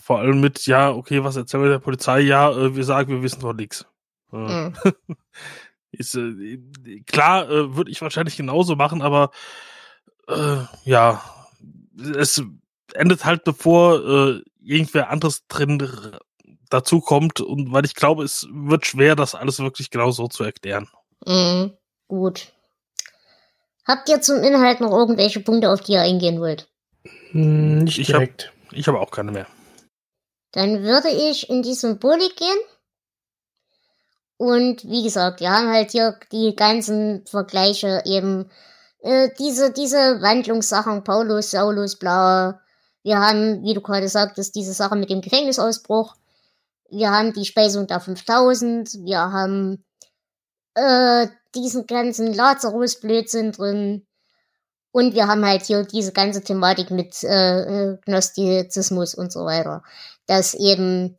Vor 0.01 0.21
allem 0.21 0.41
mit, 0.41 0.67
ja, 0.67 0.91
okay, 0.91 1.25
was 1.25 1.37
erzählen 1.37 1.65
wir 1.65 1.71
der 1.71 1.79
Polizei? 1.79 2.21
Ja, 2.21 2.51
äh, 2.53 2.77
wir 2.77 2.85
sagen, 2.85 3.11
wir 3.11 3.23
wissen 3.23 3.41
von 3.41 3.57
nichts. 3.57 3.87
Äh, 4.33 4.37
Hm. 4.37 4.75
ist, 5.99 6.15
äh, 6.15 6.59
klar, 7.07 7.49
äh, 7.51 7.75
würde 7.77 7.91
ich 7.91 8.01
wahrscheinlich 8.03 8.37
genauso 8.37 8.77
machen, 8.77 9.03
aber 9.03 9.31
äh, 10.29 10.59
ja, 10.85 11.23
es 12.17 12.43
endet 12.95 13.25
halt 13.25 13.45
bevor 13.45 14.05
äh, 14.37 14.43
irgendwer 14.63 15.11
anderes 15.11 15.47
drin 15.47 16.17
dazu 16.71 17.01
kommt 17.01 17.41
und 17.41 17.73
weil 17.73 17.85
ich 17.85 17.95
glaube, 17.95 18.25
es 18.25 18.47
wird 18.51 18.87
schwer, 18.87 19.17
das 19.17 19.35
alles 19.35 19.59
wirklich 19.61 19.91
genau 19.91 20.11
so 20.11 20.29
zu 20.29 20.45
erklären. 20.45 20.89
Mhm. 21.27 21.73
Gut. 22.09 22.53
Habt 23.87 24.09
ihr 24.09 24.21
zum 24.21 24.43
Inhalt 24.43 24.81
noch 24.81 24.93
irgendwelche 24.93 25.41
Punkte, 25.41 25.71
auf 25.71 25.81
die 25.83 25.93
ihr 25.93 26.01
eingehen 26.03 26.41
wollt? 26.41 26.69
Hm, 27.31 27.79
nicht 27.85 27.99
Ich 27.99 28.09
hab- 28.13 28.21
direkt. 28.21 28.53
Ich 28.73 28.89
habe 28.89 28.99
auch 28.99 29.11
keine 29.11 29.31
mehr. 29.31 29.47
Dann 30.53 30.83
würde 30.83 31.09
ich 31.11 31.49
in 31.51 31.63
die 31.63 31.75
Symbolik 31.75 32.37
gehen. 32.37 32.59
Und 34.37 34.85
wie 34.85 35.03
gesagt, 35.03 35.41
wir 35.41 35.51
haben 35.51 35.69
halt 35.69 35.93
hier 35.93 36.19
die 36.33 36.55
ganzen 36.57 37.25
Vergleiche 37.27 38.03
eben, 38.05 38.51
äh, 39.01 39.31
diese, 39.39 39.73
diese 39.73 40.21
Wandlungssachen, 40.23 41.05
Paulus, 41.05 41.51
Saulus, 41.51 41.97
bla. 41.97 42.61
Wir 43.03 43.21
haben, 43.21 43.63
wie 43.63 43.75
du 43.75 43.81
gerade 43.81 44.09
sagtest, 44.09 44.55
diese 44.55 44.73
Sache 44.73 44.97
mit 44.97 45.11
dem 45.11 45.21
Gefängnisausbruch. 45.21 46.17
Wir 46.91 47.11
haben 47.11 47.33
die 47.33 47.45
Speisung 47.45 47.87
der 47.87 48.01
5000. 48.01 48.95
Wir 49.05 49.19
haben, 49.19 49.85
äh, 50.75 51.29
diesen 51.55 51.87
ganzen 51.87 52.33
Lazarus-Blödsinn 52.33 53.53
drin. 53.53 54.07
Und 54.91 55.15
wir 55.15 55.27
haben 55.27 55.45
halt 55.45 55.65
hier 55.65 55.85
diese 55.85 56.13
ganze 56.13 56.43
Thematik 56.43 56.91
mit 56.91 57.23
äh, 57.25 57.93
äh, 57.93 57.99
Gnostizismus 58.05 59.15
und 59.15 59.33
so 59.33 59.45
weiter. 59.45 59.83
Dass 60.27 60.55
eben 60.55 61.19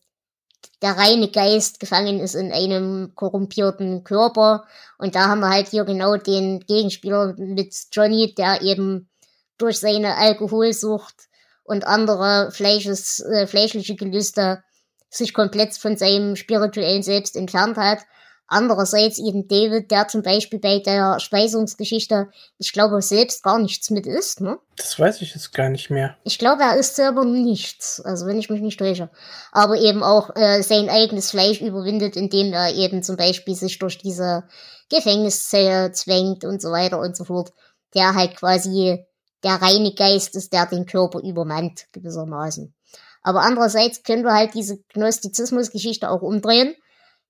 der 0.81 0.97
reine 0.97 1.29
Geist 1.29 1.79
gefangen 1.79 2.19
ist 2.19 2.35
in 2.35 2.51
einem 2.51 3.13
korrumpierten 3.15 4.03
Körper. 4.03 4.65
Und 4.97 5.15
da 5.15 5.27
haben 5.27 5.39
wir 5.39 5.49
halt 5.49 5.69
hier 5.69 5.85
genau 5.85 6.17
den 6.17 6.59
Gegenspieler 6.61 7.35
mit 7.37 7.75
Johnny, 7.91 8.33
der 8.35 8.61
eben 8.61 9.09
durch 9.57 9.79
seine 9.79 10.15
Alkoholsucht 10.15 11.15
und 11.63 11.87
andere 11.87 12.51
Fleisches, 12.51 13.19
äh, 13.21 13.47
fleischliche 13.47 13.95
Gelüste 13.95 14.63
sich 15.09 15.33
komplett 15.33 15.73
von 15.75 15.97
seinem 15.97 16.35
spirituellen 16.35 17.03
Selbst 17.03 17.35
entfernt 17.35 17.77
hat 17.77 17.99
Andererseits 18.47 19.17
eben 19.17 19.47
David, 19.47 19.89
der 19.89 20.07
zum 20.07 20.21
Beispiel 20.21 20.59
bei 20.59 20.77
der 20.79 21.19
Speisungsgeschichte, 21.19 22.29
ich 22.59 22.73
glaube, 22.73 23.01
selbst 23.01 23.41
gar 23.43 23.57
nichts 23.57 23.89
mit 23.89 24.05
isst, 24.05 24.41
ne? 24.41 24.59
Das 24.77 24.99
weiß 24.99 25.21
ich 25.21 25.33
jetzt 25.33 25.51
gar 25.51 25.69
nicht 25.69 25.89
mehr. 25.89 26.15
Ich 26.23 26.37
glaube, 26.37 26.61
er 26.61 26.77
isst 26.77 26.95
selber 26.95 27.25
nichts, 27.25 28.01
also 28.01 28.27
wenn 28.27 28.37
ich 28.37 28.51
mich 28.51 28.61
nicht 28.61 28.77
täusche. 28.77 29.09
Aber 29.51 29.77
eben 29.77 30.03
auch 30.03 30.35
äh, 30.35 30.61
sein 30.61 30.89
eigenes 30.89 31.31
Fleisch 31.31 31.59
überwindet, 31.59 32.15
indem 32.15 32.53
er 32.53 32.73
eben 32.75 33.01
zum 33.01 33.17
Beispiel 33.17 33.55
sich 33.55 33.79
durch 33.79 33.97
diese 33.97 34.43
Gefängniszelle 34.89 35.91
zwängt 35.93 36.45
und 36.45 36.61
so 36.61 36.71
weiter 36.71 36.99
und 36.99 37.17
so 37.17 37.23
fort. 37.23 37.51
Der 37.95 38.13
halt 38.13 38.35
quasi 38.35 39.05
der 39.43 39.53
reine 39.53 39.93
Geist 39.95 40.35
ist, 40.35 40.53
der 40.53 40.67
den 40.67 40.85
Körper 40.85 41.19
übermannt, 41.19 41.85
gewissermaßen. 41.93 42.75
Aber 43.23 43.41
andererseits 43.41 44.03
können 44.03 44.23
wir 44.23 44.33
halt 44.33 44.53
diese 44.53 44.77
Gnostizismus-Geschichte 44.93 46.11
auch 46.11 46.21
umdrehen 46.21 46.75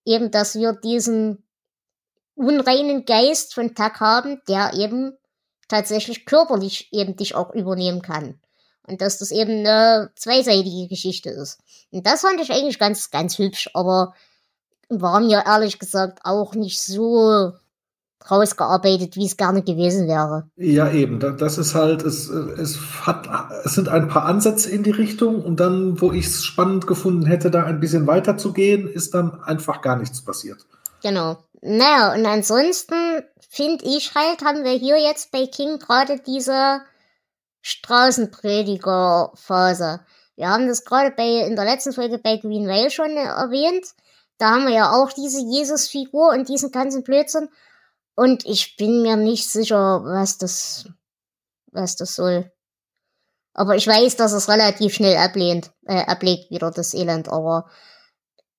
eben, 0.06 0.32
dass 0.32 0.56
wir 0.56 0.73
diesen 0.73 1.44
unreinen 2.36 3.06
Geist 3.06 3.53
von 3.53 3.76
Tag 3.76 3.99
haben, 3.99 4.41
der 4.48 4.73
eben 4.73 5.18
tatsächlich 5.68 6.26
körperlich 6.26 6.90
eben 6.91 7.15
dich 7.15 7.36
auch 7.36 7.53
übernehmen 7.53 8.02
kann. 8.02 8.40
Und 8.88 9.02
dass 9.02 9.18
das 9.18 9.32
eben 9.32 9.65
eine 9.65 10.11
zweiseitige 10.15 10.88
Geschichte 10.88 11.30
ist. 11.30 11.60
Und 11.91 12.06
das 12.06 12.22
fand 12.22 12.40
ich 12.40 12.52
eigentlich 12.52 12.77
ganz, 12.77 13.10
ganz 13.10 13.38
hübsch, 13.40 13.69
aber 13.73 14.14
war 14.90 15.19
mir 15.19 15.44
ehrlich 15.45 15.80
gesagt 15.80 16.19
auch 16.23 16.53
nicht 16.53 16.80
so 16.80 17.53
rausgearbeitet, 18.30 19.15
wie 19.15 19.26
es 19.26 19.38
gerne 19.38 19.64
gewesen 19.64 20.07
wäre. 20.07 20.49
Ja, 20.56 20.91
eben. 20.91 21.19
Das 21.19 21.57
ist 21.57 21.73
halt, 21.76 22.03
es, 22.03 22.30
es 22.30 22.77
hat, 23.06 23.27
es 23.64 23.73
sind 23.73 23.89
ein 23.89 24.07
paar 24.07 24.26
Ansätze 24.26 24.69
in 24.69 24.84
die 24.84 24.91
Richtung 24.91 25.43
und 25.43 25.60
dann, 25.60 25.99
wo 26.02 26.11
ich 26.11 26.27
es 26.27 26.43
spannend 26.43 26.85
gefunden 26.88 27.26
hätte, 27.26 27.49
da 27.52 27.64
ein 27.64 27.80
bisschen 27.80 28.07
weiter 28.07 28.38
zu 28.38 28.53
gehen, 28.53 28.88
ist 28.88 29.14
dann 29.14 29.41
einfach 29.43 29.81
gar 29.81 29.97
nichts 29.97 30.23
passiert. 30.23 30.65
Genau. 31.02 31.38
Naja, 31.61 32.14
und 32.14 32.26
ansonsten 32.26 32.95
finde 33.49 33.85
ich 33.85 34.15
halt, 34.15 34.43
haben 34.43 34.64
wir 34.64 34.73
hier 34.73 34.97
jetzt 34.99 35.31
bei 35.31 35.45
King 35.47 35.80
gerade 35.80 36.19
diese 36.26 36.81
Straßenprediger-Phase. 37.61 40.02
Wir 40.35 40.49
haben 40.49 40.68
das 40.68 40.84
gerade 40.84 41.11
bei, 41.11 41.47
in 41.47 41.56
der 41.56 41.64
letzten 41.65 41.93
Folge 41.93 42.19
bei 42.19 42.38
Green 42.38 42.68
Vale 42.68 42.91
schon 42.91 43.18
erwähnt. 43.18 43.85
Da 44.38 44.52
haben 44.52 44.68
wir 44.68 44.73
ja 44.73 44.91
auch 44.91 45.11
diese 45.14 45.39
Jesus-Figur 45.39 46.34
und 46.34 46.49
diesen 46.49 46.72
ganzen 46.72 47.03
Blödsinn. 47.03 47.47
Und 48.16 48.46
ich 48.46 48.78
bin 48.78 49.02
mir 49.02 49.18
nicht 49.18 49.50
sicher, 49.50 50.02
was 50.04 50.38
das, 50.38 50.88
was 51.72 51.96
das 51.96 52.16
soll. 52.16 52.52
Aber 53.54 53.76
ich 53.76 53.88
weiß, 53.88 54.16
dass 54.16 54.34
es 54.34 54.50
relativ 54.50 54.96
schnell 54.96 55.18
ablehnt, 55.18 55.72
äh, 55.86 56.06
ablegt 56.06 56.52
wieder 56.52 56.72
das 56.72 56.94
Elend, 56.94 57.30
aber 57.30 57.70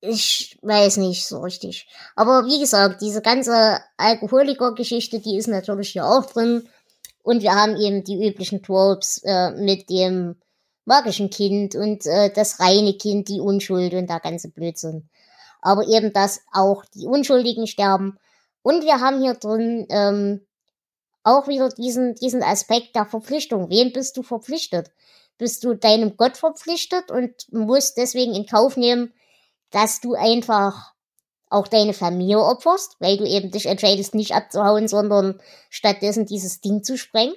ich 0.01 0.59
weiß 0.63 0.99
nicht 0.99 1.27
so 1.27 1.41
richtig. 1.41 1.89
Aber 2.15 2.47
wie 2.47 2.61
gesagt, 2.61 3.03
diese 3.03 3.23
ganze 3.23 3.81
Alkoholiker-Geschichte, 3.97 5.21
die 5.21 5.37
ist 5.37 5.49
natürlich 5.49 5.91
hier 5.91 6.07
auch 6.07 6.27
drin. 6.27 6.69
Und 7.23 7.43
wir 7.43 7.55
haben 7.55 7.77
eben 7.77 8.05
die 8.05 8.27
üblichen 8.27 8.63
Tropes 8.63 9.21
äh, 9.25 9.51
mit 9.51 9.91
dem 9.91 10.37
magischen 10.85 11.29
Kind 11.29 11.75
und 11.75 12.07
äh, 12.07 12.31
das 12.33 12.61
reine 12.61 12.95
Kind, 12.95 13.29
die 13.29 13.41
Unschuld 13.41 13.93
und 13.95 14.09
der 14.09 14.21
ganze 14.21 14.49
Blödsinn. 14.49 15.09
Aber 15.61 15.87
eben, 15.89 16.13
dass 16.13 16.41
auch 16.53 16.85
die 16.95 17.07
Unschuldigen 17.07 17.67
sterben 17.67 18.19
und 18.67 18.83
wir 18.83 18.99
haben 18.99 19.23
hier 19.23 19.35
drin 19.35 19.87
ähm, 19.91 20.45
auch 21.23 21.47
wieder 21.47 21.69
diesen, 21.69 22.17
diesen 22.17 22.43
Aspekt 22.43 22.97
der 22.97 23.07
Verpflichtung. 23.07 23.71
Wem 23.71 23.93
bist 23.93 24.17
du 24.17 24.25
verpflichtet? 24.25 24.91
Bist 25.39 25.63
du 25.63 25.75
deinem 25.75 26.17
Gott 26.17 26.37
verpflichtet 26.37 27.13
und 27.13 27.33
musst 27.53 27.97
deswegen 27.97 28.35
in 28.35 28.45
Kauf 28.45 28.77
nehmen, 28.77 29.15
dass 29.71 30.01
du 30.01 30.15
einfach 30.15 30.95
auch 31.49 31.69
deine 31.69 31.95
Familie 31.95 32.41
opferst, 32.41 32.97
weil 32.99 33.17
du 33.17 33.25
eben 33.25 33.53
dich 33.53 33.67
entscheidest, 33.67 34.17
nicht 34.17 34.35
abzuhauen, 34.35 34.89
sondern 34.89 35.41
stattdessen 35.71 36.27
dieses 36.27 36.61
Ding 36.61 36.83
zu 36.83 36.99
sprengen? 36.99 37.37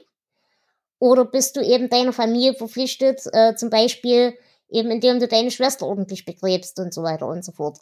Oder 0.97 1.25
bist 1.25 1.57
du 1.57 1.61
eben 1.61 1.91
deiner 1.91 2.11
Familie 2.11 2.55
verpflichtet, 2.55 3.21
äh, 3.33 3.53
zum 3.53 3.69
Beispiel 3.69 4.35
eben 4.67 4.89
indem 4.89 5.19
du 5.19 5.27
deine 5.27 5.51
Schwester 5.51 5.85
ordentlich 5.85 6.25
begräbst 6.25 6.79
und 6.79 6.91
so 6.91 7.03
weiter 7.03 7.27
und 7.27 7.45
so 7.45 7.51
fort 7.51 7.81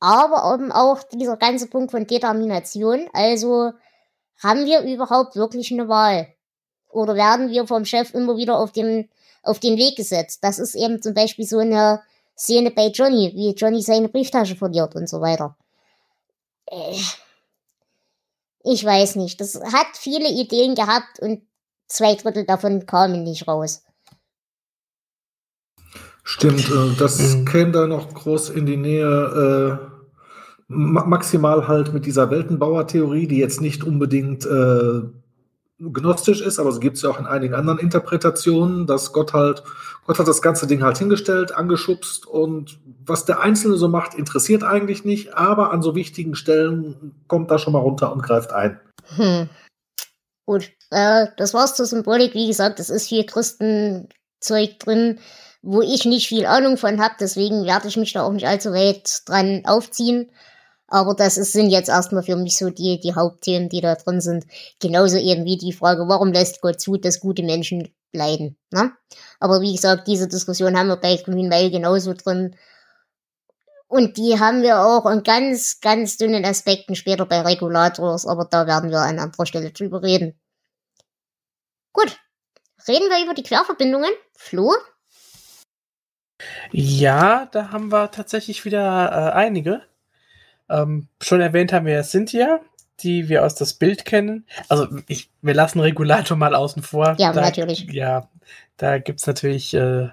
aber 0.00 0.54
eben 0.54 0.72
auch 0.72 1.02
dieser 1.04 1.36
ganze 1.36 1.68
Punkt 1.68 1.90
von 1.90 2.06
Determination. 2.06 3.08
Also 3.12 3.72
haben 4.42 4.64
wir 4.64 4.82
überhaupt 4.82 5.36
wirklich 5.36 5.70
eine 5.70 5.88
Wahl? 5.88 6.28
Oder 6.88 7.14
werden 7.14 7.50
wir 7.50 7.66
vom 7.66 7.84
Chef 7.84 8.14
immer 8.14 8.36
wieder 8.36 8.58
auf 8.58 8.72
den, 8.72 9.08
auf 9.42 9.60
den 9.60 9.76
Weg 9.76 9.96
gesetzt? 9.96 10.42
Das 10.42 10.58
ist 10.58 10.74
eben 10.74 11.00
zum 11.02 11.14
Beispiel 11.14 11.46
so 11.46 11.58
eine 11.58 12.02
Szene 12.36 12.70
bei 12.70 12.88
Johnny, 12.88 13.32
wie 13.34 13.54
Johnny 13.54 13.82
seine 13.82 14.08
Brieftasche 14.08 14.56
verliert 14.56 14.96
und 14.96 15.08
so 15.08 15.20
weiter. 15.20 15.56
Äh, 16.66 16.96
ich 18.64 18.84
weiß 18.84 19.16
nicht. 19.16 19.40
Das 19.40 19.56
hat 19.56 19.88
viele 19.94 20.28
Ideen 20.28 20.74
gehabt 20.74 21.20
und 21.20 21.42
zwei 21.86 22.14
Drittel 22.14 22.46
davon 22.46 22.86
kamen 22.86 23.22
nicht 23.22 23.46
raus. 23.46 23.82
Stimmt, 26.30 26.70
äh, 26.70 26.96
das 26.96 27.18
mhm. 27.18 27.44
käme 27.44 27.72
da 27.72 27.88
noch 27.88 28.14
groß 28.14 28.50
in 28.50 28.64
die 28.64 28.76
Nähe. 28.76 29.80
Äh, 29.82 29.90
maximal 30.72 31.66
halt 31.66 31.92
mit 31.92 32.06
dieser 32.06 32.30
Weltenbauer-Theorie, 32.30 33.26
die 33.26 33.38
jetzt 33.38 33.60
nicht 33.60 33.82
unbedingt 33.82 34.46
äh, 34.46 35.00
gnostisch 35.80 36.40
ist, 36.40 36.60
aber 36.60 36.70
sie 36.70 36.78
gibt 36.78 36.96
es 36.96 37.02
ja 37.02 37.10
auch 37.10 37.18
in 37.18 37.26
einigen 37.26 37.54
anderen 37.54 37.80
Interpretationen, 37.80 38.86
dass 38.86 39.12
Gott 39.12 39.32
halt, 39.32 39.64
Gott 40.06 40.20
hat 40.20 40.28
das 40.28 40.40
ganze 40.40 40.68
Ding 40.68 40.84
halt 40.84 40.98
hingestellt, 40.98 41.50
angeschubst 41.50 42.24
und 42.26 42.78
was 43.04 43.24
der 43.24 43.40
Einzelne 43.40 43.74
so 43.76 43.88
macht, 43.88 44.14
interessiert 44.14 44.62
eigentlich 44.62 45.04
nicht, 45.04 45.34
aber 45.34 45.72
an 45.72 45.82
so 45.82 45.96
wichtigen 45.96 46.36
Stellen 46.36 47.16
kommt 47.26 47.50
da 47.50 47.58
schon 47.58 47.72
mal 47.72 47.80
runter 47.80 48.12
und 48.12 48.22
greift 48.22 48.52
ein. 48.52 48.78
Hm. 49.16 49.48
Gut, 50.46 50.70
äh, 50.90 51.26
das 51.36 51.54
war's 51.54 51.74
zur 51.74 51.86
Symbolik. 51.86 52.34
Wie 52.34 52.46
gesagt, 52.46 52.78
es 52.78 52.90
ist 52.90 53.08
viel 53.08 53.26
Christenzeug 53.26 54.78
drin 54.78 55.18
wo 55.62 55.82
ich 55.82 56.04
nicht 56.04 56.28
viel 56.28 56.46
Ahnung 56.46 56.76
von 56.76 57.00
habe, 57.00 57.14
deswegen 57.20 57.64
werde 57.64 57.88
ich 57.88 57.96
mich 57.96 58.12
da 58.12 58.22
auch 58.22 58.32
nicht 58.32 58.46
allzu 58.46 58.72
weit 58.72 59.22
dran 59.26 59.62
aufziehen. 59.66 60.30
Aber 60.86 61.14
das 61.14 61.38
ist, 61.38 61.52
sind 61.52 61.70
jetzt 61.70 61.88
erstmal 61.88 62.24
für 62.24 62.36
mich 62.36 62.56
so 62.56 62.70
die, 62.70 62.98
die 62.98 63.14
Hauptthemen, 63.14 63.68
die 63.68 63.80
da 63.80 63.94
drin 63.94 64.20
sind. 64.20 64.46
Genauso 64.80 65.18
eben 65.18 65.44
wie 65.44 65.56
die 65.56 65.72
Frage, 65.72 66.08
warum 66.08 66.32
lässt 66.32 66.60
Gott 66.60 66.80
zu, 66.80 66.96
dass 66.96 67.20
gute 67.20 67.44
Menschen 67.44 67.94
leiden. 68.12 68.56
Ne? 68.72 68.92
Aber 69.38 69.60
wie 69.60 69.72
gesagt, 69.72 70.08
diese 70.08 70.26
Diskussion 70.26 70.76
haben 70.76 70.88
wir 70.88 70.96
bei 70.96 71.16
Green 71.16 71.48
Mail 71.48 71.70
genauso 71.70 72.12
drin. 72.14 72.56
Und 73.86 74.16
die 74.16 74.38
haben 74.40 74.62
wir 74.62 74.80
auch 74.80 75.06
in 75.06 75.22
ganz, 75.22 75.80
ganz 75.80 76.16
dünnen 76.16 76.44
Aspekten 76.44 76.94
später 76.94 77.26
bei 77.26 77.40
Regulators, 77.40 78.26
aber 78.26 78.44
da 78.44 78.66
werden 78.66 78.90
wir 78.90 79.00
an 79.00 79.18
anderer 79.18 79.46
Stelle 79.46 79.70
drüber 79.70 80.02
reden. 80.02 80.40
Gut. 81.92 82.16
Reden 82.88 83.10
wir 83.10 83.24
über 83.24 83.34
die 83.34 83.42
Querverbindungen. 83.42 84.10
Flo, 84.34 84.74
ja, 86.72 87.48
da 87.52 87.70
haben 87.70 87.92
wir 87.92 88.10
tatsächlich 88.10 88.64
wieder 88.64 89.10
äh, 89.12 89.32
einige. 89.32 89.82
Ähm, 90.68 91.08
schon 91.20 91.40
erwähnt 91.40 91.72
haben 91.72 91.86
wir 91.86 92.02
Cynthia, 92.02 92.60
die 93.00 93.28
wir 93.28 93.44
aus 93.44 93.54
das 93.54 93.74
Bild 93.74 94.04
kennen. 94.04 94.46
Also 94.68 94.86
ich, 95.08 95.30
wir 95.42 95.54
lassen 95.54 95.80
Regulator 95.80 96.36
mal 96.36 96.54
außen 96.54 96.82
vor. 96.82 97.16
Ja, 97.18 97.32
da, 97.32 97.40
natürlich. 97.40 97.86
Ja, 97.90 98.28
da 98.76 98.98
gibt 98.98 99.20
es 99.20 99.26
natürlich 99.26 99.74
äh, 99.74 100.08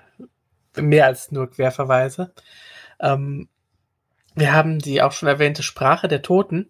mehr 0.76 1.06
als 1.06 1.32
nur 1.32 1.50
Querverweise. 1.50 2.32
Ähm, 3.00 3.48
wir 4.36 4.54
haben 4.54 4.80
die 4.80 5.02
auch 5.02 5.12
schon 5.12 5.30
erwähnte 5.30 5.64
Sprache 5.64 6.08
der 6.08 6.22
Toten, 6.22 6.70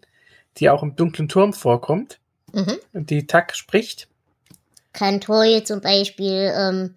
die 0.56 0.70
auch 0.70 0.82
im 0.82 0.96
dunklen 0.96 1.28
Turm 1.28 1.52
vorkommt, 1.52 2.18
mhm. 2.52 2.78
die 2.92 3.26
Tak 3.26 3.54
spricht. 3.54 4.08
Kantoi 4.92 5.60
zum 5.60 5.80
Beispiel, 5.80 6.52
ähm, 6.56 6.94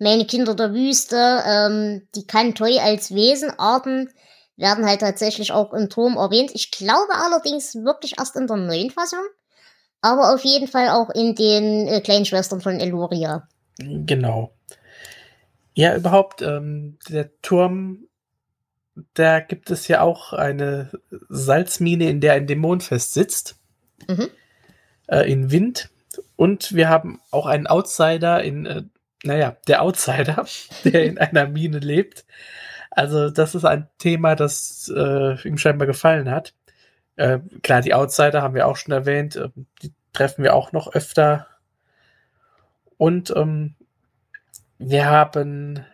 meine 0.00 0.26
Kinder 0.26 0.54
der 0.54 0.72
Wüste, 0.72 1.42
ähm, 1.46 2.02
die 2.14 2.26
Kantoi 2.26 2.78
als 2.78 3.14
Wesenarten 3.14 4.10
werden 4.56 4.84
halt 4.84 5.00
tatsächlich 5.00 5.52
auch 5.52 5.72
im 5.72 5.88
Turm 5.88 6.16
erwähnt. 6.16 6.50
Ich 6.54 6.70
glaube 6.70 7.14
allerdings 7.14 7.74
wirklich 7.74 8.18
erst 8.18 8.36
in 8.36 8.46
der 8.46 8.56
neuen 8.56 8.90
Fassung, 8.90 9.24
aber 10.00 10.34
auf 10.34 10.44
jeden 10.44 10.68
Fall 10.68 10.88
auch 10.88 11.10
in 11.10 11.34
den 11.34 11.86
äh, 11.86 12.00
kleinen 12.00 12.24
Schwestern 12.24 12.60
von 12.60 12.80
Eluria. 12.80 13.48
Genau. 13.78 14.52
Ja, 15.74 15.96
überhaupt, 15.96 16.42
ähm, 16.42 16.98
der 17.08 17.30
Turm, 17.40 18.08
da 19.14 19.40
gibt 19.40 19.70
es 19.70 19.88
ja 19.88 20.02
auch 20.02 20.32
eine 20.32 20.90
Salzmine, 21.28 22.10
in 22.10 22.20
der 22.20 22.34
ein 22.34 22.46
Dämon 22.46 22.80
festsitzt. 22.80 23.56
Mhm. 24.08 24.28
Äh, 25.06 25.30
in 25.30 25.50
Wind. 25.50 25.90
Und 26.36 26.74
wir 26.74 26.88
haben 26.88 27.20
auch 27.30 27.46
einen 27.46 27.66
Outsider 27.66 28.42
in 28.42 28.66
äh, 28.66 28.82
naja, 29.22 29.56
der 29.68 29.82
Outsider, 29.82 30.46
der 30.84 31.04
in 31.04 31.18
einer 31.18 31.46
Mine 31.46 31.78
lebt. 31.78 32.24
Also, 32.90 33.30
das 33.30 33.54
ist 33.54 33.64
ein 33.64 33.88
Thema, 33.98 34.34
das 34.34 34.92
äh, 34.94 35.40
ihm 35.46 35.58
scheinbar 35.58 35.86
gefallen 35.86 36.30
hat. 36.30 36.54
Äh, 37.16 37.38
klar, 37.62 37.82
die 37.82 37.94
Outsider 37.94 38.42
haben 38.42 38.54
wir 38.54 38.66
auch 38.66 38.76
schon 38.76 38.92
erwähnt. 38.92 39.36
Äh, 39.36 39.50
die 39.82 39.92
treffen 40.12 40.42
wir 40.42 40.54
auch 40.54 40.72
noch 40.72 40.92
öfter. 40.92 41.46
Und 42.96 43.32
ähm, 43.36 43.76
wir 44.78 45.06
haben 45.06 45.84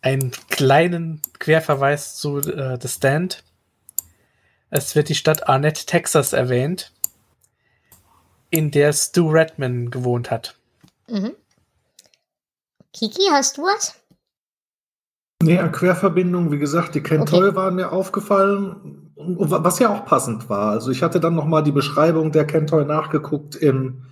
einen 0.00 0.30
kleinen 0.50 1.20
Querverweis 1.38 2.16
zu 2.16 2.38
äh, 2.38 2.78
The 2.80 2.88
Stand. 2.88 3.44
Es 4.70 4.94
wird 4.94 5.08
die 5.08 5.14
Stadt 5.14 5.48
Arnett, 5.48 5.86
Texas 5.86 6.32
erwähnt, 6.32 6.92
in 8.50 8.70
der 8.70 8.92
Stu 8.92 9.30
Redman 9.30 9.90
gewohnt 9.90 10.30
hat. 10.30 10.56
Mhm. 11.08 11.34
Kiki, 12.92 13.22
hast 13.30 13.58
du 13.58 13.62
was? 13.62 13.94
Nee, 15.42 15.58
an 15.58 15.70
Querverbindung, 15.72 16.50
wie 16.50 16.58
gesagt, 16.58 16.94
die 16.94 17.02
Kentoy 17.02 17.48
Okay. 17.48 17.56
waren 17.56 17.76
mir 17.76 17.92
aufgefallen, 17.92 19.12
was 19.16 19.78
ja 19.78 19.88
auch 19.90 20.04
passend 20.04 20.48
war. 20.48 20.70
Also 20.72 20.90
ich 20.90 21.02
hatte 21.02 21.20
dann 21.20 21.34
noch 21.34 21.44
mal 21.44 21.62
die 21.62 21.70
Beschreibung 21.72 22.32
der 22.32 22.44
Kentoy 22.46 22.84
nachgeguckt 22.84 23.54
in, 23.54 24.02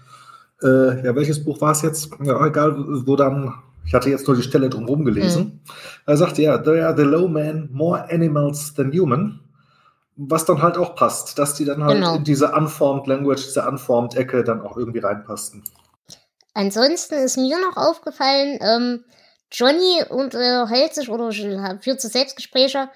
äh, 0.63 1.05
ja, 1.05 1.15
welches 1.17 1.43
Buch 1.45 1.61
war 1.61 1.73
es 1.73 1.83
jetzt? 1.83 2.11
Ja, 2.23 2.45
egal, 2.47 2.77
wo 3.07 3.17
dann, 3.17 3.55
ich 3.85 3.95
hatte 3.95 4.09
jetzt 4.11 4.27
nur 4.29 4.37
die 4.37 4.43
Stelle 4.43 4.69
drumherum 4.71 5.05
gelesen. 5.05 5.61
Er 6.07 6.17
sagte 6.17 6.43
ja, 6.43 6.59
they 6.59 6.81
are 6.81 6.97
the 6.97 7.03
low 7.03 7.27
man, 7.29 7.69
more 7.73 8.09
animals 8.11 8.75
than 8.75 8.93
human. 8.93 9.41
Was 10.17 10.45
dann 10.45 10.63
halt 10.63 10.79
auch 10.79 10.95
passt, 10.95 11.39
dass 11.39 11.55
die 11.55 11.65
dann 11.65 11.83
halt 11.85 11.97
Genau. 11.97 12.15
in 12.17 12.25
diese 12.25 12.53
unformed 12.53 13.07
Language, 13.07 13.45
diese 13.45 13.69
unformed 13.69 14.15
Ecke 14.17 14.45
dann 14.45 14.61
auch 14.63 14.77
irgendwie 14.77 15.01
reinpassten. 15.01 15.63
Ansonsten 16.57 17.17
ist 17.17 17.37
mir 17.37 17.59
noch 17.61 17.77
aufgefallen, 17.77 18.59
ähm, 18.63 19.05
Johnny 19.53 20.03
unterhält 20.09 20.95
sich 20.95 21.11
oder 21.11 21.31
führt 21.81 22.01
zu 22.01 22.09
Selbstgespräche, 22.09 22.89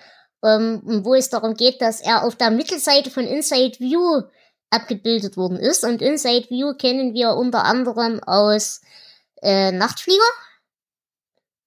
ähm, 0.43 0.81
wo 1.05 1.15
es 1.15 1.29
darum 1.29 1.53
geht, 1.53 1.83
dass 1.83 2.01
er 2.01 2.25
auf 2.25 2.37
der 2.37 2.51
Mittelseite 2.51 3.11
von 3.11 3.25
Inside 3.25 3.79
View 3.79 4.23
abgebildet 4.71 5.37
worden 5.37 5.59
ist. 5.59 5.85
Und 5.85 6.01
Inside 6.01 6.49
View 6.49 6.73
kennen 6.73 7.13
wir 7.13 7.35
unter 7.35 7.65
anderem 7.67 8.25
aus 8.25 8.81
äh, 9.43 9.73
Nachtflieger. 9.73 10.25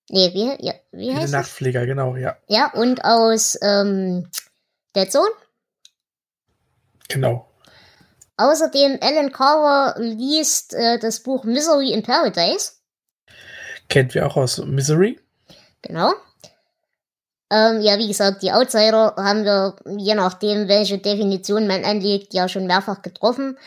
Nee, 0.09 0.33
wie, 0.33 0.65
ja, 0.65 0.73
wie 0.91 1.09
Viele 1.09 1.13
heißt 1.13 1.25
das? 1.25 1.31
Nachtflieger, 1.31 1.85
genau, 1.85 2.15
ja. 2.15 2.37
Ja, 2.47 2.73
und 2.73 3.05
aus 3.05 3.55
ähm, 3.61 4.31
Dead 4.95 5.11
Zone. 5.11 5.29
Genau. 7.07 7.52
Außerdem 8.37 8.97
Alan 9.01 9.31
Carver 9.31 9.95
liest 9.99 10.73
äh, 10.73 10.97
das 10.99 11.21
Buch 11.21 11.43
Misery 11.43 11.91
in 11.91 12.03
Paradise. 12.03 12.73
Kennt 13.89 14.15
wir 14.15 14.25
auch 14.25 14.37
aus 14.37 14.57
Misery. 14.57 15.19
Genau. 15.81 16.13
Ähm, 17.51 17.81
ja, 17.81 17.99
wie 17.99 18.07
gesagt, 18.07 18.41
die 18.41 18.51
Outsider 18.51 19.13
haben 19.17 19.43
wir, 19.43 19.75
je 19.97 20.15
nachdem, 20.15 20.67
welche 20.67 20.97
Definition 20.97 21.67
man 21.67 21.85
anlegt, 21.85 22.33
ja 22.33 22.49
schon 22.49 22.65
mehrfach 22.65 23.03
getroffen. 23.03 23.59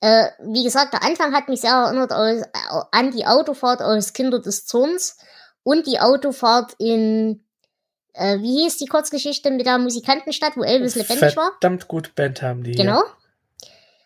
Äh, 0.00 0.26
wie 0.40 0.64
gesagt, 0.64 0.92
der 0.92 1.02
Anfang 1.02 1.34
hat 1.34 1.48
mich 1.48 1.62
sehr 1.62 1.72
erinnert 1.72 2.12
aus, 2.12 2.42
äh, 2.42 2.82
an 2.90 3.12
die 3.12 3.26
Autofahrt 3.26 3.80
aus 3.80 4.12
Kinder 4.12 4.40
des 4.40 4.66
Zorns 4.66 5.16
und 5.62 5.86
die 5.86 6.00
Autofahrt 6.00 6.74
in, 6.78 7.44
äh, 8.12 8.38
wie 8.40 8.62
hieß 8.62 8.76
die 8.76 8.86
Kurzgeschichte 8.86 9.50
mit 9.50 9.64
der 9.64 9.78
Musikantenstadt, 9.78 10.56
wo 10.56 10.62
Elvis 10.62 10.94
lebendig 10.96 11.36
war? 11.36 11.52
Verdammt 11.60 11.88
gut 11.88 12.14
Band 12.14 12.42
haben 12.42 12.62
die. 12.62 12.72
Genau. 12.72 13.02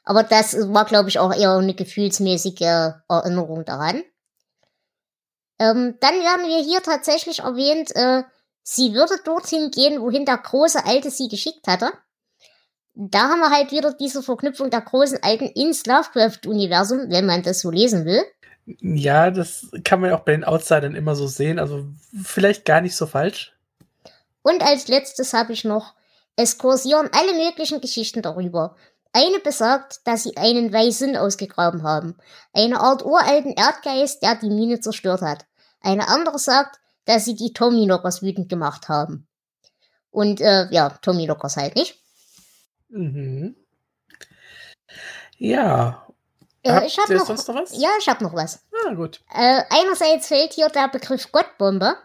Aber 0.05 0.23
das 0.23 0.57
war, 0.73 0.85
glaube 0.85 1.09
ich, 1.09 1.19
auch 1.19 1.35
eher 1.35 1.53
eine 1.53 1.75
gefühlsmäßige 1.75 2.93
Erinnerung 3.09 3.65
daran. 3.65 4.03
Ähm, 5.59 5.97
dann 6.01 6.15
werden 6.15 6.49
wir 6.49 6.63
hier 6.63 6.83
tatsächlich 6.83 7.41
erwähnt, 7.41 7.95
äh, 7.95 8.25
sie 8.63 8.93
würde 8.93 9.15
dorthin 9.25 9.71
gehen, 9.71 10.01
wohin 10.01 10.25
der 10.25 10.39
große 10.39 10.85
Alte 10.85 11.11
sie 11.11 11.29
geschickt 11.29 11.67
hatte. 11.67 11.93
Da 12.95 13.29
haben 13.29 13.41
wir 13.41 13.51
halt 13.51 13.73
wieder 13.73 13.93
diese 13.93 14.23
Verknüpfung 14.23 14.71
der 14.71 14.83
großen 14.83 15.23
Alten 15.23 15.47
ins 15.47 15.87
Lovecraft-Universum, 15.87 17.11
wenn 17.11 17.27
man 17.27 17.43
das 17.43 17.61
so 17.61 17.71
lesen 17.71 18.05
will. 18.05 18.23
Ja, 18.67 19.31
das 19.31 19.69
kann 19.85 20.01
man 20.01 20.11
ja 20.11 20.17
auch 20.17 20.25
bei 20.25 20.33
den 20.33 20.45
Outsidern 20.45 20.95
immer 20.95 21.15
so 21.15 21.27
sehen. 21.27 21.59
Also 21.59 21.87
vielleicht 22.23 22.65
gar 22.65 22.81
nicht 22.81 22.97
so 22.97 23.07
falsch. 23.07 23.53
Und 24.43 24.63
als 24.63 24.89
letztes 24.89 25.33
habe 25.33 25.53
ich 25.53 25.65
noch, 25.65 25.95
es 26.37 26.59
kursieren 26.59 27.11
alle 27.13 27.35
möglichen 27.35 27.81
Geschichten 27.81 28.23
darüber. 28.23 28.77
Eine 29.17 29.39
besagt, 29.39 30.01
dass 30.09 30.25
sie 30.25 30.37
einen 30.37 30.73
Weißen 30.73 31.17
ausgegraben 31.17 31.85
haben. 31.85 32.19
Eine 32.53 32.81
Art 32.81 33.05
uralten 33.05 33.53
Erdgeist, 33.53 34.23
der 34.23 34.35
die 34.35 34.51
Mine 34.51 34.81
zerstört 34.81 35.23
hat. 35.23 35.47
Eine 35.81 36.09
andere 36.09 36.37
sagt, 36.41 36.81
dass 37.05 37.25
sie 37.25 37.37
die 37.37 37.53
Tommyknockers 37.53 38.23
wütend 38.23 38.49
gemacht 38.49 38.89
haben. 38.89 39.29
Und 40.11 40.41
äh, 40.41 40.67
ja, 40.73 40.91
Tommyknockers 40.91 41.57
halt 41.57 41.77
nicht. 41.77 42.03
Mhm. 42.89 43.55
Ja. 45.37 46.09
Äh, 46.65 46.85
ich 46.85 46.99
habe 46.99 47.13
ihr 47.13 47.19
noch, 47.21 47.27
sonst 47.27 47.47
noch 47.47 47.55
was? 47.55 47.79
ja, 47.79 47.91
ich 48.01 48.09
habe 48.09 48.25
noch 48.25 48.35
was. 48.35 48.65
Ah, 48.85 48.95
gut. 48.95 49.21
Äh, 49.33 49.63
einerseits 49.71 50.27
fällt 50.27 50.55
hier 50.55 50.69
der 50.71 50.89
Begriff 50.89 51.31
Gottbombe. 51.31 51.97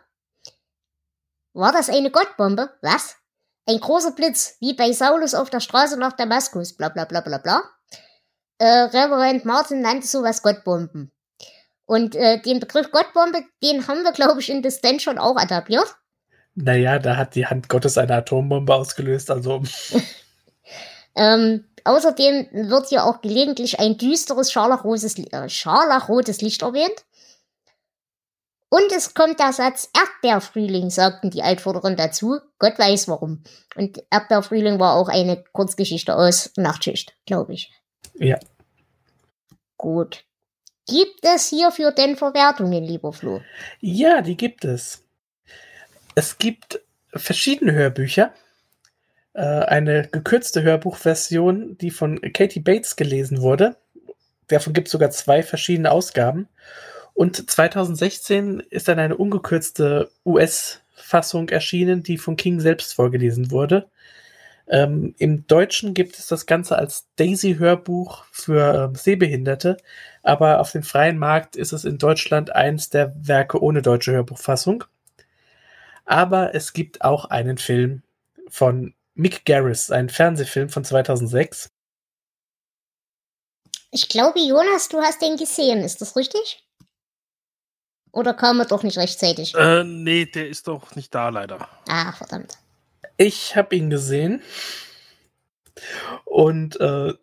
War 1.53 1.71
das 1.71 1.89
eine 1.89 2.11
Gottbombe? 2.11 2.69
Was? 2.83 3.15
Ein 3.69 3.79
großer 3.79 4.11
Blitz, 4.11 4.55
wie 4.61 4.73
bei 4.73 4.91
Saulus 4.93 5.35
auf 5.35 5.51
der 5.51 5.59
Straße 5.59 5.99
nach 5.99 6.13
Damaskus, 6.13 6.73
bla 6.73 6.89
bla 6.89 7.05
bla 7.05 7.21
bla 7.21 7.37
bla. 7.37 7.61
Äh, 8.57 8.65
Reverend 8.65 9.45
Martin 9.45 9.81
nannte 9.81 10.07
sowas 10.07 10.41
Gottbomben. 10.41 11.11
Und 11.85 12.15
äh, 12.15 12.41
den 12.41 12.59
Begriff 12.59 12.89
Gottbombe, 12.89 13.43
den 13.61 13.87
haben 13.87 14.01
wir, 14.01 14.11
glaube 14.11 14.39
ich, 14.39 14.49
in 14.49 14.63
The 14.63 14.71
Stand 14.71 15.03
schon 15.03 15.19
auch 15.19 15.39
etabliert. 15.39 15.95
Naja, 16.55 16.97
da 16.97 17.15
hat 17.15 17.35
die 17.35 17.45
Hand 17.45 17.69
Gottes 17.69 17.99
eine 17.99 18.15
Atombombe 18.15 18.73
ausgelöst. 18.73 19.29
Also, 19.29 19.61
Ähm, 21.15 21.65
außerdem 21.83 22.69
wird 22.69 22.87
hier 22.87 23.03
auch 23.03 23.21
gelegentlich 23.21 23.79
ein 23.79 23.97
düsteres 23.97 24.51
scharlachrotes, 24.51 25.17
äh, 25.17 25.49
scharlachrotes 25.49 26.41
Licht 26.41 26.61
erwähnt. 26.61 27.05
Und 28.69 28.91
es 28.95 29.15
kommt 29.15 29.39
der 29.39 29.51
Satz 29.51 29.89
Erdbeerfrühling, 29.95 30.91
sagten 30.91 31.31
die 31.31 31.41
Altvorderen 31.41 31.95
dazu. 31.95 32.39
Gott 32.59 32.77
weiß 32.77 33.07
warum. 33.07 33.43
Und 33.75 34.03
Erdbeerfrühling 34.11 34.79
war 34.79 34.95
auch 34.95 35.09
eine 35.09 35.43
Kurzgeschichte 35.53 36.15
aus 36.15 36.51
Nachtschicht, 36.55 37.15
glaube 37.25 37.53
ich. 37.53 37.71
ja. 38.15 38.37
Gut. 39.77 40.25
Gibt 40.87 41.23
es 41.23 41.47
hierfür 41.47 41.91
denn 41.91 42.17
Verwertungen, 42.17 42.83
lieber 42.83 43.13
Flo? 43.13 43.41
Ja, 43.79 44.21
die 44.21 44.35
gibt 44.35 44.65
es. 44.65 45.03
Es 46.15 46.37
gibt 46.37 46.81
verschiedene 47.13 47.73
Hörbücher. 47.73 48.33
Äh, 49.33 49.41
eine 49.41 50.07
gekürzte 50.07 50.63
Hörbuchversion, 50.63 51.77
die 51.77 51.91
von 51.91 52.19
Katie 52.33 52.59
Bates 52.59 52.95
gelesen 52.95 53.41
wurde. 53.41 53.77
Davon 54.47 54.73
gibt 54.73 54.87
es 54.87 54.91
sogar 54.91 55.11
zwei 55.11 55.43
verschiedene 55.43 55.91
Ausgaben. 55.91 56.49
Und 57.19 57.51
2016 57.51 58.61
ist 58.69 58.87
dann 58.87 58.97
eine 58.97 59.17
ungekürzte 59.17 60.09
US-Fassung 60.25 61.49
erschienen, 61.49 62.01
die 62.01 62.17
von 62.17 62.37
King 62.37 62.61
selbst 62.61 62.93
vorgelesen 62.93 63.51
wurde. 63.51 63.89
Ähm, 64.69 65.15
Im 65.17 65.45
Deutschen 65.45 65.93
gibt 65.93 66.17
es 66.17 66.27
das 66.27 66.45
Ganze 66.45 66.77
als 66.77 67.09
Daisy-Hörbuch 67.17 68.23
für 68.31 68.85
ähm, 68.85 68.95
Sehbehinderte, 68.95 69.75
aber 70.23 70.61
auf 70.61 70.71
dem 70.71 70.81
freien 70.81 71.17
Markt 71.17 71.57
ist 71.57 71.73
es 71.73 71.83
in 71.83 71.97
Deutschland 71.97 72.55
eins 72.55 72.89
der 72.89 73.13
Werke 73.19 73.61
ohne 73.61 73.81
deutsche 73.81 74.13
Hörbuchfassung. 74.13 74.85
Aber 76.05 76.55
es 76.55 76.71
gibt 76.71 77.01
auch 77.01 77.25
einen 77.25 77.57
Film 77.57 78.01
von 78.47 78.93
Mick 79.13 79.43
Garris, 79.43 79.91
einen 79.91 80.07
Fernsehfilm 80.07 80.69
von 80.69 80.85
2006. 80.85 81.69
Ich 83.91 84.07
glaube, 84.07 84.39
Jonas, 84.39 84.87
du 84.87 85.01
hast 85.01 85.21
den 85.21 85.35
gesehen. 85.35 85.83
Ist 85.83 85.99
das 85.99 86.15
richtig? 86.15 86.63
Oder 88.11 88.33
kam 88.33 88.59
er 88.59 88.65
doch 88.65 88.83
nicht 88.83 88.97
rechtzeitig? 88.97 89.53
Äh, 89.55 89.83
nee, 89.83 90.25
der 90.25 90.47
ist 90.47 90.67
doch 90.67 90.95
nicht 90.95 91.13
da, 91.13 91.29
leider. 91.29 91.67
Ah, 91.87 92.11
verdammt. 92.11 92.57
Ich 93.17 93.55
habe 93.55 93.75
ihn 93.75 93.89
gesehen 93.89 94.41
und 96.25 96.79
äh, 96.79 97.13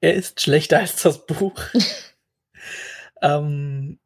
er 0.00 0.14
ist 0.14 0.40
schlechter 0.40 0.78
als 0.78 1.02
das 1.02 1.26
Buch. 1.26 1.54
ähm, 3.22 3.98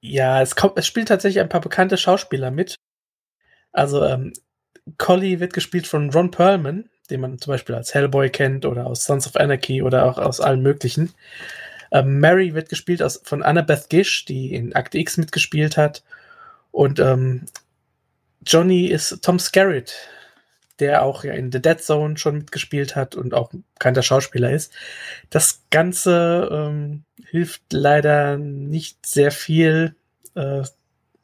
ja, 0.00 0.42
es 0.42 0.56
kommt, 0.56 0.78
es 0.78 0.86
spielt 0.86 1.08
tatsächlich 1.08 1.40
ein 1.40 1.48
paar 1.48 1.60
bekannte 1.60 1.96
Schauspieler 1.96 2.50
mit. 2.50 2.76
Also 3.72 4.04
ähm, 4.04 4.32
Collie 4.98 5.40
wird 5.40 5.52
gespielt 5.52 5.86
von 5.86 6.10
Ron 6.10 6.30
Perlman, 6.30 6.90
den 7.10 7.20
man 7.20 7.38
zum 7.38 7.52
Beispiel 7.52 7.74
als 7.74 7.94
Hellboy 7.94 8.30
kennt 8.30 8.66
oder 8.66 8.86
aus 8.86 9.04
Sons 9.04 9.26
of 9.26 9.36
Anarchy 9.36 9.82
oder 9.82 10.04
auch 10.06 10.18
aus 10.18 10.40
allen 10.40 10.62
möglichen. 10.62 11.12
Ähm, 11.94 12.18
Mary 12.18 12.54
wird 12.54 12.68
gespielt 12.68 13.02
aus, 13.02 13.20
von 13.22 13.42
Annabeth 13.44 13.88
Gish, 13.88 14.24
die 14.24 14.52
in 14.52 14.74
Akte 14.74 14.98
X 14.98 15.16
mitgespielt 15.16 15.76
hat. 15.76 16.02
Und 16.72 16.98
ähm, 16.98 17.46
Johnny 18.44 18.86
ist 18.86 19.22
Tom 19.22 19.38
Skerritt, 19.38 19.94
der 20.80 21.04
auch 21.04 21.22
ja 21.22 21.34
in 21.34 21.52
The 21.52 21.62
Dead 21.62 21.80
Zone 21.80 22.18
schon 22.18 22.38
mitgespielt 22.38 22.96
hat 22.96 23.14
und 23.14 23.32
auch 23.32 23.52
bekannter 23.74 24.02
Schauspieler 24.02 24.50
ist. 24.50 24.72
Das 25.30 25.62
Ganze 25.70 26.48
ähm, 26.50 27.04
hilft 27.24 27.62
leider 27.72 28.38
nicht 28.38 29.06
sehr 29.06 29.30
viel. 29.30 29.94
Äh, 30.34 30.64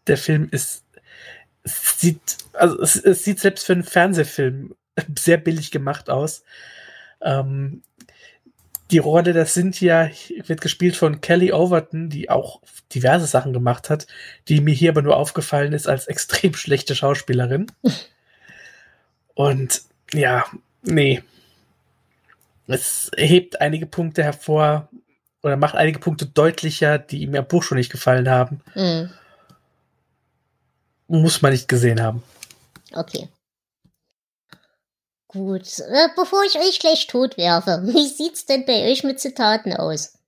der 0.06 0.16
Film 0.16 0.48
ist 0.52 0.84
sieht, 1.64 2.38
also 2.52 2.80
es, 2.80 2.94
es 2.94 3.24
sieht 3.24 3.40
selbst 3.40 3.66
für 3.66 3.72
einen 3.72 3.82
Fernsehfilm 3.82 4.76
sehr 5.18 5.36
billig 5.36 5.72
gemacht 5.72 6.09
aus. 6.09 6.44
Ähm, 7.22 7.82
die 8.90 8.98
Rolle 8.98 9.32
der 9.32 9.46
Cynthia 9.46 10.10
wird 10.46 10.60
gespielt 10.60 10.96
von 10.96 11.20
Kelly 11.20 11.52
Overton, 11.52 12.10
die 12.10 12.30
auch 12.30 12.60
diverse 12.94 13.26
Sachen 13.26 13.52
gemacht 13.52 13.90
hat, 13.90 14.06
die 14.48 14.60
mir 14.60 14.74
hier 14.74 14.90
aber 14.90 15.02
nur 15.02 15.16
aufgefallen 15.16 15.72
ist 15.72 15.88
als 15.88 16.06
extrem 16.08 16.54
schlechte 16.54 16.94
Schauspielerin. 16.94 17.70
Und 19.34 19.82
ja, 20.12 20.44
nee. 20.82 21.22
Es 22.66 23.10
hebt 23.16 23.60
einige 23.60 23.86
Punkte 23.86 24.22
hervor 24.22 24.88
oder 25.42 25.56
macht 25.56 25.74
einige 25.74 25.98
Punkte 25.98 26.26
deutlicher, 26.26 26.98
die 26.98 27.26
mir 27.26 27.40
am 27.40 27.48
Buch 27.48 27.62
schon 27.62 27.78
nicht 27.78 27.90
gefallen 27.90 28.28
haben. 28.28 28.60
Mhm. 28.74 29.10
Muss 31.08 31.42
man 31.42 31.52
nicht 31.52 31.66
gesehen 31.66 32.00
haben. 32.00 32.22
Okay. 32.92 33.28
Gut, 35.32 35.78
äh, 35.78 36.09
bevor 36.16 36.43
ich 36.43 36.59
euch 36.59 36.81
gleich 36.81 37.07
tot 37.07 37.36
werfe, 37.36 37.82
wie 37.85 38.09
sieht's 38.09 38.47
denn 38.47 38.66
bei 38.66 38.90
euch 38.90 39.05
mit 39.05 39.20
Zitaten 39.20 39.73
aus? 39.73 40.19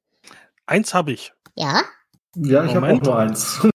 Eins 0.67 0.95
habe 0.95 1.11
ich. 1.11 1.33
Ja? 1.57 1.83
Ja, 2.37 2.65
ich 2.65 2.77
habe 2.77 2.87
auch 2.87 3.01
nur 3.01 3.19
eins. 3.19 3.63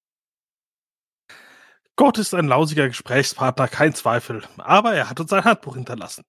Gott 1.97 2.17
ist 2.17 2.33
ein 2.33 2.47
lausiger 2.47 2.87
Gesprächspartner, 2.87 3.67
kein 3.67 3.93
Zweifel. 3.93 4.41
Aber 4.57 4.93
er 4.93 5.09
hat 5.09 5.19
uns 5.19 5.33
ein 5.33 5.43
Handbuch 5.43 5.75
hinterlassen. 5.75 6.23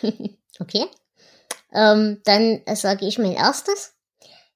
okay. 0.60 0.86
Ähm, 1.72 2.20
dann 2.24 2.62
sage 2.74 3.04
ich 3.04 3.18
mein 3.18 3.32
erstes. 3.32 3.94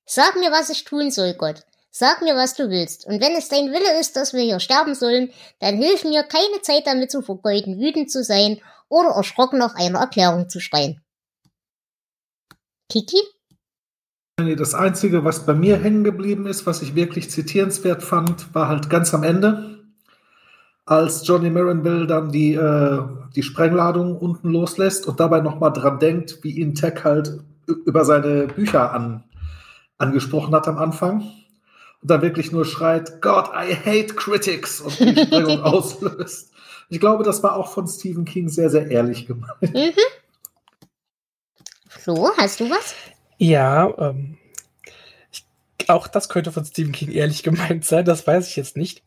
Sag 0.06 0.36
mir, 0.36 0.52
was 0.52 0.70
ich 0.70 0.84
tun 0.84 1.10
soll, 1.10 1.34
Gott. 1.34 1.64
Sag 1.90 2.22
mir, 2.22 2.36
was 2.36 2.54
du 2.54 2.70
willst. 2.70 3.06
Und 3.06 3.20
wenn 3.20 3.34
es 3.34 3.48
dein 3.48 3.72
Wille 3.72 3.98
ist, 3.98 4.14
dass 4.14 4.34
wir 4.34 4.42
hier 4.42 4.60
sterben 4.60 4.94
sollen, 4.94 5.32
dann 5.58 5.76
hilf 5.76 6.04
mir, 6.04 6.22
keine 6.22 6.62
Zeit 6.62 6.86
damit 6.86 7.10
zu 7.10 7.22
vergeuden, 7.22 7.80
wütend 7.80 8.12
zu 8.12 8.22
sein 8.22 8.60
oder 8.90 9.10
erschrocken 9.10 9.58
nach 9.58 9.76
einer 9.76 10.00
Erklärung 10.00 10.50
zu 10.50 10.60
schreien. 10.60 11.00
Kiki? 12.90 13.18
Das 14.56 14.74
Einzige, 14.74 15.24
was 15.24 15.46
bei 15.46 15.54
mir 15.54 15.76
hängen 15.76 16.04
geblieben 16.04 16.46
ist, 16.46 16.66
was 16.66 16.82
ich 16.82 16.94
wirklich 16.94 17.30
zitierenswert 17.30 18.02
fand, 18.02 18.54
war 18.54 18.68
halt 18.68 18.90
ganz 18.90 19.14
am 19.14 19.22
Ende, 19.22 19.78
als 20.86 21.26
Johnny 21.26 21.50
Miranville 21.50 22.06
dann 22.06 22.32
die, 22.32 22.54
äh, 22.54 23.02
die 23.36 23.42
Sprengladung 23.42 24.16
unten 24.16 24.50
loslässt 24.50 25.06
und 25.06 25.20
dabei 25.20 25.40
nochmal 25.40 25.72
dran 25.72 25.98
denkt, 25.98 26.38
wie 26.42 26.58
ihn 26.58 26.74
Tech 26.74 27.04
halt 27.04 27.38
über 27.86 28.04
seine 28.04 28.48
Bücher 28.48 28.92
an, 28.92 29.22
angesprochen 29.98 30.54
hat 30.54 30.66
am 30.66 30.78
Anfang. 30.78 31.20
Und 32.02 32.10
dann 32.10 32.22
wirklich 32.22 32.50
nur 32.50 32.64
schreit, 32.64 33.20
God, 33.20 33.50
I 33.54 33.74
hate 33.74 34.14
critics 34.14 34.80
und 34.80 34.98
die 34.98 35.16
Sprengung 35.16 35.60
auslöst. 35.62 36.49
Ich 36.90 36.98
glaube, 36.98 37.22
das 37.22 37.42
war 37.44 37.56
auch 37.56 37.72
von 37.72 37.86
Stephen 37.86 38.24
King 38.24 38.48
sehr, 38.48 38.68
sehr 38.68 38.90
ehrlich 38.90 39.26
gemeint. 39.26 39.62
Mhm. 39.62 39.92
So, 42.04 42.30
hast 42.36 42.58
du 42.58 42.68
was? 42.68 42.94
Ja, 43.38 43.94
ähm, 43.98 44.38
ich, 45.30 45.44
auch 45.88 46.08
das 46.08 46.28
könnte 46.28 46.50
von 46.50 46.64
Stephen 46.64 46.92
King 46.92 47.12
ehrlich 47.12 47.44
gemeint 47.44 47.84
sein, 47.84 48.04
das 48.04 48.26
weiß 48.26 48.48
ich 48.48 48.56
jetzt 48.56 48.76
nicht. 48.76 49.02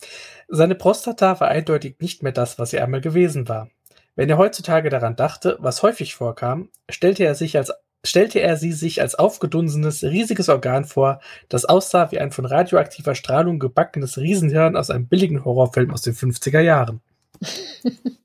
Seine 0.48 0.76
Prostata 0.76 1.40
war 1.42 1.50
eindeutig 1.50 1.98
nicht 2.00 2.24
mehr 2.24 2.32
das, 2.32 2.58
was 2.58 2.70
sie 2.70 2.80
einmal 2.80 3.02
gewesen 3.02 3.50
war. 3.50 3.70
Wenn 4.16 4.30
er 4.30 4.38
heutzutage 4.38 4.90
daran 4.90 5.18
dachte, 5.18 5.58
was 5.60 5.84
häufig 5.84 6.16
vorkam, 6.16 6.70
stellte 6.90 7.26
er, 7.26 7.36
sich 7.36 7.58
als, 7.58 7.74
stellte 8.06 8.40
er 8.40 8.56
sie 8.56 8.72
sich 8.72 9.02
als 9.02 9.16
aufgedunsenes, 9.16 10.04
riesiges 10.04 10.48
Organ 10.48 10.86
vor, 10.86 11.20
das 11.50 11.66
aussah 11.66 12.12
wie 12.12 12.20
ein 12.20 12.32
von 12.32 12.46
radioaktiver 12.46 13.16
Strahlung 13.16 13.60
gebackenes 13.60 14.18
Riesenhirn 14.18 14.78
aus 14.78 14.90
einem 14.90 15.08
billigen 15.08 15.44
Horrorfilm 15.44 15.92
aus 15.92 16.04
den 16.04 16.14
50er 16.14 16.62
Jahren. 16.62 17.02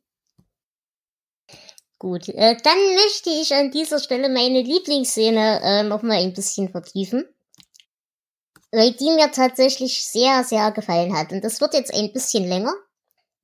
Gut, 1.98 2.28
äh, 2.28 2.56
dann 2.62 2.78
möchte 2.94 3.30
ich 3.30 3.52
an 3.54 3.72
dieser 3.72 3.98
Stelle 3.98 4.28
meine 4.28 4.62
Lieblingsszene 4.62 5.60
äh, 5.62 5.82
nochmal 5.82 6.18
ein 6.18 6.32
bisschen 6.32 6.68
vertiefen. 6.68 7.28
Weil 8.70 8.92
die 8.92 9.10
mir 9.10 9.32
tatsächlich 9.32 10.04
sehr, 10.04 10.44
sehr 10.44 10.70
gefallen 10.72 11.16
hat. 11.16 11.32
Und 11.32 11.42
das 11.42 11.60
wird 11.60 11.74
jetzt 11.74 11.92
ein 11.92 12.12
bisschen 12.12 12.46
länger. 12.46 12.72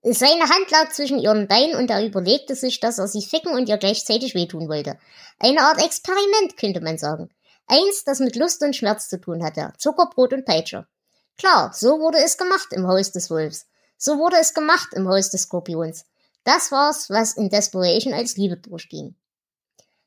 Seine 0.03 0.43
Hand 0.43 0.71
lag 0.71 0.93
zwischen 0.93 1.19
ihren 1.19 1.49
Beinen 1.49 1.75
und 1.77 1.91
er 1.91 2.05
überlegte 2.05 2.55
sich, 2.55 2.79
dass 2.79 2.99
er 2.99 3.09
sie 3.09 3.23
ficken 3.23 3.55
und 3.55 3.71
ihr 3.71 3.79
gleichzeitig 3.79 4.35
wehtun 4.35 4.69
wollte. 4.69 4.99
Eine 5.39 5.63
Art 5.63 5.83
Experiment, 5.83 6.59
könnte 6.59 6.83
man 6.83 6.99
sagen. 6.99 7.31
Eins, 7.67 8.05
das 8.05 8.21
mit 8.21 8.37
Lust 8.37 8.63
und 8.63 8.77
Schmerz 8.77 9.09
zu 9.09 9.19
tun 9.19 9.43
hatte. 9.43 9.73
Zuckerbrot 9.79 10.35
und 10.35 10.45
Peitsche. 10.45 10.87
Klar, 11.39 11.73
so 11.75 12.01
wurde 12.01 12.19
es 12.19 12.37
gemacht 12.37 12.69
im 12.73 12.87
Haus 12.87 13.13
des 13.13 13.31
Wolfs. 13.31 13.67
So 13.97 14.19
wurde 14.19 14.37
es 14.41 14.55
gemacht 14.55 14.89
im 14.93 15.09
Haus 15.09 15.31
des 15.31 15.43
Skorpions. 15.43 16.05
Das 16.45 16.71
war's, 16.71 17.09
was 17.11 17.37
in 17.37 17.49
Desperation 17.49 18.13
als 18.13 18.37
Liebe 18.37 18.57
durchging. 18.57 19.15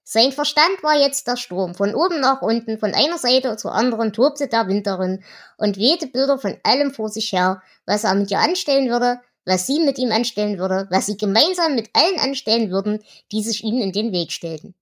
Sein 0.04 0.32
Verstand 0.32 0.84
war 0.84 0.96
jetzt 0.96 1.28
der 1.28 1.36
Sturm. 1.36 1.76
Von 1.76 1.94
oben 1.94 2.22
nach 2.22 2.42
unten, 2.42 2.80
von 2.80 2.94
einer 2.94 3.18
Seite 3.18 3.58
zur 3.58 3.74
anderen 3.74 4.14
tobte 4.14 4.48
der 4.48 4.68
Wind 4.68 4.88
darin 4.88 5.22
und 5.58 5.78
wehte 5.78 6.08
Bilder 6.08 6.38
von 6.38 6.58
allem 6.64 6.94
vor 6.94 7.10
sich 7.10 7.34
her, 7.34 7.62
was 7.86 8.06
er 8.06 8.16
mit 8.16 8.32
ihr 8.32 8.40
anstellen 8.40 8.90
würde, 8.90 9.20
was 9.44 9.68
sie 9.68 9.80
mit 9.80 9.98
ihm 9.98 10.12
anstellen 10.12 10.60
würde, 10.60 10.88
was 10.92 11.08
sie 11.08 11.18
gemeinsam 11.18 11.76
mit 11.76 11.90
allen 11.94 12.20
anstellen 12.20 12.72
würden, 12.72 13.04
die 13.32 13.44
sich 13.44 13.64
ihnen 13.64 13.82
in 13.82 13.92
den 13.92 14.14
Weg 14.14 14.32
stellten. 14.32 14.76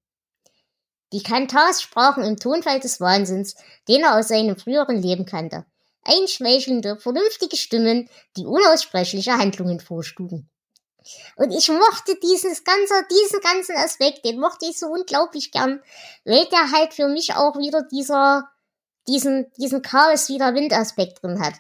Die 1.11 1.23
Kantas 1.23 1.81
sprachen 1.81 2.23
im 2.23 2.37
Tonfall 2.37 2.79
des 2.79 2.99
Wahnsinns, 2.99 3.55
den 3.87 4.01
er 4.01 4.17
aus 4.17 4.27
seinem 4.27 4.57
früheren 4.57 5.01
Leben 5.01 5.25
kannte. 5.25 5.65
Einschmeichelnde, 6.05 6.97
vernünftige 6.97 7.57
Stimmen, 7.57 8.09
die 8.37 8.45
unaussprechliche 8.45 9.33
Handlungen 9.37 9.79
vorstuben. 9.79 10.49
Und 11.35 11.51
ich 11.51 11.69
mochte 11.69 12.15
dieses 12.21 12.63
ganze, 12.63 12.93
diesen 13.11 13.39
ganzen 13.41 13.75
Aspekt, 13.75 14.25
den 14.25 14.39
mochte 14.39 14.65
ich 14.65 14.79
so 14.79 14.87
unglaublich 14.87 15.51
gern, 15.51 15.81
weil 16.23 16.45
der 16.45 16.71
halt 16.71 16.93
für 16.93 17.07
mich 17.07 17.35
auch 17.35 17.57
wieder 17.57 17.83
dieser, 17.83 18.49
diesen, 19.07 19.51
diesen 19.57 19.81
Chaos 19.81 20.29
wieder 20.29 20.55
Windaspekt 20.55 21.23
drin 21.23 21.39
hat. 21.39 21.53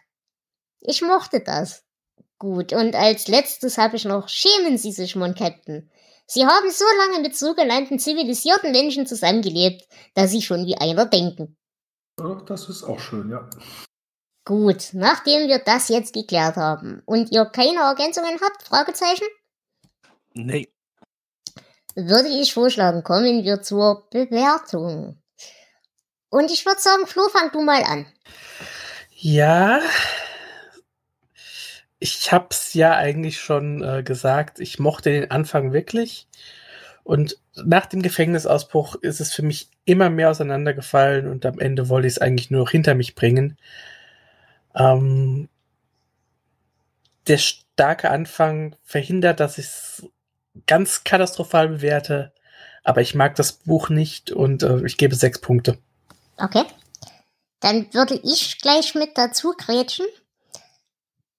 Ich 0.81 1.01
mochte 1.01 1.41
das. 1.41 1.83
Gut, 2.37 2.73
und 2.73 2.95
als 2.95 3.27
letztes 3.27 3.77
habe 3.77 3.95
ich 3.95 4.05
noch, 4.05 4.29
schämen 4.29 4.77
Sie 4.77 4.91
sich, 4.91 5.15
Mon 5.15 5.35
Captain. 5.35 5.89
Sie 6.27 6.45
haben 6.45 6.71
so 6.71 6.85
lange 6.97 7.21
mit 7.21 7.37
sogenannten 7.37 7.99
zivilisierten 7.99 8.71
Menschen 8.71 9.05
zusammengelebt, 9.05 9.87
dass 10.15 10.31
Sie 10.31 10.41
schon 10.41 10.65
wie 10.65 10.75
einer 10.75 11.05
denken. 11.05 11.55
Das 12.45 12.67
ist 12.67 12.83
auch 12.83 12.99
schön, 12.99 13.29
ja. 13.29 13.47
Gut, 14.45 14.89
nachdem 14.93 15.47
wir 15.47 15.57
das 15.57 15.89
jetzt 15.89 16.13
geklärt 16.13 16.55
haben 16.55 17.01
und 17.05 17.31
ihr 17.31 17.45
keine 17.45 17.79
Ergänzungen 17.79 18.39
habt, 18.39 18.61
Fragezeichen? 18.63 19.25
Nee. 20.33 20.69
Würde 21.95 22.29
ich 22.29 22.53
vorschlagen, 22.53 23.03
kommen 23.03 23.43
wir 23.43 23.63
zur 23.63 24.07
Bewertung. 24.11 25.19
Und 26.29 26.51
ich 26.51 26.65
würde 26.65 26.79
sagen, 26.79 27.07
Flo, 27.07 27.27
fang 27.29 27.51
du 27.51 27.61
mal 27.61 27.81
an. 27.83 28.05
Ja, 29.09 29.79
ich 31.97 32.31
hab's 32.31 32.73
ja 32.75 32.95
eigentlich 32.95 33.39
schon 33.39 33.81
äh, 33.81 34.03
gesagt, 34.03 34.59
ich 34.59 34.77
mochte 34.77 35.09
den 35.09 35.31
Anfang 35.31 35.73
wirklich. 35.73 36.27
Und 37.03 37.37
nach 37.55 37.85
dem 37.87 38.01
Gefängnisausbruch 38.01 38.95
ist 38.95 39.21
es 39.21 39.33
für 39.33 39.43
mich 39.43 39.69
immer 39.85 40.09
mehr 40.09 40.29
auseinandergefallen 40.29 41.27
und 41.27 41.45
am 41.45 41.59
Ende 41.59 41.89
wollte 41.89 42.07
ich 42.07 42.13
es 42.15 42.21
eigentlich 42.21 42.51
nur 42.51 42.61
noch 42.61 42.71
hinter 42.71 42.93
mich 42.93 43.15
bringen. 43.15 43.57
Ähm, 44.75 45.49
der 47.27 47.37
starke 47.37 48.09
Anfang 48.11 48.75
verhindert, 48.83 49.39
dass 49.39 49.57
ich 49.57 49.65
es 49.65 50.03
ganz 50.67 51.03
katastrophal 51.03 51.69
bewerte, 51.69 52.33
aber 52.83 53.01
ich 53.01 53.15
mag 53.15 53.35
das 53.35 53.53
Buch 53.53 53.89
nicht 53.89 54.31
und 54.31 54.63
äh, 54.63 54.85
ich 54.85 54.97
gebe 54.97 55.15
sechs 55.15 55.39
Punkte. 55.39 55.77
Okay. 56.37 56.63
Dann 57.59 57.91
würde 57.93 58.19
ich 58.23 58.61
gleich 58.61 58.95
mit 58.95 59.17
dazu 59.17 59.53
grätschen. 59.53 60.05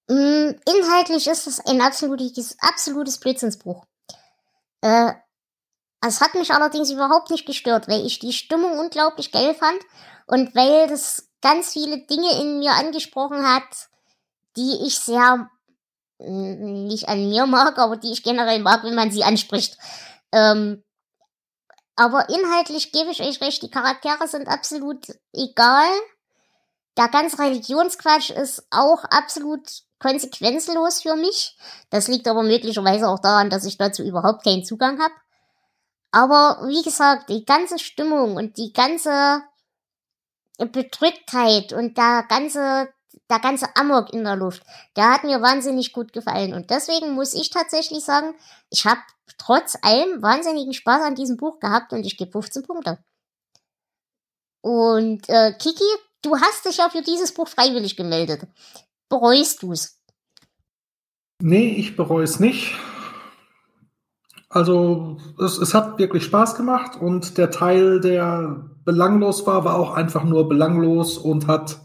Mm, 0.08 0.50
inhaltlich 0.66 1.26
ist 1.28 1.46
es 1.46 1.60
ein 1.60 1.80
absolutes, 1.80 2.56
absolutes 2.60 3.18
Blödsinnsbuch. 3.18 3.84
Äh, 4.80 5.12
es 6.06 6.20
hat 6.20 6.34
mich 6.34 6.50
allerdings 6.50 6.90
überhaupt 6.90 7.30
nicht 7.30 7.46
gestört, 7.46 7.88
weil 7.88 8.04
ich 8.04 8.18
die 8.18 8.32
Stimmung 8.32 8.78
unglaublich 8.78 9.32
geil 9.32 9.54
fand 9.54 9.78
und 10.26 10.54
weil 10.54 10.88
das 10.88 11.25
ganz 11.42 11.72
viele 11.72 11.98
Dinge 12.06 12.40
in 12.40 12.58
mir 12.58 12.72
angesprochen 12.72 13.46
hat, 13.46 13.88
die 14.56 14.86
ich 14.86 14.98
sehr 14.98 15.50
mm, 16.18 16.86
nicht 16.86 17.08
an 17.08 17.28
mir 17.28 17.46
mag, 17.46 17.78
aber 17.78 17.96
die 17.96 18.12
ich 18.12 18.22
generell 18.22 18.60
mag, 18.60 18.84
wenn 18.84 18.94
man 18.94 19.10
sie 19.10 19.24
anspricht. 19.24 19.76
Ähm, 20.32 20.82
aber 21.96 22.28
inhaltlich 22.28 22.92
gebe 22.92 23.10
ich 23.10 23.22
euch 23.22 23.40
recht, 23.40 23.62
die 23.62 23.70
Charaktere 23.70 24.28
sind 24.28 24.48
absolut 24.48 25.06
egal. 25.32 25.88
Der 26.98 27.08
ganze 27.08 27.38
Religionsquatsch 27.38 28.30
ist 28.30 28.66
auch 28.70 29.04
absolut 29.04 29.66
konsequenzlos 29.98 31.02
für 31.02 31.16
mich. 31.16 31.56
Das 31.90 32.08
liegt 32.08 32.28
aber 32.28 32.42
möglicherweise 32.42 33.08
auch 33.08 33.18
daran, 33.18 33.50
dass 33.50 33.64
ich 33.64 33.78
dazu 33.78 34.02
überhaupt 34.02 34.44
keinen 34.44 34.64
Zugang 34.64 35.00
habe. 35.00 35.14
Aber 36.10 36.66
wie 36.68 36.82
gesagt, 36.82 37.28
die 37.30 37.44
ganze 37.44 37.78
Stimmung 37.78 38.36
und 38.36 38.56
die 38.58 38.72
ganze 38.72 39.42
Bedrücktheit 40.58 41.72
und 41.72 41.98
der 41.98 42.24
ganze, 42.28 42.88
der 43.28 43.38
ganze 43.40 43.66
Amok 43.76 44.12
in 44.12 44.24
der 44.24 44.36
Luft, 44.36 44.62
der 44.96 45.12
hat 45.12 45.24
mir 45.24 45.42
wahnsinnig 45.42 45.92
gut 45.92 46.12
gefallen. 46.12 46.54
Und 46.54 46.70
deswegen 46.70 47.12
muss 47.12 47.34
ich 47.34 47.50
tatsächlich 47.50 48.04
sagen, 48.04 48.34
ich 48.70 48.86
habe 48.86 49.00
trotz 49.38 49.76
allem 49.82 50.22
wahnsinnigen 50.22 50.72
Spaß 50.72 51.02
an 51.02 51.14
diesem 51.14 51.36
Buch 51.36 51.60
gehabt 51.60 51.92
und 51.92 52.04
ich 52.06 52.16
gebe 52.16 52.32
15 52.32 52.62
Punkte. 52.62 52.98
Und 54.62 55.28
äh, 55.28 55.52
Kiki, 55.52 55.84
du 56.22 56.36
hast 56.36 56.64
dich 56.64 56.78
ja 56.78 56.88
für 56.88 57.02
dieses 57.02 57.32
Buch 57.34 57.48
freiwillig 57.48 57.96
gemeldet. 57.96 58.46
Bereust 59.08 59.62
du's? 59.62 60.00
Nee, 61.40 61.68
ich 61.76 61.96
bereue 61.96 62.24
es 62.24 62.40
nicht. 62.40 62.74
Also 64.48 65.18
es, 65.38 65.58
es 65.58 65.74
hat 65.74 65.98
wirklich 65.98 66.24
Spaß 66.24 66.56
gemacht 66.56 66.96
und 66.96 67.36
der 67.36 67.50
Teil, 67.50 68.00
der 68.00 68.70
belanglos 68.86 69.46
war, 69.46 69.66
war 69.66 69.78
auch 69.78 69.94
einfach 69.94 70.24
nur 70.24 70.48
belanglos 70.48 71.18
und 71.18 71.46
hat 71.46 71.80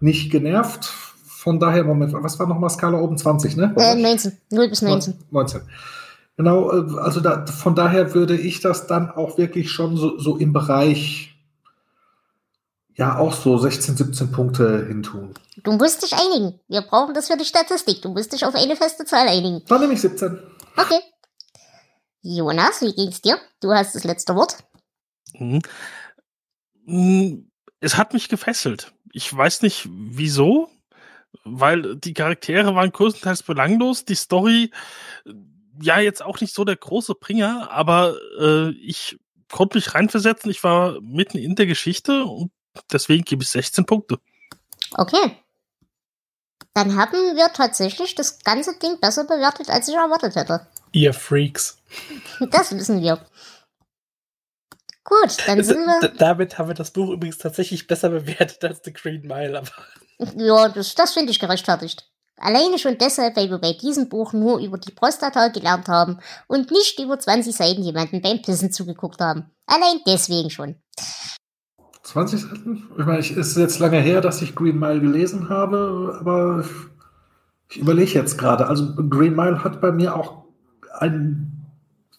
nicht 0.00 0.30
genervt. 0.30 0.84
Von 1.24 1.58
daher, 1.58 1.84
Moment, 1.84 2.12
was 2.12 2.38
war 2.38 2.46
nochmal 2.46 2.68
Skala 2.68 2.98
oben 2.98 3.16
20, 3.16 3.56
ne? 3.56 3.72
Äh, 3.78 3.94
19, 3.94 4.36
0 4.50 4.68
bis 4.68 4.82
19. 4.82 5.14
19. 5.30 5.62
Genau, 6.36 6.70
äh, 6.70 6.98
also 6.98 7.20
da, 7.20 7.46
von 7.46 7.74
daher 7.74 8.12
würde 8.12 8.36
ich 8.36 8.60
das 8.60 8.86
dann 8.86 9.10
auch 9.10 9.38
wirklich 9.38 9.70
schon 9.70 9.96
so, 9.96 10.18
so 10.18 10.36
im 10.36 10.52
Bereich, 10.52 11.34
ja, 12.94 13.16
auch 13.18 13.32
so 13.32 13.56
16, 13.56 13.96
17 13.96 14.32
Punkte 14.32 14.86
hintun. 14.86 15.34
Du 15.62 15.72
musst 15.72 16.02
dich 16.02 16.12
einigen. 16.12 16.58
Wir 16.66 16.82
brauchen 16.82 17.14
das 17.14 17.28
für 17.28 17.36
die 17.36 17.44
Statistik. 17.44 18.02
Du 18.02 18.08
musst 18.08 18.32
dich 18.32 18.44
auf 18.44 18.54
eine 18.54 18.74
feste 18.74 19.04
Zahl 19.04 19.28
einigen. 19.28 19.62
Dann 19.68 19.80
nehme 19.80 19.92
ich 19.92 20.00
17. 20.00 20.38
Okay. 20.76 21.00
Jonas, 22.22 22.80
wie 22.82 22.92
ging's 22.92 23.22
dir? 23.22 23.38
Du 23.60 23.70
hast 23.70 23.94
das 23.94 24.02
letzte 24.02 24.34
Wort. 24.34 24.56
Mhm. 25.38 25.62
Mm, 26.86 27.48
Es 27.80 27.96
hat 27.96 28.14
mich 28.14 28.28
gefesselt. 28.28 28.92
Ich 29.12 29.34
weiß 29.34 29.62
nicht 29.62 29.86
wieso, 29.90 30.70
weil 31.44 31.96
die 31.96 32.14
Charaktere 32.14 32.74
waren 32.74 32.92
größtenteils 32.92 33.42
belanglos. 33.42 34.04
Die 34.04 34.14
Story, 34.14 34.70
ja, 35.80 36.00
jetzt 36.00 36.22
auch 36.24 36.40
nicht 36.40 36.54
so 36.54 36.64
der 36.64 36.76
große 36.76 37.14
Bringer, 37.14 37.70
aber 37.70 38.16
äh, 38.40 38.70
ich 38.70 39.18
konnte 39.50 39.76
mich 39.78 39.94
reinversetzen. 39.94 40.50
Ich 40.50 40.64
war 40.64 41.00
mitten 41.00 41.38
in 41.38 41.54
der 41.54 41.66
Geschichte 41.66 42.24
und 42.24 42.50
deswegen 42.92 43.24
gebe 43.24 43.42
ich 43.42 43.48
16 43.50 43.84
Punkte. 43.84 44.18
Okay. 44.92 45.36
Dann 46.74 46.96
haben 46.96 47.36
wir 47.36 47.52
tatsächlich 47.52 48.14
das 48.14 48.38
ganze 48.40 48.78
Ding 48.78 49.00
besser 49.00 49.24
bewertet, 49.24 49.70
als 49.70 49.88
ich 49.88 49.94
erwartet 49.94 50.34
hätte. 50.36 50.66
Ihr 50.92 51.14
Freaks. 51.14 51.78
Das 52.50 52.74
wissen 52.76 53.00
wir. 53.02 53.18
Gut, 55.08 55.36
dann 55.46 55.62
sind 55.62 55.78
D 55.78 55.86
wir. 55.86 56.08
damit 56.18 56.58
haben 56.58 56.68
wir 56.68 56.74
das 56.74 56.90
Buch 56.90 57.10
übrigens 57.10 57.38
tatsächlich 57.38 57.86
besser 57.86 58.10
bewertet 58.10 58.64
als 58.64 58.80
The 58.84 58.92
Green 58.92 59.22
Mile. 59.22 59.58
Aber 59.58 59.70
Ja, 60.36 60.68
das, 60.68 60.94
das 60.94 61.12
finde 61.12 61.30
ich 61.30 61.38
gerechtfertigt. 61.40 62.10
Alleine 62.38 62.78
schon 62.78 62.98
deshalb, 62.98 63.36
weil 63.36 63.48
wir 63.48 63.58
bei 63.58 63.72
diesem 63.72 64.08
Buch 64.08 64.32
nur 64.32 64.58
über 64.58 64.76
die 64.76 64.92
Prostata 64.92 65.48
gelernt 65.48 65.88
haben 65.88 66.18
und 66.48 66.70
nicht 66.70 67.00
über 67.00 67.18
20 67.18 67.54
Seiten 67.54 67.82
jemanden 67.82 68.20
beim 68.20 68.42
Pissen 68.42 68.70
zugeguckt 68.72 69.20
haben. 69.20 69.50
Allein 69.66 70.00
deswegen 70.06 70.50
schon. 70.50 70.76
20 72.02 72.40
Seiten? 72.40 72.88
Ich 72.98 73.06
meine, 73.06 73.20
es 73.20 73.30
ist 73.30 73.56
jetzt 73.56 73.78
lange 73.78 74.00
her, 74.00 74.20
dass 74.20 74.42
ich 74.42 74.54
Green 74.54 74.78
Mile 74.78 75.00
gelesen 75.00 75.48
habe, 75.48 76.18
aber 76.20 76.64
ich 77.70 77.78
überlege 77.78 78.12
jetzt 78.12 78.36
gerade. 78.36 78.66
Also 78.66 78.94
Green 79.08 79.34
Mile 79.34 79.64
hat 79.64 79.80
bei 79.80 79.92
mir 79.92 80.14
auch 80.14 80.44
einen 80.98 81.45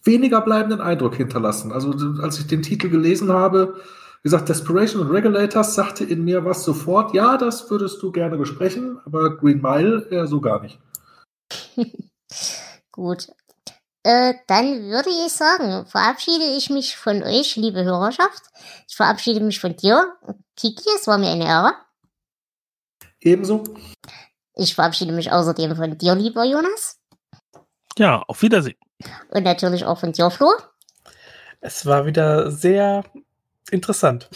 weniger 0.08 0.42
bleibenden 0.42 0.82
Eindruck 0.82 1.16
hinterlassen. 1.16 1.72
Also 1.72 1.92
als 2.22 2.40
ich 2.40 2.48
den 2.48 2.64
Titel 2.64 2.90
gelesen 2.90 3.32
habe, 3.32 3.76
wie 3.76 4.30
gesagt, 4.30 4.50
Desperation 4.50 5.02
und 5.02 5.12
Regulators 5.12 5.76
sagte 5.76 6.04
in 6.04 6.24
mir 6.24 6.44
was 6.44 6.64
sofort, 6.64 7.14
ja, 7.14 7.38
das 7.38 7.70
würdest 7.70 8.02
du 8.02 8.12
gerne 8.12 8.38
besprechen, 8.38 9.00
aber 9.06 9.38
Green 9.38 9.62
Mile 9.62 10.08
eher 10.10 10.26
so 10.26 10.42
gar 10.42 10.62
nicht. 10.62 10.80
Gut. 12.92 13.28
Äh, 14.04 14.34
dann 14.48 14.84
würde 14.84 15.10
ich 15.10 15.32
sagen, 15.32 15.86
verabschiede 15.86 16.46
ich 16.58 16.70
mich 16.70 16.96
von 16.96 17.22
euch, 17.24 17.56
liebe 17.58 17.84
Hörerschaft. 17.84 18.42
Ich 18.88 18.96
verabschiede 18.96 19.42
mich 19.42 19.60
von 19.60 19.76
dir, 19.76 20.16
Kiki, 20.56 20.90
es 20.96 21.06
war 21.08 21.18
mir 21.18 21.30
eine 21.30 21.46
Ehre. 21.46 21.74
Ebenso. 23.20 23.64
Ich 24.56 24.74
verabschiede 24.74 25.12
mich 25.12 25.32
außerdem 25.32 25.76
von 25.76 25.98
dir, 25.98 26.16
lieber 26.16 26.44
Jonas. 26.44 27.00
Ja, 27.98 28.24
auf 28.24 28.42
Wiedersehen. 28.42 28.78
Und 29.30 29.44
natürlich 29.44 29.86
auch 29.86 30.00
von 30.00 30.12
dir, 30.12 30.30
Flo. 30.30 30.52
es 31.62 31.86
war 31.86 32.06
wieder 32.06 32.52
sehr 32.52 33.04
interessant. 33.72 34.30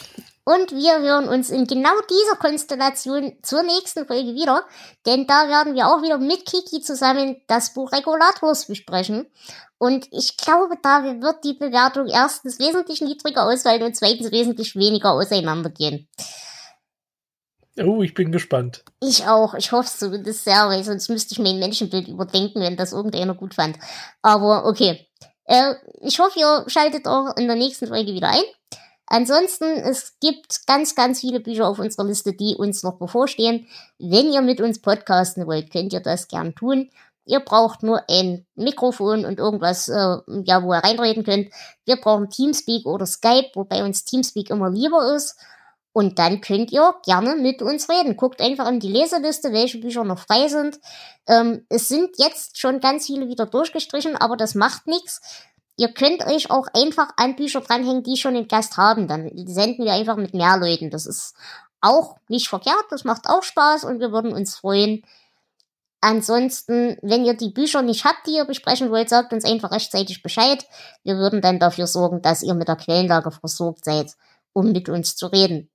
Und 0.43 0.71
wir 0.71 0.99
hören 0.99 1.27
uns 1.27 1.51
in 1.51 1.67
genau 1.67 1.93
dieser 2.09 2.35
Konstellation 2.35 3.33
zur 3.43 3.61
nächsten 3.61 4.07
Folge 4.07 4.33
wieder, 4.33 4.63
denn 5.05 5.27
da 5.27 5.47
werden 5.47 5.75
wir 5.75 5.87
auch 5.87 6.01
wieder 6.01 6.17
mit 6.17 6.45
Kiki 6.47 6.81
zusammen 6.81 7.39
das 7.47 7.73
Buch 7.73 7.91
Regulators 7.91 8.65
besprechen. 8.65 9.27
Und 9.77 10.07
ich 10.11 10.37
glaube, 10.37 10.75
da 10.81 11.03
wird 11.03 11.43
die 11.43 11.53
Bewertung 11.53 12.07
erstens 12.07 12.59
wesentlich 12.59 13.01
niedriger 13.01 13.45
ausfallen 13.45 13.83
und 13.83 13.95
zweitens 13.95 14.31
wesentlich 14.31 14.75
weniger 14.75 15.11
auseinandergehen. 15.11 16.07
Oh, 17.77 18.01
ich 18.01 18.13
bin 18.13 18.31
gespannt. 18.31 18.83
Ich 18.99 19.25
auch. 19.27 19.53
Ich 19.53 19.71
hoffe 19.71 19.87
es 19.87 19.97
zumindest 19.97 20.43
sehr, 20.43 20.67
weil 20.67 20.83
sonst 20.83 21.09
müsste 21.09 21.33
ich 21.33 21.39
mein 21.39 21.59
Menschenbild 21.59 22.07
überdenken, 22.07 22.59
wenn 22.59 22.75
das 22.75 22.91
irgendeiner 22.91 23.33
gut 23.33 23.53
fand. 23.53 23.77
Aber 24.21 24.65
okay. 24.65 25.07
Äh, 25.45 25.75
ich 26.01 26.19
hoffe, 26.19 26.39
ihr 26.39 26.65
schaltet 26.67 27.07
auch 27.07 27.35
in 27.37 27.47
der 27.47 27.55
nächsten 27.55 27.87
Folge 27.87 28.13
wieder 28.13 28.29
ein. 28.29 28.43
Ansonsten, 29.07 29.65
es 29.65 30.17
gibt 30.21 30.65
ganz, 30.67 30.95
ganz 30.95 31.19
viele 31.19 31.41
Bücher 31.41 31.67
auf 31.67 31.79
unserer 31.79 32.05
Liste, 32.05 32.33
die 32.33 32.55
uns 32.55 32.83
noch 32.83 32.97
bevorstehen. 32.97 33.67
Wenn 33.99 34.31
ihr 34.31 34.41
mit 34.41 34.61
uns 34.61 34.79
podcasten 34.81 35.47
wollt, 35.47 35.71
könnt 35.71 35.91
ihr 35.91 35.99
das 35.99 36.29
gern 36.29 36.55
tun. 36.55 36.89
Ihr 37.25 37.41
braucht 37.41 37.83
nur 37.83 38.09
ein 38.09 38.45
Mikrofon 38.55 39.25
und 39.25 39.37
irgendwas, 39.37 39.87
äh, 39.89 40.17
ja, 40.45 40.63
wo 40.63 40.73
ihr 40.73 40.83
reinreden 40.83 41.23
könnt. 41.23 41.49
Wir 41.85 41.97
brauchen 41.97 42.29
Teamspeak 42.29 42.85
oder 42.85 43.05
Skype, 43.05 43.51
wobei 43.53 43.83
uns 43.83 44.05
Teamspeak 44.05 44.49
immer 44.49 44.69
lieber 44.69 45.13
ist. 45.15 45.37
Und 45.93 46.19
dann 46.19 46.39
könnt 46.39 46.71
ihr 46.71 46.95
gerne 47.05 47.35
mit 47.35 47.61
uns 47.61 47.89
reden. 47.89 48.15
Guckt 48.15 48.41
einfach 48.41 48.67
in 48.69 48.79
die 48.79 48.91
Leseliste, 48.91 49.51
welche 49.51 49.79
Bücher 49.79 50.03
noch 50.03 50.19
frei 50.19 50.47
sind. 50.47 50.79
Ähm, 51.27 51.65
es 51.69 51.87
sind 51.89 52.11
jetzt 52.17 52.57
schon 52.57 52.79
ganz 52.79 53.07
viele 53.07 53.27
wieder 53.27 53.45
durchgestrichen, 53.45 54.15
aber 54.15 54.37
das 54.37 54.55
macht 54.55 54.87
nichts. 54.87 55.21
Ihr 55.77 55.93
könnt 55.93 56.25
euch 56.25 56.51
auch 56.51 56.67
einfach 56.73 57.09
an 57.17 57.35
Bücher 57.35 57.61
dranhängen, 57.61 58.03
die 58.03 58.15
schon 58.15 58.35
einen 58.35 58.47
Gast 58.47 58.77
haben. 58.77 59.07
Dann 59.07 59.31
senden 59.47 59.83
wir 59.83 59.93
einfach 59.93 60.15
mit 60.15 60.33
mehr 60.33 60.57
Leuten. 60.57 60.91
Das 60.91 61.05
ist 61.05 61.35
auch 61.81 62.17
nicht 62.27 62.47
verkehrt, 62.47 62.85
das 62.91 63.03
macht 63.03 63.27
auch 63.27 63.41
Spaß 63.41 63.85
und 63.85 63.99
wir 63.99 64.11
würden 64.11 64.31
uns 64.31 64.55
freuen. 64.55 65.03
Ansonsten, 65.99 66.97
wenn 67.01 67.25
ihr 67.25 67.35
die 67.35 67.49
Bücher 67.49 67.81
nicht 67.81 68.05
habt, 68.05 68.27
die 68.27 68.35
ihr 68.35 68.45
besprechen 68.45 68.91
wollt, 68.91 69.09
sagt 69.09 69.33
uns 69.33 69.43
einfach 69.43 69.71
rechtzeitig 69.71 70.21
Bescheid. 70.21 70.63
Wir 71.03 71.15
würden 71.17 71.41
dann 71.41 71.59
dafür 71.59 71.87
sorgen, 71.87 72.21
dass 72.21 72.43
ihr 72.43 72.53
mit 72.53 72.67
der 72.67 72.75
Quellenlage 72.75 73.31
versorgt 73.31 73.85
seid, 73.85 74.13
um 74.53 74.71
mit 74.71 74.87
uns 74.87 75.15
zu 75.15 75.27
reden. 75.27 75.70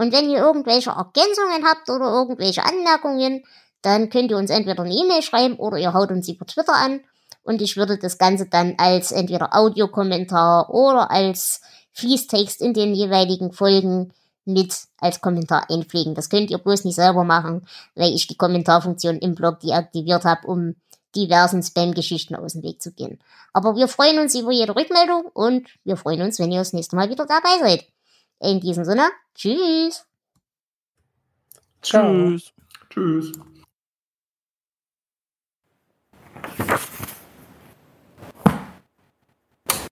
Und 0.00 0.14
wenn 0.14 0.30
ihr 0.30 0.38
irgendwelche 0.38 0.92
Ergänzungen 0.92 1.62
habt 1.62 1.90
oder 1.90 2.06
irgendwelche 2.06 2.64
Anmerkungen, 2.64 3.44
dann 3.82 4.08
könnt 4.08 4.30
ihr 4.30 4.38
uns 4.38 4.48
entweder 4.48 4.82
eine 4.82 4.94
E-Mail 4.94 5.20
schreiben 5.20 5.56
oder 5.56 5.76
ihr 5.76 5.92
haut 5.92 6.10
uns 6.10 6.26
über 6.26 6.46
Twitter 6.46 6.72
an. 6.74 7.00
Und 7.42 7.60
ich 7.60 7.76
würde 7.76 7.98
das 7.98 8.16
Ganze 8.16 8.46
dann 8.46 8.76
als 8.78 9.12
entweder 9.12 9.54
Audiokommentar 9.54 10.70
oder 10.70 11.10
als 11.10 11.60
Fließtext 11.92 12.62
in 12.62 12.72
den 12.72 12.94
jeweiligen 12.94 13.52
Folgen 13.52 14.14
mit 14.46 14.74
als 14.96 15.20
Kommentar 15.20 15.68
einpflegen. 15.68 16.14
Das 16.14 16.30
könnt 16.30 16.50
ihr 16.50 16.56
bloß 16.56 16.84
nicht 16.84 16.96
selber 16.96 17.22
machen, 17.22 17.66
weil 17.94 18.14
ich 18.14 18.26
die 18.26 18.38
Kommentarfunktion 18.38 19.18
im 19.18 19.34
Blog 19.34 19.60
deaktiviert 19.60 20.24
habe, 20.24 20.46
um 20.46 20.76
diversen 21.14 21.62
Spam-Geschichten 21.62 22.36
aus 22.36 22.54
dem 22.54 22.62
Weg 22.62 22.80
zu 22.80 22.92
gehen. 22.92 23.18
Aber 23.52 23.76
wir 23.76 23.86
freuen 23.86 24.18
uns 24.18 24.34
über 24.34 24.50
jede 24.50 24.74
Rückmeldung 24.74 25.26
und 25.34 25.68
wir 25.84 25.98
freuen 25.98 26.22
uns, 26.22 26.38
wenn 26.38 26.52
ihr 26.52 26.60
das 26.60 26.72
nächste 26.72 26.96
Mal 26.96 27.10
wieder 27.10 27.26
dabei 27.26 27.58
seid. 27.60 27.84
In 28.40 28.60
diesem 28.60 28.84
Sinne, 28.84 29.10
tschüss. 29.34 30.06
Ciao. 31.82 32.12
Tschüss. 32.12 32.52
Tschüss. 32.90 33.32